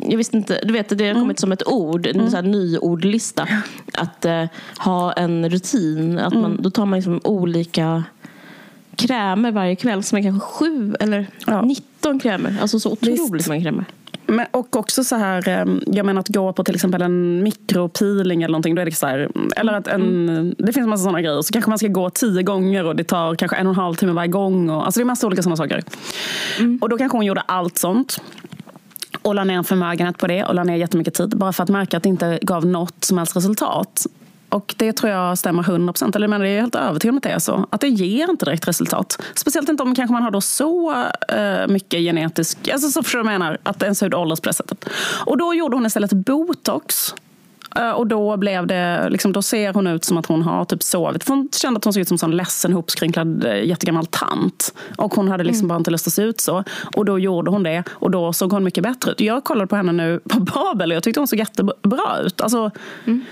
jag 0.08 0.16
visste 0.16 0.36
inte, 0.36 0.60
du 0.64 0.72
vet 0.72 0.98
det 0.98 1.04
har 1.04 1.10
mm. 1.10 1.22
kommit 1.22 1.38
som 1.38 1.52
ett 1.52 1.66
ord, 1.66 2.06
en 2.06 2.16
mm. 2.16 2.30
sån 2.30 2.36
här 2.44 2.52
ny 2.52 2.78
ordlista. 2.78 3.48
Att 3.92 4.24
eh, 4.24 4.44
ha 4.78 5.12
en 5.12 5.50
rutin, 5.50 6.18
att 6.18 6.32
man, 6.32 6.44
mm. 6.44 6.62
då 6.62 6.70
tar 6.70 6.86
man 6.86 6.98
liksom 6.98 7.20
olika 7.24 8.04
krämer 9.06 9.52
varje 9.52 9.76
kväll 9.76 10.02
som 10.02 10.18
är 10.18 10.22
kanske 10.22 10.46
sju 10.46 10.94
eller 11.00 11.26
ja. 11.46 11.62
19 11.62 12.20
krämer. 12.20 12.56
Alltså 12.60 12.80
så 12.80 12.92
otroligt 12.92 13.48
många 13.48 13.60
krämer. 13.60 13.84
Men, 14.26 14.46
och 14.50 14.76
också 14.76 15.04
så 15.04 15.16
här, 15.16 15.48
ehm, 15.48 15.82
jag 15.86 16.06
menar 16.06 16.20
att 16.20 16.28
gå 16.28 16.52
på 16.52 16.64
till 16.64 16.74
exempel 16.74 17.02
en 17.02 17.42
mikropeeling 17.42 18.42
eller 18.42 18.52
någonting. 18.52 18.74
Då 18.74 18.82
är 18.82 18.86
det 18.86 18.92
så 18.92 19.06
här, 19.06 19.30
eller 19.56 19.72
att 19.72 19.86
en, 19.86 20.28
mm. 20.28 20.54
Det 20.58 20.72
finns 20.72 20.84
en 20.84 20.90
massa 20.90 21.02
sådana 21.02 21.20
grejer. 21.20 21.42
Så 21.42 21.52
kanske 21.52 21.70
man 21.70 21.78
ska 21.78 21.88
gå 21.88 22.10
tio 22.10 22.42
gånger 22.42 22.84
och 22.84 22.96
det 22.96 23.04
tar 23.04 23.34
kanske 23.34 23.56
en 23.56 23.66
och 23.66 23.72
en 23.72 23.80
halv 23.80 23.94
timme 23.94 24.12
varje 24.12 24.28
gång. 24.28 24.70
Och, 24.70 24.84
alltså 24.84 25.00
det 25.00 25.02
är 25.02 25.06
massa 25.06 25.26
olika 25.26 25.42
sådana 25.42 25.56
saker. 25.56 25.82
Mm. 26.58 26.78
Och 26.82 26.88
då 26.88 26.98
kanske 26.98 27.18
hon 27.18 27.26
gjorde 27.26 27.40
allt 27.40 27.78
sånt. 27.78 28.20
Och 29.22 29.34
la 29.34 29.44
ner 29.44 29.54
en 29.54 29.64
förmögenhet 29.64 30.18
på 30.18 30.26
det 30.26 30.44
och 30.44 30.54
la 30.54 30.64
ner 30.64 30.76
jättemycket 30.76 31.14
tid. 31.14 31.36
Bara 31.36 31.52
för 31.52 31.62
att 31.62 31.68
märka 31.68 31.96
att 31.96 32.02
det 32.02 32.08
inte 32.08 32.38
gav 32.42 32.66
något 32.66 33.04
som 33.04 33.18
helst 33.18 33.36
resultat. 33.36 34.06
Och 34.50 34.74
det 34.78 34.92
tror 34.92 35.12
jag 35.12 35.38
stämmer 35.38 35.62
100 35.62 35.92
procent. 35.92 36.16
Eller 36.16 36.28
men 36.28 36.40
det 36.40 36.48
är 36.48 36.60
helt 36.60 36.74
övertygad 36.74 37.12
om 37.12 37.16
att 37.16 37.22
det 37.22 37.30
är 37.30 37.38
så. 37.38 37.66
Att 37.70 37.80
det 37.80 37.88
ger 37.88 38.30
inte 38.30 38.44
direkt 38.44 38.68
resultat. 38.68 39.22
Speciellt 39.34 39.68
inte 39.68 39.82
om 39.82 39.94
kanske 39.94 40.12
man 40.12 40.22
har 40.22 40.30
då 40.30 40.40
så 40.40 40.92
uh, 40.92 41.66
mycket 41.68 42.00
genetisk... 42.00 42.68
Alltså 42.68 42.90
så 42.90 43.02
förstår 43.02 43.18
du 43.18 43.24
vad 43.24 43.34
jag 43.34 43.40
menar? 43.40 43.58
Att 43.62 43.82
ens 43.82 44.02
hud 44.02 44.14
åldras 44.14 44.40
på 44.40 44.48
det 44.48 44.54
sättet. 44.54 44.88
Och 45.26 45.38
då 45.38 45.54
gjorde 45.54 45.76
hon 45.76 45.86
istället 45.86 46.12
botox. 46.12 47.14
Eh, 47.76 47.90
och 47.90 48.06
då 48.06 48.36
blev 48.36 48.66
det, 48.66 49.08
liksom, 49.10 49.32
då 49.32 49.42
ser 49.42 49.72
hon 49.72 49.86
ut 49.86 50.04
som 50.04 50.18
att 50.18 50.26
hon 50.26 50.42
har 50.42 50.64
typ 50.64 50.82
sovit. 50.82 51.24
För 51.24 51.34
hon 51.34 51.48
kände 51.52 51.78
att 51.78 51.84
hon 51.84 51.92
såg 51.92 52.00
ut 52.00 52.08
som 52.08 52.14
en 52.14 52.18
sån 52.18 52.36
ledsen, 52.36 52.72
hopskrynklad 52.72 53.44
eh, 53.44 53.64
jättegammal 53.64 54.06
tant. 54.06 54.74
Och 54.96 55.14
hon 55.14 55.28
hade 55.28 55.44
liksom 55.44 55.64
mm. 55.64 55.68
bara 55.68 55.76
inte 55.76 55.90
lust 55.90 56.06
att 56.06 56.12
se 56.12 56.22
ut 56.22 56.40
så. 56.40 56.64
Och 56.96 57.04
då 57.04 57.18
gjorde 57.18 57.50
hon 57.50 57.62
det 57.62 57.82
och 57.90 58.10
då 58.10 58.32
såg 58.32 58.52
hon 58.52 58.64
mycket 58.64 58.82
bättre 58.82 59.10
ut. 59.10 59.20
Jag 59.20 59.44
kollade 59.44 59.66
på 59.66 59.76
henne 59.76 59.92
nu 59.92 60.20
på 60.28 60.40
Babel 60.54 60.90
och 60.90 60.96
jag 60.96 61.02
tyckte 61.02 61.20
hon 61.20 61.28
såg 61.28 61.38
jättebra 61.38 62.18
ut. 62.24 62.40
Alltså, 62.40 62.70
mm. 63.06 63.24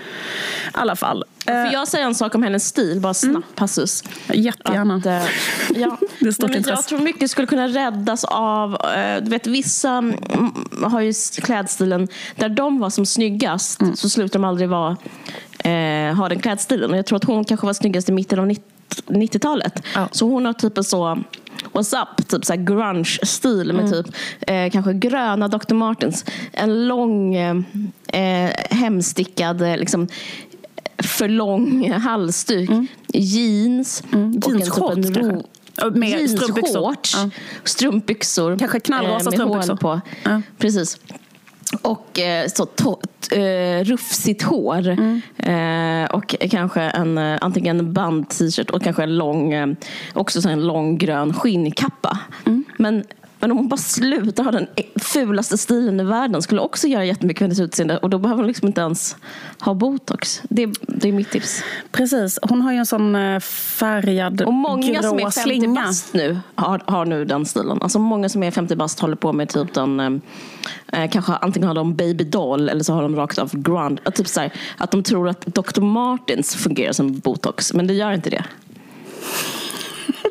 I 0.65 0.69
alla 0.71 0.95
fall. 0.95 1.23
Får 1.49 1.73
jag 1.73 1.87
säga 1.87 2.05
en 2.05 2.15
sak 2.15 2.35
om 2.35 2.43
hennes 2.43 2.67
stil? 2.67 2.99
Bara 2.99 3.13
snabbt 3.13 3.35
mm. 3.35 3.55
passus. 3.55 4.03
Jättegärna. 4.33 4.95
Att, 4.95 5.05
äh, 5.05 5.13
ja. 5.73 5.97
det 6.19 6.27
är 6.27 6.31
stort 6.31 6.49
Nej, 6.49 6.63
jag 6.67 6.83
tror 6.83 6.99
mycket 6.99 7.31
skulle 7.31 7.47
kunna 7.47 7.67
räddas 7.67 8.23
av, 8.23 8.73
äh, 8.73 9.23
du 9.23 9.29
vet 9.29 9.47
vissa 9.47 10.03
har 10.83 11.01
ju 11.01 11.13
klädstilen, 11.41 12.07
där 12.35 12.49
de 12.49 12.79
var 12.79 12.89
som 12.89 13.05
snyggast 13.05 13.81
mm. 13.81 13.95
så 13.95 14.09
slutar 14.09 14.39
de 14.39 14.45
aldrig 14.45 14.69
vara, 14.69 14.97
äh, 15.59 16.15
ha 16.15 16.29
den 16.29 16.39
klädstilen. 16.39 16.91
Och 16.91 16.97
jag 16.97 17.05
tror 17.05 17.17
att 17.17 17.23
hon 17.23 17.45
kanske 17.45 17.65
var 17.65 17.73
snyggast 17.73 18.09
i 18.09 18.11
mitten 18.11 18.39
av 18.39 18.49
90-talet. 19.07 19.83
Ja. 19.95 20.07
Så 20.11 20.25
hon 20.25 20.45
har 20.45 20.53
typ 20.53 20.77
en 20.77 20.83
så 20.83 21.23
What's 21.71 22.01
up? 22.01 22.27
Typ 22.27 22.45
så 22.45 22.55
grunge-stil 22.55 23.73
med 23.73 23.85
mm. 23.85 23.91
typ 23.91 24.15
eh, 24.41 24.69
kanske 24.69 24.93
gröna 24.93 25.47
Dr. 25.47 25.73
Martens. 25.73 26.25
En 26.51 26.87
lång 26.87 27.35
eh, 27.35 28.51
hemstickad 28.69 29.61
liksom, 29.61 30.07
för 31.03 31.27
lång 31.27 31.91
halsduk, 31.91 32.69
mm. 32.69 32.87
jeans 33.13 34.03
mm. 34.13 34.41
och 34.45 34.51
en, 34.51 34.61
typ 35.03 35.17
en 35.17 35.31
ro, 35.31 35.43
med 35.93 36.09
jeans, 36.09 36.31
strumpbyxor. 36.31 36.81
Shorts, 36.81 37.15
ja. 37.15 37.29
strumpbyxor. 37.63 38.57
Kanske 38.57 38.79
knallrosa 38.79 39.29
eh, 39.29 39.33
strumpbyxor. 39.33 39.75
På. 39.75 40.01
Ja. 40.23 40.41
Precis. 40.57 40.97
Och 41.81 42.19
eh, 42.19 42.47
så 42.47 42.65
to, 42.65 42.99
eh, 43.31 43.83
rufsigt 43.83 44.43
hår. 44.43 44.87
Mm. 44.87 46.07
Och 46.11 46.35
kanske 46.51 46.81
en 46.81 47.17
antingen 47.17 47.79
en 47.79 47.93
band-t-shirt 47.93 48.69
och 48.69 48.83
kanske 48.83 49.03
en 49.03 49.17
lång, 49.17 49.75
också 50.13 50.41
så 50.41 50.49
en 50.49 50.67
lång 50.67 50.97
grön 50.97 51.33
skinnkappa. 51.33 52.19
Mm. 52.45 52.63
Men 52.77 53.03
men 53.39 53.51
om 53.51 53.57
hon 53.57 53.67
bara 53.67 53.77
slutar 53.77 54.43
ha 54.43 54.51
den 54.51 54.67
fulaste 54.95 55.57
stilen 55.57 55.99
i 55.99 56.03
världen 56.03 56.41
skulle 56.41 56.61
också 56.61 56.87
göra 56.87 57.05
jättemycket 57.05 57.39
för 57.39 57.45
hennes 57.45 57.59
utseende 57.59 57.97
och 57.97 58.09
då 58.09 58.17
behöver 58.17 58.41
hon 58.41 58.47
liksom 58.47 58.67
inte 58.67 58.81
ens 58.81 59.15
ha 59.59 59.73
botox. 59.73 60.41
Det, 60.49 60.73
det 60.81 61.09
är 61.09 61.13
mitt 61.13 61.31
tips. 61.31 61.63
Precis, 61.91 62.39
hon 62.41 62.61
har 62.61 62.71
ju 62.71 62.77
en 62.77 62.85
sån 62.85 63.15
eh, 63.15 63.39
färgad 63.39 64.41
Och 64.41 64.53
många 64.53 65.03
som 65.03 65.19
är 65.19 65.31
50 65.31 65.67
bast 65.67 66.13
nu 66.13 66.39
har, 66.55 66.81
har 66.85 67.05
nu 67.05 67.25
den 67.25 67.45
stilen. 67.45 67.81
Alltså 67.81 67.99
många 67.99 68.29
som 68.29 68.43
är 68.43 68.51
50 68.51 68.75
bast 68.75 68.99
håller 68.99 69.15
på 69.15 69.33
med 69.33 69.49
typ 69.49 69.73
den 69.73 69.99
eh, 69.99 71.03
eh, 71.03 71.09
kanske 71.09 71.33
antingen 71.33 71.67
har 71.67 71.75
de 71.75 71.95
baby 71.95 72.23
doll 72.23 72.69
eller 72.69 72.83
så 72.83 72.93
har 72.93 73.01
de 73.01 73.15
rakt 73.15 73.37
av 73.37 73.55
grand. 73.55 73.99
Typ 74.13 74.27
så 74.27 74.39
här, 74.41 74.53
att 74.77 74.91
de 74.91 75.03
tror 75.03 75.29
att 75.29 75.45
Dr. 75.45 75.81
Martens 75.81 76.55
fungerar 76.55 76.93
som 76.93 77.19
botox 77.19 77.73
men 77.73 77.87
det 77.87 77.93
gör 77.93 78.11
inte 78.11 78.29
det. 78.29 78.45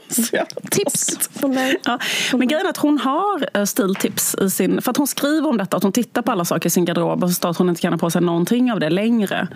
Tips 0.71 1.29
från 1.41 1.55
mig. 1.55 1.77
Ja. 1.85 1.99
Men 2.33 2.49
grejen 2.49 2.67
är 2.67 2.71
att 2.71 2.77
hon 2.77 2.99
har 2.99 3.49
eh, 3.55 3.65
stiltips 3.65 4.35
i 4.35 4.51
sin... 4.51 4.83
För 4.83 4.91
att 4.91 4.97
hon 4.97 5.07
skriver 5.07 5.49
om 5.49 5.59
detta, 5.59 5.77
att 5.77 5.83
hon 5.83 5.93
tittar 5.93 6.23
på 6.23 6.33
alla 6.33 6.45
saker 6.45 6.67
i 6.67 6.71
sin 6.71 6.85
garderob 6.85 7.25
och 7.25 7.31
förstår 7.31 7.49
att 7.49 7.57
hon 7.57 7.69
inte 7.69 7.81
kan 7.81 7.93
ha 7.93 7.99
på 7.99 8.11
sig 8.11 8.23
någonting 8.23 8.73
av 8.73 8.81
det 8.81 8.91
längre. 8.91 9.49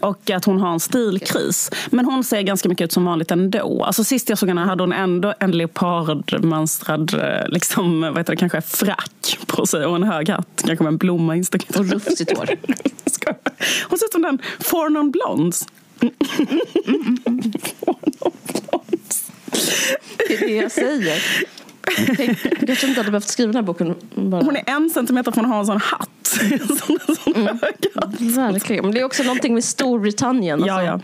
Och 0.00 0.30
att 0.30 0.44
hon 0.44 0.60
har 0.60 0.72
en 0.72 0.80
stilkris. 0.80 1.70
Men 1.90 2.04
hon 2.04 2.24
ser 2.24 2.42
ganska 2.42 2.68
mycket 2.68 2.84
ut 2.84 2.92
som 2.92 3.04
vanligt 3.04 3.30
ändå. 3.30 3.84
Alltså 3.84 4.04
sist 4.04 4.28
jag 4.28 4.38
såg 4.38 4.48
henne 4.48 4.60
hade 4.60 4.82
hon 4.82 4.92
ändå 4.92 5.34
en 5.40 5.50
leopardmönstrad 5.50 7.14
eh, 7.14 7.48
liksom, 7.48 8.00
vad 8.00 8.18
heter 8.18 8.32
det, 8.32 8.36
kanske 8.36 8.60
frack 8.60 9.38
på 9.46 9.66
sig 9.66 9.86
och 9.86 9.96
en 9.96 10.02
hög 10.02 10.28
hatt. 10.28 10.62
Kanske 10.66 10.82
med 10.84 10.90
en 10.90 10.96
blomma 10.96 11.36
instucken. 11.36 11.80
Och 11.80 11.90
rufsigt 11.92 12.38
hår. 12.38 12.48
Hon 13.88 13.98
ser 13.98 14.06
ut 14.06 14.12
som 14.12 14.22
den 14.22 14.38
Four 14.60 14.90
Non 14.90 15.10
Blondes. 15.10 15.66
Det 20.28 20.34
är 20.34 20.40
det 20.40 20.56
jag 20.56 20.72
säger. 20.72 21.22
Jag 22.58 22.66
kanske 22.66 22.86
inte 22.86 23.00
hade 23.00 23.10
behövt 23.10 23.28
skriva 23.28 23.46
den 23.46 23.56
här 23.56 23.62
boken. 23.62 23.94
Bara. 24.14 24.42
Hon 24.42 24.56
är 24.56 24.64
en 24.66 24.90
centimeter 24.90 25.32
från 25.32 25.44
att 25.44 25.50
ha 25.50 25.58
en 25.60 25.66
sån 25.66 25.80
hatt. 25.80 26.10
En 26.52 26.58
sån, 26.76 26.98
en 27.08 27.16
sån 27.16 27.34
mm. 27.34 27.58
Verkligen. 28.34 28.84
Men 28.84 28.94
det 28.94 29.00
är 29.00 29.04
också 29.04 29.22
någonting 29.22 29.54
med 29.54 29.64
Storbritannien. 29.64 30.62
Alltså. 30.62 30.82
Ja. 30.82 31.00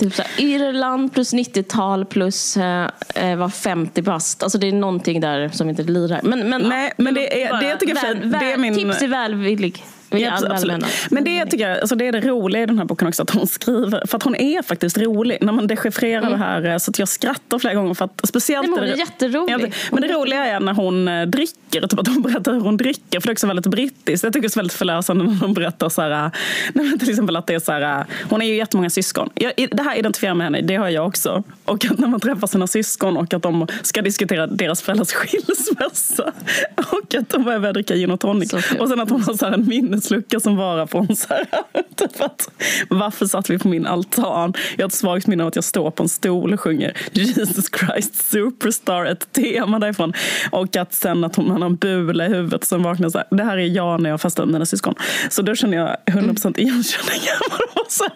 Typ 0.00 0.14
så 0.14 0.22
här, 0.22 0.30
Irland 0.36 1.12
plus 1.12 1.34
90-tal 1.34 2.04
plus 2.04 2.56
eh, 2.56 2.90
eh 3.14 3.36
var 3.36 3.48
50 3.48 4.02
bast. 4.02 4.42
Alltså 4.42 4.58
det 4.58 4.68
är 4.68 4.72
någonting 4.72 5.20
där 5.20 5.48
som 5.48 5.68
inte 5.68 5.82
lirar. 5.82 6.20
Men, 6.22 6.50
men, 6.50 6.62
Nej, 6.62 6.92
men 6.96 7.14
det, 7.14 7.42
är, 7.42 7.60
det 7.60 7.76
tycker 7.76 7.94
jag 7.94 8.14
väl, 8.14 8.30
det 8.30 8.52
är 8.52 8.56
min... 8.56 8.74
Tips 8.74 9.02
är 9.02 9.08
välvillig. 9.08 9.84
Ja, 10.10 10.38
absolut. 10.50 10.84
Men 11.10 11.24
det 11.24 11.46
tycker 11.46 11.68
jag, 11.68 11.80
alltså 11.80 11.96
det 11.96 12.06
är 12.06 12.12
det 12.12 12.20
roliga 12.20 12.62
i 12.62 12.66
den 12.66 12.78
här 12.78 12.84
boken 12.84 13.08
också, 13.08 13.22
att 13.22 13.30
hon 13.30 13.46
skriver. 13.46 14.06
För 14.06 14.16
att 14.16 14.22
hon 14.22 14.36
är 14.36 14.62
faktiskt 14.62 14.98
rolig 14.98 15.38
när 15.40 15.52
man 15.52 15.66
dechiffrerar 15.66 16.18
mm. 16.18 16.32
det 16.32 16.38
här. 16.38 16.64
Eh, 16.64 16.78
så 16.78 16.90
att 16.90 16.98
jag 16.98 17.08
skrattar 17.08 17.58
flera 17.58 17.74
gånger. 17.74 17.94
För 17.94 18.04
att 18.04 18.20
speciellt 18.24 18.68
Nej, 18.68 18.78
hon 18.78 18.88
är 18.88 18.96
jätterolig. 18.96 19.74
men 19.90 20.02
det 20.02 20.08
roliga 20.08 20.46
är 20.46 20.60
när 20.60 20.74
hon 20.74 21.08
eh, 21.08 21.26
dricker, 21.26 21.86
typ 21.86 21.98
att 21.98 22.08
hon 22.08 22.22
berättar 22.22 22.52
hur 22.52 22.60
hon 22.60 22.76
dricker. 22.76 23.20
För 23.20 23.26
det 23.26 23.30
är 23.30 23.34
också 23.34 23.46
väldigt 23.46 23.66
brittiskt. 23.66 24.24
Jag 24.24 24.32
tycker 24.32 24.48
det 24.48 24.54
är 24.54 24.58
väldigt 24.58 24.76
förlösande 24.76 25.24
när 25.24 25.34
hon 25.34 25.54
berättar 25.54 25.88
så 25.88 26.02
här, 26.02 26.30
nej, 26.72 26.98
till 26.98 27.10
exempel 27.10 27.36
att 27.36 27.46
det 27.46 27.54
är 27.54 27.58
så 27.58 27.72
här, 27.72 28.04
hon 28.30 28.42
är 28.42 28.46
ju 28.46 28.56
jättemånga 28.56 28.90
syskon. 28.90 29.30
Jag, 29.34 29.52
det 29.70 29.82
här 29.82 29.98
identifierar 29.98 30.34
med 30.34 30.46
henne, 30.46 30.60
det 30.60 30.76
har 30.76 30.88
jag 30.88 31.06
också. 31.06 31.42
Och 31.64 31.84
att 31.84 31.98
när 31.98 32.08
man 32.08 32.20
träffar 32.20 32.46
sina 32.46 32.66
syskon 32.66 33.16
och 33.16 33.34
att 33.34 33.42
de 33.42 33.66
ska 33.82 34.02
diskutera 34.02 34.46
deras 34.46 34.82
föräldrars 34.82 35.12
skilsmässa. 35.12 36.32
Och 36.76 37.14
att 37.14 37.28
de 37.28 37.44
börjar 37.44 37.72
dricka 37.72 37.94
gin 37.94 38.10
och 38.10 38.20
tonic. 38.20 38.52
Och 38.52 38.88
sen 38.88 39.00
att 39.00 39.10
hon 39.10 39.22
har 39.22 39.34
så 39.34 39.46
en 39.46 39.64
minneslucka 39.96 40.40
som 40.40 40.56
varar 40.56 40.86
från 40.86 41.16
så 41.16 41.28
här, 41.28 41.46
typ 41.96 42.20
att, 42.20 42.50
varför 42.88 43.26
satt 43.26 43.50
vi 43.50 43.58
på 43.58 43.68
min 43.68 43.86
altan? 43.86 44.54
Jag 44.76 44.84
har 44.84 44.88
ett 44.88 44.94
svagt 44.94 45.26
minne 45.26 45.42
av 45.42 45.48
att 45.48 45.56
jag 45.56 45.64
står 45.64 45.90
på 45.90 46.02
en 46.02 46.08
stol 46.08 46.52
och 46.52 46.60
sjunger 46.60 46.96
Jesus 47.12 47.66
Christ 47.78 48.30
Superstar, 48.30 49.04
ett 49.04 49.32
tema 49.32 49.78
därifrån. 49.78 50.12
Och 50.50 50.76
att 50.76 50.94
sen 50.94 51.24
att 51.24 51.36
hon, 51.36 51.50
har 51.50 51.66
en 51.66 51.76
bula 51.76 52.26
i 52.26 52.28
huvudet 52.28 52.60
och 52.60 52.66
sen 52.66 52.82
vaknar 52.82 53.08
så 53.08 53.18
här, 53.18 53.26
det 53.30 53.44
här 53.44 53.58
är 53.58 53.66
jag 53.66 54.00
när 54.00 54.10
jag 54.10 54.20
festar 54.20 54.46
med 54.46 54.52
mina 54.52 54.66
syskon. 54.66 54.94
Så 55.30 55.42
då 55.42 55.54
känner 55.54 55.76
jag 55.76 55.96
100% 56.06 56.58
igenkänning. 56.58 57.20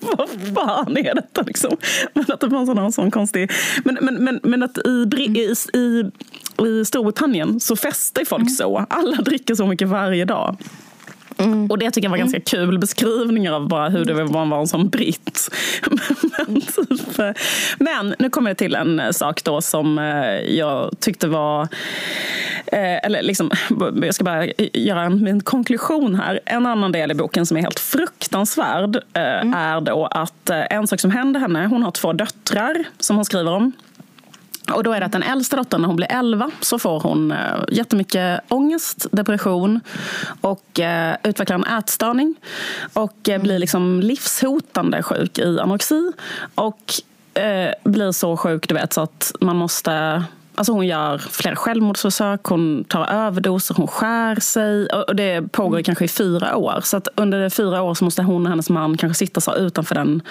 vad 0.16 0.28
fan 0.54 0.96
är 0.96 1.14
detta 1.14 1.42
liksom? 1.42 1.76
Men 2.14 2.24
att 2.28 2.40
det 2.40 2.50
fanns 2.50 2.70
en 2.70 2.92
sån 2.92 3.10
konstig... 3.10 3.50
Men, 3.84 3.98
men, 4.00 4.14
men, 4.14 4.40
men 4.42 4.62
att 4.62 4.78
i, 4.78 5.08
i, 5.16 5.54
i, 5.78 6.10
i 6.66 6.84
Storbritannien 6.84 7.60
så 7.60 7.76
festar 7.76 8.24
folk 8.24 8.40
mm. 8.40 8.50
så. 8.50 8.86
Alla 8.90 9.16
dricker 9.16 9.54
så 9.54 9.66
mycket 9.66 9.88
varje 9.88 10.24
dag. 10.24 10.56
Mm. 11.40 11.66
Och 11.66 11.78
det 11.78 11.90
tycker 11.90 12.06
jag 12.06 12.10
var 12.10 12.18
ganska 12.18 12.36
mm. 12.36 12.44
kul 12.44 12.78
beskrivningar 12.78 13.52
av 13.52 13.68
bara 13.68 13.88
hur 13.88 14.04
det 14.04 14.14
var 14.14 14.22
att 14.22 14.48
vara 14.50 14.60
en 14.60 14.66
sån 14.66 14.88
britt. 14.88 15.48
men, 16.38 16.60
typ, 16.60 17.36
men, 17.78 18.14
nu 18.18 18.30
kommer 18.30 18.50
jag 18.50 18.56
till 18.56 18.74
en 18.74 19.14
sak 19.14 19.44
då 19.44 19.60
som 19.60 19.98
eh, 19.98 20.54
jag 20.56 21.00
tyckte 21.00 21.28
var... 21.28 21.68
Eh, 22.66 23.06
eller 23.06 23.22
liksom, 23.22 23.50
jag 24.02 24.14
ska 24.14 24.24
bara 24.24 24.46
göra 24.72 25.02
en, 25.02 25.26
en 25.26 25.40
konklusion 25.40 26.14
här. 26.14 26.40
En 26.44 26.66
annan 26.66 26.92
del 26.92 27.10
i 27.10 27.14
boken 27.14 27.46
som 27.46 27.56
är 27.56 27.60
helt 27.60 27.80
fruktansvärd 27.80 28.96
eh, 28.96 29.40
mm. 29.40 29.54
är 29.54 29.80
då 29.80 30.06
att 30.06 30.50
en 30.50 30.86
sak 30.86 31.00
som 31.00 31.10
hände 31.10 31.38
henne, 31.38 31.66
hon 31.66 31.82
har 31.82 31.90
två 31.90 32.12
döttrar 32.12 32.84
som 32.98 33.16
hon 33.16 33.24
skriver 33.24 33.52
om. 33.52 33.72
Och 34.72 34.84
då 34.84 34.92
är 34.92 35.00
det 35.00 35.06
att 35.06 35.12
den 35.12 35.22
äldsta 35.22 35.56
dottern 35.56 35.80
när 35.80 35.86
hon 35.86 35.96
blir 35.96 36.12
11 36.12 36.50
så 36.60 36.78
får 36.78 37.00
hon 37.00 37.32
eh, 37.32 37.38
jättemycket 37.68 38.40
ångest, 38.48 39.06
depression 39.12 39.80
och 40.40 40.80
eh, 40.80 41.16
utvecklar 41.22 41.56
en 41.56 41.78
ätstörning. 41.78 42.34
Och 42.92 43.28
eh, 43.28 43.42
blir 43.42 43.58
liksom 43.58 44.00
livshotande 44.00 45.02
sjuk 45.02 45.38
i 45.38 45.60
anorexi. 45.60 46.12
Och 46.54 46.92
eh, 47.40 47.72
blir 47.84 48.12
så 48.12 48.36
sjuk 48.36 48.68
du 48.68 48.74
vet 48.74 48.92
så 48.92 49.00
att 49.00 49.32
man 49.40 49.56
måste 49.56 50.24
Alltså 50.54 50.72
hon 50.72 50.86
gör 50.86 51.18
flera 51.18 51.56
självmordsförsök, 51.56 52.44
hon 52.44 52.84
tar 52.84 53.06
överdoser, 53.06 53.74
hon 53.74 53.86
skär 53.86 54.40
sig. 54.40 54.86
Och 54.86 55.16
det 55.16 55.52
pågår 55.52 55.76
mm. 55.76 55.84
kanske 55.84 56.04
i 56.04 56.08
fyra 56.08 56.56
år. 56.56 56.80
Så 56.82 56.96
att 56.96 57.08
under 57.14 57.50
fyra 57.50 57.82
år 57.82 57.94
så 57.94 58.04
måste 58.04 58.22
hon 58.22 58.46
och 58.46 58.50
hennes 58.50 58.70
man 58.70 58.96
kanske 58.96 59.26
sitta 59.26 59.40
så 59.40 59.54
utanför 59.54 59.94
den 59.94 60.22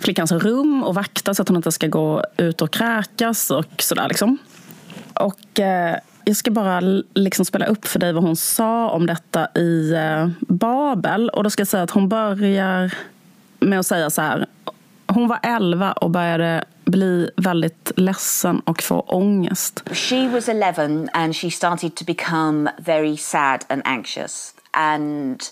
flickans 0.00 0.32
rum 0.32 0.82
och 0.84 0.94
vakta 0.94 1.34
så 1.34 1.42
att 1.42 1.48
hon 1.48 1.56
inte 1.56 1.72
ska 1.72 1.86
gå 1.86 2.24
ut 2.36 2.62
och 2.62 2.70
kräkas 2.70 3.50
och 3.50 3.66
sådär. 3.78 4.08
Liksom. 4.08 4.38
Och 5.14 5.60
eh, 5.60 5.96
jag 6.24 6.36
ska 6.36 6.50
bara 6.50 6.80
liksom 7.14 7.44
spela 7.44 7.66
upp 7.66 7.86
för 7.86 7.98
dig 7.98 8.12
vad 8.12 8.22
hon 8.22 8.36
sa 8.36 8.90
om 8.90 9.06
detta 9.06 9.48
i 9.54 9.92
eh, 9.92 10.28
Babel. 10.40 11.28
Och 11.28 11.44
då 11.44 11.50
ska 11.50 11.60
jag 11.60 11.68
säga 11.68 11.82
att 11.82 11.90
hon 11.90 12.08
börjar 12.08 12.94
med 13.60 13.78
att 13.78 13.86
säga 13.86 14.10
så 14.10 14.22
här. 14.22 14.46
Hon 15.06 15.28
var 15.28 15.38
elva 15.42 15.92
och 15.92 16.10
började 16.10 16.64
bli 16.90 17.30
väldigt 17.36 17.92
ledsen 17.96 18.60
och 18.60 18.82
få 18.82 19.00
ångest. 19.00 19.82
She 19.92 20.28
was 20.28 20.48
11 20.48 21.08
and 21.12 21.36
she 21.36 21.50
started 21.50 21.94
to 21.94 22.04
become 22.04 22.70
very 22.78 23.16
sad 23.16 23.64
and 23.68 23.82
anxious 23.84 24.54
and 24.72 25.42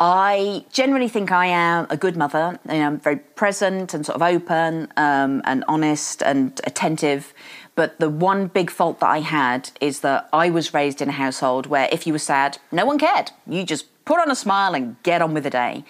I 0.00 0.64
generally 0.72 1.08
think 1.08 1.30
I 1.30 1.46
am 1.46 1.86
a 1.88 1.96
good 1.96 2.16
mother. 2.16 2.58
You 2.68 2.78
know, 2.78 2.86
I'm 2.86 2.98
very 2.98 3.16
present 3.16 3.94
and 3.94 4.04
sort 4.04 4.16
of 4.16 4.22
open 4.22 4.88
um, 4.96 5.40
and 5.44 5.64
honest 5.68 6.22
and 6.22 6.60
attentive. 6.64 7.32
But 7.76 7.98
the 8.00 8.10
one 8.10 8.48
big 8.48 8.70
fault 8.70 9.00
that 9.00 9.08
I 9.08 9.20
had 9.20 9.70
is 9.80 10.00
that 10.00 10.28
I 10.32 10.50
was 10.50 10.74
raised 10.74 11.00
in 11.00 11.08
a 11.08 11.12
household 11.12 11.66
where 11.66 11.88
if 11.92 12.06
you 12.06 12.12
were 12.12 12.18
sad, 12.18 12.58
no 12.72 12.84
one 12.84 12.98
cared. 12.98 13.30
You 13.46 13.64
just 13.64 13.86
put 14.04 14.20
on 14.20 14.30
a 14.30 14.36
smile 14.36 14.74
and 14.74 14.96
get 15.04 15.22
on 15.22 15.32
with 15.32 15.44
the 15.44 15.50
day. 15.50 15.84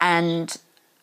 And 0.00 0.56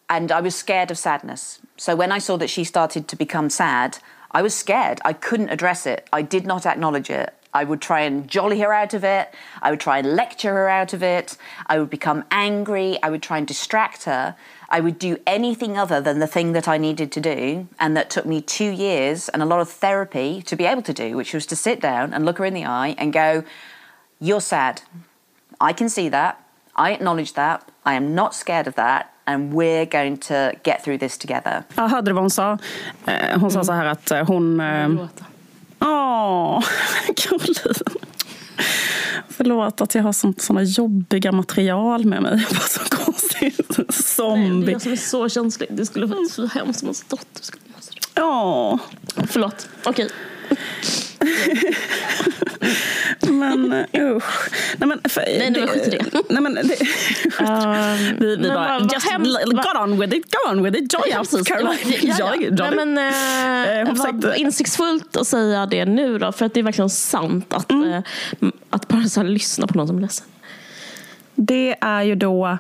and 0.09 0.31
I 0.31 0.41
was 0.41 0.55
scared 0.55 0.91
of 0.91 0.97
sadness. 0.97 1.59
So 1.77 1.95
when 1.95 2.11
I 2.11 2.19
saw 2.19 2.38
that 2.38 2.49
she 2.49 2.63
started 2.63 3.07
to 3.07 3.15
become 3.15 3.49
sad, 3.49 3.99
I 4.31 4.41
was 4.41 4.55
scared. 4.55 4.99
I 5.03 5.13
couldn't 5.13 5.49
address 5.49 5.85
it. 5.85 6.07
I 6.11 6.21
did 6.21 6.45
not 6.45 6.65
acknowledge 6.65 7.09
it. 7.09 7.34
I 7.53 7.63
would 7.63 7.81
try 7.81 8.01
and 8.01 8.27
jolly 8.27 8.59
her 8.59 8.73
out 8.73 8.93
of 8.93 9.03
it. 9.03 9.34
I 9.61 9.71
would 9.71 9.79
try 9.79 9.97
and 9.97 10.15
lecture 10.15 10.53
her 10.53 10.69
out 10.69 10.93
of 10.93 11.01
it. 11.01 11.38
I 11.65 11.79
would 11.79 11.89
become 11.89 12.23
angry. 12.29 13.01
I 13.01 13.09
would 13.09 13.23
try 13.23 13.38
and 13.38 13.47
distract 13.47 14.03
her. 14.03 14.35
I 14.69 14.79
would 14.79 14.99
do 14.99 15.17
anything 15.25 15.77
other 15.77 16.01
than 16.01 16.19
the 16.19 16.27
thing 16.27 16.51
that 16.51 16.67
I 16.67 16.77
needed 16.77 17.11
to 17.13 17.21
do, 17.21 17.67
and 17.79 17.95
that 17.95 18.09
took 18.09 18.25
me 18.25 18.41
two 18.41 18.69
years 18.69 19.29
and 19.29 19.41
a 19.41 19.45
lot 19.45 19.61
of 19.61 19.69
therapy 19.69 20.41
to 20.41 20.55
be 20.57 20.65
able 20.65 20.81
to 20.84 20.93
do, 20.93 21.15
which 21.15 21.34
was 21.34 21.45
to 21.47 21.55
sit 21.55 21.79
down 21.79 22.13
and 22.13 22.25
look 22.25 22.38
her 22.38 22.45
in 22.45 22.53
the 22.53 22.65
eye 22.65 22.93
and 22.97 23.13
go, 23.13 23.43
You're 24.19 24.41
sad. 24.41 24.81
I 25.59 25.71
can 25.71 25.88
see 25.89 26.09
that. 26.09 26.43
I 26.75 26.91
acknowledge 26.91 27.34
that. 27.34 27.71
I 27.85 27.93
am 27.93 28.13
not 28.13 28.35
scared 28.35 28.67
of 28.67 28.75
that. 28.75 29.13
And 29.30 29.54
we're 29.54 29.86
going 29.86 30.18
to 30.18 30.52
get 30.64 30.84
through 30.84 30.99
this 30.99 31.18
together. 31.18 31.64
Jag 31.76 31.88
hörde 31.90 32.14
vad 32.14 32.24
hon 32.24 32.30
sa. 32.30 32.58
Eh, 33.06 33.40
Hon 33.40 33.52
sa 33.52 33.64
så 33.64 33.72
här 33.72 33.86
att 33.86 34.12
eh, 34.12 34.26
hon... 34.28 34.60
eh, 34.60 34.90
Åh, 35.80 36.64
Caroline. 37.16 37.76
Förlåt 39.30 39.82
att 39.82 39.95
jag 39.95 40.04
har 40.04 40.12
sånt, 40.14 40.41
såna 40.41 40.64
jobbiga 40.64 41.32
material 41.32 42.06
med 42.06 42.22
mig. 42.22 42.32
Jag 42.49 42.58
var 42.58 42.68
så 42.68 42.95
konstigt. 43.06 43.68
Det 43.78 43.82
är 43.82 43.91
Zombie. 43.91 44.72
jag 44.72 44.82
som 44.82 44.91
är 44.91 44.95
så 44.95 45.30
känslig. 45.30 45.70
Det 45.72 45.86
skulle 45.86 46.06
vara 46.06 46.26
så 46.30 46.48
hemskt 46.48 46.82
om 46.82 46.88
hans 46.88 47.04
dotter 47.04 47.44
skulle... 47.44 47.64
Åh, 48.20 48.78
Förlåt. 49.28 49.68
Okej. 49.86 50.10
Men 53.22 53.86
usch. 53.98 54.49
Nej, 54.78 54.88
men, 54.90 54.99
för, 55.10 55.22
Nej, 55.40 55.52
men 55.52 55.68
skit 55.68 55.88
i 55.88 55.90
det. 55.90 56.06
Nej, 56.30 56.41
men, 56.41 56.53
det 56.56 56.64
vi, 56.64 56.76
vi 58.19 58.38
men 58.38 58.53
bara, 58.53 58.80
vad- 58.80 58.94
just 58.94 59.07
vad- 59.11 59.64
go 59.64 59.80
on 59.84 59.99
with 59.99 60.15
it, 60.15 60.26
go 60.32 60.52
on 60.52 60.64
with 60.64 60.78
it. 60.84 60.94
Joy 60.94 61.18
out. 61.19 61.48
Caroline. 61.48 61.78
Ja, 62.02 62.34
ja. 62.40 62.69
Nej, 62.72 62.86
men, 62.86 62.98
Eh, 62.98 63.88
hon 63.88 63.95
vad 64.22 64.36
insiktsfullt 64.36 65.18
att 65.18 65.28
säga 65.28 65.65
det 65.65 65.86
nu 65.86 66.18
då. 66.18 66.32
För 66.32 66.45
att 66.45 66.53
det 66.53 66.60
är 66.60 66.64
verkligen 66.64 66.90
sant 66.90 67.53
att, 67.53 67.72
Mm. 67.72 67.91
eh, 67.94 68.03
att 68.69 68.88
bara 68.88 69.03
så 69.03 69.19
här 69.19 69.28
lyssna 69.28 69.68
på 69.68 69.78
någon 69.78 69.88
som 69.88 69.98
är 69.98 70.02
ledsen. 70.02 70.26
Det 71.36 71.76
är 71.82 72.02
ju 72.02 72.15
då 72.15 72.57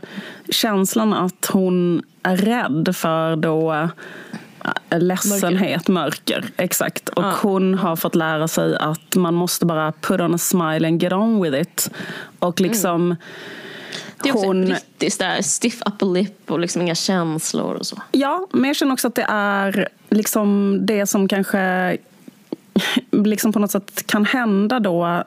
känslan 0.49 1.13
att 1.13 1.45
hon 1.51 2.01
är 2.23 2.37
rädd 2.37 2.95
för 2.95 3.35
då 3.35 3.89
ledsenhet, 4.89 5.87
mörker. 5.87 6.45
Exakt. 6.57 7.09
Och 7.09 7.23
hon 7.23 7.73
har 7.73 7.95
fått 7.95 8.15
lära 8.15 8.47
sig 8.47 8.77
att 8.77 9.15
man 9.15 9.33
måste 9.33 9.65
bara 9.65 9.91
put 9.91 10.21
on 10.21 10.33
a 10.33 10.37
smile 10.37 10.87
and 10.87 11.03
get 11.03 11.13
on 11.13 11.41
with 11.41 11.61
it. 11.61 11.89
Och 12.39 12.61
liksom 12.61 13.15
Mm. 14.17 14.23
Det 14.23 14.29
är 14.29 14.33
också 14.33 14.47
hon... 14.47 14.65
brittiskt 14.65 15.19
där. 15.19 15.41
Stiff 15.41 15.81
upper 15.85 16.05
lip 16.05 16.51
och 16.51 16.59
liksom 16.59 16.81
inga 16.81 16.95
känslor 16.95 17.75
och 17.75 17.85
så. 17.85 18.01
Ja, 18.11 18.47
men 18.51 18.63
jag 18.63 18.75
känner 18.75 18.93
också 18.93 19.07
att 19.07 19.15
det 19.15 19.25
är 19.29 19.87
liksom 20.09 20.79
det 20.85 21.05
som 21.05 21.27
kanske 21.27 21.97
liksom 23.11 23.53
på 23.53 23.59
något 23.59 23.71
sätt 23.71 24.07
kan 24.07 24.25
hända 24.25 24.79
då 24.79 25.23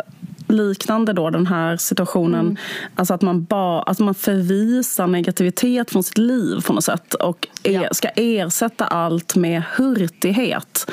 liknande 0.50 1.12
då 1.12 1.30
den 1.30 1.46
här 1.46 1.76
situationen. 1.76 2.40
Mm. 2.40 2.56
Alltså 2.94 3.14
att 3.14 3.22
man, 3.22 3.44
ba, 3.44 3.82
att 3.82 3.98
man 3.98 4.14
förvisar 4.14 5.06
negativitet 5.06 5.90
från 5.90 6.02
sitt 6.02 6.18
liv 6.18 6.60
på 6.66 6.72
något 6.72 6.84
sätt 6.84 7.14
och 7.14 7.48
er, 7.62 7.82
Ja. 7.82 7.88
ska 7.92 8.08
ersätta 8.08 8.86
allt 8.86 9.36
med 9.36 9.62
hurtighet. 9.76 10.90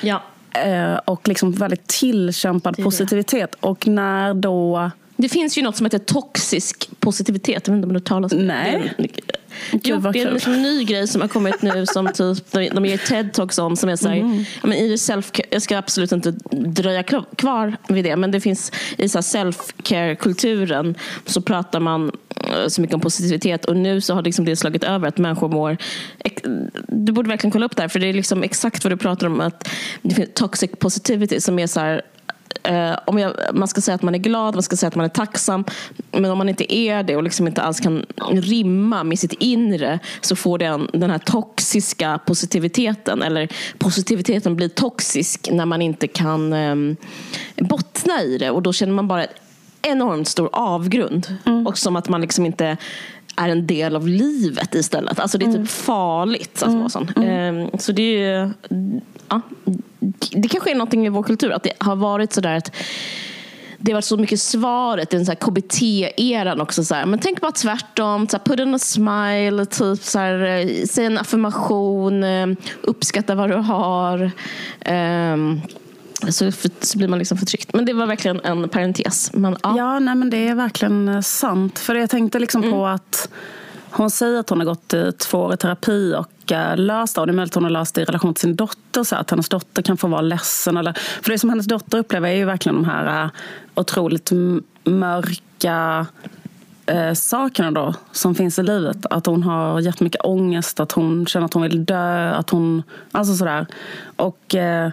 Ja. 0.00 0.22
Eh, 0.64 0.96
och 1.04 1.28
liksom 1.28 1.52
väldigt 1.52 1.86
tillkämpad 1.86 2.76
positivitet. 2.76 3.56
Och 3.60 3.86
när 3.86 4.34
då... 4.34 4.90
Det 5.16 5.28
finns 5.28 5.58
ju 5.58 5.62
något 5.62 5.76
som 5.76 5.86
heter 5.86 5.98
toxisk 5.98 6.88
positivitet. 7.00 7.48
Jag 7.66 7.74
vet 7.74 7.76
inte 7.78 7.86
om 7.88 7.94
du 7.94 8.00
talar 8.00 8.34
om 8.34 8.46
Nej. 8.46 8.92
det. 8.98 9.08
Jo, 9.72 9.96
det 10.12 10.20
är 10.22 10.26
en 10.26 10.34
liksom 10.34 10.62
ny 10.62 10.84
grej 10.84 11.06
som 11.08 11.20
har 11.20 11.28
kommit 11.28 11.62
nu 11.62 11.86
som 11.86 12.06
typ, 12.14 12.52
de, 12.52 12.86
ger 12.86 12.96
TED-talks 12.96 13.60
om 13.60 13.76
som 13.76 13.88
är 13.88 13.96
så 13.96 14.08
här, 14.08 14.16
Mm. 14.16 14.44
men 14.62 14.72
i 14.72 14.98
self 14.98 15.30
jag 15.50 15.62
ska 15.62 15.78
absolut 15.78 16.12
inte 16.12 16.30
dröja 16.50 17.02
kvar- 17.02 17.76
vid 17.88 18.04
det, 18.04 18.16
men 18.16 18.30
det 18.30 18.40
finns 18.40 18.72
i 18.98 19.08
self-care-kulturen 19.08 20.94
så 21.26 21.40
pratar 21.40 21.80
man 21.80 22.12
eh, 22.36 22.68
så 22.68 22.80
mycket 22.80 22.94
om 22.94 23.00
positivitet 23.00 23.64
och 23.64 23.76
nu 23.76 24.00
så 24.00 24.14
har 24.14 24.22
liksom 24.22 24.44
det 24.44 24.56
slagit 24.56 24.84
över 24.84 25.08
att 25.08 25.18
människor 25.18 25.48
mår 25.48 25.76
du 26.88 27.12
borde 27.12 27.28
verkligen 27.28 27.52
kolla 27.52 27.66
upp 27.66 27.76
det 27.76 27.82
här 27.82 27.88
för 27.88 27.98
det 27.98 28.06
är 28.06 28.12
liksom 28.12 28.42
exakt 28.42 28.84
vad 28.84 28.92
du 28.92 28.96
pratar 28.96 29.26
om 29.26 29.40
att 29.40 29.68
det 30.02 30.14
finns 30.14 30.28
toxic 30.34 30.70
positivity 30.78 31.40
som 31.40 31.58
är 31.58 31.66
så 31.66 31.80
här 31.80 32.02
Eh, 32.62 32.98
om 33.04 33.18
jag, 33.18 33.34
man 33.54 33.68
ska 33.68 33.80
säga 33.80 33.94
att 33.94 34.02
man 34.02 34.14
är 34.14 34.18
glad, 34.18 34.54
man 34.54 34.62
ska 34.62 34.76
säga 34.76 34.88
att 34.88 34.94
man 34.94 35.04
är 35.04 35.10
tacksam. 35.10 35.64
Men 36.12 36.30
om 36.30 36.38
man 36.38 36.48
inte 36.48 36.74
är 36.74 37.02
det 37.02 37.16
och 37.16 37.22
liksom 37.22 37.46
inte 37.46 37.62
alls 37.62 37.80
kan 37.80 38.06
rimma 38.30 39.04
med 39.04 39.18
sitt 39.18 39.32
inre 39.32 39.98
så 40.20 40.36
får 40.36 40.58
den, 40.58 40.90
den 40.92 41.10
här 41.10 41.18
toxiska 41.18 42.20
positiviteten. 42.26 43.22
Eller 43.22 43.48
positiviteten 43.78 44.56
blir 44.56 44.68
toxisk 44.68 45.48
när 45.52 45.66
man 45.66 45.82
inte 45.82 46.06
kan 46.06 46.52
eh, 46.52 46.96
bottna 47.56 48.22
i 48.22 48.38
det. 48.38 48.50
Och 48.50 48.62
då 48.62 48.72
känner 48.72 48.92
man 48.92 49.08
bara 49.08 49.24
en 49.24 49.28
enormt 49.82 50.28
stor 50.28 50.48
avgrund. 50.52 51.36
Och 51.66 51.78
som 51.78 51.96
att 51.96 52.08
man 52.08 52.20
liksom 52.20 52.46
inte 52.46 52.76
är 53.36 53.48
en 53.48 53.66
del 53.66 53.96
av 53.96 54.08
livet 54.08 54.74
istället. 54.74 55.20
Alltså 55.20 55.38
det 55.38 55.46
är 55.46 55.52
typ 55.52 55.68
farligt 55.68 56.62
att 56.62 56.74
vara 56.74 56.88
sån. 56.88 57.08
Eh, 57.08 57.78
så 57.78 57.92
det 57.92 58.24
är 58.24 58.52
ja, 59.28 59.40
det 60.32 60.48
kanske 60.48 60.70
är 60.70 60.74
någonting 60.74 61.06
i 61.06 61.08
vår 61.08 61.22
kultur 61.22 61.52
att 61.52 61.62
det 61.62 61.72
har 61.78 61.96
varit 61.96 62.32
sådär 62.32 62.56
att 62.56 62.72
det 63.78 63.92
har 63.92 63.96
varit 63.96 64.04
så 64.04 64.16
mycket 64.16 64.40
svaret 64.40 65.14
i 65.14 65.16
den 65.16 65.26
så 65.26 65.32
här 65.32 65.36
KBT-eran 65.38 66.60
också. 66.60 66.84
Så 66.84 66.94
här. 66.94 67.06
Men 67.06 67.18
tänk 67.18 67.40
bara 67.40 67.52
tvärtom. 67.52 68.28
Så 68.28 68.36
här, 68.36 68.44
put 68.44 68.60
on 68.60 68.74
a 68.74 68.78
smile. 68.78 69.66
Typ, 69.66 70.02
så 70.02 70.18
här, 70.18 70.42
eh, 70.68 70.84
säg 70.86 71.04
en 71.06 71.18
affirmation. 71.18 72.24
eh, 72.24 72.46
Uppskatta 72.82 73.34
vad 73.34 73.50
du 73.50 73.54
har. 73.56 74.30
ehm, 74.80 75.60
så, 76.28 76.52
för, 76.52 76.70
så 76.80 76.98
blir 76.98 77.08
man 77.08 77.18
liksom 77.18 77.38
förtryckt. 77.38 77.74
Men 77.74 77.84
det 77.84 77.92
var 77.92 78.06
verkligen 78.06 78.40
en 78.40 78.68
parentes. 78.68 79.30
Men, 79.34 79.56
ja. 79.62 79.74
Ja, 79.76 79.98
nej, 79.98 80.14
men 80.14 80.30
det 80.30 80.48
är 80.48 80.54
verkligen 80.54 81.08
eh, 81.08 81.20
sant. 81.20 81.78
För 81.78 81.94
jag 81.94 82.10
tänkte 82.10 82.38
liksom 82.38 82.62
Mm. 82.62 82.72
på 82.74 82.86
att 82.86 83.28
hon 83.90 84.10
säger 84.10 84.40
att 84.40 84.50
hon 84.50 84.58
har 84.58 84.66
gått 84.66 84.94
i 84.94 85.12
två 85.18 85.38
år 85.38 85.54
i 85.54 85.56
terapi 85.56 86.14
och 86.18 86.26
ganska 86.46 86.74
löst 86.74 87.14
det. 87.14 87.26
Det 87.26 87.30
är 87.30 87.34
möjligt 87.34 87.50
att 87.50 87.54
hon 87.54 87.64
har 87.64 87.70
löst 87.70 87.94
det 87.94 88.02
i 88.02 88.04
relation 88.04 88.34
till 88.34 88.40
sin 88.40 88.56
dotter. 88.56 89.04
Så 89.04 89.16
att 89.16 89.30
hennes 89.30 89.48
dotter 89.48 89.82
kan 89.82 89.96
få 89.96 90.08
vara 90.08 90.20
ledsen. 90.20 90.76
Eller, 90.76 90.92
för 91.22 91.30
det 91.30 91.38
som 91.38 91.50
hennes 91.50 91.66
dotter 91.66 91.98
upplever 91.98 92.28
är 92.28 92.34
ju 92.34 92.44
verkligen 92.44 92.76
de 92.76 92.84
här 92.84 93.24
eh, 93.24 93.30
otroligt 93.74 94.30
mörka 94.84 96.06
eh, 96.86 97.12
sakerna 97.12 97.70
då, 97.70 97.94
som 98.12 98.34
finns 98.34 98.58
i 98.58 98.62
livet. 98.62 99.06
Att 99.10 99.26
hon 99.26 99.42
har 99.42 99.80
jättemycket 99.80 100.24
ångest, 100.24 100.80
att 100.80 100.92
hon 100.92 101.26
känner 101.26 101.46
att 101.46 101.54
hon 101.54 101.62
vill 101.62 101.84
dö. 101.84 102.30
Att 102.30 102.50
hon, 102.50 102.82
alltså 103.12 103.34
sådär. 103.34 103.66
Och 104.16 104.54
eh, 104.54 104.90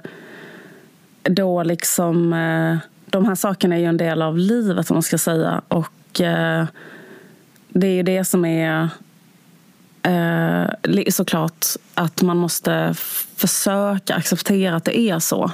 då 1.24 1.64
liksom... 1.64 2.34
Eh, 2.34 2.78
de 3.06 3.26
här 3.26 3.36
sakerna 3.36 3.76
är 3.76 3.80
ju 3.80 3.86
en 3.86 3.98
del 3.98 4.22
av 4.22 4.38
livet, 4.38 4.92
om 4.92 4.96
man 4.96 5.04
ska 5.04 5.18
säga. 5.18 5.62
Och 5.68 6.22
eh, 6.22 6.66
det 7.70 7.88
är 7.88 7.92
ju 7.92 8.04
det 8.04 8.26
som 8.26 8.46
är 8.46 8.90
eh, 10.04 11.04
såklart 11.10 11.66
att 11.94 12.22
man 12.22 12.38
måste 12.38 12.94
försöka 13.36 14.16
acceptera 14.16 14.76
att 14.76 14.86
det 14.86 15.00
är 15.00 15.20
så. 15.20 15.52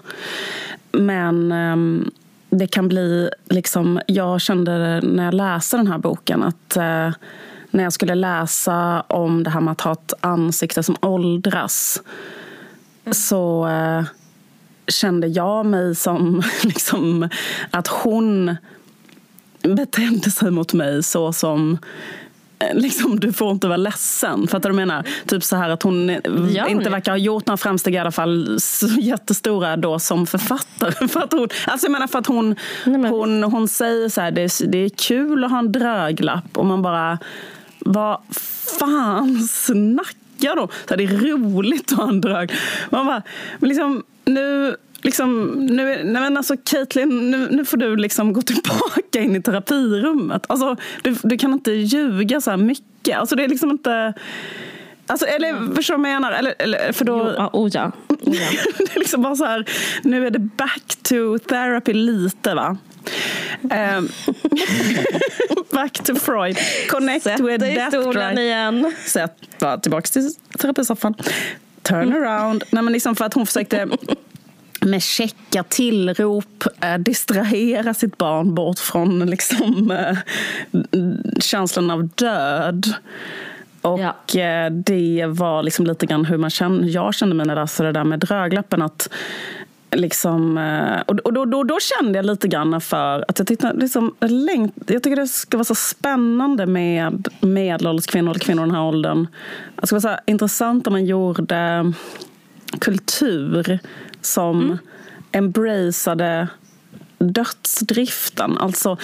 Men 0.91 1.51
ehm, 1.51 2.11
det 2.49 2.67
kan 2.67 2.87
bli... 2.87 3.29
liksom 3.45 4.01
Jag 4.07 4.41
kände 4.41 5.01
när 5.01 5.25
jag 5.25 5.33
läste 5.33 5.77
den 5.77 5.87
här 5.87 5.97
boken 5.97 6.43
att 6.43 6.77
eh, 6.77 7.11
när 7.71 7.83
jag 7.83 7.93
skulle 7.93 8.15
läsa 8.15 9.01
om 9.01 9.43
det 9.43 9.49
här 9.49 9.61
med 9.61 9.71
att 9.71 9.81
ha 9.81 9.91
ett 9.91 10.13
ansikte 10.21 10.83
som 10.83 10.95
åldras 11.01 12.01
så 13.11 13.67
eh, 13.67 14.03
kände 14.87 15.27
jag 15.27 15.65
mig 15.65 15.95
som 15.95 16.43
liksom, 16.63 17.29
att 17.71 17.87
hon 17.87 18.55
betedde 19.61 20.31
sig 20.31 20.51
mot 20.51 20.73
mig 20.73 21.03
så 21.03 21.33
som 21.33 21.71
eh, 21.71 21.77
Liksom, 22.73 23.19
du 23.19 23.33
får 23.33 23.51
inte 23.51 23.67
vara 23.67 23.77
ledsen. 23.77 24.47
Fattar 24.47 24.69
du 24.69 24.75
vad 24.75 24.81
jag 24.81 24.87
menar? 24.87 25.03
Typ 25.25 25.43
så 25.43 25.55
här 25.55 25.69
att 25.69 25.83
hon 25.83 26.09
gör 26.49 26.67
inte 26.67 26.83
ni? 26.83 26.89
verkar 26.89 27.11
ha 27.11 27.17
gjort 27.17 27.47
några 27.47 27.57
framsteg 27.57 27.95
i 27.95 27.97
alla 27.97 28.11
fall 28.11 28.57
så 28.59 28.87
jättestora 28.87 29.77
då 29.77 29.99
som 29.99 30.27
författare. 30.27 31.07
För 31.07 31.19
att 31.19 31.31
hon, 31.33 31.47
alltså 31.67 31.85
jag 31.85 31.91
menar 31.91 32.07
för 32.07 32.19
att 32.19 32.27
hon, 32.27 32.55
men- 32.85 33.05
hon, 33.05 33.43
hon 33.43 33.67
säger 33.67 34.09
så 34.09 34.21
här, 34.21 34.31
det 34.31 34.41
är, 34.41 34.67
det 34.67 34.77
är 34.77 34.89
kul 34.89 35.43
att 35.43 35.51
ha 35.51 35.59
en 35.59 35.71
dröglapp 35.71 36.57
och 36.57 36.65
man 36.65 36.81
bara, 36.81 37.17
vad 37.79 38.21
fan 38.79 39.39
snackar 39.39 40.55
de? 40.55 40.67
Så 40.67 40.89
här, 40.89 40.97
det 40.97 41.03
är 41.03 41.17
roligt 41.17 41.91
att 41.91 41.97
ha 41.97 42.09
en 42.09 42.21
drög. 42.21 42.51
Man 42.89 43.05
bara, 43.05 43.21
men 43.59 43.69
liksom 43.69 44.03
nu 44.25 44.75
Liksom, 45.01 45.51
nu, 45.65 45.85
nej 45.85 46.21
men 46.21 46.37
alltså 46.37 46.55
Caitlin, 46.63 47.31
nu, 47.31 47.47
nu 47.51 47.65
får 47.65 47.77
du 47.77 47.95
liksom 47.95 48.33
gå 48.33 48.41
tillbaka 48.41 49.19
in 49.19 49.35
i 49.35 49.41
terapirummet. 49.41 50.45
Alltså, 50.47 50.75
du, 51.01 51.15
du 51.23 51.37
kan 51.37 51.53
inte 51.53 51.71
ljuga 51.71 52.41
så 52.41 52.49
här 52.49 52.57
mycket. 52.57 53.17
Alltså, 53.17 53.35
det 53.35 53.43
är 53.43 53.47
liksom 53.47 53.71
inte... 53.71 54.13
Alltså, 55.07 55.25
eller 55.25 55.75
förstår 55.75 55.95
du 55.95 56.01
vad 56.01 56.11
jag 56.11 56.21
menar? 56.21 56.31
Eller, 56.31 56.55
eller, 56.59 56.91
för 56.91 57.05
då, 57.05 57.35
Jo, 57.37 57.49
oh 57.53 57.69
ja. 57.73 57.91
Oh 58.07 58.35
ja. 58.35 58.49
det 58.77 58.95
är 58.95 58.99
liksom 58.99 59.21
bara 59.21 59.35
så 59.35 59.45
här, 59.45 59.65
nu 60.03 60.27
är 60.27 60.31
det 60.31 60.39
back 60.39 60.95
to 61.03 61.37
therapy 61.47 61.93
lite 61.93 62.55
va. 62.55 62.77
Ehm, 63.71 64.09
back 65.71 65.93
to 65.93 66.15
Freud. 66.15 66.57
Connect 66.89 67.23
Sätt 67.23 67.39
with 67.39 67.59
dig 67.59 67.87
i 67.87 67.91
stolen 67.91 68.37
igen. 68.37 68.93
Sätt, 69.05 69.33
va, 69.59 69.77
tillbaka 69.77 70.07
till 70.07 70.33
terapisoffan. 70.59 71.15
Turn 71.81 72.13
around. 72.13 72.63
Nej, 72.71 72.83
men 72.83 72.93
liksom 72.93 73.15
för 73.15 73.25
att 73.25 73.33
hon 73.33 73.45
försökte 73.45 73.87
med 74.81 75.03
käcka 75.03 75.63
tillrop 75.63 76.63
eh, 76.81 76.97
distrahera 76.97 77.93
sitt 77.93 78.17
barn 78.17 78.55
bort 78.55 78.79
från 78.79 79.19
liksom, 79.29 79.91
eh, 79.91 80.17
känslan 81.39 81.91
av 81.91 82.07
död. 82.07 82.93
Och 83.81 83.99
Ja. 83.99 84.41
eh, 84.41 84.71
det 84.71 85.25
var 85.27 85.63
liksom 85.63 85.85
lite 85.85 86.05
grann 86.05 86.25
hur 86.25 86.37
man 86.37 86.49
kände, 86.49 86.87
jag 86.87 87.13
kände 87.13 87.35
mig 87.35 87.45
när 87.45 87.55
jag 87.55 87.61
läste 87.63 87.83
det 87.83 87.91
där 87.91 88.03
med 88.03 88.19
Dröglappen. 88.19 88.81
Att 88.81 89.09
liksom, 89.91 90.57
och 91.07 91.19
och 91.19 91.33
då, 91.33 91.45
då, 91.45 91.63
då 91.63 91.77
kände 91.81 92.17
jag 92.17 92.25
lite 92.25 92.47
grann 92.47 92.81
för 92.81 93.25
att 93.27 93.39
jag, 93.39 93.47
tyckte, 93.47 93.73
liksom, 93.73 94.15
jag 94.87 95.03
tycker 95.03 95.15
det 95.15 95.27
ska 95.27 95.57
vara 95.57 95.65
så 95.65 95.75
spännande 95.75 96.65
med 96.65 97.27
medelålders 97.41 98.05
kvinnor 98.05 98.29
eller 98.31 98.39
kvinnor 98.39 98.63
i 98.63 98.67
den 98.67 98.75
här 98.75 98.83
åldern. 98.83 99.27
Det 99.81 99.87
skulle 99.87 99.99
vara 100.01 100.17
så 100.17 100.21
intressant 100.31 100.87
om 100.87 100.93
man 100.93 101.05
gjorde 101.05 101.93
kultur 102.79 103.79
som 104.21 104.61
Mm. 104.61 104.77
embraceade 105.31 106.47
dödsdriften. 107.19 108.57
Alltså, 108.57 108.97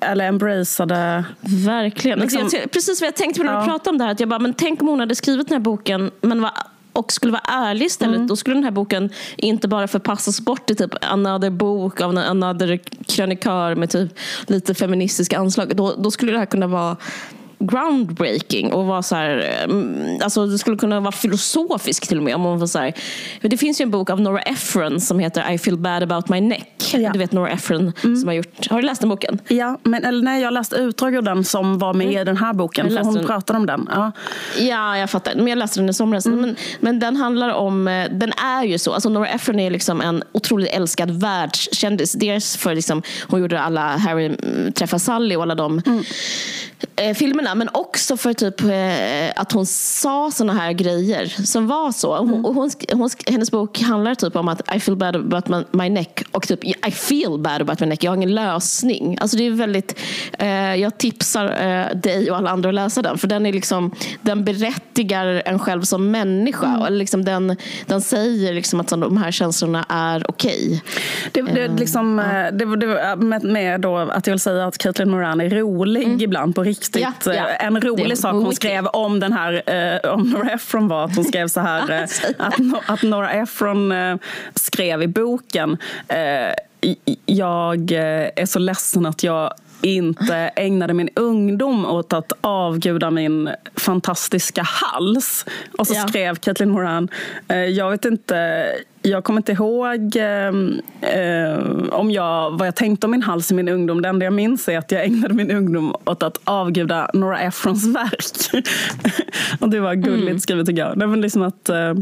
eller 0.00 0.28
embraceade... 0.28 1.24
Verkligen. 1.66 2.18
Liksom- 2.18 2.42
Alltså, 2.42 2.56
jag, 2.56 2.70
precis 2.70 3.00
vad 3.00 3.08
jag 3.08 3.16
tänkte 3.16 3.40
på 3.40 3.44
när 3.46 3.52
du 3.52 3.58
Ja. 3.58 3.64
pratade 3.64 3.90
om 3.90 3.98
det 3.98 4.04
här. 4.04 4.10
Att 4.12 4.20
jag 4.20 4.28
bara, 4.28 4.38
men 4.38 4.54
tänk 4.54 4.82
om 4.82 4.88
hon 4.88 5.00
hade 5.00 5.14
skrivit 5.14 5.48
den 5.48 5.54
här 5.54 5.60
boken 5.60 6.10
men 6.20 6.42
var, 6.42 6.50
och 6.92 7.12
skulle 7.12 7.32
vara 7.32 7.42
ärlig 7.48 7.86
istället. 7.86 8.16
Mm. 8.16 8.26
Då 8.26 8.36
skulle 8.36 8.56
den 8.56 8.64
här 8.64 8.70
boken 8.70 9.10
inte 9.36 9.68
bara 9.68 9.88
förpassas 9.88 10.40
bort 10.40 10.66
till 10.66 10.76
typ 10.76 10.94
another 11.04 11.50
bok 11.50 12.00
av 12.00 12.10
en 12.10 12.18
another 12.18 12.76
krönikör 13.06 13.74
med 13.74 13.90
typ 13.90 14.18
lite 14.46 14.74
feministiska 14.74 15.38
anslag. 15.38 15.76
Då, 15.76 15.94
då 15.98 16.10
skulle 16.10 16.32
det 16.32 16.38
här 16.38 16.46
kunna 16.46 16.66
vara 16.66 16.96
groundbreaking 17.66 18.72
och 18.72 18.86
vara 18.86 19.02
så 19.02 19.14
här, 19.14 19.64
mm, 19.64 20.20
alltså 20.22 20.46
det 20.46 20.58
skulle 20.58 20.76
kunna 20.76 21.00
vara 21.00 21.12
filosofisk 21.12 22.08
till 22.08 22.16
och 22.16 22.22
med. 22.22 22.34
Om 22.34 22.40
man 22.40 22.58
var 22.58 22.66
så 22.66 22.78
här. 22.78 22.92
Det 23.40 23.56
finns 23.56 23.80
ju 23.80 23.82
en 23.82 23.90
bok 23.90 24.10
av 24.10 24.20
Nora 24.20 24.40
Ephron 24.40 25.00
som 25.00 25.18
heter 25.18 25.52
I 25.52 25.58
feel 25.58 25.76
bad 25.76 26.02
about 26.02 26.28
my 26.28 26.40
neck. 26.40 26.94
Ja. 26.94 27.10
Du 27.12 27.18
vet 27.18 27.32
Nora 27.32 27.50
Ephron 27.50 27.92
som 28.00 28.26
har 28.26 28.34
gjort, 28.34 28.70
har 28.70 28.80
du 28.80 28.86
läst 28.86 29.00
den 29.00 29.10
boken? 29.10 29.38
Ja, 29.48 29.78
men, 29.82 30.04
eller 30.04 30.22
nej, 30.22 30.42
jag 30.42 30.52
läste 30.52 30.76
utdrag 30.76 31.14
ur 31.14 31.22
den 31.22 31.44
som 31.44 31.78
var 31.78 31.94
med 31.94 32.12
i 32.12 32.24
den 32.24 32.36
här 32.36 32.52
boken. 32.52 32.90
För 32.90 32.98
hon 32.98 33.14
den. 33.14 33.26
pratade 33.26 33.58
om 33.58 33.66
den. 33.66 33.88
Ja. 33.94 34.12
Ja, 34.58 34.98
jag 34.98 35.10
fattar. 35.10 35.34
Men 35.34 35.46
jag 35.46 35.58
läste 35.58 35.80
den 35.80 35.88
i 35.88 35.94
somras. 35.94 36.26
Men, 36.26 36.56
men 36.80 36.98
den 36.98 37.16
handlar 37.16 37.50
om, 37.50 37.88
eh, 37.88 38.10
den 38.10 38.32
är 38.32 38.64
ju 38.64 38.78
så. 38.78 38.92
Alltså 38.92 39.08
Nora 39.08 39.28
Ephron 39.28 39.60
är 39.60 39.70
liksom 39.70 40.00
en 40.00 40.22
otroligt 40.32 40.68
älskad 40.68 41.20
världskändis. 41.20 42.12
Dels 42.12 42.56
för 42.56 42.74
liksom, 42.74 43.02
hon 43.28 43.40
gjorde 43.40 43.60
alla 43.60 43.96
Harry 43.96 44.26
mm, 44.26 44.72
träffar 44.72 44.98
Sally 44.98 45.36
och 45.36 45.42
alla 45.42 45.54
de 45.54 45.82
eh, 46.96 47.14
filmerna. 47.14 47.53
Men 47.54 47.68
också 47.72 48.16
för 48.16 48.32
typ 48.32 48.60
eh, 48.60 49.42
att 49.42 49.52
hon 49.52 49.66
sa 49.66 50.30
såna 50.30 50.52
här 50.52 50.72
grejer 50.72 51.26
som 51.44 51.66
var 51.66 51.92
så. 51.92 52.16
Hon, 52.16 52.44
och 52.44 52.54
hon, 52.54 52.70
hon, 52.92 53.10
hennes 53.26 53.50
bok 53.50 53.80
handlar 53.80 54.14
typ 54.14 54.36
om 54.36 54.48
att 54.48 54.74
I 54.74 54.80
feel 54.80 54.96
bad 54.96 55.16
about 55.16 55.72
my, 55.72 55.88
neck 55.88 56.24
och 56.30 56.48
typ 56.48 56.64
I 56.64 56.90
feel 56.90 57.38
bad 57.38 57.62
about 57.62 57.80
my 57.80 57.86
neck. 57.86 58.04
Jag 58.04 58.10
har 58.10 58.16
ingen 58.16 58.34
lösning. 58.34 59.18
Alltså 59.20 59.36
det 59.36 59.46
är 59.46 59.50
väldigt, 59.50 60.00
eh, 60.38 60.74
jag 60.74 60.98
tipsar 60.98 61.44
eh, 61.44 61.96
dig 61.96 62.30
och 62.30 62.36
alla 62.36 62.50
andra 62.50 62.68
att 62.68 62.74
läsa 62.74 63.02
den. 63.02 63.18
För 63.18 63.28
den 63.28 63.46
är 63.46 63.52
liksom, 63.52 63.94
den 64.20 64.44
berättigar 64.44 65.42
en 65.46 65.58
själv 65.58 65.82
som 65.82 66.10
människa. 66.10 66.78
Och 66.78 66.92
liksom 66.92 67.24
den, 67.24 67.56
den 67.86 68.00
säger 68.00 68.54
liksom 68.54 68.80
att 68.80 68.88
de 68.88 69.16
här 69.16 69.30
känslorna 69.30 69.86
är 69.88 70.30
okej. 70.30 70.82
Det, 71.32 71.42
det, 71.42 71.68
liksom, 71.68 72.18
eh, 72.18 72.24
det, 72.52 72.76
det, 72.76 73.16
med, 73.16 73.44
med 73.44 73.80
då 73.80 73.96
att 73.96 74.26
jag 74.26 74.34
vill 74.34 74.40
säga 74.40 74.66
att 74.66 74.78
Caitlin 74.78 75.10
Moran 75.10 75.40
är 75.40 75.50
rolig 75.50 76.22
ibland 76.22 76.54
på 76.54 76.62
riktigt. 76.62 77.02
Ja, 77.02 77.12
ja. 77.24 77.43
En 77.60 77.80
rolig 77.80 78.18
sak 78.18 78.32
hon 78.32 78.54
skrev 78.54 78.86
om 78.86 79.20
den 79.20 79.32
här, 79.32 79.62
eh, 80.04 80.10
om 80.10 80.30
Nora 80.30 80.50
Ephron 80.50 80.88
var 80.88 81.04
att 81.04 81.16
hon 81.16 81.24
skrev 81.24 81.48
så 81.48 81.60
här, 81.60 81.90
eh, 81.92 82.02
att, 82.38 82.54
No- 82.58 82.80
att 82.86 83.02
Nora 83.02 83.30
Ephron 83.32 83.92
eh, 83.92 84.16
skrev 84.54 85.02
i 85.02 85.06
boken 85.08 85.76
eh, 86.08 86.54
jag 87.26 87.92
eh, 87.92 88.28
är 88.36 88.46
så 88.46 88.58
ledsen 88.58 89.06
att 89.06 89.22
jag 89.22 89.54
inte 89.82 90.34
ägnade 90.56 90.94
min 90.94 91.08
ungdom 91.16 91.86
åt 91.86 92.12
att 92.12 92.32
avguda 92.40 93.10
min 93.10 93.50
fantastiska 93.76 94.62
hals. 94.62 95.46
Och 95.78 95.86
så 95.86 95.94
Ja. 95.94 96.08
skrev 96.08 96.36
Caitlin 96.36 96.70
Moran, 96.70 97.08
eh, 97.48 97.56
jag 97.56 97.90
vet 97.90 98.04
inte, 98.04 98.66
jag 99.06 99.24
kommer 99.24 99.40
inte 99.40 99.52
ihåg 99.52 100.16
eh, 100.16 100.48
eh, 101.20 101.58
om 101.90 102.10
jag, 102.10 102.50
vad 102.58 102.66
jag 102.66 102.74
tänkte 102.74 103.06
om 103.06 103.10
min 103.10 103.22
hals 103.22 103.50
i 103.50 103.54
min 103.54 103.68
ungdom. 103.68 104.02
Det 104.02 104.08
enda 104.08 104.24
jag 104.24 104.32
minns 104.32 104.68
är 104.68 104.78
att 104.78 104.90
jag 104.92 105.04
ägnade 105.04 105.34
min 105.34 105.50
ungdom 105.50 105.96
åt 106.04 106.22
att 106.22 106.40
avguda 106.44 107.10
Nora 107.14 107.40
Ephrons 107.40 107.86
verk. 107.86 108.64
och 109.60 109.68
det 109.68 109.80
var 109.80 109.94
gulligt 109.94 110.24
Mm. 110.24 110.40
skrivet 110.40 110.66
tycker 110.66 110.82
jag. 110.82 111.08
Var 111.08 111.16
liksom 111.16 111.42
att, 111.42 111.68
eh, 111.68 111.94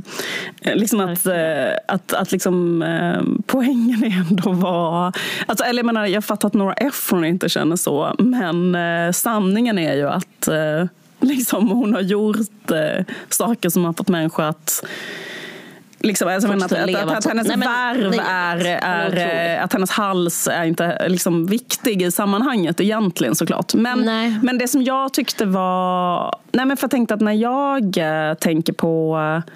liksom 0.74 1.00
att, 1.00 1.26
eh, 1.26 1.72
att, 1.88 2.12
att 2.12 2.32
liksom, 2.32 2.82
eh, 2.82 3.22
poängen 3.46 4.04
ändå 4.28 4.52
var... 4.52 5.12
Alltså, 5.46 5.64
eller 5.64 5.78
jag, 5.78 5.86
menar, 5.86 6.06
jag 6.06 6.24
fattar 6.24 6.48
att 6.48 6.54
Nora 6.54 6.74
Ephron 6.74 7.24
inte 7.24 7.48
känner 7.48 7.76
så, 7.76 8.14
men 8.18 8.74
eh, 8.74 9.12
sanningen 9.12 9.78
är 9.78 9.94
ju 9.94 10.08
att 10.08 10.48
eh, 10.48 10.84
liksom, 11.20 11.68
hon 11.68 11.94
har 11.94 12.00
gjort 12.00 12.36
saker 13.28 13.68
som 13.68 13.84
har 13.84 13.92
fått 13.92 14.08
människor 14.08 14.42
att 14.42 14.84
Liksom, 16.04 16.28
alltså, 16.28 16.52
att, 16.52 16.72
att, 16.72 16.94
att, 16.94 17.10
att 17.10 17.24
hennes 17.26 17.46
Nej, 17.48 17.56
men- 17.56 17.68
värv 17.68 18.10
nej, 18.10 18.20
är, 18.28 18.64
är 18.82 19.56
eh, 19.56 19.64
att 19.64 19.72
hennes 19.72 19.90
hals 19.90 20.48
är 20.52 20.64
inte 20.64 21.08
liksom, 21.08 21.46
viktig 21.46 22.02
i 22.02 22.10
sammanhanget 22.10 22.80
egentligen 22.80 23.34
såklart. 23.34 23.74
Men, 23.74 24.00
Nej. 24.00 24.38
men 24.42 24.58
det 24.58 24.68
som 24.68 24.82
jag 24.82 25.12
tyckte 25.12 25.44
var... 25.44 26.34
Nej, 26.52 26.66
men 26.66 26.76
för 26.76 26.84
jag 26.84 26.90
tänkte 26.90 27.14
att 27.14 27.20
när 27.20 27.32
jag 27.32 27.98
eh, 28.28 28.34
tänker 28.34 28.72
på 28.72 29.18
eh, 29.46 29.52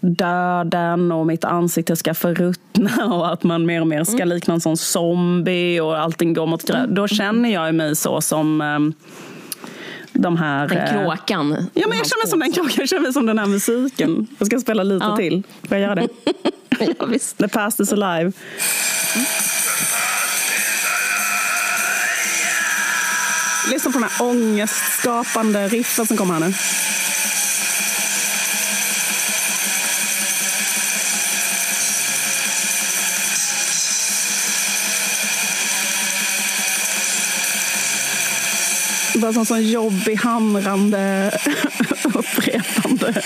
döden 0.00 1.12
och 1.12 1.26
mitt 1.26 1.44
ansikte 1.44 1.96
ska 1.96 2.14
förruttna 2.14 2.90
och 3.14 3.32
att 3.32 3.42
man 3.42 3.66
mer 3.66 3.80
och 3.80 3.86
mer 3.86 3.96
Mm. 3.96 4.04
ska 4.06 4.24
likna 4.24 4.54
en 4.54 4.60
sån 4.60 4.76
zombie 4.76 5.80
och 5.80 5.98
allting 5.98 6.34
går 6.34 6.46
mot 6.46 6.70
grö- 6.70 6.86
Då 6.94 7.08
känner 7.08 7.48
jag 7.52 7.74
mig 7.74 7.96
så 7.96 8.20
som 8.20 8.60
eh, 8.60 8.78
de 10.18 10.36
här... 10.36 10.68
Den 10.68 10.78
eh, 10.78 10.90
kråkan. 10.92 11.70
Ja, 11.74 11.88
men 11.88 11.98
jag 11.98 12.06
känner 12.06 12.24
mig 12.24 12.30
som 12.30 12.38
den 12.40 12.52
kråkan, 12.52 12.72
jag 12.76 12.88
känner 12.88 13.02
mig 13.02 13.12
som 13.12 13.26
den 13.26 13.38
här 13.38 13.46
musiken. 13.46 14.26
Jag 14.38 14.46
ska 14.46 14.60
spela 14.60 14.82
lite 14.82 15.04
Ja. 15.06 15.16
till. 15.16 15.42
Får 15.68 15.76
jag 15.76 15.80
göra 15.80 15.94
det? 15.94 16.08
ja, 16.98 17.06
visst. 17.06 17.38
The 17.38 17.48
past 17.48 17.80
is 17.80 17.92
alive. 17.92 18.32
Lyssna 23.70 23.90
på 23.92 23.98
den 23.98 24.08
här 24.08 24.26
ångestskapande 24.26 25.68
riffen 25.68 26.06
som 26.06 26.16
kommer 26.16 26.34
här 26.34 26.40
nu. 26.40 26.54
Bara 39.20 39.32
som 39.32 39.46
sån 39.46 39.62
jobbig, 39.62 40.14
hamrande, 40.16 41.30
upprepande 42.04 43.22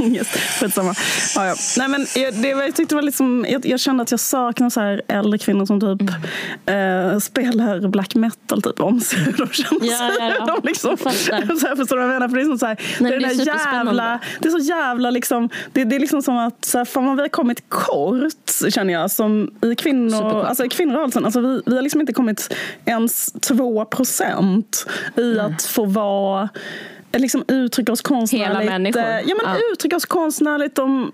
ångest. 0.00 0.30
Skitsamma. 0.60 0.94
Ja, 1.34 1.46
ja. 1.46 1.54
Nej, 1.78 1.88
men 1.88 2.06
jag, 2.14 2.34
det, 2.34 2.48
jag, 2.48 2.74
tyckte 2.74 2.94
var 2.94 3.02
liksom, 3.02 3.46
jag, 3.48 3.66
jag 3.66 3.80
kände 3.80 4.02
att 4.02 4.10
jag 4.10 4.20
saknar 4.20 4.70
så 4.70 4.80
här 4.80 5.02
äldre 5.08 5.38
kvinnor 5.38 5.66
som 5.66 5.80
typ 5.80 6.10
eh, 6.66 7.18
spelar 7.18 7.88
black 7.88 8.14
metal 8.14 8.62
typ 8.62 8.80
om 8.80 9.00
sig. 9.00 9.18
De 9.38 9.48
känns, 9.48 9.82
Ja, 9.82 10.10
ja, 10.18 10.34
ja. 10.38 10.46
de 10.46 10.68
liksom, 10.68 10.96
så 10.96 11.10
här, 11.10 11.76
förstår 11.76 11.96
du 11.96 12.02
vad 12.02 12.14
jag 12.14 12.20
menar? 12.20 12.28
För 12.28 12.36
det 12.36 12.42
är, 12.42 12.44
som 12.44 12.58
så 12.58 12.66
här, 12.66 12.80
Nej, 13.00 13.10
det 13.10 13.16
är, 13.16 13.20
det 13.20 13.42
är 13.42 13.74
jävla, 13.74 14.20
det 14.38 14.48
är 14.48 14.52
så 14.52 14.58
jävla 14.58 15.10
liksom, 15.10 15.48
det, 15.72 15.84
det 15.84 15.96
är 15.96 16.00
liksom 16.00 16.22
som 16.22 16.38
att 16.38 16.64
så 16.64 16.78
här, 16.78 16.84
fan 16.84 17.06
vad 17.06 17.16
vi 17.16 17.22
har 17.22 17.28
kommit 17.28 17.68
kort 17.68 18.24
känner 18.68 18.92
jag 18.92 19.10
som 19.10 19.50
i 19.62 19.74
kvinnor, 19.74 20.44
alltså 20.44 20.64
i 20.64 20.68
kvinnorörelsen. 20.68 21.24
Alltså 21.24 21.40
vi, 21.40 21.62
vi 21.66 21.74
har 21.74 21.82
liksom 21.82 22.00
inte 22.00 22.12
kommit 22.12 22.54
ens 22.84 23.32
två 23.32 23.84
procent 23.84 24.86
i 25.16 25.38
att 25.40 25.62
få 25.62 25.84
vara 25.84 26.48
liksom 27.12 27.44
uttrycka 27.48 27.92
oss 27.92 28.02
konstnärligt. 28.02 28.48
Hela 28.60 28.70
människor. 28.72 29.00
eh, 29.00 29.06
Ja, 29.06 29.34
men 29.42 29.52
Ja. 29.54 29.72
uttrycka 29.72 29.96
oss 29.96 30.04
konstnärligt 30.06 30.78
om, 30.78 31.10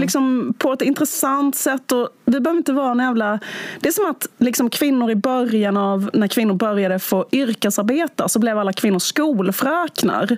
liksom, 0.00 0.54
på 0.58 0.72
ett 0.72 0.82
intressant 0.82 1.56
sätt. 1.56 1.92
Och 1.92 2.08
det 2.24 2.40
behöver 2.40 2.58
inte 2.58 2.72
vara 2.72 2.90
en 2.90 2.98
jävla... 2.98 3.38
Det 3.80 3.88
är 3.88 3.92
som 3.92 4.10
att 4.10 4.26
liksom, 4.38 4.70
kvinnor 4.70 5.10
i 5.10 5.14
början 5.16 5.76
av 5.76 6.10
när 6.12 6.26
kvinnor 6.28 6.54
började 6.54 6.98
få 6.98 7.26
yrkesarbeta 7.32 8.28
så 8.28 8.38
blev 8.38 8.58
alla 8.58 8.72
kvinnor 8.72 8.98
skolfröknar. 8.98 10.36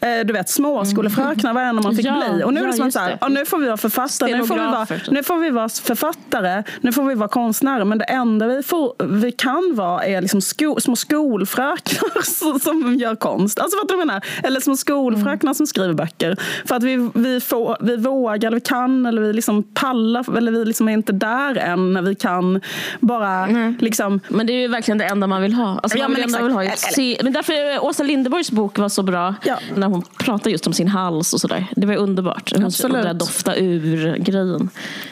Eh, 0.00 0.08
du 0.26 0.32
vet, 0.32 0.48
småskolefröknar 0.48 1.52
var 1.54 1.60
det 1.62 1.66
enda 1.68 1.82
man 1.82 1.96
fick 1.96 2.06
Ja, 2.06 2.24
bli. 2.34 2.44
Och 2.44 2.54
nu 2.54 2.60
är 2.60 2.64
det 2.64 2.70
ja, 2.70 2.76
som 2.76 2.86
att 2.86 2.92
så 2.92 2.98
här, 2.98 3.18
ja, 3.20 3.28
nu 3.28 3.44
får 3.46 3.58
vi 3.58 3.66
vara 3.66 3.76
författare, 3.76 4.36
nu 4.36 4.44
får 4.46 4.54
vi 4.54 4.60
vara, 4.66 4.86
typ. 4.86 5.10
nu 5.10 5.22
får 5.22 5.36
vi 5.38 5.50
vara 5.50 5.68
författare, 5.68 6.62
nu 6.80 6.92
får 6.92 7.02
vi 7.04 7.14
vara 7.14 7.28
konstnärer. 7.28 7.84
Men 7.84 7.98
det 7.98 8.04
enda 8.04 8.46
vi, 8.46 8.62
får, 8.62 8.94
vi 9.04 9.32
kan 9.32 9.72
vara 9.74 10.04
är 10.06 10.20
liksom 10.20 10.40
sko, 10.40 10.80
små 10.80 10.96
skolfröknar 10.96 12.22
som- 12.24 12.60
som 12.60 12.94
gör 12.94 13.16
konst. 13.16 13.58
Alltså 13.60 13.76
vad 13.76 13.88
du 13.88 13.96
menar? 13.96 14.24
eller 14.46 14.60
små 14.60 14.76
skolfröknar 14.76 15.48
mm. 15.48 15.54
som 15.54 15.66
skriver 15.66 15.94
böcker. 15.94 16.36
För 16.64 16.74
att 16.74 16.82
vi, 16.82 17.10
vi, 17.14 17.40
får, 17.40 17.76
vi 17.80 17.96
vågar, 17.96 18.46
eller 18.46 18.56
vi 18.56 18.60
kan, 18.60 19.06
eller 19.06 19.22
vi 19.22 19.32
liksom 19.32 19.62
pallar, 19.62 20.36
eller 20.36 20.52
vi 20.52 20.64
liksom 20.64 20.88
är 20.88 20.92
inte 20.92 21.12
där 21.12 21.56
än 21.56 21.92
när 21.92 22.02
vi 22.02 22.14
kan 22.14 22.60
bara 23.00 23.46
mm. 23.46 23.76
liksom... 23.80 24.20
Men 24.28 24.46
det 24.46 24.52
är 24.52 24.60
ju 24.60 24.68
verkligen 24.68 24.98
det 24.98 25.04
enda 25.04 25.26
man 25.26 25.42
vill 25.42 25.54
ha. 25.54 25.80
Alltså, 25.82 25.98
ja, 25.98 26.08
man 26.08 26.16
vill 26.16 26.30
men, 26.30 26.44
vill 26.44 26.52
ha 26.52 26.76
se, 26.76 27.20
men 27.22 27.32
därför 27.32 27.52
är 27.52 27.84
Åsa 27.84 28.02
Linderborgs 28.02 28.50
bok 28.50 28.78
var 28.78 28.88
så 28.88 29.02
bra. 29.02 29.34
Ja. 29.44 29.58
När 29.74 29.86
hon 29.86 30.02
pratar 30.18 30.50
just 30.50 30.66
om 30.66 30.72
sin 30.72 30.88
hals 30.88 31.34
och 31.34 31.40
sådär. 31.40 31.66
Det 31.76 31.86
var 31.86 31.96
underbart. 31.96 32.52
Absolut. 32.64 32.94
Den 32.94 33.04
där 33.04 33.14
dofta 33.14 33.56
ur-grejen. 33.56 34.70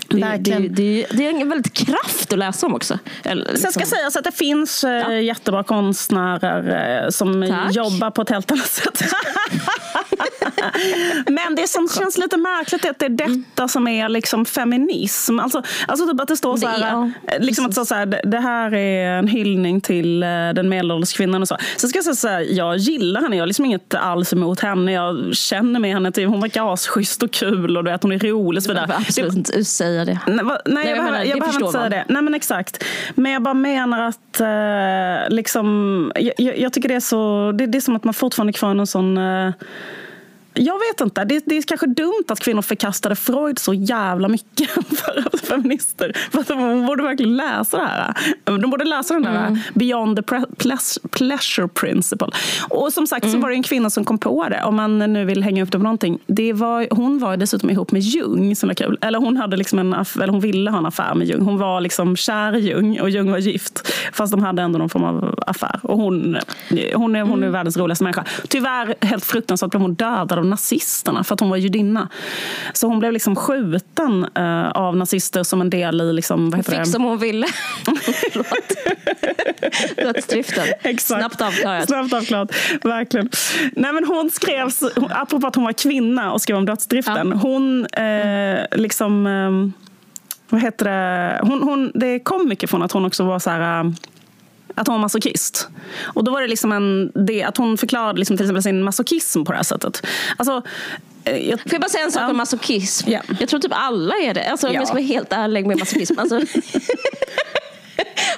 Det, 0.09 0.39
det, 0.41 0.59
det, 0.59 1.07
det, 1.11 1.27
är 1.27 1.41
en 1.41 1.49
väldigt 1.49 1.73
kraft 1.73 2.33
att 2.33 2.39
läsa 2.39 2.67
om 2.67 2.75
också. 2.75 2.99
Eller, 3.23 3.45
liksom. 3.45 3.63
Sen 3.63 3.73
ska 3.73 3.81
liksom- 3.81 3.97
sägas 3.99 4.17
att 4.17 4.25
det 4.25 4.33
finns 4.33 4.85
eh, 4.85 4.91
ja. 4.91 5.13
jättebra 5.13 5.65
konstnärer 5.65 7.05
eh, 7.05 7.11
som 7.11 7.47
Tack. 7.49 7.75
jobbar 7.75 8.11
på 8.11 8.23
ett 8.23 8.31
helt 8.31 8.51
annat 8.51 8.67
sätt. 8.67 9.03
Men 11.27 11.55
det 11.55 11.69
som 11.69 11.89
känns 11.89 12.19
lite 12.19 12.37
märkligt 12.37 12.85
är 12.85 12.91
att 12.91 12.99
det 12.99 13.07
är 13.07 13.11
detta 13.11 13.69
som 13.69 13.89
är 13.89 14.09
liksom 14.09 14.45
feminism. 14.45 15.39
Alltså, 15.39 15.63
alltså 15.89 16.07
typ 16.07 16.21
att 16.21 16.29
det 16.29 16.37
står 16.37 16.57
så 16.57 16.67
här, 16.67 16.81
ja, 16.81 17.11
eh, 17.33 17.41
liksom 17.41 17.67
att 17.67 17.87
så 17.87 17.95
här, 17.95 18.21
det 18.25 18.39
här 18.39 18.75
är 18.75 19.19
en 19.19 19.29
hyllning 19.29 19.81
till 19.81 20.21
den 20.55 20.69
medelålders 20.69 21.13
kvinnan 21.13 21.43
och 21.43 21.49
så. 21.49 21.57
Sen 21.77 21.91
ska 21.91 21.97
jag 21.97 22.05
säga 22.05 22.15
så 22.15 22.29
här, 22.29 22.47
jag 22.51 22.77
gillar 22.77 23.21
henne, 23.23 23.37
jag 23.37 23.43
har 23.43 23.47
liksom 23.47 23.65
inget 23.65 23.95
alls 23.95 24.33
emot 24.33 24.61
henne. 24.61 24.93
Jag 24.93 25.37
känner 25.37 25.81
med 25.81 25.93
henne, 25.93 26.13
hon 26.27 26.41
verkar 26.41 26.75
asschysst 26.75 27.23
och 27.23 27.31
kul 27.31 27.77
och 27.77 27.85
du 27.85 27.91
vet, 27.91 28.03
hon 28.03 28.13
är 28.13 28.19
rolig. 28.19 28.63
Så 28.63 28.69
vidare. 28.69 28.95
Absolut 28.97 29.35
inte 29.35 29.65
säga 29.65 30.05
det. 30.05 30.19
Nej, 30.27 30.45
nej, 30.45 30.57
nej 30.65 30.89
jag, 30.89 30.97
jag, 30.97 31.05
behöver, 31.05 31.25
jag 31.25 31.41
behöver 31.41 31.61
inte 31.61 31.73
säga 31.73 31.89
det. 31.89 32.05
Nej 32.09 32.23
men 32.23 32.35
exakt. 32.35 32.85
Men 33.15 33.33
jag 33.33 33.43
bara 33.43 33.55
menar 33.55 34.09
att 34.09 34.41
eh, 34.41 35.35
liksom, 35.35 36.13
jag, 36.15 36.59
jag, 36.59 36.73
tycker 36.73 36.89
det 36.89 36.95
är 36.95 37.01
så, 37.01 37.53
det, 37.53 37.67
det 37.67 37.79
är 37.79 37.81
som 37.81 37.97
att 37.97 38.05
man 38.05 38.15
fortfarande 38.15 38.51
är 38.51 38.53
kvar 38.53 38.71
i 38.71 38.75
någon 38.75 38.87
sån 38.87 39.08
någon 39.15 39.47
eh, 39.47 39.53
jag 40.59 40.79
vet 40.79 41.01
inte. 41.01 41.25
Det, 41.25 41.43
det, 41.47 41.57
är 41.57 41.63
kanske 41.63 41.87
dumt 41.87 42.25
att 42.29 42.41
kvinnor 42.41 42.63
förkastade 42.63 43.17
Freud 43.17 43.59
så 43.59 43.75
jävla 43.75 44.29
mycket 44.29 44.71
för 44.99 45.47
feminister. 45.47 46.13
För 46.33 46.41
att 46.41 46.47
de 46.47 46.87
borde 46.87 47.03
verkligen 47.03 47.37
läsa 47.37 47.77
det 47.77 47.85
här. 47.85 48.15
De 48.45 48.71
borde 48.71 48.85
läsa 48.85 49.15
den 49.15 49.23
där 49.23 49.47
mm. 49.47 49.59
Beyond 49.75 50.17
the 50.17 50.23
pleasure 51.11 51.69
principle. 51.69 52.29
Och 52.69 52.93
som 52.93 53.07
sagt 53.07 53.25
mm. 53.25 53.33
så 53.33 53.39
var 53.39 53.49
det 53.49 53.55
en 53.55 53.63
kvinna 53.63 53.91
som 53.91 54.05
kom 54.05 54.19
på 54.19 54.49
det. 54.49 54.63
Om 54.65 54.77
man 54.77 54.99
nu 54.99 55.25
vill 55.25 55.43
hänga 55.43 55.63
upp 55.63 55.73
det 55.73 55.79
på 55.79 55.85
någonting. 55.85 56.19
Det 56.27 56.53
var, 56.53 56.87
hon 56.91 57.19
var 57.19 57.37
dessutom 57.37 57.71
ihop 57.71 57.93
med 57.93 58.03
Jung 58.03 58.57
som 58.57 58.67
var 58.67 58.75
kul. 58.75 58.99
Eller 59.01 59.19
hon, 59.19 59.37
hade 59.37 59.57
liksom 59.57 59.79
en, 59.79 59.93
eller 59.93 60.29
hon 60.29 60.41
ville 60.41 60.71
ha 60.71 60.79
en 60.79 60.87
affär 60.87 61.15
med 61.15 61.27
Jung. 61.27 61.43
Hon 61.43 61.59
var 61.59 61.81
liksom 61.81 62.17
kär 62.17 62.57
i 62.57 62.71
Jung 62.71 63.01
och 63.01 63.11
Jung 63.11 63.31
var 63.31 63.39
gift. 63.39 63.93
Fast 64.13 64.33
de 64.33 64.43
hade 64.43 64.63
ändå 64.63 64.79
någon 64.79 64.89
form 64.89 65.05
av 65.05 65.45
affär. 65.47 65.81
Och 65.83 65.97
hon, 65.99 66.39
hon, 66.95 67.17
är, 67.17 67.23
hon 67.23 67.43
är 67.43 67.47
mm. 67.47 67.53
världens 67.53 67.77
roligaste 67.77 68.05
människa. 68.05 68.25
Tyvärr 68.49 68.95
helt 69.01 69.25
fruktansvärt 69.25 69.71
blev 69.71 69.81
hon 69.81 69.95
dödad 69.95 70.39
av 70.39 70.47
nazisterna 70.51 71.25
för 71.25 71.35
att 71.35 71.41
hon 71.41 71.51
var 71.51 71.57
judinna. 71.57 72.09
Så 72.73 72.87
hon 72.87 72.99
blev 72.99 73.13
liksom 73.13 73.37
skjuten 73.37 74.27
uh, 74.39 74.69
av 74.69 74.97
nazister 74.97 75.43
som 75.43 75.61
en 75.61 75.71
del 75.71 76.01
i... 76.01 76.13
Liksom, 76.13 76.51
vad 76.51 76.59
heter 76.59 76.73
hon 76.73 76.79
fick 76.79 76.87
det? 76.87 76.93
som 76.93 77.03
hon 77.03 77.19
ville. 77.19 77.47
Dödsdriften. 79.97 80.65
Exakt. 80.83 81.21
Snabbt 81.21 81.41
avklarat. 81.41 81.89
Snabbt 81.89 82.13
avklarat, 82.13 82.53
verkligen. 82.83 83.31
Nej, 83.73 83.93
men 83.93 84.05
hon 84.05 84.31
skrev, 84.31 84.69
apropå 85.11 85.47
att 85.47 85.55
hon 85.55 85.65
var 85.65 85.73
kvinna 85.73 86.33
och 86.33 86.43
skrev 86.43 86.57
om 86.57 86.67
dödsdriften. 86.67 87.31
Ja. 87.31 87.37
Hon 87.37 87.87
eh, 87.87 88.61
liksom... 88.73 89.27
Eh, 89.27 89.85
vad 90.51 90.63
heter 90.63 90.85
det? 90.85 91.41
Hon, 91.43 91.63
hon, 91.63 91.93
det 91.95 92.21
kom 92.21 92.49
mycket 92.49 92.71
från 92.71 92.83
att 92.83 92.93
hon 92.93 93.05
också 93.05 93.25
var 93.25 93.39
så 93.39 93.51
här... 93.51 93.93
Att 94.79 94.87
hon 94.87 94.95
var 94.95 95.01
masochist. 95.01 95.69
Och 96.03 96.25
då 96.25 96.33
var 96.33 96.41
det 96.41 96.49
liksom 96.49 96.73
en, 96.73 97.13
det, 97.27 97.43
att 97.43 97.57
hon 97.57 97.79
förklarade 97.79 98.19
liksom 98.19 98.37
till 98.37 98.47
exempel 98.47 98.63
sin 98.63 98.83
masochism 98.83 99.45
på 99.45 99.53
det 99.53 99.59
här 99.59 99.65
sättet. 99.65 100.07
Alltså, 100.37 100.63
eh, 101.25 101.49
jag, 101.49 101.61
Får 101.61 101.73
jag 101.73 101.81
bara 101.81 101.89
säga 101.89 102.05
en 102.05 102.13
sak 102.13 102.23
ja. 102.23 102.31
om 102.31 102.37
masochism? 102.37 103.11
Ja. 103.11 103.21
Jag 103.41 103.49
tror 103.49 103.61
typ 103.61 103.73
alla 103.75 104.15
är 104.15 104.35
det. 104.35 104.51
Alltså, 104.51 104.67
om 104.67 104.75
ja. 104.75 104.81
jag 104.81 104.89
ska 104.89 104.95
vara 104.95 105.05
helt 105.05 105.33
ärlig 105.33 105.67
med 105.67 105.79
masochism. 105.79 106.19
Alltså, 106.19 106.37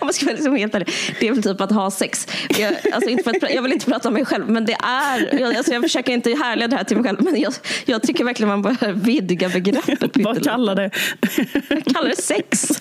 om 0.00 0.06
man 0.06 0.12
ska 0.12 0.26
vara 0.26 0.34
liksom 0.34 0.56
helt 0.56 0.74
ärlig. 0.74 0.88
Det 1.20 1.28
är 1.28 1.32
väl 1.32 1.42
typ 1.42 1.60
att 1.60 1.72
ha 1.72 1.90
sex. 1.90 2.26
Jag, 2.58 2.74
alltså 2.92 3.10
inte 3.10 3.22
för 3.22 3.30
att, 3.30 3.54
jag 3.54 3.62
vill 3.62 3.72
inte 3.72 3.86
prata 3.86 4.08
om 4.08 4.14
mig 4.14 4.24
själv, 4.24 4.50
men 4.50 4.64
det 4.64 4.76
är... 4.82 5.40
Jag, 5.40 5.56
alltså 5.56 5.72
jag 5.72 5.82
försöker 5.82 6.12
inte 6.12 6.30
härleda 6.30 6.68
det 6.68 6.76
här 6.76 6.84
till 6.84 6.96
mig 6.96 7.04
själv, 7.04 7.22
men 7.22 7.40
jag, 7.40 7.52
jag 7.84 8.02
tycker 8.02 8.24
verkligen 8.24 8.48
man 8.48 8.62
bör 8.62 8.92
vidga 8.92 9.48
begreppet. 9.48 10.10
Vad 10.14 10.44
kallar 10.44 10.74
det? 10.74 10.90
Jag 11.68 11.84
kallar 11.84 12.08
det 12.08 12.22
sex. 12.22 12.68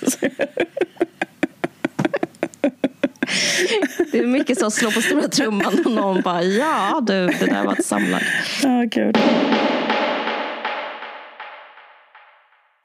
Det 4.11 4.19
är 4.19 4.25
mycket 4.25 4.59
så 4.59 4.65
att 4.65 4.73
slå 4.73 4.91
på 4.91 5.01
stora 5.01 5.27
trumman 5.27 5.79
och 5.85 5.91
någon 5.91 6.21
bara 6.21 6.43
ja 6.43 6.99
du, 7.01 7.27
det 7.27 7.45
där 7.45 7.63
var 7.63 7.73
ett 7.73 7.85
samlag. 7.85 8.21
Oh, 8.63 8.83
Gud. 8.83 9.17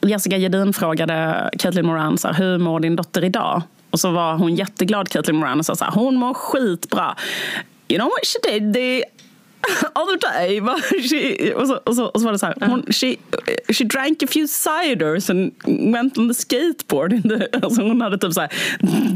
Jessica 0.06 0.36
Gedin 0.36 0.72
frågade 0.72 1.50
Caitlin 1.58 1.86
Moran 1.86 2.18
så 2.18 2.28
här, 2.28 2.34
hur 2.34 2.58
mår 2.58 2.80
din 2.80 2.96
dotter 2.96 3.24
idag? 3.24 3.62
Och 3.90 4.00
så 4.00 4.10
var 4.10 4.34
hon 4.34 4.54
jätteglad, 4.54 5.08
Caitlin 5.08 5.36
Moran, 5.36 5.58
och 5.58 5.66
sa 5.66 5.76
så 5.76 5.84
här, 5.84 5.92
hon 5.92 6.16
mår 6.16 6.34
skitbra. 6.34 7.16
You 7.88 7.98
know 7.98 8.08
what 8.08 8.26
she 8.26 8.58
did? 8.58 8.74
The 8.74 9.04
other 9.94 10.16
day, 10.18 10.60
she, 11.08 11.54
och, 11.54 11.66
så, 11.66 11.76
och, 11.76 11.96
så, 11.96 12.04
och 12.06 12.20
så 12.20 12.24
var 12.24 12.32
det 12.32 12.38
så 12.38 12.46
här, 12.46 12.54
hon, 12.60 12.82
she, 12.82 13.16
she 13.72 13.84
drank 13.84 14.22
a 14.22 14.26
few 14.26 14.48
ciders 14.48 15.30
and 15.30 15.52
went 15.92 16.18
on 16.18 16.28
the 16.28 16.34
skateboard. 16.34 17.12
In 17.12 17.22
the, 17.22 17.48
alltså 17.62 17.82
hon 17.82 18.00
hade 18.00 18.18
typ 18.18 18.32
så 18.32 18.40
här, 18.40 18.50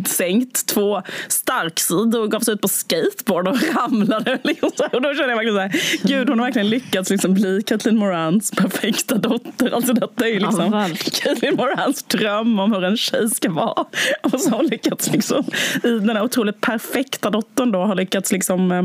sänkt 0.09 0.67
två 0.67 1.03
starksidor 1.29 2.21
och 2.21 2.31
gav 2.31 2.41
sig 2.41 2.55
ut 2.55 2.61
på 2.61 2.69
skateboard 2.69 3.49
och 3.49 3.57
ramlade. 3.75 4.39
Liksom 4.45 4.89
och 4.93 5.03
då 5.03 5.15
kände 5.15 5.29
jag 5.29 5.37
verkligen 5.37 5.55
så 5.55 5.61
här, 5.61 6.09
gud 6.09 6.29
hon 6.29 6.39
har 6.39 6.47
verkligen 6.47 6.71
lyckats 6.71 7.11
liksom 7.11 7.35
bli 7.35 7.63
Kathleen 7.67 7.99
Morans 7.99 8.51
perfekta 8.51 9.15
dotter. 9.15 9.71
Alltså 9.71 9.93
detta 9.93 10.27
är 10.27 10.31
ju 10.31 10.39
liksom 10.39 10.73
ja, 10.73 10.89
Kathleen 11.23 11.57
Morans 11.57 12.03
dröm 12.03 12.59
om 12.59 12.73
hur 12.73 12.85
en 12.85 12.97
tjej 12.97 13.31
ska 13.31 13.51
vara. 13.51 13.85
Och 14.23 14.41
så 14.41 14.51
har 14.51 14.63
lyckats 14.63 15.13
liksom, 15.13 15.45
i 15.85 15.89
den 15.89 16.09
här 16.09 16.23
otroligt 16.23 16.61
perfekta 16.61 17.31
dottern 17.31 17.73
då 17.73 17.79
har 17.79 17.95
lyckats 17.95 18.33
liksom 18.33 18.73
eh, 18.73 18.83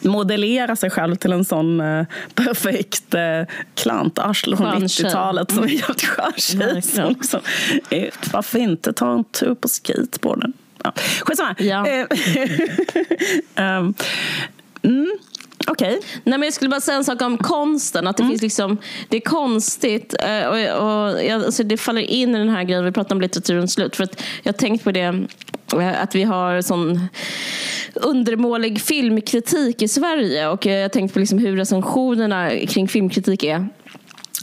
modellera 0.00 0.76
sig 0.76 0.90
själv 0.90 1.16
till 1.16 1.32
en 1.32 1.44
sån 1.44 1.80
eh, 1.80 2.06
perfekt 2.34 3.14
eh, 3.14 3.42
klantarsle 3.74 4.56
från 4.56 4.82
90-talet 4.82 5.52
som 5.52 5.64
är 5.64 5.68
helt 5.68 6.02
skön 6.02 6.32
tjej. 6.36 6.82
Liksom, 7.08 7.40
eh, 7.90 8.12
varför 8.32 8.58
inte 8.58 8.92
ta 8.92 9.12
en 9.12 9.24
tur 9.24 9.54
på 9.54 9.68
skateboarden? 9.68 10.52
Ja. 10.84 10.92
Skitsamma. 11.20 11.54
Ja. 11.58 11.86
um, 13.56 13.94
mm. 14.82 15.18
Okej. 15.66 16.00
Okay. 16.24 16.44
jag 16.44 16.54
skulle 16.54 16.70
bara 16.70 16.80
säga 16.80 16.96
en 16.96 17.04
sak 17.04 17.22
om 17.22 17.38
konsten. 17.38 18.06
Att 18.06 18.16
det, 18.16 18.22
mm. 18.22 18.30
finns 18.30 18.42
liksom, 18.42 18.78
det 19.08 19.16
är 19.16 19.20
konstigt 19.20 20.14
eh, 20.20 20.46
och, 20.46 20.82
och, 20.82 21.20
alltså 21.30 21.62
det 21.62 21.76
faller 21.76 22.02
in 22.02 22.34
i 22.34 22.38
den 22.38 22.48
här 22.48 22.64
grejen 22.64 22.84
vi 22.84 22.92
pratar 22.92 23.14
om 23.14 23.20
litteraturens 23.20 23.72
slut. 23.72 23.96
För 23.96 24.04
att 24.04 24.22
jag 24.42 24.52
har 24.52 24.58
tänkt 24.58 24.84
på 24.84 24.92
det 24.92 25.26
Eh, 25.72 26.02
att 26.02 26.14
vi 26.14 26.22
har 26.22 26.60
sån 26.60 27.08
undermålig 27.94 28.80
filmkritik 28.80 29.82
i 29.82 29.88
Sverige. 29.88 30.48
Och 30.48 30.66
eh, 30.66 30.74
jag 30.74 30.82
har 30.82 30.88
tänkt 30.88 31.12
på 31.12 31.18
liksom 31.18 31.38
hur 31.38 31.56
recensionerna 31.56 32.50
kring 32.50 32.88
filmkritik 32.88 33.44
är 33.44 33.68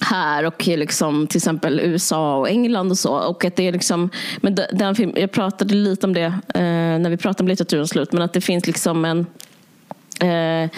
här 0.02 0.46
och 0.46 0.70
eh, 0.70 0.78
liksom 0.78 1.28
till 1.28 1.38
exempel 1.38 1.80
USA 1.80 2.36
och 2.36 2.50
England 2.50 2.92
och 2.92 2.98
så. 2.98 3.14
Och 3.14 3.46
att 3.46 3.56
det 3.56 3.68
är 3.68 3.72
liksom, 3.72 4.10
men 4.38 4.58
den 4.74 4.96
film, 4.96 5.14
jag 5.16 5.32
pratade 5.32 5.76
lite 5.76 6.08
om 6.08 6.14
det 6.14 6.26
eh, 6.56 7.00
när 7.00 7.10
vi 7.10 7.18
pratade 7.18 7.44
om 7.44 7.48
litteraturens 7.48 7.90
slut, 7.90 8.12
men 8.12 8.22
att 8.22 8.34
det 8.34 8.42
finns 8.42 8.68
liksom 8.68 9.06
en 9.06 9.26
Eh, 10.22 10.70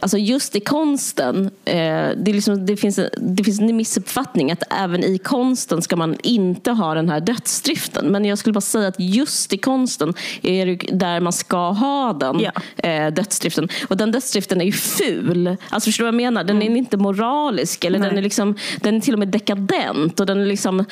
alltså 0.00 0.18
just 0.18 0.56
i 0.56 0.60
konsten, 0.60 1.50
eh, 1.64 2.08
det, 2.16 2.32
liksom, 2.32 2.66
det, 2.66 2.76
finns, 2.76 3.00
det 3.16 3.44
finns 3.44 3.60
en 3.60 3.76
missuppfattning 3.76 4.52
att 4.52 4.62
även 4.70 5.04
i 5.04 5.18
konsten 5.18 5.82
ska 5.82 5.96
man 5.96 6.16
inte 6.22 6.70
ha 6.70 6.94
den 6.94 7.08
här 7.08 7.20
dödsdriften. 7.20 8.06
Men 8.06 8.24
jag 8.24 8.38
skulle 8.38 8.52
bara 8.52 8.60
säga 8.60 8.88
att 8.88 9.00
just 9.00 9.52
i 9.52 9.58
konsten 9.58 10.14
är 10.42 10.66
det 10.66 10.76
där 10.92 11.20
man 11.20 11.32
ska 11.32 11.70
ha 11.70 12.12
den 12.12 12.40
ja. 12.40 12.52
eh, 12.88 13.12
dödsdriften. 13.12 13.68
Och 13.88 13.96
den 13.96 14.12
dödsdriften 14.12 14.60
är 14.60 14.64
ju 14.64 14.72
ful. 14.72 15.56
Alltså 15.68 15.88
förstår 15.88 16.04
du 16.04 16.10
vad 16.10 16.14
jag 16.14 16.26
menar? 16.26 16.44
Den 16.44 16.56
mm. 16.56 16.72
är 16.72 16.76
inte 16.76 16.96
moralisk. 16.96 17.84
Eller 17.84 17.98
den 17.98 18.18
är, 18.18 18.22
liksom, 18.22 18.54
den 18.80 18.96
är 18.96 19.00
till 19.00 19.12
och 19.12 19.18
med 19.18 19.28
dekadent. 19.28 20.20
Och 20.20 20.26
den 20.26 20.40
är 20.40 20.46
liksom, 20.46 20.84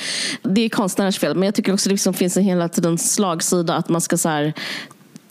det 0.43 0.61
är 0.61 0.69
konstnärens 0.69 1.19
fel. 1.19 1.35
Men 1.35 1.43
jag 1.43 1.55
tycker 1.55 1.73
också 1.73 1.89
det 1.89 1.95
liksom 1.95 2.15
finns 2.15 2.37
en 2.37 2.43
hela 2.43 2.69
tiden 2.69 2.99
slagsida 2.99 3.75
att 3.75 3.89
man 3.89 4.01
ska 4.01 4.17
så 4.17 4.29
här, 4.29 4.55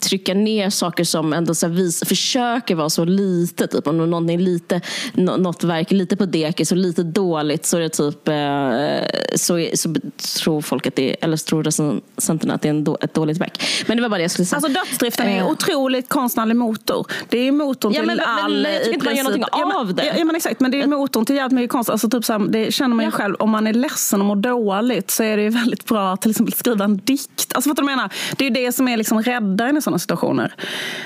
trycka 0.10 0.34
ner 0.34 0.69
saker 0.69 1.03
som 1.03 1.34
ändå 1.34 1.56
så 1.56 1.68
vis, 1.68 2.03
försöker 2.07 2.76
vara 2.76 2.90
så 2.90 3.06
lite. 3.06 3.68
Typ. 3.68 3.88
Om 3.88 3.98
någonting 3.98 4.40
lite, 4.40 4.82
något 5.14 5.64
verk 5.64 5.91
lite 5.91 6.15
på 6.18 6.26
dekis 6.26 6.72
och 6.72 6.77
lite 6.77 7.03
dåligt 7.03 7.65
så 7.65 7.77
är 7.77 7.82
det 7.82 7.90
typ 7.90 8.27
eh, 8.27 9.36
så, 9.36 9.68
så 9.73 9.95
tror 10.40 10.61
folk 10.61 10.88
att 10.88 10.95
det 10.95 11.10
är, 11.10 11.15
eller 11.22 11.38
så 11.38 11.45
tror 11.45 11.64
recensenterna 11.64 12.53
att 12.53 12.61
det 12.61 12.68
är 12.68 12.69
en 12.69 12.84
då, 12.84 12.98
ett 13.02 13.14
dåligt 13.14 13.38
verk. 13.38 13.64
Men 13.88 13.98
det 13.98 14.03
var 14.03 14.10
bara 14.10 14.18
det 14.18 14.22
jag 14.22 14.32
skulle 14.32 14.45
säga. 14.45 14.57
Alltså 14.57 14.72
dödsdriften 14.72 15.27
är 15.27 15.32
en 15.32 15.40
eh. 15.40 15.52
otroligt 15.52 16.10
konstnärlig 16.10 16.56
motor. 16.56 17.07
Det 17.30 17.38
är 17.38 17.52
motorn 17.52 17.94
ja, 17.94 17.99
till 17.99 18.07
men, 18.07 18.19
all... 18.19 18.61
Men 18.61 18.73
jag 18.73 18.84
tycker 18.84 18.94
inte 18.94 19.06
man 19.06 19.15
gör 19.15 19.23
någonting 19.23 19.45
ja, 19.52 19.80
av 19.80 19.94
det. 19.94 20.15
Ja, 20.18 20.26
men 20.26 20.36
exakt, 20.36 20.60
men 20.60 20.72
det 20.72 20.82
är 20.82 20.88
motorn 20.88 21.26
till 21.26 21.36
jävligt 21.36 21.56
mycket 21.56 21.72
konst. 21.72 21.90
Alltså 21.90 22.10
typ 22.10 22.26
så 22.26 22.34
här, 22.34 22.40
det 22.40 22.73
känner 22.73 22.95
man 22.95 23.06
ju 23.06 23.11
själv. 23.11 23.36
Om 23.40 23.49
man 23.49 23.68
är 23.68 23.73
ledsen 23.73 24.22
och 24.22 24.27
mår 24.27 24.36
dåligt 24.36 25.11
så 25.11 25.23
är 25.23 25.38
det 25.38 25.44
ju 25.44 25.49
väldigt 25.49 25.86
bra 25.86 26.14
att 26.14 26.22
till 26.22 26.32
exempel 26.32 26.53
skriva 26.53 26.86
en 26.86 26.98
dikt. 26.98 27.52
Alltså 27.56 27.69
vad 27.69 27.77
du 27.77 27.84
menar? 27.84 28.14
Det 28.38 28.45
är 28.45 28.49
ju 28.49 28.65
det 28.65 28.72
som 28.72 28.88
är 28.88 28.98
liksom 28.98 29.22
räddaren 29.22 29.77
i 29.77 29.82
sådana 29.82 29.94
sådana 29.99 30.15
situationer. 30.15 30.53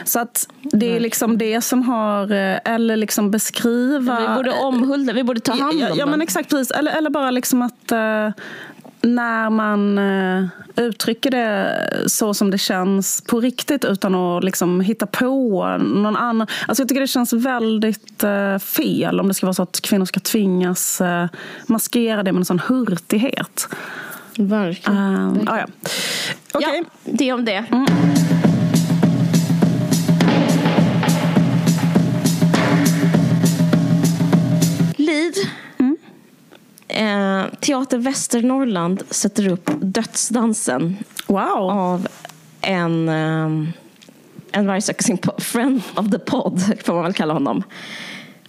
Så 0.06 0.20
att 0.20 0.48
det 0.62 0.96
är 0.96 1.00
liksom 1.00 1.38
det 1.38 1.62
som 1.62 1.84
har, 1.84 2.32
eh, 2.32 2.60
eller 2.66 2.96
liksom 2.98 3.32
beskriva... 3.32 4.20
Vi 4.20 4.36
borde 4.36 4.52
omhulda, 4.52 5.14
vi 5.14 5.24
borde 5.24 5.40
ta 5.40 5.52
hand 5.52 5.74
om 5.74 5.80
ja, 5.80 5.96
ja, 5.96 6.06
men 6.06 6.22
exakt, 6.22 6.50
precis. 6.50 6.72
Eller, 6.72 6.92
eller 6.92 7.10
bara 7.10 7.32
liksom 7.32 7.62
att 7.62 7.92
uh, 7.92 8.32
när 9.02 9.50
man 9.50 9.98
uh, 9.98 10.48
uttrycker 10.76 11.32
det 11.32 11.90
så 12.08 12.34
som 12.34 12.52
det 12.52 12.58
känns 12.58 13.24
på 13.28 13.40
riktigt 13.40 13.86
utan 13.86 14.16
att 14.16 14.44
liksom 14.44 14.82
hitta 14.82 15.06
på 15.06 15.78
någon 15.78 16.16
annan. 16.16 16.48
Alltså 16.68 16.82
jag 16.82 16.90
tycker 16.90 17.02
det 17.02 17.08
känns 17.08 17.34
väldigt 17.34 18.24
uh, 18.24 18.58
fel 18.60 19.20
om 19.20 19.28
det 19.28 19.34
ska 19.34 19.46
vara 19.46 19.54
så 19.54 19.64
att 19.64 19.82
kvinnor 19.82 20.06
ska 20.06 20.20
tvingas 20.20 21.02
maskera 21.68 22.24
det 22.24 22.32
med 22.32 22.40
en 22.40 22.46
sån 22.46 22.62
hurtighet. 22.68 23.68
Verkligen. 24.40 24.98
Um, 24.98 25.48
ah, 25.48 25.58
ja. 25.58 25.66
Okay. 26.54 26.78
ja, 26.78 26.84
det 27.04 27.34
om 27.34 27.46
det. 27.46 27.66
Mm. 27.72 27.86
Eh, 37.00 37.46
Teater 37.60 37.98
Västernorrland 37.98 39.04
sätter 39.10 39.48
upp 39.48 39.70
Dödsdansen 39.82 40.98
wow. 41.28 41.72
av 41.72 42.08
en, 42.62 43.10
um, 43.10 43.74
en 44.52 44.68
vargsäck, 44.68 45.02
friend 45.38 45.82
of 45.96 46.12
the 46.12 46.20
pod, 46.20 46.62
får 46.86 46.94
man 46.94 47.04
väl 47.04 47.14
kalla 47.14 47.34
honom. 47.34 47.64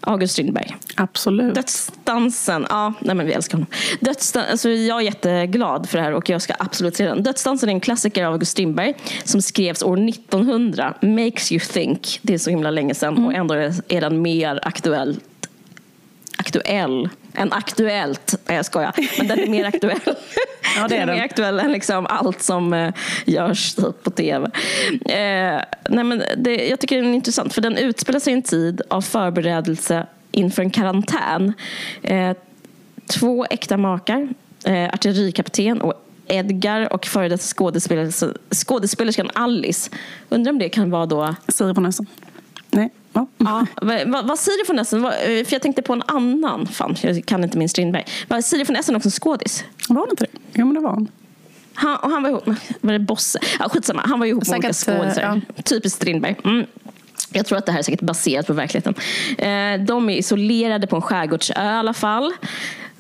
August 0.00 0.32
Strindberg. 0.32 0.76
Absolut. 0.96 1.54
Dödsdansen, 1.54 2.66
ja, 2.68 2.92
nej 3.00 3.14
men 3.14 3.26
vi 3.26 3.32
älskar 3.32 3.58
honom. 3.58 3.66
Dödsdan, 4.00 4.44
alltså 4.50 4.68
jag 4.68 4.98
är 5.00 5.04
jätteglad 5.04 5.88
för 5.88 5.98
det 5.98 6.04
här 6.04 6.12
och 6.12 6.28
jag 6.28 6.42
ska 6.42 6.54
absolut 6.58 6.96
se 6.96 7.04
den. 7.04 7.22
Dödsdansen 7.22 7.68
är 7.68 7.72
en 7.72 7.80
klassiker 7.80 8.24
av 8.24 8.32
August 8.32 8.52
Strindberg 8.52 8.94
som 9.24 9.42
skrevs 9.42 9.82
år 9.82 10.08
1900. 10.08 10.94
Makes 11.02 11.52
you 11.52 11.60
think. 11.60 12.18
Det 12.22 12.34
är 12.34 12.38
så 12.38 12.50
himla 12.50 12.70
länge 12.70 12.94
sedan 12.94 13.14
mm. 13.14 13.26
och 13.26 13.34
ändå 13.34 13.54
är 13.88 14.00
den 14.00 14.22
mer 14.22 14.60
aktuell 14.62 15.20
aktuell 16.36 17.08
än 17.34 17.52
aktuellt. 17.52 18.34
Nej, 18.46 18.56
jag 18.56 18.66
skojar. 18.66 18.94
Men 19.18 19.28
den 19.28 19.38
är 19.38 19.46
mer 19.46 19.64
aktuell. 19.64 20.00
Ja, 20.76 20.88
det 20.88 20.96
är 20.96 21.00
den. 21.00 21.08
är 21.08 21.14
mer 21.14 21.24
aktuell 21.24 21.60
än 21.60 21.72
liksom 21.72 22.06
allt 22.06 22.42
som 22.42 22.72
eh, 22.72 22.94
görs 23.26 23.74
typ, 23.74 24.02
på 24.02 24.10
tv. 24.10 24.50
Eh, 24.90 25.60
nej, 25.88 26.04
men 26.04 26.22
det, 26.36 26.68
jag 26.68 26.80
tycker 26.80 26.96
den 26.96 27.06
är 27.06 27.14
intressant 27.14 27.54
för 27.54 27.60
den 27.60 27.76
utspelar 27.76 28.20
sig 28.20 28.32
i 28.32 28.36
en 28.36 28.42
tid 28.42 28.82
av 28.88 29.02
förberedelse 29.02 30.06
inför 30.30 30.62
en 30.62 30.70
karantän. 30.70 31.52
Eh, 32.02 32.36
två 33.06 33.46
äkta 33.50 33.76
makar, 33.76 34.28
eh, 34.64 34.84
artillerikapten 34.84 35.80
och 35.80 36.06
Edgar 36.26 36.92
och 36.92 37.06
före 37.06 37.28
detta 37.28 37.44
skådespelerskan 38.54 39.30
Alice. 39.34 39.90
Undrar 40.28 40.52
om 40.52 40.58
det 40.58 40.68
kan 40.68 40.90
vara 40.90 41.06
då... 41.06 41.34
Siri 41.48 41.72
von 41.72 41.86
Essen. 41.86 42.06
Ja. 43.12 43.26
ja. 43.38 43.66
Vad, 44.06 44.26
vad 44.26 44.38
Siri 44.38 44.64
von 44.68 44.78
Essen, 44.78 45.02
för 45.02 45.52
jag 45.52 45.62
tänkte 45.62 45.82
på 45.82 45.92
en 45.92 46.02
annan, 46.06 46.66
fan 46.66 46.96
jag 47.02 47.26
kan 47.26 47.44
inte 47.44 47.58
min 47.58 47.68
Strindberg. 47.68 48.04
Var 48.28 48.40
Siri 48.40 48.64
von 48.64 48.76
Essen 48.76 48.96
också 48.96 49.06
en 49.06 49.10
skådis? 49.10 49.64
Var 49.88 50.00
hon 50.00 50.10
inte 50.10 50.24
det? 50.24 50.38
Jo 50.52 50.66
men 50.66 50.74
det 50.74 50.80
var 50.80 50.90
hon. 50.90 51.08
Han, 51.74 51.96
och 51.96 52.10
han 52.10 52.22
var 52.22 52.30
ihop, 52.30 52.44
var 52.80 52.92
det 52.92 52.98
Bosse? 52.98 53.38
Ja, 53.58 53.68
skitsamma, 53.68 54.02
han 54.06 54.18
var 54.18 54.26
ihop 54.26 54.48
med 54.48 54.54
olika 54.54 54.68
eh, 54.68 54.72
skådisar. 54.72 55.42
Ja. 55.56 55.62
Typiskt 55.62 55.96
Strindberg. 55.96 56.36
Mm. 56.44 56.66
Jag 57.32 57.46
tror 57.46 57.58
att 57.58 57.66
det 57.66 57.72
här 57.72 57.78
är 57.78 57.82
säkert 57.82 58.00
baserat 58.00 58.46
på 58.46 58.52
verkligheten. 58.52 58.94
Eh, 59.38 59.86
de 59.86 60.10
är 60.10 60.16
isolerade 60.16 60.86
på 60.86 60.96
en 60.96 61.02
skärgårdsö 61.02 61.52
i 61.52 61.56
alla 61.56 61.94
fall 61.94 62.32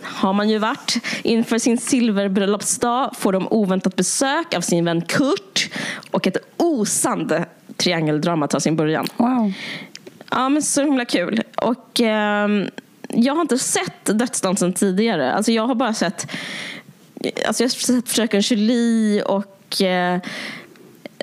har 0.02 0.32
man 0.32 0.48
ju 0.48 0.58
varit. 0.58 0.96
Inför 1.22 1.58
sin 1.58 1.78
silverbröllopsdag 1.78 3.10
får 3.18 3.32
de 3.32 3.48
oväntat 3.50 3.96
besök 3.96 4.54
av 4.54 4.60
sin 4.60 4.84
vän 4.84 5.02
Kurt 5.02 5.70
och 6.10 6.26
ett 6.26 6.36
osande 6.56 7.46
triangeldrama 7.76 8.48
tar 8.48 8.58
sin 8.58 8.76
början. 8.76 9.06
Wow. 9.16 9.52
Ja, 10.30 10.48
men 10.48 10.62
så 10.62 10.84
himla 10.84 11.04
kul. 11.04 11.42
Och 11.56 12.00
eh, 12.00 12.48
jag 13.08 13.34
har 13.34 13.40
inte 13.40 13.58
sett 13.58 14.04
Dödsdansen 14.04 14.72
tidigare. 14.72 15.32
Alltså 15.32 15.52
jag 15.52 15.66
har 15.66 15.74
bara 15.74 15.94
sett 15.94 16.30
Alltså 17.46 17.62
jag 17.62 17.68
har 17.68 18.00
sett 18.00 18.08
Fröken 18.08 18.40
Julie 18.40 19.22
och 19.22 19.82
eh, 19.82 20.20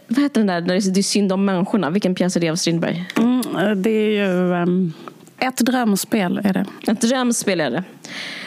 vad 0.08 0.24
heter 0.24 0.42
den 0.42 0.48
där, 0.48 0.62
där 0.62 0.92
det 0.94 1.00
är 1.00 1.04
synd 1.04 1.32
om 1.32 1.46
människorna? 1.46 1.90
Vilken 1.90 2.16
pjäs 2.16 2.36
är 2.36 2.40
det 2.40 2.50
av 2.50 2.56
Strindberg? 2.56 3.06
Mm, 3.16 3.82
det 3.82 3.90
är 3.90 4.10
ju 4.10 4.54
um, 4.54 4.94
ett 5.40 5.58
drömspel. 5.58 6.42
Är 6.44 6.54
det. 6.54 6.66
Ett 6.88 7.02
drömspel 7.02 7.62
är 7.62 7.72
det. 7.72 7.84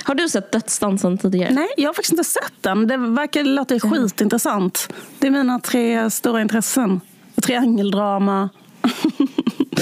Har 0.05 0.15
du 0.15 0.29
sett 0.29 0.53
Dödsdansen 0.53 1.19
tidigare? 1.19 1.53
Nej, 1.53 1.69
jag 1.77 1.89
har 1.89 1.95
faktiskt 1.95 2.13
inte 2.13 2.25
sett 2.25 2.53
den. 2.61 2.87
Det 2.87 2.97
verkar 2.97 3.45
låta 3.45 3.81
skitintressant. 3.81 4.93
Det 5.19 5.27
är 5.27 5.31
mina 5.31 5.61
tre 5.61 6.11
stora 6.11 6.41
intressen. 6.41 7.01
Triangeldrama, 7.43 8.49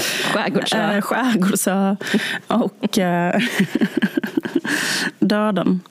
Skärgårdsö. 0.01 0.77
Eh, 0.77 1.01
skärgårdsö 1.01 1.95
och 2.47 2.99
eh, 2.99 3.41
döden. 5.19 5.81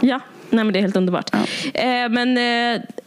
Ja, 0.00 0.20
nej 0.50 0.64
men 0.64 0.72
det 0.72 0.78
är 0.78 0.82
helt 0.82 0.96
underbart. 0.96 1.30
Ja. 1.32 1.80
Eh, 1.80 2.08
men 2.08 2.38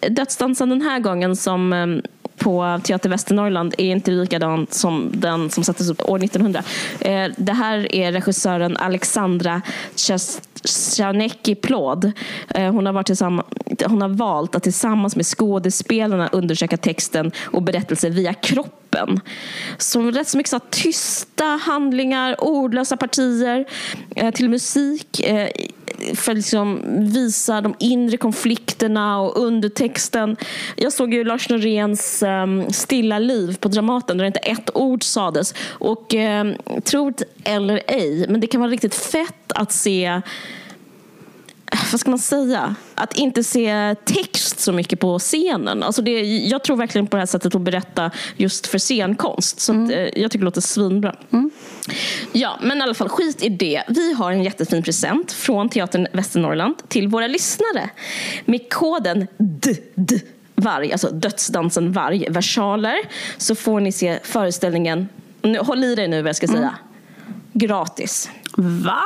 Dödsdansen 0.09 0.69
den 0.69 0.81
här 0.81 0.99
gången 0.99 1.35
som 1.35 2.01
på 2.37 2.79
Teater 2.83 3.09
Västernorrland 3.09 3.75
är 3.77 3.85
inte 3.85 4.11
likadan 4.11 4.67
som 4.69 5.11
den 5.13 5.49
som 5.49 5.63
sattes 5.63 5.89
upp 5.89 6.09
år 6.09 6.23
1900. 6.23 6.63
Det 7.37 7.53
här 7.53 7.95
är 7.95 8.11
regissören 8.11 8.77
Alexandra 8.77 9.61
Czarnecki 9.95 11.55
Plåd. 11.55 12.11
Hon 12.55 12.85
har, 12.85 12.93
varit 12.93 13.19
hon 13.85 14.01
har 14.01 14.09
valt 14.09 14.55
att 14.55 14.63
tillsammans 14.63 15.15
med 15.15 15.25
skådespelarna 15.25 16.27
undersöka 16.27 16.77
texten 16.77 17.31
och 17.43 17.61
berättelser 17.61 18.09
via 18.09 18.33
kroppen 18.33 18.82
kroppen. 18.93 19.19
Som 19.77 20.11
rätt 20.11 20.27
så 20.27 20.37
mycket 20.37 20.49
så 20.49 20.59
tysta 20.59 21.45
handlingar, 21.45 22.43
ordlösa 22.43 22.97
partier 22.97 23.65
eh, 24.15 24.31
till 24.31 24.49
musik 24.49 25.19
eh, 25.19 25.49
för 26.15 26.31
att 26.31 26.37
liksom 26.37 26.81
visa 27.13 27.61
de 27.61 27.75
inre 27.79 28.17
konflikterna 28.17 29.19
och 29.19 29.37
undertexten. 29.37 30.37
Jag 30.75 30.93
såg 30.93 31.13
ju 31.13 31.23
Lars 31.23 31.49
Noréns 31.49 32.23
um, 32.23 32.71
Stilla 32.71 33.19
liv 33.19 33.57
på 33.59 33.67
Dramaten 33.67 34.17
där 34.17 34.25
inte 34.25 34.39
ett 34.39 34.69
ord 34.73 35.03
sades. 35.03 35.53
Och 35.67 36.13
ehm, 36.13 36.55
um, 36.65 36.81
tro 36.81 37.13
eller 37.43 37.81
ej, 37.87 38.25
men 38.29 38.41
det 38.41 38.47
kan 38.47 38.61
vara 38.61 38.71
riktigt 38.71 38.95
fett 38.95 39.51
att 39.55 39.71
se 39.71 40.21
vad 41.91 41.99
ska 41.99 42.09
man 42.09 42.19
säga, 42.19 42.75
att 42.95 43.17
inte 43.17 43.43
se 43.43 43.95
text 44.05 44.59
så 44.59 44.71
mycket 44.71 44.99
på 44.99 45.19
scenen. 45.19 45.83
Alltså 45.83 46.01
det, 46.01 46.21
jag 46.21 46.63
tror 46.63 46.77
verkligen 46.77 47.07
på 47.07 47.17
det 47.17 47.21
här 47.21 47.25
sättet 47.27 47.55
att 47.55 47.61
berätta 47.61 48.11
just 48.37 48.67
för 48.67 48.77
scenkonst. 48.77 49.59
Så 49.59 49.73
mm. 49.73 49.85
att, 49.85 49.91
eh, 49.91 49.97
jag 49.97 50.31
tycker 50.31 50.37
det 50.39 50.45
låter 50.45 50.61
svinbra. 50.61 51.15
Mm. 51.31 51.51
Ja, 52.31 52.59
men 52.61 52.77
i 52.77 52.81
alla 52.81 52.93
fall, 52.93 53.09
skit 53.09 53.43
i 53.43 53.49
det. 53.49 53.83
Vi 53.87 54.13
har 54.13 54.31
en 54.31 54.43
jättefin 54.43 54.83
present 54.83 55.31
från 55.31 55.69
Teatern 55.69 56.07
Västernorrland 56.13 56.75
till 56.87 57.07
våra 57.07 57.27
lyssnare. 57.27 57.89
Med 58.45 58.73
koden 58.73 59.27
DD 59.37 60.21
varg, 60.55 60.91
alltså 60.91 61.09
dödsdansen 61.09 61.91
varg, 61.91 62.27
versaler, 62.29 62.97
så 63.37 63.55
får 63.55 63.79
ni 63.79 63.91
se 63.91 64.19
föreställningen, 64.23 65.09
nu, 65.41 65.59
håll 65.59 65.83
i 65.83 65.95
dig 65.95 66.07
nu 66.07 66.21
vad 66.21 66.29
jag 66.29 66.35
ska 66.35 66.47
säga, 66.47 66.59
mm. 66.59 66.73
gratis. 67.53 68.29
Va? 68.57 69.03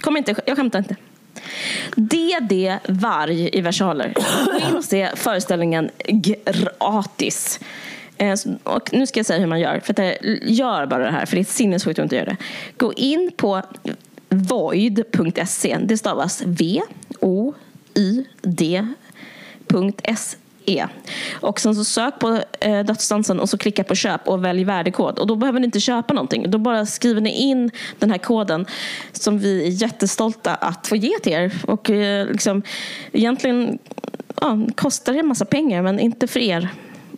Kom 0.00 0.16
inte, 0.16 0.34
jag 0.46 0.56
skämtar 0.56 0.78
inte. 0.78 0.96
DD 1.94 2.78
Varg 2.88 3.50
i 3.52 3.60
versaler. 3.60 4.14
Gå 4.44 4.68
in 4.68 4.76
och 4.76 4.84
se 4.84 5.10
föreställningen 5.16 5.90
gratis. 6.08 7.60
Eh, 8.16 8.38
och 8.62 8.92
nu 8.92 9.06
ska 9.06 9.18
jag 9.18 9.26
säga 9.26 9.38
hur 9.38 9.46
man 9.46 9.60
gör. 9.60 9.80
För 9.80 9.92
det, 9.92 10.18
gör 10.42 10.86
bara 10.86 11.04
det 11.04 11.10
här, 11.10 11.26
för 11.26 11.36
det 11.36 11.42
är 11.42 11.44
sinnessjukt 11.44 11.98
att 11.98 12.02
inte 12.02 12.16
göra 12.16 12.24
det. 12.24 12.36
Gå 12.76 12.92
in 12.92 13.30
på 13.36 13.62
void.se. 14.28 15.78
Det 15.82 15.98
stavas 15.98 16.42
V-O-Y-D.se 16.46 17.56
E. 20.66 20.86
Och 21.32 21.60
sen 21.60 21.74
så 21.74 21.84
sök 21.84 22.18
på 22.18 22.42
eh, 22.60 22.84
dödsdansen 22.84 23.40
och 23.40 23.48
så 23.48 23.58
klicka 23.58 23.84
på 23.84 23.94
köp 23.94 24.28
och 24.28 24.44
välj 24.44 24.64
värdekod. 24.64 25.18
Och 25.18 25.26
då 25.26 25.36
behöver 25.36 25.60
ni 25.60 25.64
inte 25.64 25.80
köpa 25.80 26.14
någonting. 26.14 26.50
Då 26.50 26.58
bara 26.58 26.86
skriver 26.86 27.20
ni 27.20 27.30
in 27.30 27.70
den 27.98 28.10
här 28.10 28.18
koden 28.18 28.66
som 29.12 29.38
vi 29.38 29.66
är 29.66 29.82
jättestolta 29.82 30.54
att 30.54 30.86
få 30.86 30.96
ge 30.96 31.18
till 31.18 31.32
er. 31.32 31.52
Och 31.66 31.90
eh, 31.90 32.26
liksom, 32.26 32.62
egentligen 33.12 33.78
ja, 34.40 34.58
kostar 34.74 35.12
det 35.12 35.18
en 35.18 35.26
massa 35.26 35.44
pengar 35.44 35.82
men 35.82 36.00
inte 36.00 36.26
för 36.26 36.40
er. 36.40 36.68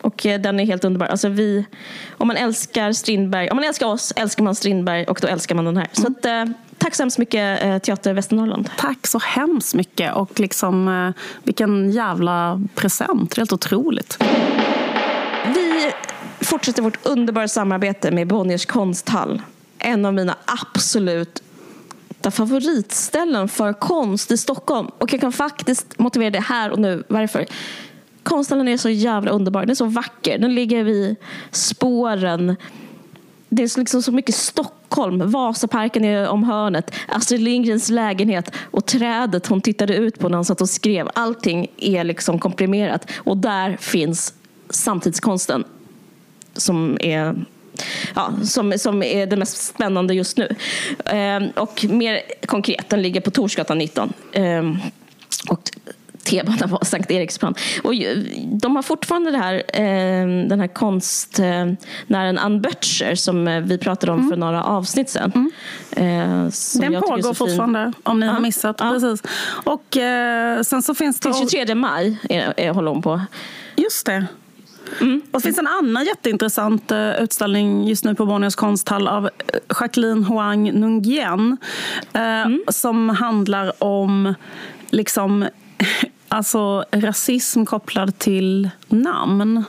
Och 0.03 0.27
eh, 0.27 0.41
den 0.41 0.61
är 0.61 0.67
helt 0.67 0.85
underbar. 0.85 1.07
Alltså 1.07 1.29
vi, 1.29 1.65
om 2.11 2.29
man 2.29 2.37
älskar 2.37 2.93
Strindberg, 2.93 3.51
om 3.51 3.57
man 3.57 3.65
älskar 3.65 3.87
oss 3.87 4.13
älskar 4.17 4.45
man 4.45 4.55
Strindberg 4.55 5.05
och 5.05 5.19
då 5.23 5.29
älskar 5.29 5.55
man 5.55 5.65
den 5.65 5.77
här. 5.77 5.89
Så 5.93 6.07
att, 6.07 6.25
eh, 6.25 6.45
tack 6.83 6.95
så 6.95 7.03
hemskt 7.03 7.19
mycket 7.19 7.63
eh, 7.63 7.79
Teater 7.79 8.13
Västernorrland. 8.13 8.71
Tack 8.77 9.07
så 9.07 9.19
hemskt 9.19 9.75
mycket 9.75 10.15
och 10.15 10.41
liksom 10.41 10.89
eh, 10.89 11.23
vilken 11.43 11.91
jävla 11.91 12.63
present. 12.75 13.37
Helt 13.37 13.53
otroligt. 13.53 14.19
Vi 15.55 15.93
fortsätter 16.41 16.83
vårt 16.83 17.07
underbara 17.07 17.49
samarbete 17.49 18.11
med 18.11 18.27
Bonniers 18.27 18.67
konsthall. 18.67 19.43
En 19.79 20.05
av 20.05 20.15
mina 20.15 20.37
absolut 20.45 21.43
favoritställen 22.31 23.49
för 23.49 23.73
konst 23.73 24.31
i 24.31 24.37
Stockholm. 24.37 24.89
Och 24.99 25.13
jag 25.13 25.21
kan 25.21 25.33
faktiskt 25.33 25.99
motivera 25.99 26.31
det 26.31 26.41
här 26.41 26.71
och 26.71 26.79
nu. 26.79 27.05
Varför? 27.09 27.47
konsthallen 28.23 28.69
är 28.69 28.77
så 28.77 28.89
jävla 28.89 29.31
underbar. 29.31 29.61
Den 29.61 29.71
är 29.71 29.75
så 29.75 29.85
vacker. 29.85 30.39
Den 30.39 30.55
ligger 30.55 30.85
vid 30.85 31.17
spåren. 31.51 32.57
Det 33.55 33.63
är 33.63 33.79
liksom 33.79 34.03
så 34.03 34.13
mycket 34.13 34.35
Stockholm. 34.35 35.31
Vasaparken 35.31 36.05
är 36.05 36.29
om 36.29 36.45
hörnet. 36.45 36.95
Astrid 37.09 37.41
Lindgrens 37.41 37.89
lägenhet 37.89 38.53
och 38.71 38.87
trädet 38.87 39.47
hon 39.47 39.61
tittade 39.61 39.95
ut 39.95 40.19
på 40.19 40.29
när 40.29 40.37
hon 40.37 40.45
satt 40.45 40.61
och 40.61 40.69
skrev. 40.69 41.09
Allting 41.15 41.67
är 41.77 42.05
liksom 42.05 42.39
komprimerat. 42.39 43.11
Och 43.17 43.37
där 43.37 43.77
finns 43.77 44.35
samtidskonsten 44.71 45.65
som 46.55 46.97
är 47.01 47.45
ja, 48.15 48.33
som, 48.45 48.79
som 48.79 49.03
är 49.03 49.27
det 49.27 49.37
mest 49.37 49.67
spännande 49.67 50.15
just 50.15 50.37
nu. 50.37 50.57
Ehm, 51.05 51.51
och 51.57 51.85
mer 51.89 52.21
konkret, 52.47 52.89
den 52.89 53.03
ligger 53.03 53.21
på 53.21 53.31
Torsgatan 53.31 53.79
19. 53.79 54.13
Ehm, 54.33 54.77
och 55.49 55.71
T-banan 56.25 56.71
var 56.71 56.85
Sankt 56.85 57.11
Eriksplan. 57.11 57.55
Och 57.83 57.93
de 58.47 58.77
har 58.77 58.83
fortfarande 58.83 59.31
det 59.31 59.39
här, 59.39 59.55
eh, 59.55 60.49
den 60.49 60.61
här 60.61 60.67
konstnären 60.67 62.39
Ann 62.39 62.61
Böttcher 62.61 63.15
som 63.15 63.49
eh, 63.49 63.61
vi 63.61 63.79
pratade 63.79 64.13
om 64.13 64.19
mm. 64.19 64.31
för 64.31 64.37
några 64.37 64.65
avsnitt 64.65 65.11
sedan. 65.11 65.33
Mm. 65.35 65.51
Eh, 65.91 66.53
den 66.81 67.03
pågår 67.03 67.35
fortfarande 67.35 67.93
om 68.03 68.21
ni 68.21 68.27
ja. 68.27 68.33
har 68.33 68.41
missat. 68.41 68.77
Ja. 68.79 68.91
Precis. 68.91 69.23
Och 69.65 69.97
sen 70.67 70.83
så 70.83 70.95
finns 70.95 71.21
det... 71.21 71.33
Till 71.33 71.49
23 71.51 71.75
maj 71.75 72.19
är, 72.31 72.55
är, 72.57 72.71
håller 72.71 72.91
hon 72.91 73.03
på. 73.03 73.21
Just 73.77 74.07
det. 74.07 74.27
Mm. 75.01 75.23
Och 75.31 75.41
det 75.41 75.43
finns 75.43 75.59
en 75.59 75.67
annan 75.67 76.05
jätteintressant 76.05 76.93
utställning 77.19 77.89
just 77.89 78.05
nu 78.05 78.15
på 78.15 78.27
Bonniers 78.27 78.55
konsthall 78.55 79.09
av 79.09 79.31
Jacqueline 79.81 80.25
Hoang 80.25 80.73
Nungien. 80.73 81.57
Uh, 82.15 82.21
mm. 82.23 82.63
Som 82.69 83.09
handlar 83.09 83.85
om 83.85 84.35
liksom 84.91 85.47
alltså 86.29 86.85
rasism 86.93 87.65
kopplad 87.65 88.19
till 88.19 88.71
namn. 88.89 89.65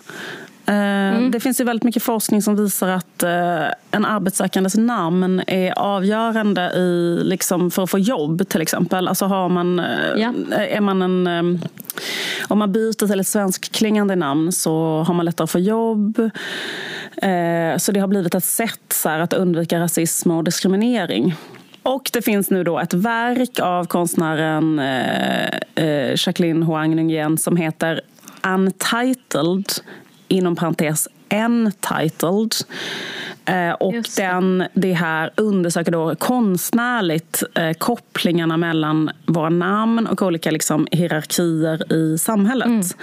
Eh, 0.65 0.75
mm. 0.75 1.31
Det 1.31 1.39
finns 1.39 1.61
ju 1.61 1.63
väldigt 1.63 1.83
mycket 1.83 2.03
forskning 2.03 2.41
som 2.41 2.55
visar 2.55 2.87
att 2.87 3.23
eh, 3.23 3.65
en 3.91 4.05
arbetssökandes 4.05 4.75
namn 4.75 5.41
är 5.47 5.79
avgörande 5.79 6.61
i, 6.61 7.19
liksom, 7.23 7.71
för 7.71 7.83
att 7.83 7.89
få 7.89 7.99
jobb 7.99 8.49
till 8.49 8.61
exempel. 8.61 9.07
Alltså 9.07 9.25
har 9.25 9.49
man, 9.49 9.79
eh, 9.79 9.85
ja. 10.17 10.33
är 10.51 10.81
man 10.81 11.01
en, 11.01 11.59
om 12.47 12.59
man 12.59 12.71
byter 12.71 13.07
till 13.07 13.19
ett 13.19 13.27
svenskklingande 13.27 14.15
namn 14.15 14.51
så 14.51 15.03
har 15.07 15.13
man 15.13 15.25
lättare 15.25 15.43
att 15.43 15.51
få 15.51 15.59
jobb. 15.59 16.29
Så 17.77 17.91
det 17.91 17.99
har 17.99 18.07
blivit 18.07 18.35
ett 18.35 18.43
sätt 18.43 18.93
så 18.93 19.09
här, 19.09 19.19
att 19.19 19.33
undvika 19.33 19.79
rasism 19.79 20.31
och 20.31 20.43
diskriminering. 20.43 21.35
Och 21.83 22.09
det 22.13 22.21
finns 22.21 22.49
nu 22.49 22.63
då 22.63 22.79
ett 22.79 22.93
verk 22.93 23.59
av 23.59 23.85
konstnären 23.85 24.79
eh, 24.79 25.47
eh, 25.75 26.15
Jacqueline 26.17 26.63
Hoang 26.63 26.95
Nguyen 26.95 27.37
som 27.37 27.57
heter 27.57 28.01
Untitled, 28.43 29.65
inom 30.27 30.55
parentes 30.55 31.07
Entitled. 31.29 32.53
Eh, 33.45 33.71
och 33.71 34.03
den, 34.17 34.63
det 34.73 34.93
här 34.93 35.31
undersöker 35.37 35.91
då 35.91 36.15
konstnärligt 36.15 37.43
eh, 37.55 37.73
kopplingarna 37.73 38.57
mellan 38.57 39.09
våra 39.25 39.49
namn 39.49 40.07
och 40.07 40.21
olika 40.21 40.51
liksom, 40.51 40.87
hierarkier 40.91 41.93
i 41.93 42.17
samhället. 42.17 42.95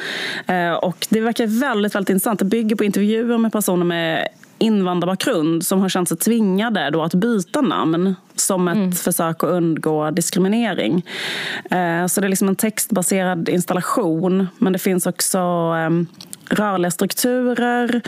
Mm. 0.47 0.73
Eh, 0.73 0.79
och 0.79 1.07
det 1.11 1.21
verkar 1.21 1.47
väldigt, 1.47 1.95
väldigt 1.95 2.11
intressant. 2.11 2.39
Det 2.39 2.45
bygger 2.45 2.77
på 2.77 2.85
intervjuer 2.85 3.39
med 3.39 3.53
personer 3.53 3.85
med 3.85 4.29
invandrarbakgrund 4.61 5.67
som 5.67 5.81
har 5.81 5.89
känt 5.89 6.09
sig 6.09 6.17
tvingade 6.17 6.91
då 6.91 7.03
att 7.03 7.15
byta 7.15 7.61
namn 7.61 8.15
som 8.37 8.69
ett 8.69 8.77
mm. 8.77 8.93
försök 8.93 9.45
att 9.45 9.51
undgå 9.51 10.11
diskriminering. 10.11 11.07
Eh, 11.71 12.07
så 12.07 12.21
det 12.21 12.27
är 12.27 12.29
liksom 12.29 12.49
en 12.49 12.57
textbaserad 12.57 13.49
installation 13.49 14.49
men 14.59 14.73
det 14.73 14.79
finns 14.79 15.07
också 15.07 15.39
ehm, 15.39 16.07
rörliga 16.49 16.91
strukturer 16.91 18.03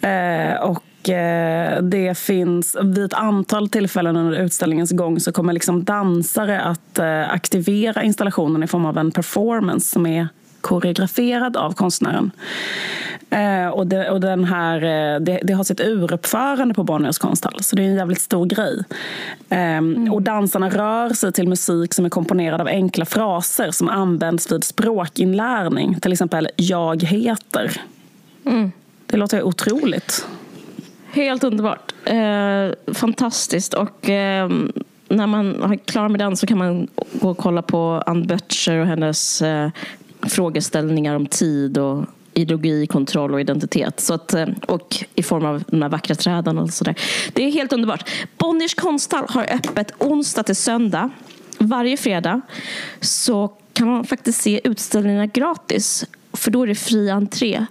eh, 0.00 0.62
och 0.62 1.08
eh, 1.08 1.82
det 1.82 2.18
finns 2.18 2.76
vid 2.82 3.04
ett 3.04 3.14
antal 3.14 3.68
tillfällen 3.68 4.16
under 4.16 4.38
utställningens 4.38 4.92
gång 4.92 5.20
så 5.20 5.32
kommer 5.32 5.52
liksom 5.52 5.84
dansare 5.84 6.60
att 6.60 6.98
aktivera 7.28 8.02
installationen 8.02 8.62
i 8.62 8.66
form 8.66 8.86
av 8.86 8.98
en 8.98 9.10
performance 9.10 9.88
som 9.88 10.06
är 10.06 10.28
koreograferad 10.62 11.56
av 11.56 11.72
konstnären. 11.72 12.30
Eh, 13.30 13.68
och, 13.68 13.86
det, 13.86 14.10
och 14.10 14.20
den 14.20 14.44
här, 14.44 14.76
eh, 14.82 15.20
det, 15.20 15.40
det, 15.42 15.52
har 15.52 15.64
sitt 15.64 15.80
uruppförande 15.80 16.74
på 16.74 16.84
Bonniers 16.84 17.18
konsthall, 17.18 17.62
så 17.62 17.76
det 17.76 17.82
är 17.82 17.86
en 17.86 17.94
jävligt 17.94 18.20
stor 18.20 18.46
grej. 18.46 18.84
Eh, 19.48 19.58
mm. 19.58 20.12
Och 20.12 20.22
dansarna 20.22 20.70
rör 20.70 21.10
sig 21.10 21.32
till 21.32 21.48
musik 21.48 21.94
som 21.94 22.04
är 22.04 22.08
komponerad 22.08 22.60
av 22.60 22.66
enkla 22.66 23.04
fraser 23.04 23.70
som 23.70 23.88
används 23.88 24.52
vid 24.52 24.64
språkinlärning. 24.64 26.00
Till 26.00 26.12
exempel 26.12 26.48
“jag 26.56 27.02
heter”. 27.02 27.80
Mm. 28.44 28.72
Det 29.06 29.16
låter 29.16 29.42
otroligt. 29.42 30.26
Helt 31.12 31.44
underbart. 31.44 31.94
Eh, 32.04 32.94
fantastiskt. 32.94 33.74
Och 33.74 34.08
eh, 34.08 34.50
när 35.08 35.26
man 35.26 35.72
är 35.72 35.76
klar 35.76 36.08
med 36.08 36.20
den 36.20 36.36
så 36.36 36.46
kan 36.46 36.58
man 36.58 36.88
gå 37.12 37.30
och 37.30 37.38
kolla 37.38 37.62
på 37.62 38.02
Ann 38.06 38.26
Böttcher 38.26 38.78
och 38.78 38.86
hennes 38.86 39.42
eh, 39.42 39.70
frågeställningar 40.22 41.16
om 41.16 41.26
tid 41.26 41.78
och 41.78 42.04
ideologi, 42.34 42.86
kontroll 42.86 43.34
och 43.34 43.40
identitet. 43.40 44.00
Så 44.00 44.14
att, 44.14 44.34
eh, 44.34 44.46
och 44.68 45.04
i 45.14 45.22
form 45.22 45.44
av 45.44 45.64
de 45.66 45.82
här 45.82 45.88
vackra 45.88 46.14
träden 46.14 46.58
och 46.58 46.70
sådär. 46.70 46.94
Det 47.32 47.44
är 47.44 47.50
helt 47.50 47.72
underbart. 47.72 48.10
Bonniers 48.38 48.74
konsthall 48.74 49.24
har 49.28 49.46
öppet 49.54 49.92
onsdag 49.98 50.42
till 50.42 50.56
söndag. 50.56 51.10
Varje 51.58 51.96
fredag 51.96 52.40
så 53.00 53.52
kan 53.72 53.88
man 53.88 54.04
faktiskt 54.04 54.42
se 54.42 54.60
utställningarna 54.64 55.26
gratis. 55.26 56.04
För 56.32 56.50
då 56.50 56.62
är 56.62 56.66
det 56.66 56.74
fri 56.74 57.10
entré. 57.10 57.66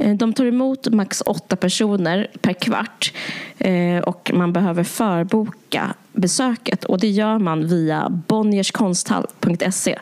Eh, 0.00 0.16
de 0.16 0.32
tar 0.32 0.44
emot 0.44 0.88
max 0.88 1.22
åtta 1.26 1.56
personer 1.56 2.30
per 2.40 2.52
kvart 2.52 3.12
eh, 3.58 3.98
och 3.98 4.30
man 4.34 4.52
behöver 4.52 4.84
förboka 4.84 5.94
besöket 6.12 6.84
och 6.84 6.98
det 6.98 7.08
gör 7.08 7.38
man 7.38 7.66
via 7.66 8.08
bonnierskonsthall.se. 8.08 9.98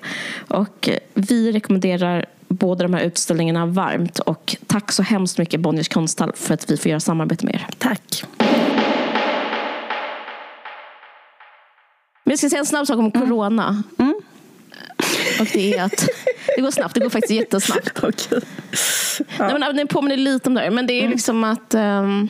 Och 0.48 0.88
vi 1.14 1.52
rekommenderar 1.52 2.26
båda 2.48 2.82
de 2.82 2.94
här 2.94 3.02
utställningarna 3.02 3.66
varmt 3.66 4.18
och 4.18 4.56
tack 4.66 4.92
så 4.92 5.02
hemskt 5.02 5.38
mycket 5.38 5.60
Bonniers 5.60 5.88
konsthall 5.88 6.32
för 6.34 6.54
att 6.54 6.70
vi 6.70 6.76
får 6.76 6.88
göra 6.88 7.00
samarbete 7.00 7.46
med 7.46 7.54
er. 7.54 7.66
Tack. 7.78 8.24
Men 12.24 12.32
jag 12.32 12.38
ska 12.38 12.48
säga 12.48 12.60
en 12.60 12.66
snabb 12.66 12.86
sak 12.86 12.98
om 12.98 13.10
corona. 13.10 13.82
Mm. 13.98 14.14
Och 15.40 15.47
det 15.52 15.74
är 15.74 15.82
att 15.82 16.09
det 16.56 16.62
går 16.62 16.70
snabbt, 16.70 16.94
det 16.94 17.01
går 17.01 17.10
faktiskt 17.10 17.35
jättesnabbt. 17.35 18.02
Okay. 18.02 18.40
Ja. 19.39 19.48
Nej, 19.48 19.59
men, 19.59 19.77
det 19.77 19.86
påminner 19.86 20.16
lite 20.16 20.48
om 20.48 20.55
det 20.55 20.60
här. 20.60 20.70
Men 20.70 20.86
det 20.86 20.93
är 20.93 21.01
mm. 21.01 21.10
liksom 21.10 21.44
att 21.44 21.74
um, 21.74 22.28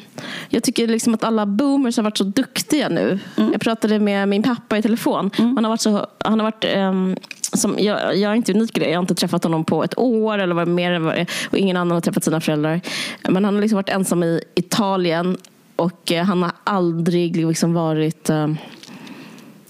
jag 0.49 0.63
tycker 0.63 0.87
liksom 0.87 1.15
att 1.15 1.25
alla 1.25 1.47
boomers 1.47 1.97
har 1.97 2.05
varit 2.05 2.19
så 2.19 2.25
duktiga 2.25 2.89
nu. 2.89 3.19
Mm. 3.37 3.53
Jag 3.53 3.61
pratade 3.61 3.99
med 3.99 4.29
min 4.29 4.43
pappa 4.43 4.79
i 4.79 4.83
telefon. 4.83 5.31
Mm. 5.39 5.57
Han 5.57 5.65
har 5.65 5.69
varit, 5.69 5.81
så, 5.81 6.07
han 6.19 6.41
har 6.41 6.45
varit 6.45 6.77
um, 6.77 7.17
som, 7.53 7.77
jag, 7.79 8.17
jag, 8.17 8.33
är 8.33 8.35
inte 8.35 8.53
unik 8.53 8.77
i 8.77 8.81
det. 8.81 8.89
Jag 8.89 8.97
har 8.97 9.03
inte 9.03 9.15
träffat 9.15 9.45
honom 9.45 9.65
på 9.65 9.85
ett 9.85 9.99
år 9.99 10.39
eller 10.39 10.55
vad 10.55 10.69
mer 10.69 10.99
vad 10.99 11.27
och 11.51 11.59
ingen 11.59 11.77
annan 11.77 11.95
har 11.95 12.01
träffat 12.01 12.25
sina 12.25 12.41
föräldrar. 12.41 12.81
Men 13.29 13.45
han 13.45 13.55
har 13.55 13.61
liksom 13.61 13.77
varit 13.77 13.89
ensam 13.89 14.23
i 14.23 14.41
Italien 14.55 15.37
och 15.77 16.11
uh, 16.13 16.19
han 16.19 16.43
har 16.43 16.53
aldrig 16.65 17.37
liksom 17.37 17.75
varit 17.75 18.31
uh, 18.31 18.55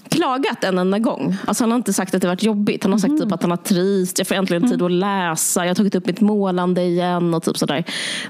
klagat 0.09 0.63
en 0.63 0.77
enda 0.77 0.99
gång. 0.99 1.37
Alltså 1.45 1.63
han 1.63 1.71
har 1.71 1.77
inte 1.77 1.93
sagt 1.93 2.15
att 2.15 2.21
det 2.21 2.27
varit 2.27 2.43
jobbigt. 2.43 2.83
Han 2.83 2.91
har 2.91 2.99
sagt 2.99 3.09
mm. 3.09 3.21
typ 3.21 3.31
att 3.31 3.41
han 3.41 3.51
har 3.51 3.57
trivts, 3.57 4.13
jag 4.17 4.27
får 4.27 4.35
äntligen 4.35 4.69
tid 4.69 4.81
att 4.81 4.91
läsa, 4.91 5.61
jag 5.61 5.69
har 5.69 5.75
tagit 5.75 5.95
upp 5.95 6.05
mitt 6.05 6.21
målande 6.21 6.81
igen 6.81 7.33
och 7.33 7.43
typ 7.43 7.57
sådär. 7.57 7.83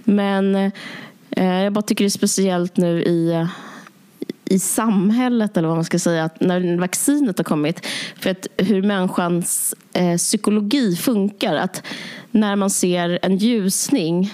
Men 0.03 0.55
eh, 0.55 1.53
jag 1.63 1.73
bara 1.73 1.81
tycker 1.81 2.03
det 2.03 2.07
är 2.07 2.09
speciellt 2.09 2.77
nu 2.77 3.03
i 3.03 3.47
i 4.45 4.59
samhället, 4.59 5.57
eller 5.57 5.67
vad 5.67 5.77
man 5.77 5.85
ska 5.85 5.99
säga, 5.99 6.23
att 6.23 6.41
när 6.41 6.77
vaccinet 6.77 7.37
har 7.37 7.43
kommit. 7.43 7.85
För 8.15 8.29
att 8.29 8.47
hur 8.57 8.81
människans 8.81 9.75
eh, 9.93 10.17
psykologi 10.17 10.95
funkar. 10.95 11.55
Att 11.55 11.83
när 12.31 12.55
man 12.55 12.69
ser 12.69 13.19
en 13.21 13.37
ljusning 13.37 14.33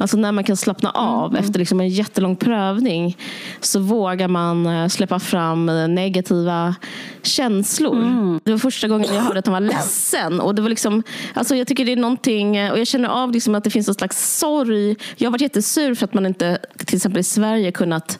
Alltså 0.00 0.16
när 0.16 0.32
man 0.32 0.44
kan 0.44 0.56
slappna 0.56 0.90
av 0.90 1.30
mm. 1.30 1.44
efter 1.44 1.58
liksom 1.58 1.80
en 1.80 1.88
jättelång 1.88 2.36
prövning 2.36 3.16
så 3.60 3.80
vågar 3.80 4.28
man 4.28 4.66
eh, 4.66 4.88
släppa 4.88 5.18
fram 5.18 5.66
negativa 5.94 6.74
känslor. 7.22 8.02
Mm. 8.02 8.40
Det 8.44 8.50
var 8.50 8.58
första 8.58 8.88
gången 8.88 9.14
jag 9.14 9.22
hörde 9.22 9.38
att 9.38 9.46
han 9.46 9.52
var 9.52 9.60
ledsen. 9.60 10.40
Och 10.40 10.54
det 10.54 10.62
var 10.62 10.68
liksom, 10.68 11.02
alltså 11.34 11.56
jag 11.56 11.66
tycker 11.66 11.84
det 11.84 11.92
är 11.92 11.96
någonting, 11.96 12.70
och 12.70 12.78
jag 12.78 12.86
känner 12.86 13.08
av 13.08 13.32
liksom 13.32 13.54
att 13.54 13.64
det 13.64 13.70
finns 13.70 13.88
en 13.88 13.94
slags 13.94 14.38
sorg. 14.38 14.96
Jag 15.16 15.26
har 15.26 15.32
varit 15.32 15.40
jättesur 15.40 15.94
för 15.94 16.04
att 16.04 16.14
man 16.14 16.26
inte 16.26 16.58
till 16.86 16.96
exempel 16.96 17.20
i 17.20 17.24
Sverige 17.24 17.72
kunnat 17.72 18.18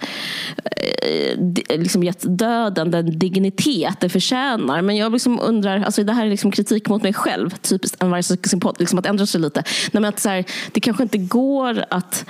eh, 0.65 1.81
liksom 1.81 2.02
gett 2.02 2.39
döden 2.39 2.90
den 2.90 3.19
dignitet 3.19 4.01
det 4.01 4.09
förtjänar. 4.09 4.82
Men 4.82 4.97
jag 4.97 5.12
liksom 5.12 5.40
undrar, 5.40 5.82
alltså 5.82 6.05
det 6.05 6.12
här 6.12 6.27
är 6.27 6.31
liksom 6.31 6.51
kritik 6.51 6.89
mot 6.89 7.02
mig 7.02 7.12
själv, 7.12 7.51
typiskt 7.51 8.02
en 8.02 8.11
varje 8.11 8.23
liksom 8.78 8.98
att 8.98 9.07
ändra 9.07 9.27
sig 9.27 9.40
lite. 9.40 9.62
Nej, 9.93 10.01
men 10.02 10.05
att 10.05 10.20
så 10.20 10.28
här, 10.28 10.44
det 10.73 10.81
kanske 10.81 11.02
inte 11.02 11.19
går 11.19 11.69
att 11.90 12.26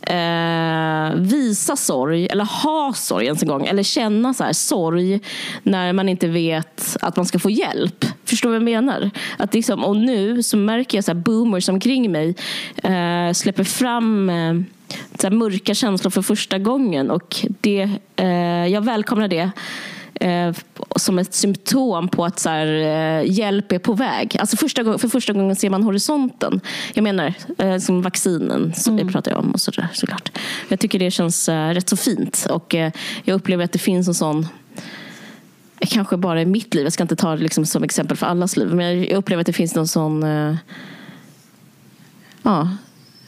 eh, 0.00 1.14
visa 1.16 1.76
sorg, 1.76 2.26
eller 2.26 2.44
ha 2.44 2.92
sorg 2.92 3.26
ens 3.26 3.42
en 3.42 3.48
gång, 3.48 3.66
eller 3.66 3.82
känna 3.82 4.34
så 4.34 4.44
här, 4.44 4.52
sorg 4.52 5.20
när 5.62 5.92
man 5.92 6.08
inte 6.08 6.28
vet 6.28 6.96
att 7.00 7.16
man 7.16 7.26
ska 7.26 7.38
få 7.38 7.50
hjälp. 7.50 8.04
Förstår 8.24 8.48
du 8.48 8.52
vad 8.52 8.62
jag 8.68 8.84
menar? 8.84 9.10
Att 9.38 9.54
liksom, 9.54 9.84
och 9.84 9.96
nu 9.96 10.42
så 10.42 10.56
märker 10.56 10.98
jag 10.98 11.04
så 11.04 11.10
här 11.10 11.20
boomers 11.20 11.68
omkring 11.68 12.12
mig 12.12 12.34
eh, 12.76 13.32
släpper 13.32 13.64
fram 13.64 14.30
eh, 14.30 14.54
så 15.20 15.26
här 15.26 15.30
mörka 15.30 15.74
känslor 15.74 16.10
för 16.10 16.22
första 16.22 16.58
gången. 16.58 17.10
Och 17.10 17.36
det, 17.60 17.88
eh, 18.16 18.66
jag 18.66 18.84
välkomnar 18.84 19.28
det 19.28 19.50
eh, 20.20 20.54
som 20.96 21.18
ett 21.18 21.34
symptom 21.34 22.08
på 22.08 22.24
att 22.24 22.38
så 22.38 22.48
här, 22.48 22.66
eh, 22.66 23.30
hjälp 23.30 23.72
är 23.72 23.78
på 23.78 23.92
väg. 23.92 24.36
Alltså 24.40 24.56
första, 24.56 24.98
för 24.98 25.08
första 25.08 25.32
gången 25.32 25.56
ser 25.56 25.70
man 25.70 25.82
horisonten. 25.82 26.60
Jag 26.94 27.02
menar, 27.02 27.34
eh, 27.58 27.78
som 27.78 28.02
vaccinen 28.02 28.74
som 28.74 28.94
mm. 28.94 29.06
vi 29.06 29.12
pratar 29.12 29.34
om 29.34 29.50
och 29.50 29.60
så 29.60 29.70
där, 29.70 29.88
såklart. 29.92 30.38
Jag 30.68 30.80
tycker 30.80 30.98
det 30.98 31.10
känns 31.10 31.48
eh, 31.48 31.68
rätt 31.68 31.88
så 31.88 31.96
fint 31.96 32.46
och 32.50 32.74
eh, 32.74 32.92
jag 33.24 33.34
upplever 33.34 33.64
att 33.64 33.72
det 33.72 33.78
finns 33.78 34.08
en 34.08 34.14
sån 34.14 34.46
kanske 35.88 36.16
bara 36.16 36.42
i 36.42 36.46
mitt 36.46 36.74
liv, 36.74 36.84
jag 36.84 36.92
ska 36.92 37.02
inte 37.02 37.16
ta 37.16 37.36
det 37.36 37.42
liksom 37.42 37.66
som 37.66 37.84
exempel 37.84 38.16
för 38.16 38.26
allas 38.26 38.56
liv, 38.56 38.74
men 38.74 38.98
jag 39.04 39.12
upplever 39.12 39.40
att 39.40 39.46
det 39.46 39.52
finns 39.52 39.74
någon 39.74 39.88
sån 39.88 40.22
eh, 40.22 40.56
ja, 42.42 42.68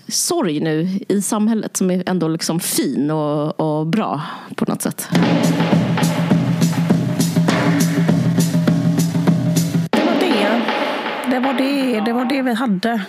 sorg 0.09 0.60
nu 0.60 1.01
i 1.09 1.23
samhället 1.23 1.77
som 1.77 1.90
är 1.90 2.02
ändå 2.06 2.28
liksom 2.28 2.60
fin 2.60 3.10
och, 3.10 3.60
och 3.60 3.86
bra 3.86 4.23
på 4.56 4.64
något 4.64 4.82
sätt. 4.82 5.09
Det 11.33 11.41
var 11.41 11.55
det, 11.55 12.01
det, 12.01 12.13
var 12.13 12.25
det 12.25 12.43
vi 12.43 12.55
hade. 12.55 13.03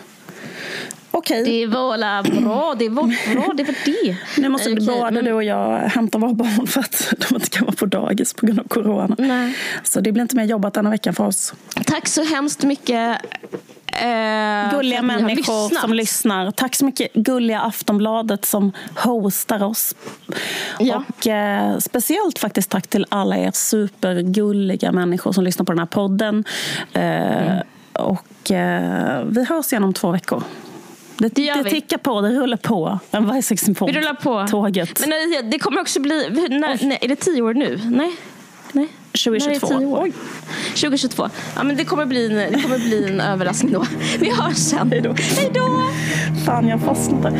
Okej. 1.12 1.44
Det 1.44 1.68
var 1.68 1.98
la 1.98 2.24
bra, 2.24 2.76
det 2.80 2.90
var 2.90 3.34
bra, 3.34 3.54
det 3.54 3.64
var 3.64 3.76
det. 3.86 4.18
Nu 4.38 4.50
måste 4.50 4.72
okay, 4.72 4.86
både 4.88 5.12
men... 5.12 5.26
du 5.26 5.34
och 5.34 5.44
jag 5.44 5.80
hämta 5.80 6.18
våra 6.18 6.34
barn 6.34 6.68
för 6.68 6.80
att 6.80 7.14
de 7.18 7.36
inte 7.36 7.50
kan 7.50 7.66
vara 7.66 7.76
på 7.76 7.86
dagis 7.86 8.34
på 8.34 8.46
grund 8.46 8.60
av 8.60 8.64
corona. 8.64 9.16
Nej. 9.20 9.58
Så 9.84 10.00
det 10.00 10.12
blir 10.12 10.22
inte 10.22 10.36
mer 10.36 10.44
jobbat 10.44 10.74
denna 10.74 10.90
veckan 10.90 11.14
för 11.14 11.26
oss. 11.28 11.54
Tack 11.86 12.08
så 12.08 12.24
hemskt 12.24 12.64
mycket. 12.64 13.22
Eh, 13.88 14.72
gulliga 14.72 15.02
människor 15.02 15.82
som 15.82 15.94
lyssnar. 15.94 16.52
Tack 16.52 16.76
så 16.76 16.86
mycket 16.86 17.14
gulliga 17.14 17.62
Aftonbladet 17.62 18.46
som 18.46 18.72
hostar 18.96 19.64
oss. 19.64 19.96
Ja. 20.80 21.04
Och 21.08 21.28
eh, 21.28 21.78
speciellt 21.78 22.40
faktiskt 22.40 22.70
tack 22.70 22.88
till 22.88 23.06
alla 23.10 23.38
er 23.38 23.52
supergulliga 23.54 24.92
människor 24.92 25.32
som 25.32 25.44
lyssnar 25.44 25.66
på 25.66 25.72
den 25.72 25.80
här 25.80 25.86
podden. 25.86 26.44
Eh, 26.94 27.52
mm. 27.52 27.64
Och 27.94 28.52
eh, 28.52 29.24
vi 29.26 29.46
hörs 29.46 29.72
igen 29.72 29.84
om 29.84 29.94
två 29.94 30.12
veckor. 30.12 30.44
Det, 31.18 31.36
det, 31.36 31.54
det 31.54 31.70
tickar 31.70 31.98
på, 31.98 32.22
det 32.22 32.30
rullar 32.30 32.58
på. 32.58 33.00
En 33.12 33.26
Vi 33.86 33.94
rullar 33.94 34.14
på. 34.14 34.48
Tåget. 34.48 35.00
Men 35.00 35.12
eh, 35.12 35.50
det 35.52 35.60
kommer 35.60 35.82
också 35.82 36.00
bli... 36.00 36.30
När, 36.50 36.86
när, 36.86 37.04
är 37.04 37.08
det 37.08 37.16
tio 37.16 37.42
år 37.42 37.54
nu? 37.54 37.80
Nej? 37.84 38.16
Nej. 38.72 38.88
2022. 39.12 39.68
Oj. 40.02 40.14
2022. 40.68 41.30
Ja, 41.56 41.64
men 41.64 41.76
det, 41.76 41.86
kommer 41.86 42.06
bli 42.06 42.26
en, 42.26 42.54
det 42.54 42.62
kommer 42.62 42.78
bli 42.78 43.08
en 43.10 43.22
överraskning 43.32 43.74
då. 43.74 43.86
Vi 44.20 44.30
hörs 44.30 44.58
sen. 44.58 44.92
Hej 44.92 45.02
då. 45.02 45.14
Hej 45.14 45.52
då. 45.54 45.84
Fan, 46.46 46.68
jag 46.68 46.82
fastnade. 46.82 47.40